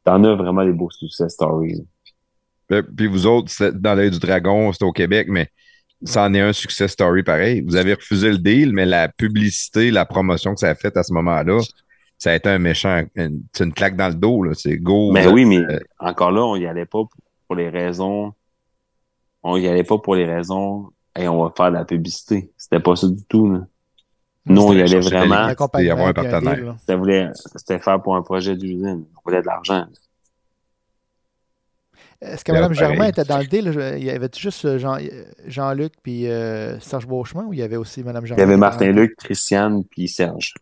[0.04, 1.76] T'en as vraiment des beaux success stories.
[1.76, 2.78] là.
[2.78, 5.50] Euh, Puis vous autres, dans l'œil du dragon, c'était au Québec, mais
[6.04, 7.62] ça en est un success story pareil.
[7.62, 11.04] Vous avez refusé le deal, mais la publicité, la promotion que ça a faite à
[11.04, 11.60] ce moment-là,
[12.24, 13.04] ça a été un méchant,
[13.52, 14.54] c'est une claque dans le dos, là.
[14.54, 15.12] C'est go.
[15.12, 17.00] Mais vous- oui, mais euh, encore là, on y allait pas
[17.48, 18.32] pour les raisons.
[19.42, 20.92] On y allait pas pour les raisons.
[21.18, 22.52] Et on va faire de la publicité.
[22.58, 23.52] C'était pas ça du tout.
[23.52, 23.66] Là.
[24.46, 25.48] Nous, on y allait vraiment.
[25.48, 26.76] L'accompagnement, y avoir un puis partenaire.
[26.80, 29.04] C'était voulait, c'était faire pour un projet d'usine.
[29.18, 29.86] On voulait de l'argent.
[32.22, 32.74] Est-ce que Mme.
[32.74, 33.74] Germain était dans le deal?
[33.98, 34.98] Il y avait juste euh, Jean,
[35.48, 38.42] Jean-Luc puis euh, Serge Beauchemin ou il y avait aussi Mme Il Germain?
[38.42, 39.02] y avait qui était dans Martin le deal?
[39.02, 40.54] Luc, Christiane, puis Serge.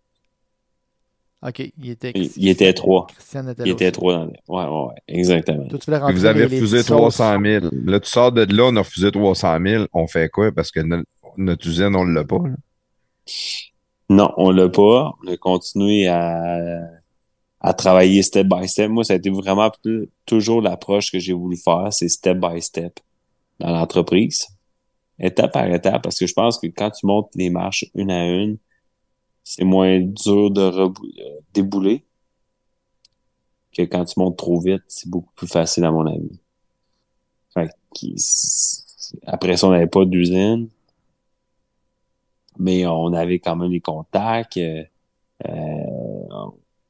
[1.42, 2.12] OK, il était...
[2.16, 3.08] Il, il était trois.
[3.64, 4.34] Il était trois dans les...
[4.50, 5.68] Ouais, ouais, ouais, exactement.
[5.68, 7.44] Toi, tu vous avez les- refusé petites 300 sauces.
[7.62, 7.66] 000.
[7.86, 9.86] Là, tu sors de là, on a refusé 300 000.
[9.94, 10.52] On fait quoi?
[10.52, 11.06] Parce que notre,
[11.38, 12.40] notre usine, on l'a pas.
[12.44, 12.56] là.
[14.10, 15.14] Non, on l'a pas.
[15.24, 16.82] On a continué à,
[17.62, 18.90] à travailler step by step.
[18.90, 22.62] Moi, ça a été vraiment plus- toujours l'approche que j'ai voulu faire, c'est step by
[22.62, 23.00] step
[23.60, 24.48] dans l'entreprise.
[25.20, 28.26] Étape par étape, parce que je pense que quand tu montes les marches une à
[28.28, 28.58] une,
[29.50, 30.90] c'est moins dur de euh,
[31.56, 32.06] débouler
[33.76, 36.40] que quand tu montes trop vite, c'est beaucoup plus facile à mon avis.
[37.52, 37.72] Fait
[38.16, 40.70] c'est- après ça, on n'avait pas d'usine
[42.60, 44.58] mais on avait quand même des contacts.
[44.58, 44.84] euh,
[45.48, 45.50] euh,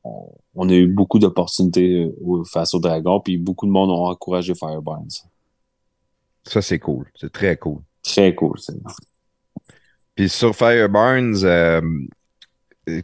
[0.03, 2.11] on, on a eu beaucoup d'opportunités
[2.51, 5.07] face au Dragon, puis beaucoup de monde ont encouragé Fireburns.
[6.43, 7.09] Ça, c'est cool.
[7.15, 7.81] C'est très cool.
[8.03, 8.73] Très cool, ça.
[10.15, 11.81] Puis sur Fireburns, euh,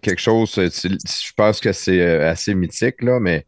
[0.02, 3.46] quelque chose, c'est- je pense que c'est euh, assez mythique, là, mais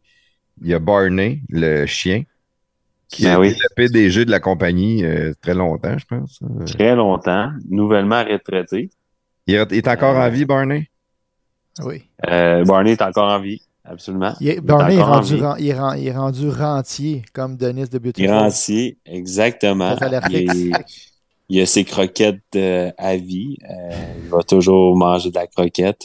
[0.62, 2.22] il y a Barney, le chien,
[3.08, 3.48] qui Ben a oui.
[3.48, 6.40] été le PDG de la compagnie euh, très longtemps, je pense.
[6.42, 8.90] Euh, Très longtemps, nouvellement retraité.
[9.46, 10.88] Il est, encore Euh, en vie, Barney?
[11.82, 12.02] Oui.
[12.28, 14.34] Euh, Barney est encore en vie, absolument.
[14.40, 15.40] Il est, Barney est rendu, vie.
[15.40, 18.30] ren- il, est ren- il est rendu rentier, comme Denis de Il est Beautiful.
[18.30, 19.96] rentier, exactement.
[20.30, 20.72] Il,
[21.48, 23.56] il a ses croquettes euh, à vie.
[23.70, 23.90] Euh,
[24.22, 26.02] il va toujours manger de la croquette.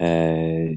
[0.00, 0.74] Euh,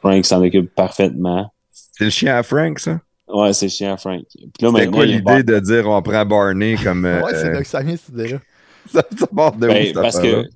[0.00, 1.52] Frank s'en occupe parfaitement.
[1.70, 3.00] C'est le chien à Frank, ça?
[3.28, 4.22] Ouais, c'est chien Frank.
[4.30, 7.04] Puis là, C'est maintenant, quoi l'idée de dire on prend Barney comme.
[7.04, 8.38] euh, Ouais, c'est là que ça vient, cette idée-là.
[8.92, 10.48] ça, ça part de où, Ben, cette parce que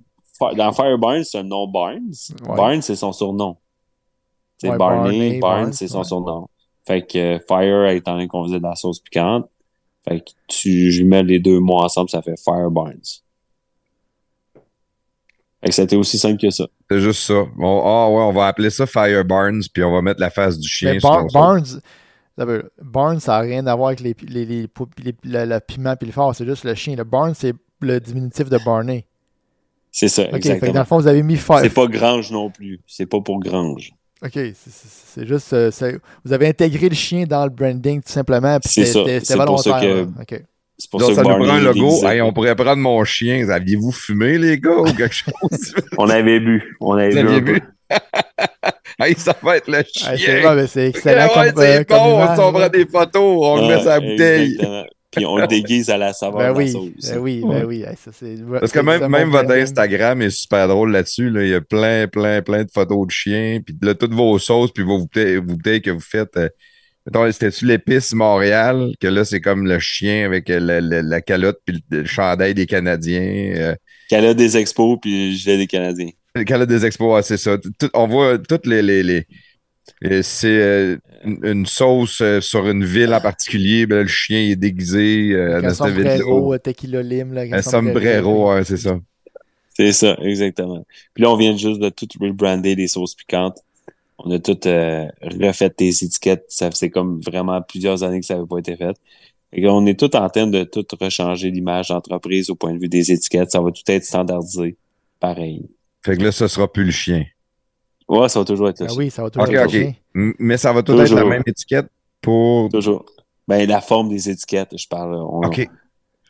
[0.56, 2.12] dans Fire Barnes, c'est un nom Barnes.
[2.48, 2.56] Ouais.
[2.56, 3.56] Barnes, c'est son surnom.
[4.56, 6.04] C'est Ouais, Barney, Barney, Barnes, Barnes, c'est son ouais.
[6.04, 6.48] surnom.
[6.86, 9.48] Fait que euh, Fire, étant donné qu'on faisait de la sauce piquante,
[10.08, 13.00] fait que tu je mets les deux mots ensemble, ça fait Fire Barnes.
[15.62, 16.66] Fait que c'était aussi simple que ça.
[16.90, 17.34] C'est juste ça.
[17.34, 20.68] Ah ouais, on va appeler ça Fire Barnes, puis on va mettre la face du
[20.68, 21.26] chien Mais Bar-.
[21.32, 21.64] Barnes,
[22.36, 24.62] d'abord, Barnes, ça n'a rien à voir avec les, les, les,
[25.04, 26.96] les- le, le piment et le fort, c'est juste le chien.
[26.96, 29.06] Le Barnes, c'est le diminutif de Barney.
[29.92, 30.72] C'est ça, Ok, fait que exactement.
[30.72, 31.60] dans le fond, vous avez mis Fire.
[31.60, 32.80] C'est pas Grange non plus.
[32.86, 33.92] C'est pas pour Grange.
[34.22, 35.52] Ok, c'est- juste.
[35.54, 35.70] euh,
[36.24, 38.58] vous avez intégré le chien dans le branding tout simplement.
[38.60, 39.34] puis C'est c'était- ça.
[39.36, 40.06] C'est pour ça volontaire.
[40.18, 40.34] que-.
[40.34, 40.44] Ok.
[40.80, 42.04] C'est pour Donc, ça ça que nous prend un logo.
[42.08, 43.48] Hey, on pourrait prendre mon chien.
[43.48, 45.74] Aviez-vous fumé, les gars, ou quelque chose?
[45.98, 46.74] On avait bu.
[46.80, 47.34] On avait Vous bu.
[47.36, 47.60] aviez vu?
[48.98, 50.08] hey, ça va être le chien.
[50.12, 53.38] Ah, c'est bon, mais c'est excellent Ouais, comme, euh, comme bon, on prend des photos,
[53.42, 54.52] on le met sur la bouteille.
[54.54, 54.84] exactement.
[55.12, 57.10] Puis on le déguise à la saveur Ben de la oui, sauce.
[57.10, 57.82] ben oui, ben oui.
[57.82, 59.50] Hey, ça, c'est- Parce que même, votre.
[59.52, 61.30] Instagram est super drôle là-dessus.
[61.30, 61.42] Là.
[61.42, 63.58] Il y a plein, plein, plein de photos de chiens.
[63.64, 66.36] Puis là, toutes vos sauces, puis vos bouteilles, vos bouteilles que vous faites.
[66.36, 66.48] euh,
[67.32, 68.92] C'était-tu l'épice Montréal?
[69.00, 72.04] Que là, c'est comme le chien avec euh, la, la- la calotte puis le, le
[72.06, 73.20] chandail des Canadiens.
[73.56, 73.74] euh,
[74.08, 76.10] Qu'elle a des expos puis je l'ai des Canadiens.
[76.34, 77.56] le calotte des expos, ouais, c'est ça.
[77.58, 78.82] Tout- on voit toutes les...
[79.02, 79.26] les,
[80.22, 83.86] c'est euh, une, une sauce euh, sur une ville en particulier.
[83.86, 86.18] Ben, là, le chien est déguisé euh, dans un cette ville-là.
[86.18, 87.32] sombrero, euh, tequila lime.
[87.32, 88.98] Là, avec Un sombrero, c'est ça.
[89.74, 90.84] C'est ça, exactement.
[91.14, 93.58] Puis là, on vient juste de tout rebrander les sauces piquantes.
[94.24, 96.44] On a tout euh, refait des étiquettes.
[96.48, 98.96] Ça faisait comme vraiment plusieurs années que ça n'avait pas été fait.
[99.52, 102.88] Et on est tout en train de tout rechanger l'image d'entreprise au point de vue
[102.88, 103.50] des étiquettes.
[103.50, 104.76] Ça va tout être standardisé.
[105.18, 105.68] Pareil.
[106.04, 107.24] Fait que là, ce sera plus le chien.
[108.08, 108.98] Ouais, ça va toujours être le Ah chien.
[108.98, 109.70] oui, ça va toujours Ok, être ok.
[109.70, 109.92] chien.
[110.14, 111.28] Mais ça va tout être la Toujours.
[111.28, 111.86] même étiquette
[112.20, 112.68] pour.
[112.70, 113.04] Toujours.
[113.48, 115.14] Ben, la forme des étiquettes, je parle.
[115.14, 115.68] On- OK.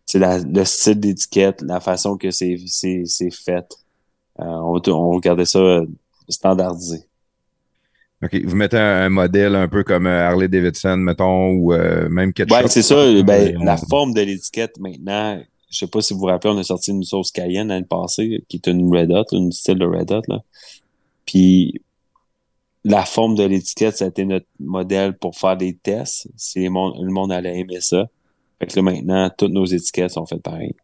[0.07, 3.67] c'est la- le style d'étiquette, la façon que c'est c'est c'est fait.
[4.41, 5.87] Euh, on, va tout- on va regarder ça euh,
[6.29, 6.99] standardisé.
[8.23, 8.37] OK.
[8.45, 12.33] Vous mettez un, un modèle un peu comme euh, Harley Davidson, mettons, ou euh, même
[12.33, 12.71] quelque Ouais, chose.
[12.71, 12.97] c'est ça.
[13.23, 15.41] Ben, Euh, la forme de l'étiquette maintenant,
[15.71, 18.45] je sais pas si vous vous rappelez, on a sorti une sauce cayenne l'année passée,
[18.49, 20.23] qui est une Red Hot, une style de Red Hot.
[20.29, 20.43] Là.
[21.27, 21.81] Puis
[22.85, 26.29] la forme de l'étiquette, ça a été notre modèle pour faire des tests.
[26.37, 28.09] Si le monde, le monde allait aimer ça.
[28.59, 30.75] Fait que là, maintenant, toutes nos étiquettes sont faites pareil.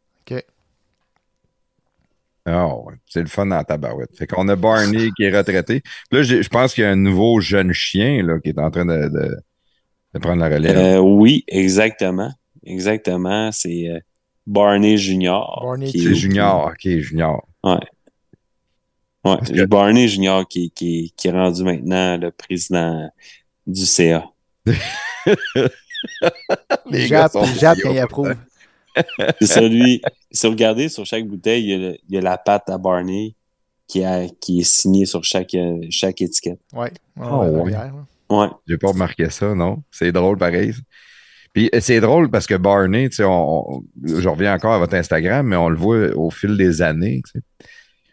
[2.49, 4.16] Ah ouais, c'est le fun dans la tabarouette.
[4.16, 5.81] Fait qu'on a Barney qui est retraité.
[6.10, 8.70] Puis là, je pense qu'il y a un nouveau jeune chien là, qui est en
[8.70, 9.36] train de, de,
[10.15, 10.76] de prendre la relève.
[10.76, 12.33] Euh, oui, exactement.
[12.65, 13.50] Exactement.
[13.50, 13.99] C'est euh,
[14.47, 15.60] Barney Junior.
[15.65, 16.70] Barney qui est- c'est Junior.
[16.73, 17.49] OK, Junior.
[17.65, 23.10] Ouais, que- Barney Junior qui, qui, qui est rendu maintenant le président
[23.66, 24.25] du CA.
[26.91, 27.44] Les Il gars jappe, sont
[29.41, 30.00] C'est ça, lui.
[30.31, 32.68] Si vous regardez sur chaque bouteille, il y a, le- il y a la patte
[32.70, 33.34] à Barney
[33.89, 36.60] qui, a, qui est signée sur chaque, euh, chaque étiquette.
[36.73, 36.91] Ouais.
[37.16, 37.91] ouais, Ah,
[38.31, 38.49] ouais.
[38.66, 39.83] J'ai pas remarqué ça, non?
[39.91, 40.73] C'est drôle pareil.
[41.52, 44.78] Puis euh, c'est drôle parce que Barney, tu sais, on, on- je reviens encore à
[44.78, 47.23] votre Instagram, mais on le voit au fil des années.
[47.25, 47.44] tu sais.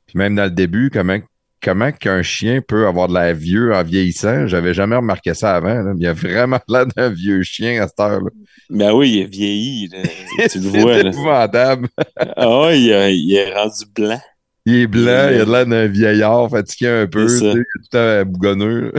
[0.05, 1.17] Puis même dans le début, comment,
[1.63, 5.81] comment qu'un chien peut avoir de l'air vieux en vieillissant, j'avais jamais remarqué ça avant.
[5.81, 5.93] là.
[5.97, 8.29] Il a vraiment l'air d'un vieux chien à cette heure-là.
[8.69, 9.89] Ben oui, il est vieilli.
[10.51, 11.01] tu le C'est vois.
[11.01, 11.09] Là.
[11.09, 11.87] épouvantable.
[12.35, 14.19] Ah ouais, il, il est rendu blanc.
[14.65, 17.59] Il est blanc, il a l'air d'un vieillard fatigué un peu, tu C'est sais, il
[17.59, 18.93] est tout temps bougonneux.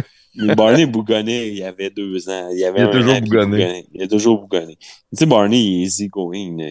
[0.56, 2.48] Barney bougonnait, il avait deux ans.
[2.52, 3.86] Il, avait Il a un toujours bougonné.
[3.94, 4.76] Il a toujours bougonné.
[4.80, 6.56] Tu sais, Barney, il est easy going.
[6.58, 6.70] là.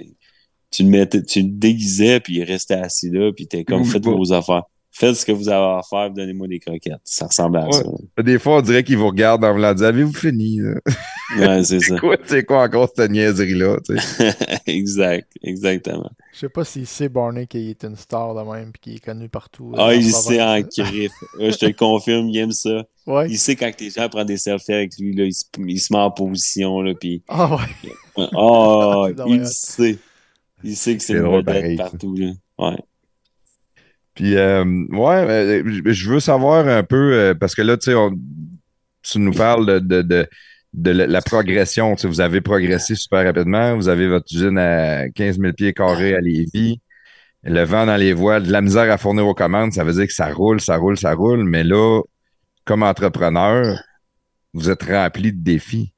[0.69, 4.05] Tu le mettais, tu le déguisais, puis il restait assis là, puis t'es comme, faites
[4.05, 4.63] vos affaires.
[4.95, 6.93] Faites ce que vous avez à faire, donnez-moi des croquettes.
[7.03, 7.71] Ça ressemble à Ouais.
[7.73, 8.21] ça.
[8.23, 10.59] Des fois, on dirait qu'il vous regarde en voulant dire Avez-vous fini?
[10.59, 10.75] là?
[11.39, 11.95] Ouais, c'est ça.
[11.95, 13.77] C'est quoi, c'est quoi encore cette niaiserie-là?
[14.67, 16.11] exact, exactement.
[16.33, 18.99] Je sais pas s'il sait Barney qu'il est une star de même et qu'il est
[19.03, 19.71] connu partout.
[19.73, 21.11] euh, Ah, il sait en griffe.
[21.39, 22.85] Ouais, je te le confirme, il aime ça.
[23.07, 23.27] Ouais.
[23.29, 25.91] Il sait quand les gens prennent des selfies avec lui, là, il, se, il se
[25.91, 28.27] met en position, là, puis Ah ouais.
[28.33, 29.97] oh, C'est il sait.
[30.63, 31.83] Il sait que c'est pareil, ça.
[31.83, 32.31] partout, là.
[32.59, 32.77] Ouais.
[34.15, 37.95] Puis, euh, ouais, euh, je- veux savoir un peu, euh, parce que là, tu sais,
[37.95, 38.11] on-
[39.01, 40.27] tu nous parles de, de, de,
[40.73, 41.95] de la, progression.
[41.95, 43.75] Tu sais, vous avez progressé super rapidement.
[43.75, 46.79] Vous avez votre usine à 15 000 pieds carrés à Lévis.
[47.43, 50.07] Le vent dans les voiles, de la misère à fournir aux commandes, ça veut dire
[50.07, 51.43] que ça roule, ça roule, ça roule.
[51.43, 52.01] Mais là,
[52.65, 53.77] comme entrepreneur,
[54.53, 55.91] vous êtes rempli de défis.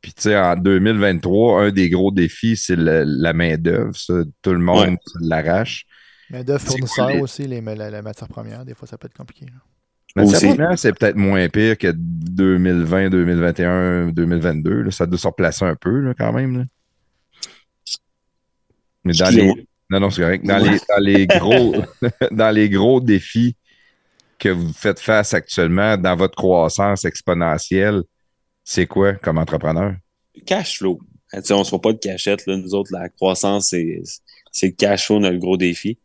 [0.00, 3.92] Puis, tu sais, en 2023, un des gros défis, c'est la main-d'œuvre.
[4.40, 4.96] Tout le monde Ouais.
[5.20, 5.84] l'arrache.
[6.30, 9.16] Mais de fournisseurs cool, aussi, les, la, la matière première, des fois, ça peut être
[9.16, 9.46] compliqué.
[9.46, 9.52] là.
[10.16, 10.40] Mais Aussi.
[10.40, 14.82] ça, première, c'est peut-être moins pire que 2020, 2021, 2022.
[14.82, 14.90] là.
[14.90, 16.58] Ça doit se replacer un peu là, quand même.
[16.58, 16.64] là.
[19.04, 19.66] Mais dans les.
[19.88, 20.44] Non, non, c'est correct.
[20.44, 21.74] Dans les, dans les gros,
[22.30, 23.56] dans les gros défis
[24.38, 28.02] que vous faites face actuellement dans votre croissance exponentielle,
[28.64, 29.94] c'est quoi comme entrepreneur?
[30.46, 31.00] Cash flow.
[31.32, 32.46] On ne se voit pas de cachette.
[32.46, 32.56] Là.
[32.56, 34.02] Nous autres, la croissance, c'est
[34.52, 35.98] c'est le cash flow, notre gros défi.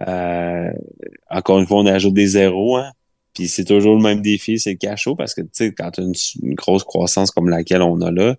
[0.00, 0.72] Euh,
[1.30, 2.90] encore une fois, on ajoute des zéros, hein.
[3.34, 5.90] Puis c'est toujours le même défi, c'est le cash flow, parce que tu sais, quand
[5.90, 6.12] tu as une,
[6.42, 8.36] une, grosse croissance comme laquelle on a là,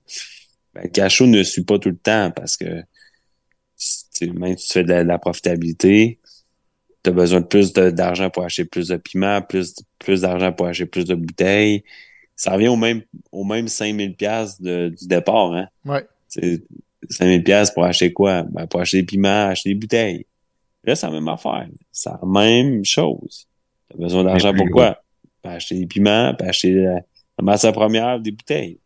[0.76, 2.84] ben, le cash flow ne suit pas tout le temps parce que
[4.22, 6.20] même si tu fais de la, de la profitabilité,
[7.04, 10.68] tu as besoin de plus d'argent pour acheter plus de piments, plus, plus d'argent pour
[10.68, 11.84] acheter plus de bouteilles.
[12.36, 13.02] Ça revient au même,
[13.32, 15.54] au même 5000 pièces du départ.
[15.54, 15.68] Hein?
[15.86, 16.06] Ouais.
[17.10, 18.44] 5000 pièces pour acheter quoi?
[18.44, 20.26] Ben, pour acheter des piments, acheter des bouteilles.
[20.84, 21.68] Là, c'est la même affaire.
[21.92, 23.48] C'est la même chose.
[23.90, 24.98] Tu as besoin d'argent pour quoi?
[25.42, 28.80] Pour acheter des piments, pour acheter la, la matière première, des bouteilles.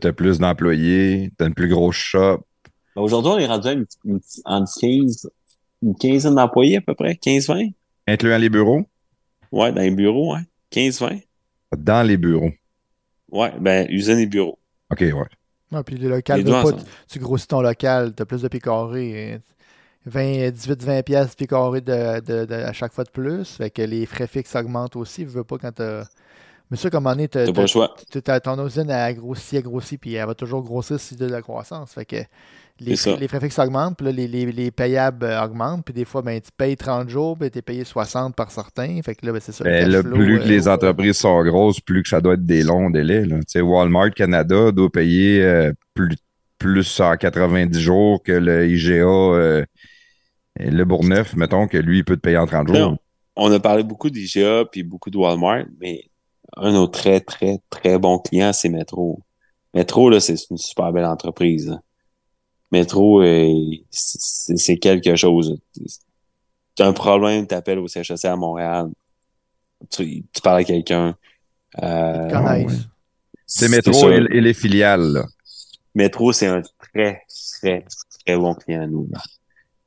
[0.00, 2.44] Tu as plus d'employés, tu as une plus grosse shop.
[2.96, 5.30] Ben, Aujourd'hui, on est rendu à une, une, entre 15,
[5.82, 7.72] une quinzaine d'employés à peu près, 15-20.
[8.08, 8.82] Incluant les bureaux?
[9.52, 10.42] Ouais, dans les bureaux, hein.
[10.72, 11.22] 15-20.
[11.76, 12.50] Dans les bureaux.
[13.30, 14.58] Ouais, ben, usine et bureaux.
[14.90, 15.12] OK, ouais.
[15.72, 16.72] Ah, puis le local, deux pas,
[17.08, 19.40] tu, grossis ton local, tu as plus de pieds carrés.
[20.06, 23.44] 20, 18, 20 pièces pieds carrés de, de, de- à chaque fois de plus.
[23.56, 25.22] Fait que les frais fixes augmentent aussi.
[25.22, 26.04] Je veux pas quand t'as.
[26.70, 27.94] Mais ça, comme on est, T'as pas le choix.
[28.42, 31.92] ton usine a grossi, a grossi, puis elle va toujours grossir si de la croissance.
[31.92, 32.16] Fait que
[32.80, 35.94] les, frais, les frais fixes augmentent, puis là, les, les, les payables euh, augmentent, puis
[35.94, 39.00] des fois, ben, tu payes 30 jours, puis tu es payé 60 par certains.
[39.04, 39.62] Fait que là, ben, c'est ça.
[39.62, 42.34] le Ben, là, flow, plus euh, que les entreprises sont grosses, plus que ça doit
[42.34, 43.24] être des longs délais.
[43.26, 43.36] Là.
[43.38, 46.16] Tu sais, Walmart Canada doit payer euh, plus,
[46.58, 49.64] plus en 90 jours que le IGA, euh,
[50.58, 52.76] le Bourgneuf, mettons, que lui, il peut te payer en 30 jours.
[52.76, 52.98] Non.
[53.36, 56.04] On a parlé beaucoup d'IGA puis beaucoup de Walmart, mais
[56.56, 59.20] un de nos très, très, très bons clients, c'est Metro.
[59.74, 61.68] Metro, là, c'est une super belle entreprise.
[61.68, 61.80] là.
[62.72, 63.52] Metro, euh,
[63.90, 65.58] c'est quelque chose.
[66.74, 68.88] Tu as un problème, tu appelles au CHSC à Montréal.
[69.90, 71.16] Tu, tu parles à quelqu'un.
[71.82, 72.66] Euh.
[73.46, 73.70] C'est ça.
[73.70, 75.12] Métro et, et les filiales.
[75.12, 75.26] Là.
[75.94, 76.62] Métro, c'est un
[76.92, 77.22] très,
[77.60, 77.84] très,
[78.24, 79.08] très bon client à nous.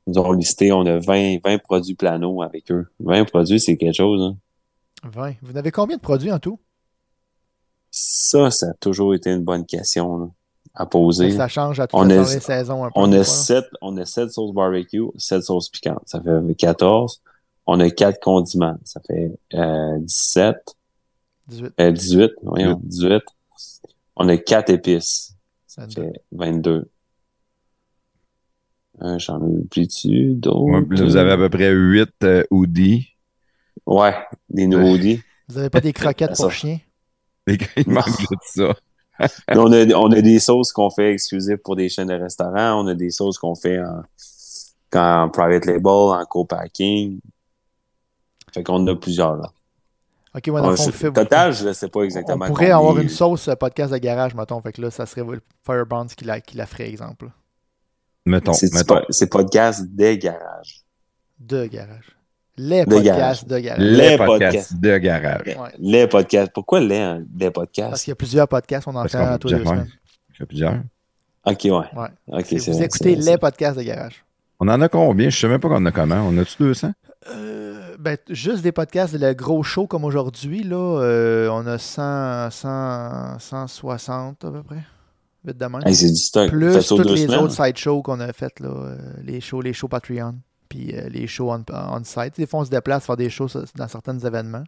[0.06, 2.86] Nous ont listé, on a 20, 20 produits plano avec eux.
[3.00, 4.22] 20 produits, c'est quelque chose.
[4.22, 4.36] Hein.
[5.04, 5.34] 20.
[5.42, 6.58] Vous avez combien de produits en tout?
[7.90, 10.26] Ça, ça a toujours été une bonne question là,
[10.74, 11.32] à poser.
[11.32, 12.84] Ça change à toutes les saisons.
[12.84, 13.24] Un peu, On a fois, là.
[13.24, 16.02] 7, on a sept sauces barbecue, 7 sauces piquantes.
[16.06, 17.20] Ça fait 14.
[17.66, 18.78] On a 4 condiments.
[18.84, 20.56] Ça fait euh, 17.
[21.48, 21.72] 18.
[21.80, 22.30] Euh, 18.
[22.42, 23.22] Voyons, 18.
[24.16, 25.34] On a 4 épices.
[25.66, 26.02] Ça 22.
[26.02, 26.90] fait 22.
[29.02, 30.60] Euh, J'en ai dessus d'autres?
[30.60, 33.08] Ouais, vous avez à peu près 8 euh, hoodies.
[33.86, 34.14] Ouais,
[34.48, 35.22] des nouveaux dits.
[35.48, 36.78] Vous n'avez pas des croquettes pour chiens?
[37.46, 38.74] Les gars, il manque de ça.
[39.54, 42.82] On, a, on a des sauces qu'on fait exclusives pour des chaînes de restaurants.
[42.82, 44.02] On a des sauces qu'on fait en,
[44.98, 47.20] en private label, en co-packing.
[48.54, 49.50] Fait qu'on en a plusieurs, là.
[50.34, 52.46] Ok, moi, dans On- le fond, on fait- total, je ne sais pas On exactement.
[52.46, 52.78] pourrait combien.
[52.78, 54.60] avoir une sauce euh, podcast de garage, mettons.
[54.62, 57.30] Fait que là, ça serait le Firebrands qui la, qui la ferait, exemple.
[58.26, 58.94] Mettons, C'est mettons.
[58.96, 60.82] pas- c'est podcast des garages.
[61.38, 62.16] De garage.
[62.56, 63.78] Les De podcasts de garage.
[63.80, 64.28] Les, Les podcasts
[64.72, 64.80] podcasts.
[64.80, 65.46] de garage.
[65.46, 65.70] Ouais.
[65.78, 66.52] Les podcasts.
[66.52, 68.04] Pourquoi les, hein, les Parce podcasts?
[68.04, 69.88] qu'il y a plusieurs podcasts, on en Parce fait qu'on un tous les deux semaines.
[70.34, 70.74] Il y a plusieurs.
[71.46, 71.70] Ok, ouais.
[71.70, 71.82] Vous
[72.28, 74.22] vrai, écoutez les podcasts de garage.
[74.58, 75.30] On en a combien?
[75.30, 76.16] Je sais même pas qu'on en a comment.
[76.28, 76.92] On a-tu 200?
[77.34, 82.50] Euh, ben, juste des podcasts, le gros show comme aujourd'hui, là, euh, on a 100,
[82.50, 84.82] 100, 160 à peu près.
[85.44, 85.80] Vite de même.
[85.86, 86.50] Hey, c'est du stock.
[86.50, 87.40] Plus ça toutes les semaines.
[87.40, 90.34] autres side shows qu'on a faites, là, euh, les shows, les shows Patreon,
[90.68, 92.36] puis euh, les shows on, on site.
[92.36, 94.64] Des fois, on se déplace faire des shows dans certains événements.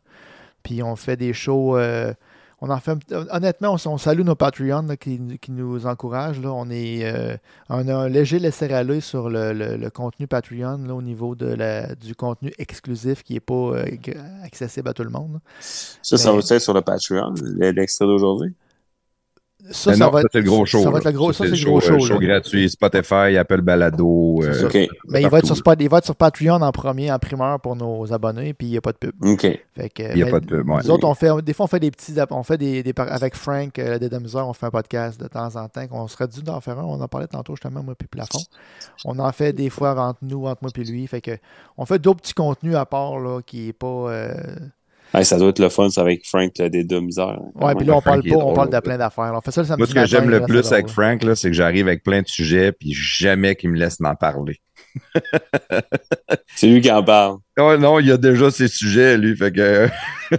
[0.62, 1.76] Puis on fait des shows.
[1.76, 2.14] euh,
[2.64, 2.96] on en fait,
[3.32, 6.40] honnêtement, on, on salue nos Patreons là, qui, qui nous encouragent.
[6.40, 6.52] Là.
[6.52, 7.36] On, est, euh,
[7.68, 11.46] on a un léger laisser-aller sur le, le- le contenu Patreon là, au niveau de
[11.46, 13.84] la, du contenu exclusif qui n'est pas euh,
[14.44, 15.40] accessible à tout le monde.
[15.60, 18.54] Ça, ça Mais- va être sur le Patreon, l'extrait d'aujourd'hui?
[19.70, 20.82] Ça, Mais ça non, va ça, être, c'est le gros show.
[20.82, 22.18] Ça va être le gros, ça, c'est le show, gros euh, show.
[22.18, 24.40] gratuit, Spotify, Apple Balado.
[24.42, 24.68] Euh.
[25.08, 27.60] Mais il va, être sur, Spot- il va être sur Patreon en premier, en primeur
[27.60, 29.12] pour nos abonnés, puis il n'y a pas de pub.
[29.24, 29.40] OK.
[29.40, 30.80] Fait que, Il y a mais pas de pub, ouais.
[30.82, 32.14] Nous autres, on fait, des fois, on fait des petits.
[32.30, 35.86] On fait des, avec Frank, euh, des on fait un podcast de temps en temps.
[35.92, 36.84] On serait dû d'en faire un.
[36.84, 38.40] On en parlait tantôt, justement, moi, puis Plafond.
[39.04, 41.06] On en fait des fois entre nous, entre moi, puis lui.
[41.06, 41.38] Fait que,
[41.78, 43.86] on fait d'autres petits contenus à part, là, qui est pas.
[43.86, 44.34] euh,
[45.14, 47.38] Hey, ça doit être le fun, ça, avec Frank, là, des deux misères.
[47.54, 49.32] Ouais, puis là, on Frank, parle pas, on parle de plein d'affaires.
[49.32, 49.38] là.
[49.38, 50.88] On fait ça le samedi Moi, ce que j'aime le là, plus avec.
[50.88, 54.14] Frank, là, c'est que j'arrive avec plein de sujets, puis jamais qu'il me laisse m'en
[54.14, 54.60] parler.
[56.54, 57.38] C'est lui qui en parle.
[57.58, 59.36] Ouais, non, il a déjà ses sujets, lui.
[59.36, 59.88] Fait que.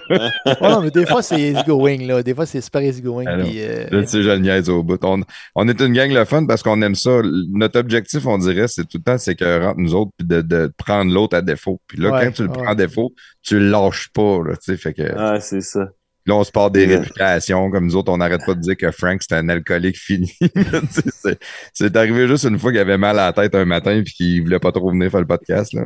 [0.10, 2.24] Ouais, non, mais des fois, c'est easygoing, là.
[2.24, 3.26] Des fois, c'est super easygoing.
[3.28, 4.98] Euh, Là, tu sais, je le niaise au bout.
[5.04, 5.22] On,
[5.54, 7.22] on est une gang le fun parce qu'on aime ça.
[7.52, 10.42] Notre objectif, on dirait, c'est tout le temps, c'est que rentre nous autres, puis de,
[10.42, 11.80] de prendre l'autre à défaut.
[11.86, 12.54] Puis là, Ouais, quand tu le ouais.
[12.58, 14.78] prends à défaut, tu le lâches pas, là, tu sais.
[14.78, 15.88] Fait que Ah, c'est ça.
[16.26, 17.70] Là, on se part des réputations.
[17.72, 20.34] Comme nous autres, on n'arrête pas de dire que Frank, c'est un alcoolique fini.
[21.74, 24.44] C'est- arrivé juste une fois qu'il avait mal à la tête un matin puis qu'il
[24.44, 25.84] voulait pas trop venir faire le podcast, là.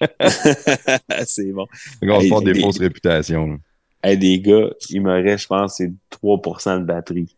[1.26, 1.66] c'est bon.
[2.00, 3.58] Fait qu'on se porte des fausses réputations.
[4.02, 5.90] Hey, des gars, il me reste, je pense, c'est
[6.22, 7.36] 3% de batterie.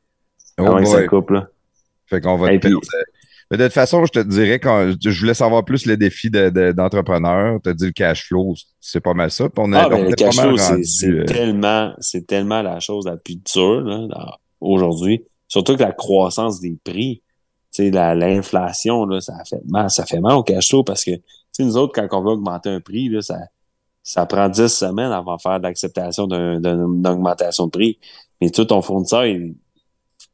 [0.59, 1.07] Oh Comment ça boy.
[1.07, 1.49] coupe, là?
[2.07, 2.81] Fait qu'on va Et te perdre.
[3.51, 6.51] Mais de toute façon, je te dirais, quand je voulais savoir plus les défis de-
[6.51, 9.49] de- d'entrepreneur, tu as dit le cash flow, c'est pas mal ça.
[9.49, 12.79] Puis on a- Ah, on ben, le cash flow, c'est euh, tellement, c'est tellement la
[12.79, 14.09] chose la plus dure
[14.61, 15.25] aujourd'hui.
[15.49, 17.23] Surtout que la croissance des prix,
[17.73, 21.05] tu sais, la- l'inflation, là, ça fait mal, ça fait mal au cash flow parce
[21.05, 21.23] que, tu
[21.53, 23.37] sais, nous autres, quand on veut augmenter un prix, là, ça,
[24.05, 27.99] ça prend 10 semaines avant de faire de l'acceptation d'un- d'un- d'une augmentation de prix.
[28.41, 29.55] Mais tout ton fournisseur, il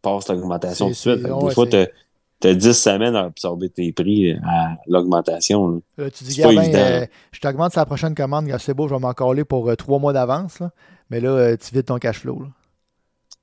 [0.03, 1.25] passe l'augmentation tout de suite.
[1.25, 1.89] ouais, des fois, tu as
[2.43, 5.69] 10 semaines à absorber tes prix à l'augmentation.
[5.71, 5.79] là.
[6.05, 9.15] Là, tu dis, Gabin, euh, je t'augmente la prochaine commande, c'est beau, je vais m'en
[9.15, 10.61] coller pour euh, trois mois d'avance.
[10.61, 10.71] là.
[11.11, 12.43] Mais là, euh, tu vides ton cash flow.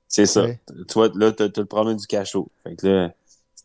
[0.08, 0.44] C'est ça.
[0.44, 0.60] Ouais.
[0.88, 2.48] Tu vois, là, t'as, t'as le problème du cachot.
[2.62, 3.12] Fait que là,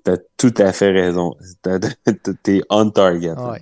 [0.03, 1.35] t'as tout à fait raison.
[1.61, 3.33] T'as- t'as- T'es on target.
[3.33, 3.61] Ouais.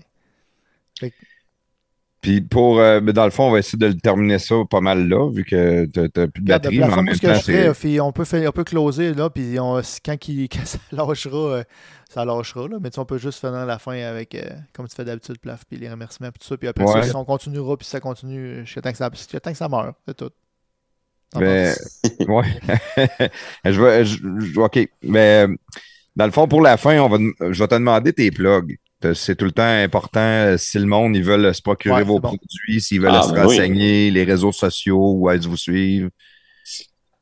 [2.21, 4.81] Puis pour, euh, mais dans le fond, on va essayer de le terminer ça pas
[4.81, 7.33] mal là, vu que tu n'as plus de batterie, mais en même ce que temps,
[7.35, 10.17] je puis on peut, faire, on peut closer, là, puis on- quand,
[10.65, 11.63] ça lâchera, euh,
[12.09, 14.41] ça lâchera, là, mais tu sais, on peut juste finir la fin avec, euh,
[14.73, 17.01] comme tu fais d'habitude, plaf, puis les remerciements, puis tout ça, puis après Ouais.
[17.03, 19.69] ça, si on continuera, puis ça continue, jusqu'à temps que ça, jusqu'à temps que ça
[19.69, 20.31] meurt, c'est tout.
[21.31, 21.75] T'en Ben,
[22.27, 22.45] ouais.
[23.65, 24.79] je vais, je- je- OK.
[25.03, 25.55] Mais euh,
[26.15, 27.17] dans le fond, pour la fin, on va,
[27.51, 28.77] je vais te demander tes plugs.
[29.14, 30.19] C'est tout le temps important.
[30.19, 32.30] euh, Si le monde, ils veulent se procurer Ouais, vos bon.
[32.30, 33.56] produits, s'ils veulent Ah, se ben oui.
[33.58, 36.09] renseigner, les réseaux sociaux, où est-ce vous suivre.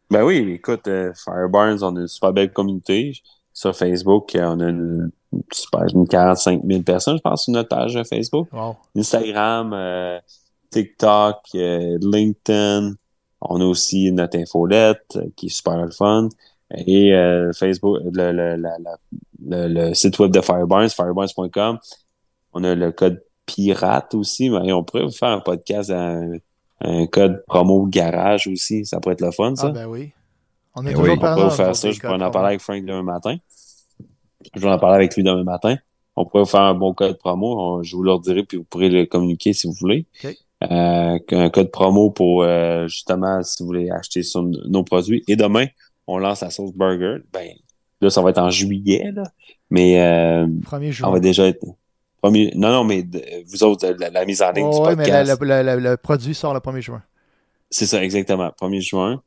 [0.09, 3.13] Ben oui, écoute, euh, Fireburns, on a une super belle communauté.
[3.51, 7.53] Sur Facebook, euh, on a une, une super, une 45 000 personnes, je pense, sur
[7.53, 8.47] notre page euh, Facebook.
[8.53, 8.75] Wow.
[8.95, 10.19] Instagram, euh,
[10.69, 12.93] TikTok, euh, LinkedIn.
[13.41, 16.29] On a aussi notre infolette euh, qui est super fun.
[16.75, 18.97] Et euh, Facebook, le, le, la- la-
[19.47, 21.77] le, le site web de Fireburns, fireburns.com.
[22.53, 24.49] On a le code pirate aussi.
[24.49, 26.31] Mais on pourrait vous faire un podcast, un,
[26.81, 28.85] un code promo garage aussi.
[28.85, 29.67] Ça pourrait être le fun, ça.
[29.67, 30.11] Ah ben oui.
[30.75, 31.11] On a Eh toujours oui.
[31.13, 31.91] On pourrait faire ça.
[31.91, 33.37] Je pourrais en parler avec Frank demain matin.
[34.55, 35.75] Je vais en parler avec lui demain matin.
[36.15, 37.59] On pourrait vous faire un bon code promo.
[37.59, 40.05] On- je vous le redirai, puis vous pourrez le communiquer si vous voulez.
[40.63, 45.23] Euh, un code promo pour euh, justement si vous voulez acheter sur nos produits.
[45.27, 45.65] Et demain,
[46.07, 47.17] on lance la sauce burger.
[47.33, 47.49] Ben,
[48.01, 49.23] là, ça va être en juillet, là.
[49.69, 51.07] Mais euh, Premier jour.
[51.07, 51.63] on va déjà être.
[52.21, 52.51] Premier...
[52.55, 53.05] Non, non, mais
[53.47, 55.41] vous autres, la, la mise en ligne du mais podcast.
[55.41, 57.03] la- la- la- le produit sort le 1er juin.
[57.69, 58.51] C'est ça, exactement.
[58.61, 59.21] 1er juin.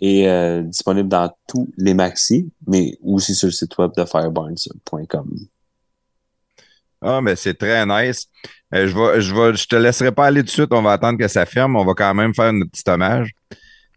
[0.00, 5.34] Et euh, disponible dans tous les maxi, mais aussi sur le site web de fireburns.com.
[7.00, 8.28] Ah, mais c'est très nice.
[8.74, 10.72] Euh, je, vais, je, vais, je te laisserai pas aller tout de suite.
[10.72, 11.76] On va attendre que ça ferme.
[11.76, 13.30] On va quand même faire notre petit hommage.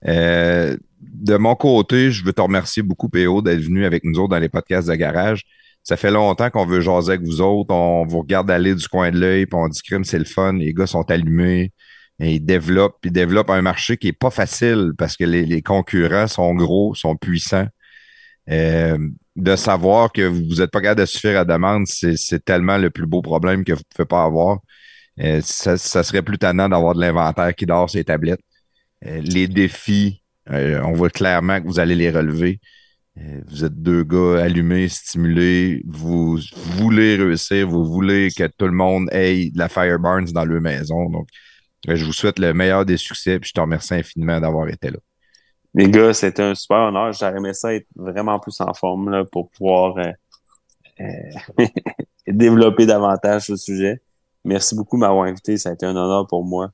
[0.07, 4.29] Euh, de mon côté, je veux te remercier beaucoup, PO, d'être venu avec nous autres
[4.29, 5.43] dans les podcasts de garage.
[5.83, 7.73] Ça fait longtemps qu'on veut jaser avec vous autres.
[7.73, 10.53] On vous regarde aller du coin de l'œil, puis on dit crime, c'est le fun.
[10.53, 11.71] Les gars sont allumés.
[12.19, 16.27] Et ils développent, ils développent un marché qui est pas facile parce que les, concurrents
[16.27, 17.67] sont gros, sont puissants.
[18.49, 18.97] Euh,
[19.35, 22.89] de savoir que vous n'êtes pas capable de suffire à la demande, c'est tellement le
[22.89, 24.59] plus beau problème que vous ne pouvez pas avoir.
[25.19, 28.41] Euh, ça, serait plus tannant d'avoir de l'inventaire qui dort sur tablettes.
[29.05, 32.59] Euh, les défis, euh, on voit clairement que vous allez les relever.
[33.17, 36.39] Euh, vous êtes deux gars allumés, stimulés, vous
[36.77, 41.09] voulez réussir, vous voulez que tout le monde ait de la Fireburns dans leur maison.
[41.09, 41.27] Donc,
[41.89, 44.91] euh, je vous souhaite le meilleur des succès, puis je te remercie infiniment d'avoir été
[44.91, 44.97] là.
[45.73, 47.13] Les gars, c'était un super honneur.
[47.13, 50.11] J'aurais aimé ça être vraiment plus en forme là, pour pouvoir euh,
[50.99, 51.65] euh,
[52.27, 54.01] développer davantage ce sujet.
[54.43, 55.57] Merci beaucoup de m'avoir invité.
[55.57, 56.71] Ça a été un honneur pour moi.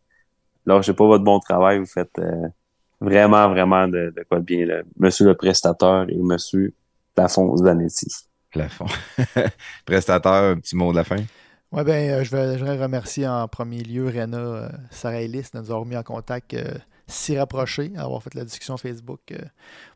[0.66, 1.80] Alors, je sais pas votre bon travail.
[1.80, 2.48] Vous faites euh,
[3.00, 4.66] vraiment, vraiment de, de quoi de bien.
[4.66, 4.82] Là.
[4.98, 6.74] Monsieur le prestateur et monsieur
[7.16, 8.08] Plafond Zanetti.
[8.52, 8.86] Plafond.
[9.86, 11.18] Prestateur, un petit mot de la fin.
[11.72, 15.66] Oui, ben, euh, je, voudrais remercier en premier lieu Rena euh, Sarah Ellis de nous
[15.72, 16.64] avoir mis en contact euh,
[17.08, 19.38] si rapprochés, avoir fait la discussion Facebook euh,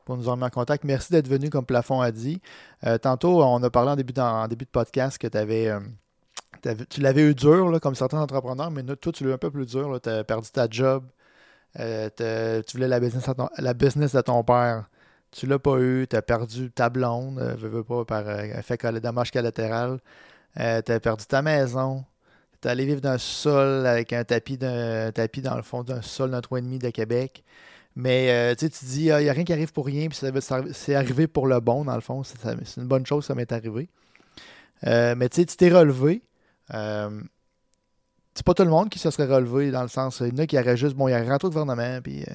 [0.05, 0.83] pour nous avoir mis en contact.
[0.83, 2.41] Merci d'être venu, comme Plafond a dit.
[2.85, 5.79] Euh, tantôt, on a parlé en début, de, en début de podcast que avais, euh,
[6.61, 9.37] t'avais- tu l'avais eu dur, là, comme certains entrepreneurs, mais toi, tu l'as eu un
[9.37, 9.99] peu plus dur.
[10.01, 11.03] Tu as perdu ta job.
[11.79, 13.25] Euh, tu voulais la business,
[13.57, 14.85] la business de ton père.
[15.31, 16.07] Tu l'as pas eu.
[16.09, 19.99] Tu as perdu ta blonde, euh, veux, veux pas, par euh, fait colla- dommage collatéral.
[20.59, 22.05] euh, tu as perdu ta maison,
[22.61, 26.01] tu es allé vivre dans sol avec un tapis, d'un, tapis dans le fond d'un
[26.01, 27.43] sol d'un 3,5 de Québec.
[27.95, 30.19] Mais euh, tu dis, il n'y a rien qui arrive pour rien, puis
[30.73, 32.23] c'est arrivé pour le bon, dans le fond.
[32.23, 32.37] C'est,
[32.77, 33.89] une bonne chose, ça m'est arrivé.
[34.87, 36.23] Euh, mais tu t'es relevé.
[38.41, 40.19] C'est pas tout le monde qui se serait relevé dans le sens.
[40.21, 42.33] Il y en a qui auraient juste, bon, il rentré au gouvernement, puis euh,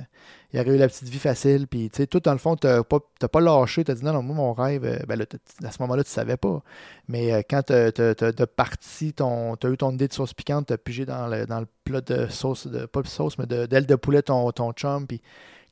[0.53, 2.55] il y aurait eu la petite vie facile, puis tu sais, tout dans le fond,
[2.55, 5.25] t'as pas, pas lâché, t'as dit non, non, moi, mon rêve, euh, ben là,
[5.65, 6.63] à ce moment-là, tu savais pas.
[7.09, 10.77] Mais euh, quand t'as as, parti, ton, t'as eu ton idée de sauce piquante, t'as
[10.77, 13.97] pigé dans le, dans le plat de sauce, de, pas de sauce, mais d'aile de,
[13.97, 15.21] poulet, ton, ton chum, puis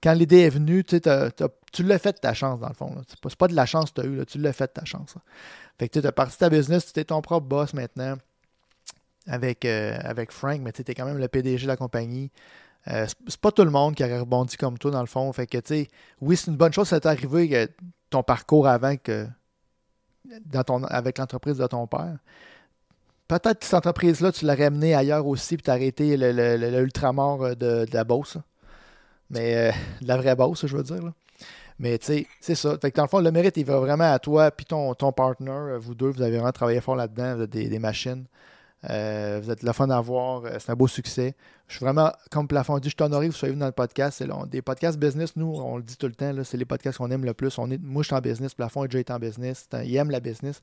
[0.02, 2.92] quand l'idée est venue, tu l'as fait de ta chance, dans le fond.
[3.06, 4.84] C'est pas, pas de la chance que tu as eu, tu l'as fait de ta
[4.84, 5.14] chance.
[5.78, 8.16] Fait que tu as parti ta business, tu es ton propre boss maintenant
[9.26, 12.30] avec, euh, avec Frank, mais tu es quand même le PDG de la compagnie.
[12.88, 15.32] Euh, c'est pas tout le monde qui aurait rebondi comme toi, dans le fond.
[15.32, 15.88] Fait que, tu
[16.20, 17.68] oui, c'est une bonne chose, ça t'est arrivé
[18.10, 19.26] ton parcours avant que
[20.46, 22.18] dans ton, avec l'entreprise de ton père.
[23.26, 27.86] Peut-être que cette entreprise-là, tu l'aurais amenée ailleurs aussi, puis t'as arrêté l'ultramar le, de,
[27.86, 28.36] de, la Beauce.
[29.30, 29.72] Mais euh,
[30.02, 31.12] de la vraie Beauce, je veux dire.
[31.78, 32.76] Mais tu sais, c'est ça.
[32.78, 35.10] Fait que dans le fond, le mérite, il va vraiment à toi, puis ton, ton
[35.10, 38.26] partner, vous deux, vous avez vraiment travaillé fort là-dedans, êtes des machines.
[38.90, 40.44] Euh, vous êtes le fun à voir.
[40.44, 41.34] Euh, c'est un beau succès.
[41.68, 44.18] Je suis vraiment, comme Plafond dit, je suis honoré vous soyez venu dans le podcast.
[44.18, 47.10] C'est des podcasts business, nous, on le dit tout le temps, c'est les podcasts qu'on
[47.10, 47.58] aime le plus.
[47.58, 48.54] On est, moi, je suis en business.
[48.54, 49.68] Plafond est déjà en business.
[49.84, 50.60] il aime la business.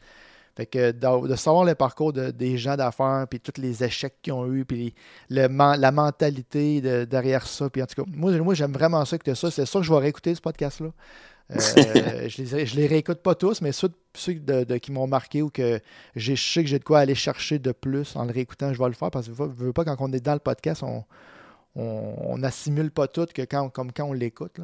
[0.56, 4.51] Fait que de, savoir le parcours des gens d'affaires, puis tous les échecs qu'ils ont
[4.51, 4.93] eu, puis
[5.30, 7.69] la mentalité derrière ça.
[7.69, 9.50] Puis en tout cas, moi, moi j'aime vraiment ça que tu ça.
[9.50, 10.90] C'est ça que je vais réécouter ce podcast-là.
[11.52, 13.90] Euh, je, les, les réécoute pas tous, mais ceux,
[14.28, 15.80] de, qui m'ont marqué ou que
[16.16, 18.88] je sais que j'ai de quoi aller chercher de plus en le réécoutant, je vais
[18.88, 21.03] le faire parce que je veux pas quand on est dans le podcast, on,
[21.76, 24.60] on, assimile pas tout que quand, comme quand on l'écoute.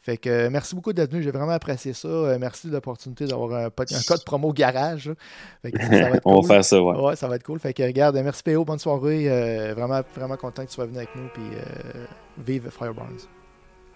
[0.00, 2.06] Fait que merci beaucoup d'être venu, j'ai vraiment apprécié ça.
[2.06, 3.70] Euh, merci de l'opportunité d'avoir un,
[4.06, 5.12] code promo garage.
[6.24, 6.96] on va faire ça, ouais.
[6.96, 7.16] ouais.
[7.16, 7.58] ça va être cool.
[7.58, 9.28] Fait que regarde, merci PO, bonne soirée.
[9.28, 11.28] Euh, vraiment, vraiment content que tu sois venu avec nous.
[11.34, 11.42] Puis
[12.38, 13.26] vive Fireburns.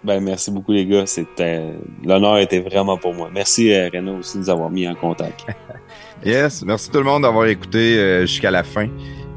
[0.03, 1.05] Ben, merci beaucoup, les gars.
[1.07, 1.63] C'était,
[2.05, 3.31] l'honneur était vraiment pour moi.
[3.33, 5.45] Merci, euh, Renaud, aussi, de nous avoir mis en contact.
[6.25, 6.63] yes.
[6.65, 8.89] Merci tout le monde d'avoir écouté euh, jusqu'à la fin.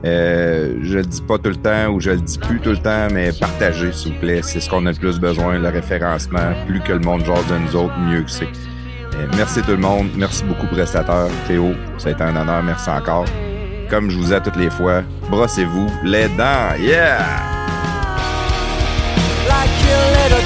[0.06, 2.77] Euh, je le dis pas tout le temps ou je le dis plus tout le
[2.77, 4.42] temps, mais partagez, s'il vous plaît.
[4.42, 6.53] C'est ce qu'on a le plus besoin, le référencement.
[6.66, 8.45] Plus que le monde genre de nous autres, mieux que c'est.
[8.45, 10.08] Euh, merci tout le monde.
[10.16, 11.27] Merci beaucoup, prestataire.
[11.48, 12.64] Théo, ça a été un honneur.
[12.64, 13.25] Merci encore.
[13.90, 16.75] Comme je vous ai toutes les fois, brossez-vous les dents.
[16.80, 17.53] Yeah!
[20.30, 20.43] little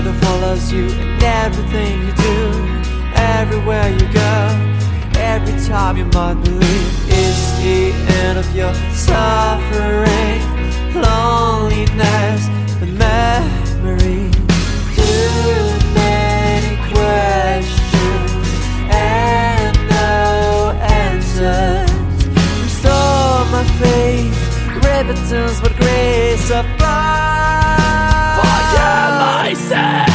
[0.00, 2.38] shadow follows you in everything you do,
[3.14, 4.34] everywhere you go.
[5.18, 7.92] Every time you might believe it's the
[8.22, 10.40] end of your suffering,
[10.94, 12.42] loneliness,
[12.82, 14.30] and memory.
[14.96, 15.60] Too
[15.94, 17.79] many questions
[23.82, 24.36] faith,
[24.74, 27.20] repentance, but grace of God
[29.50, 30.10] my sins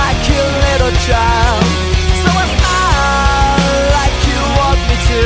[0.00, 1.64] Like a little child.
[2.22, 2.46] So I.
[2.54, 5.22] Smile like you want me to.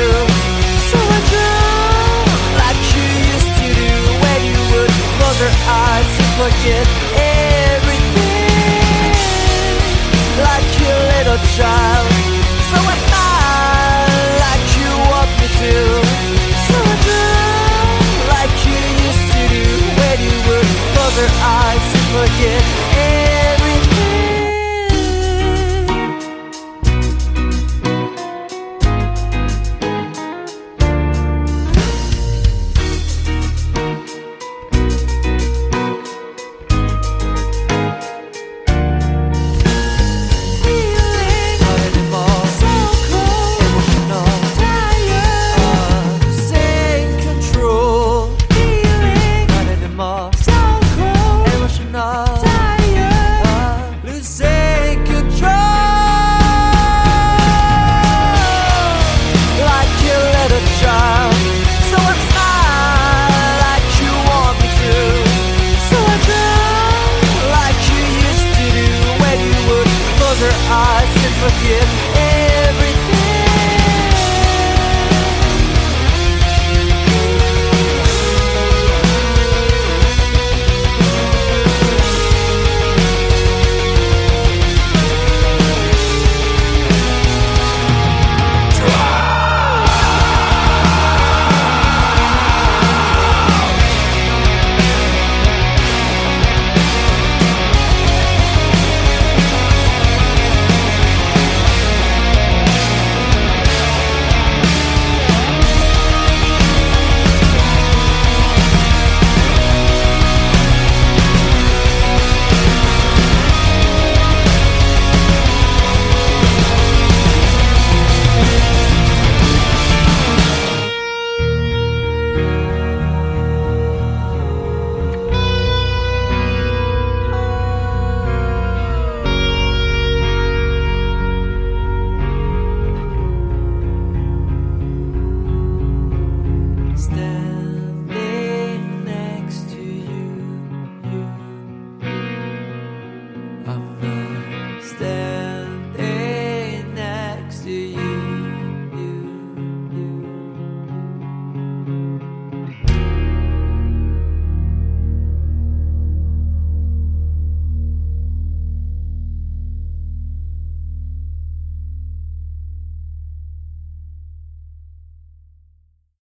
[0.90, 1.20] So I.
[1.30, 2.24] Drown
[2.62, 3.92] like you used to do
[4.22, 6.86] When you would close your eyes and forget
[7.76, 9.14] everything.
[10.48, 12.08] Like a little child.
[12.70, 13.15] So I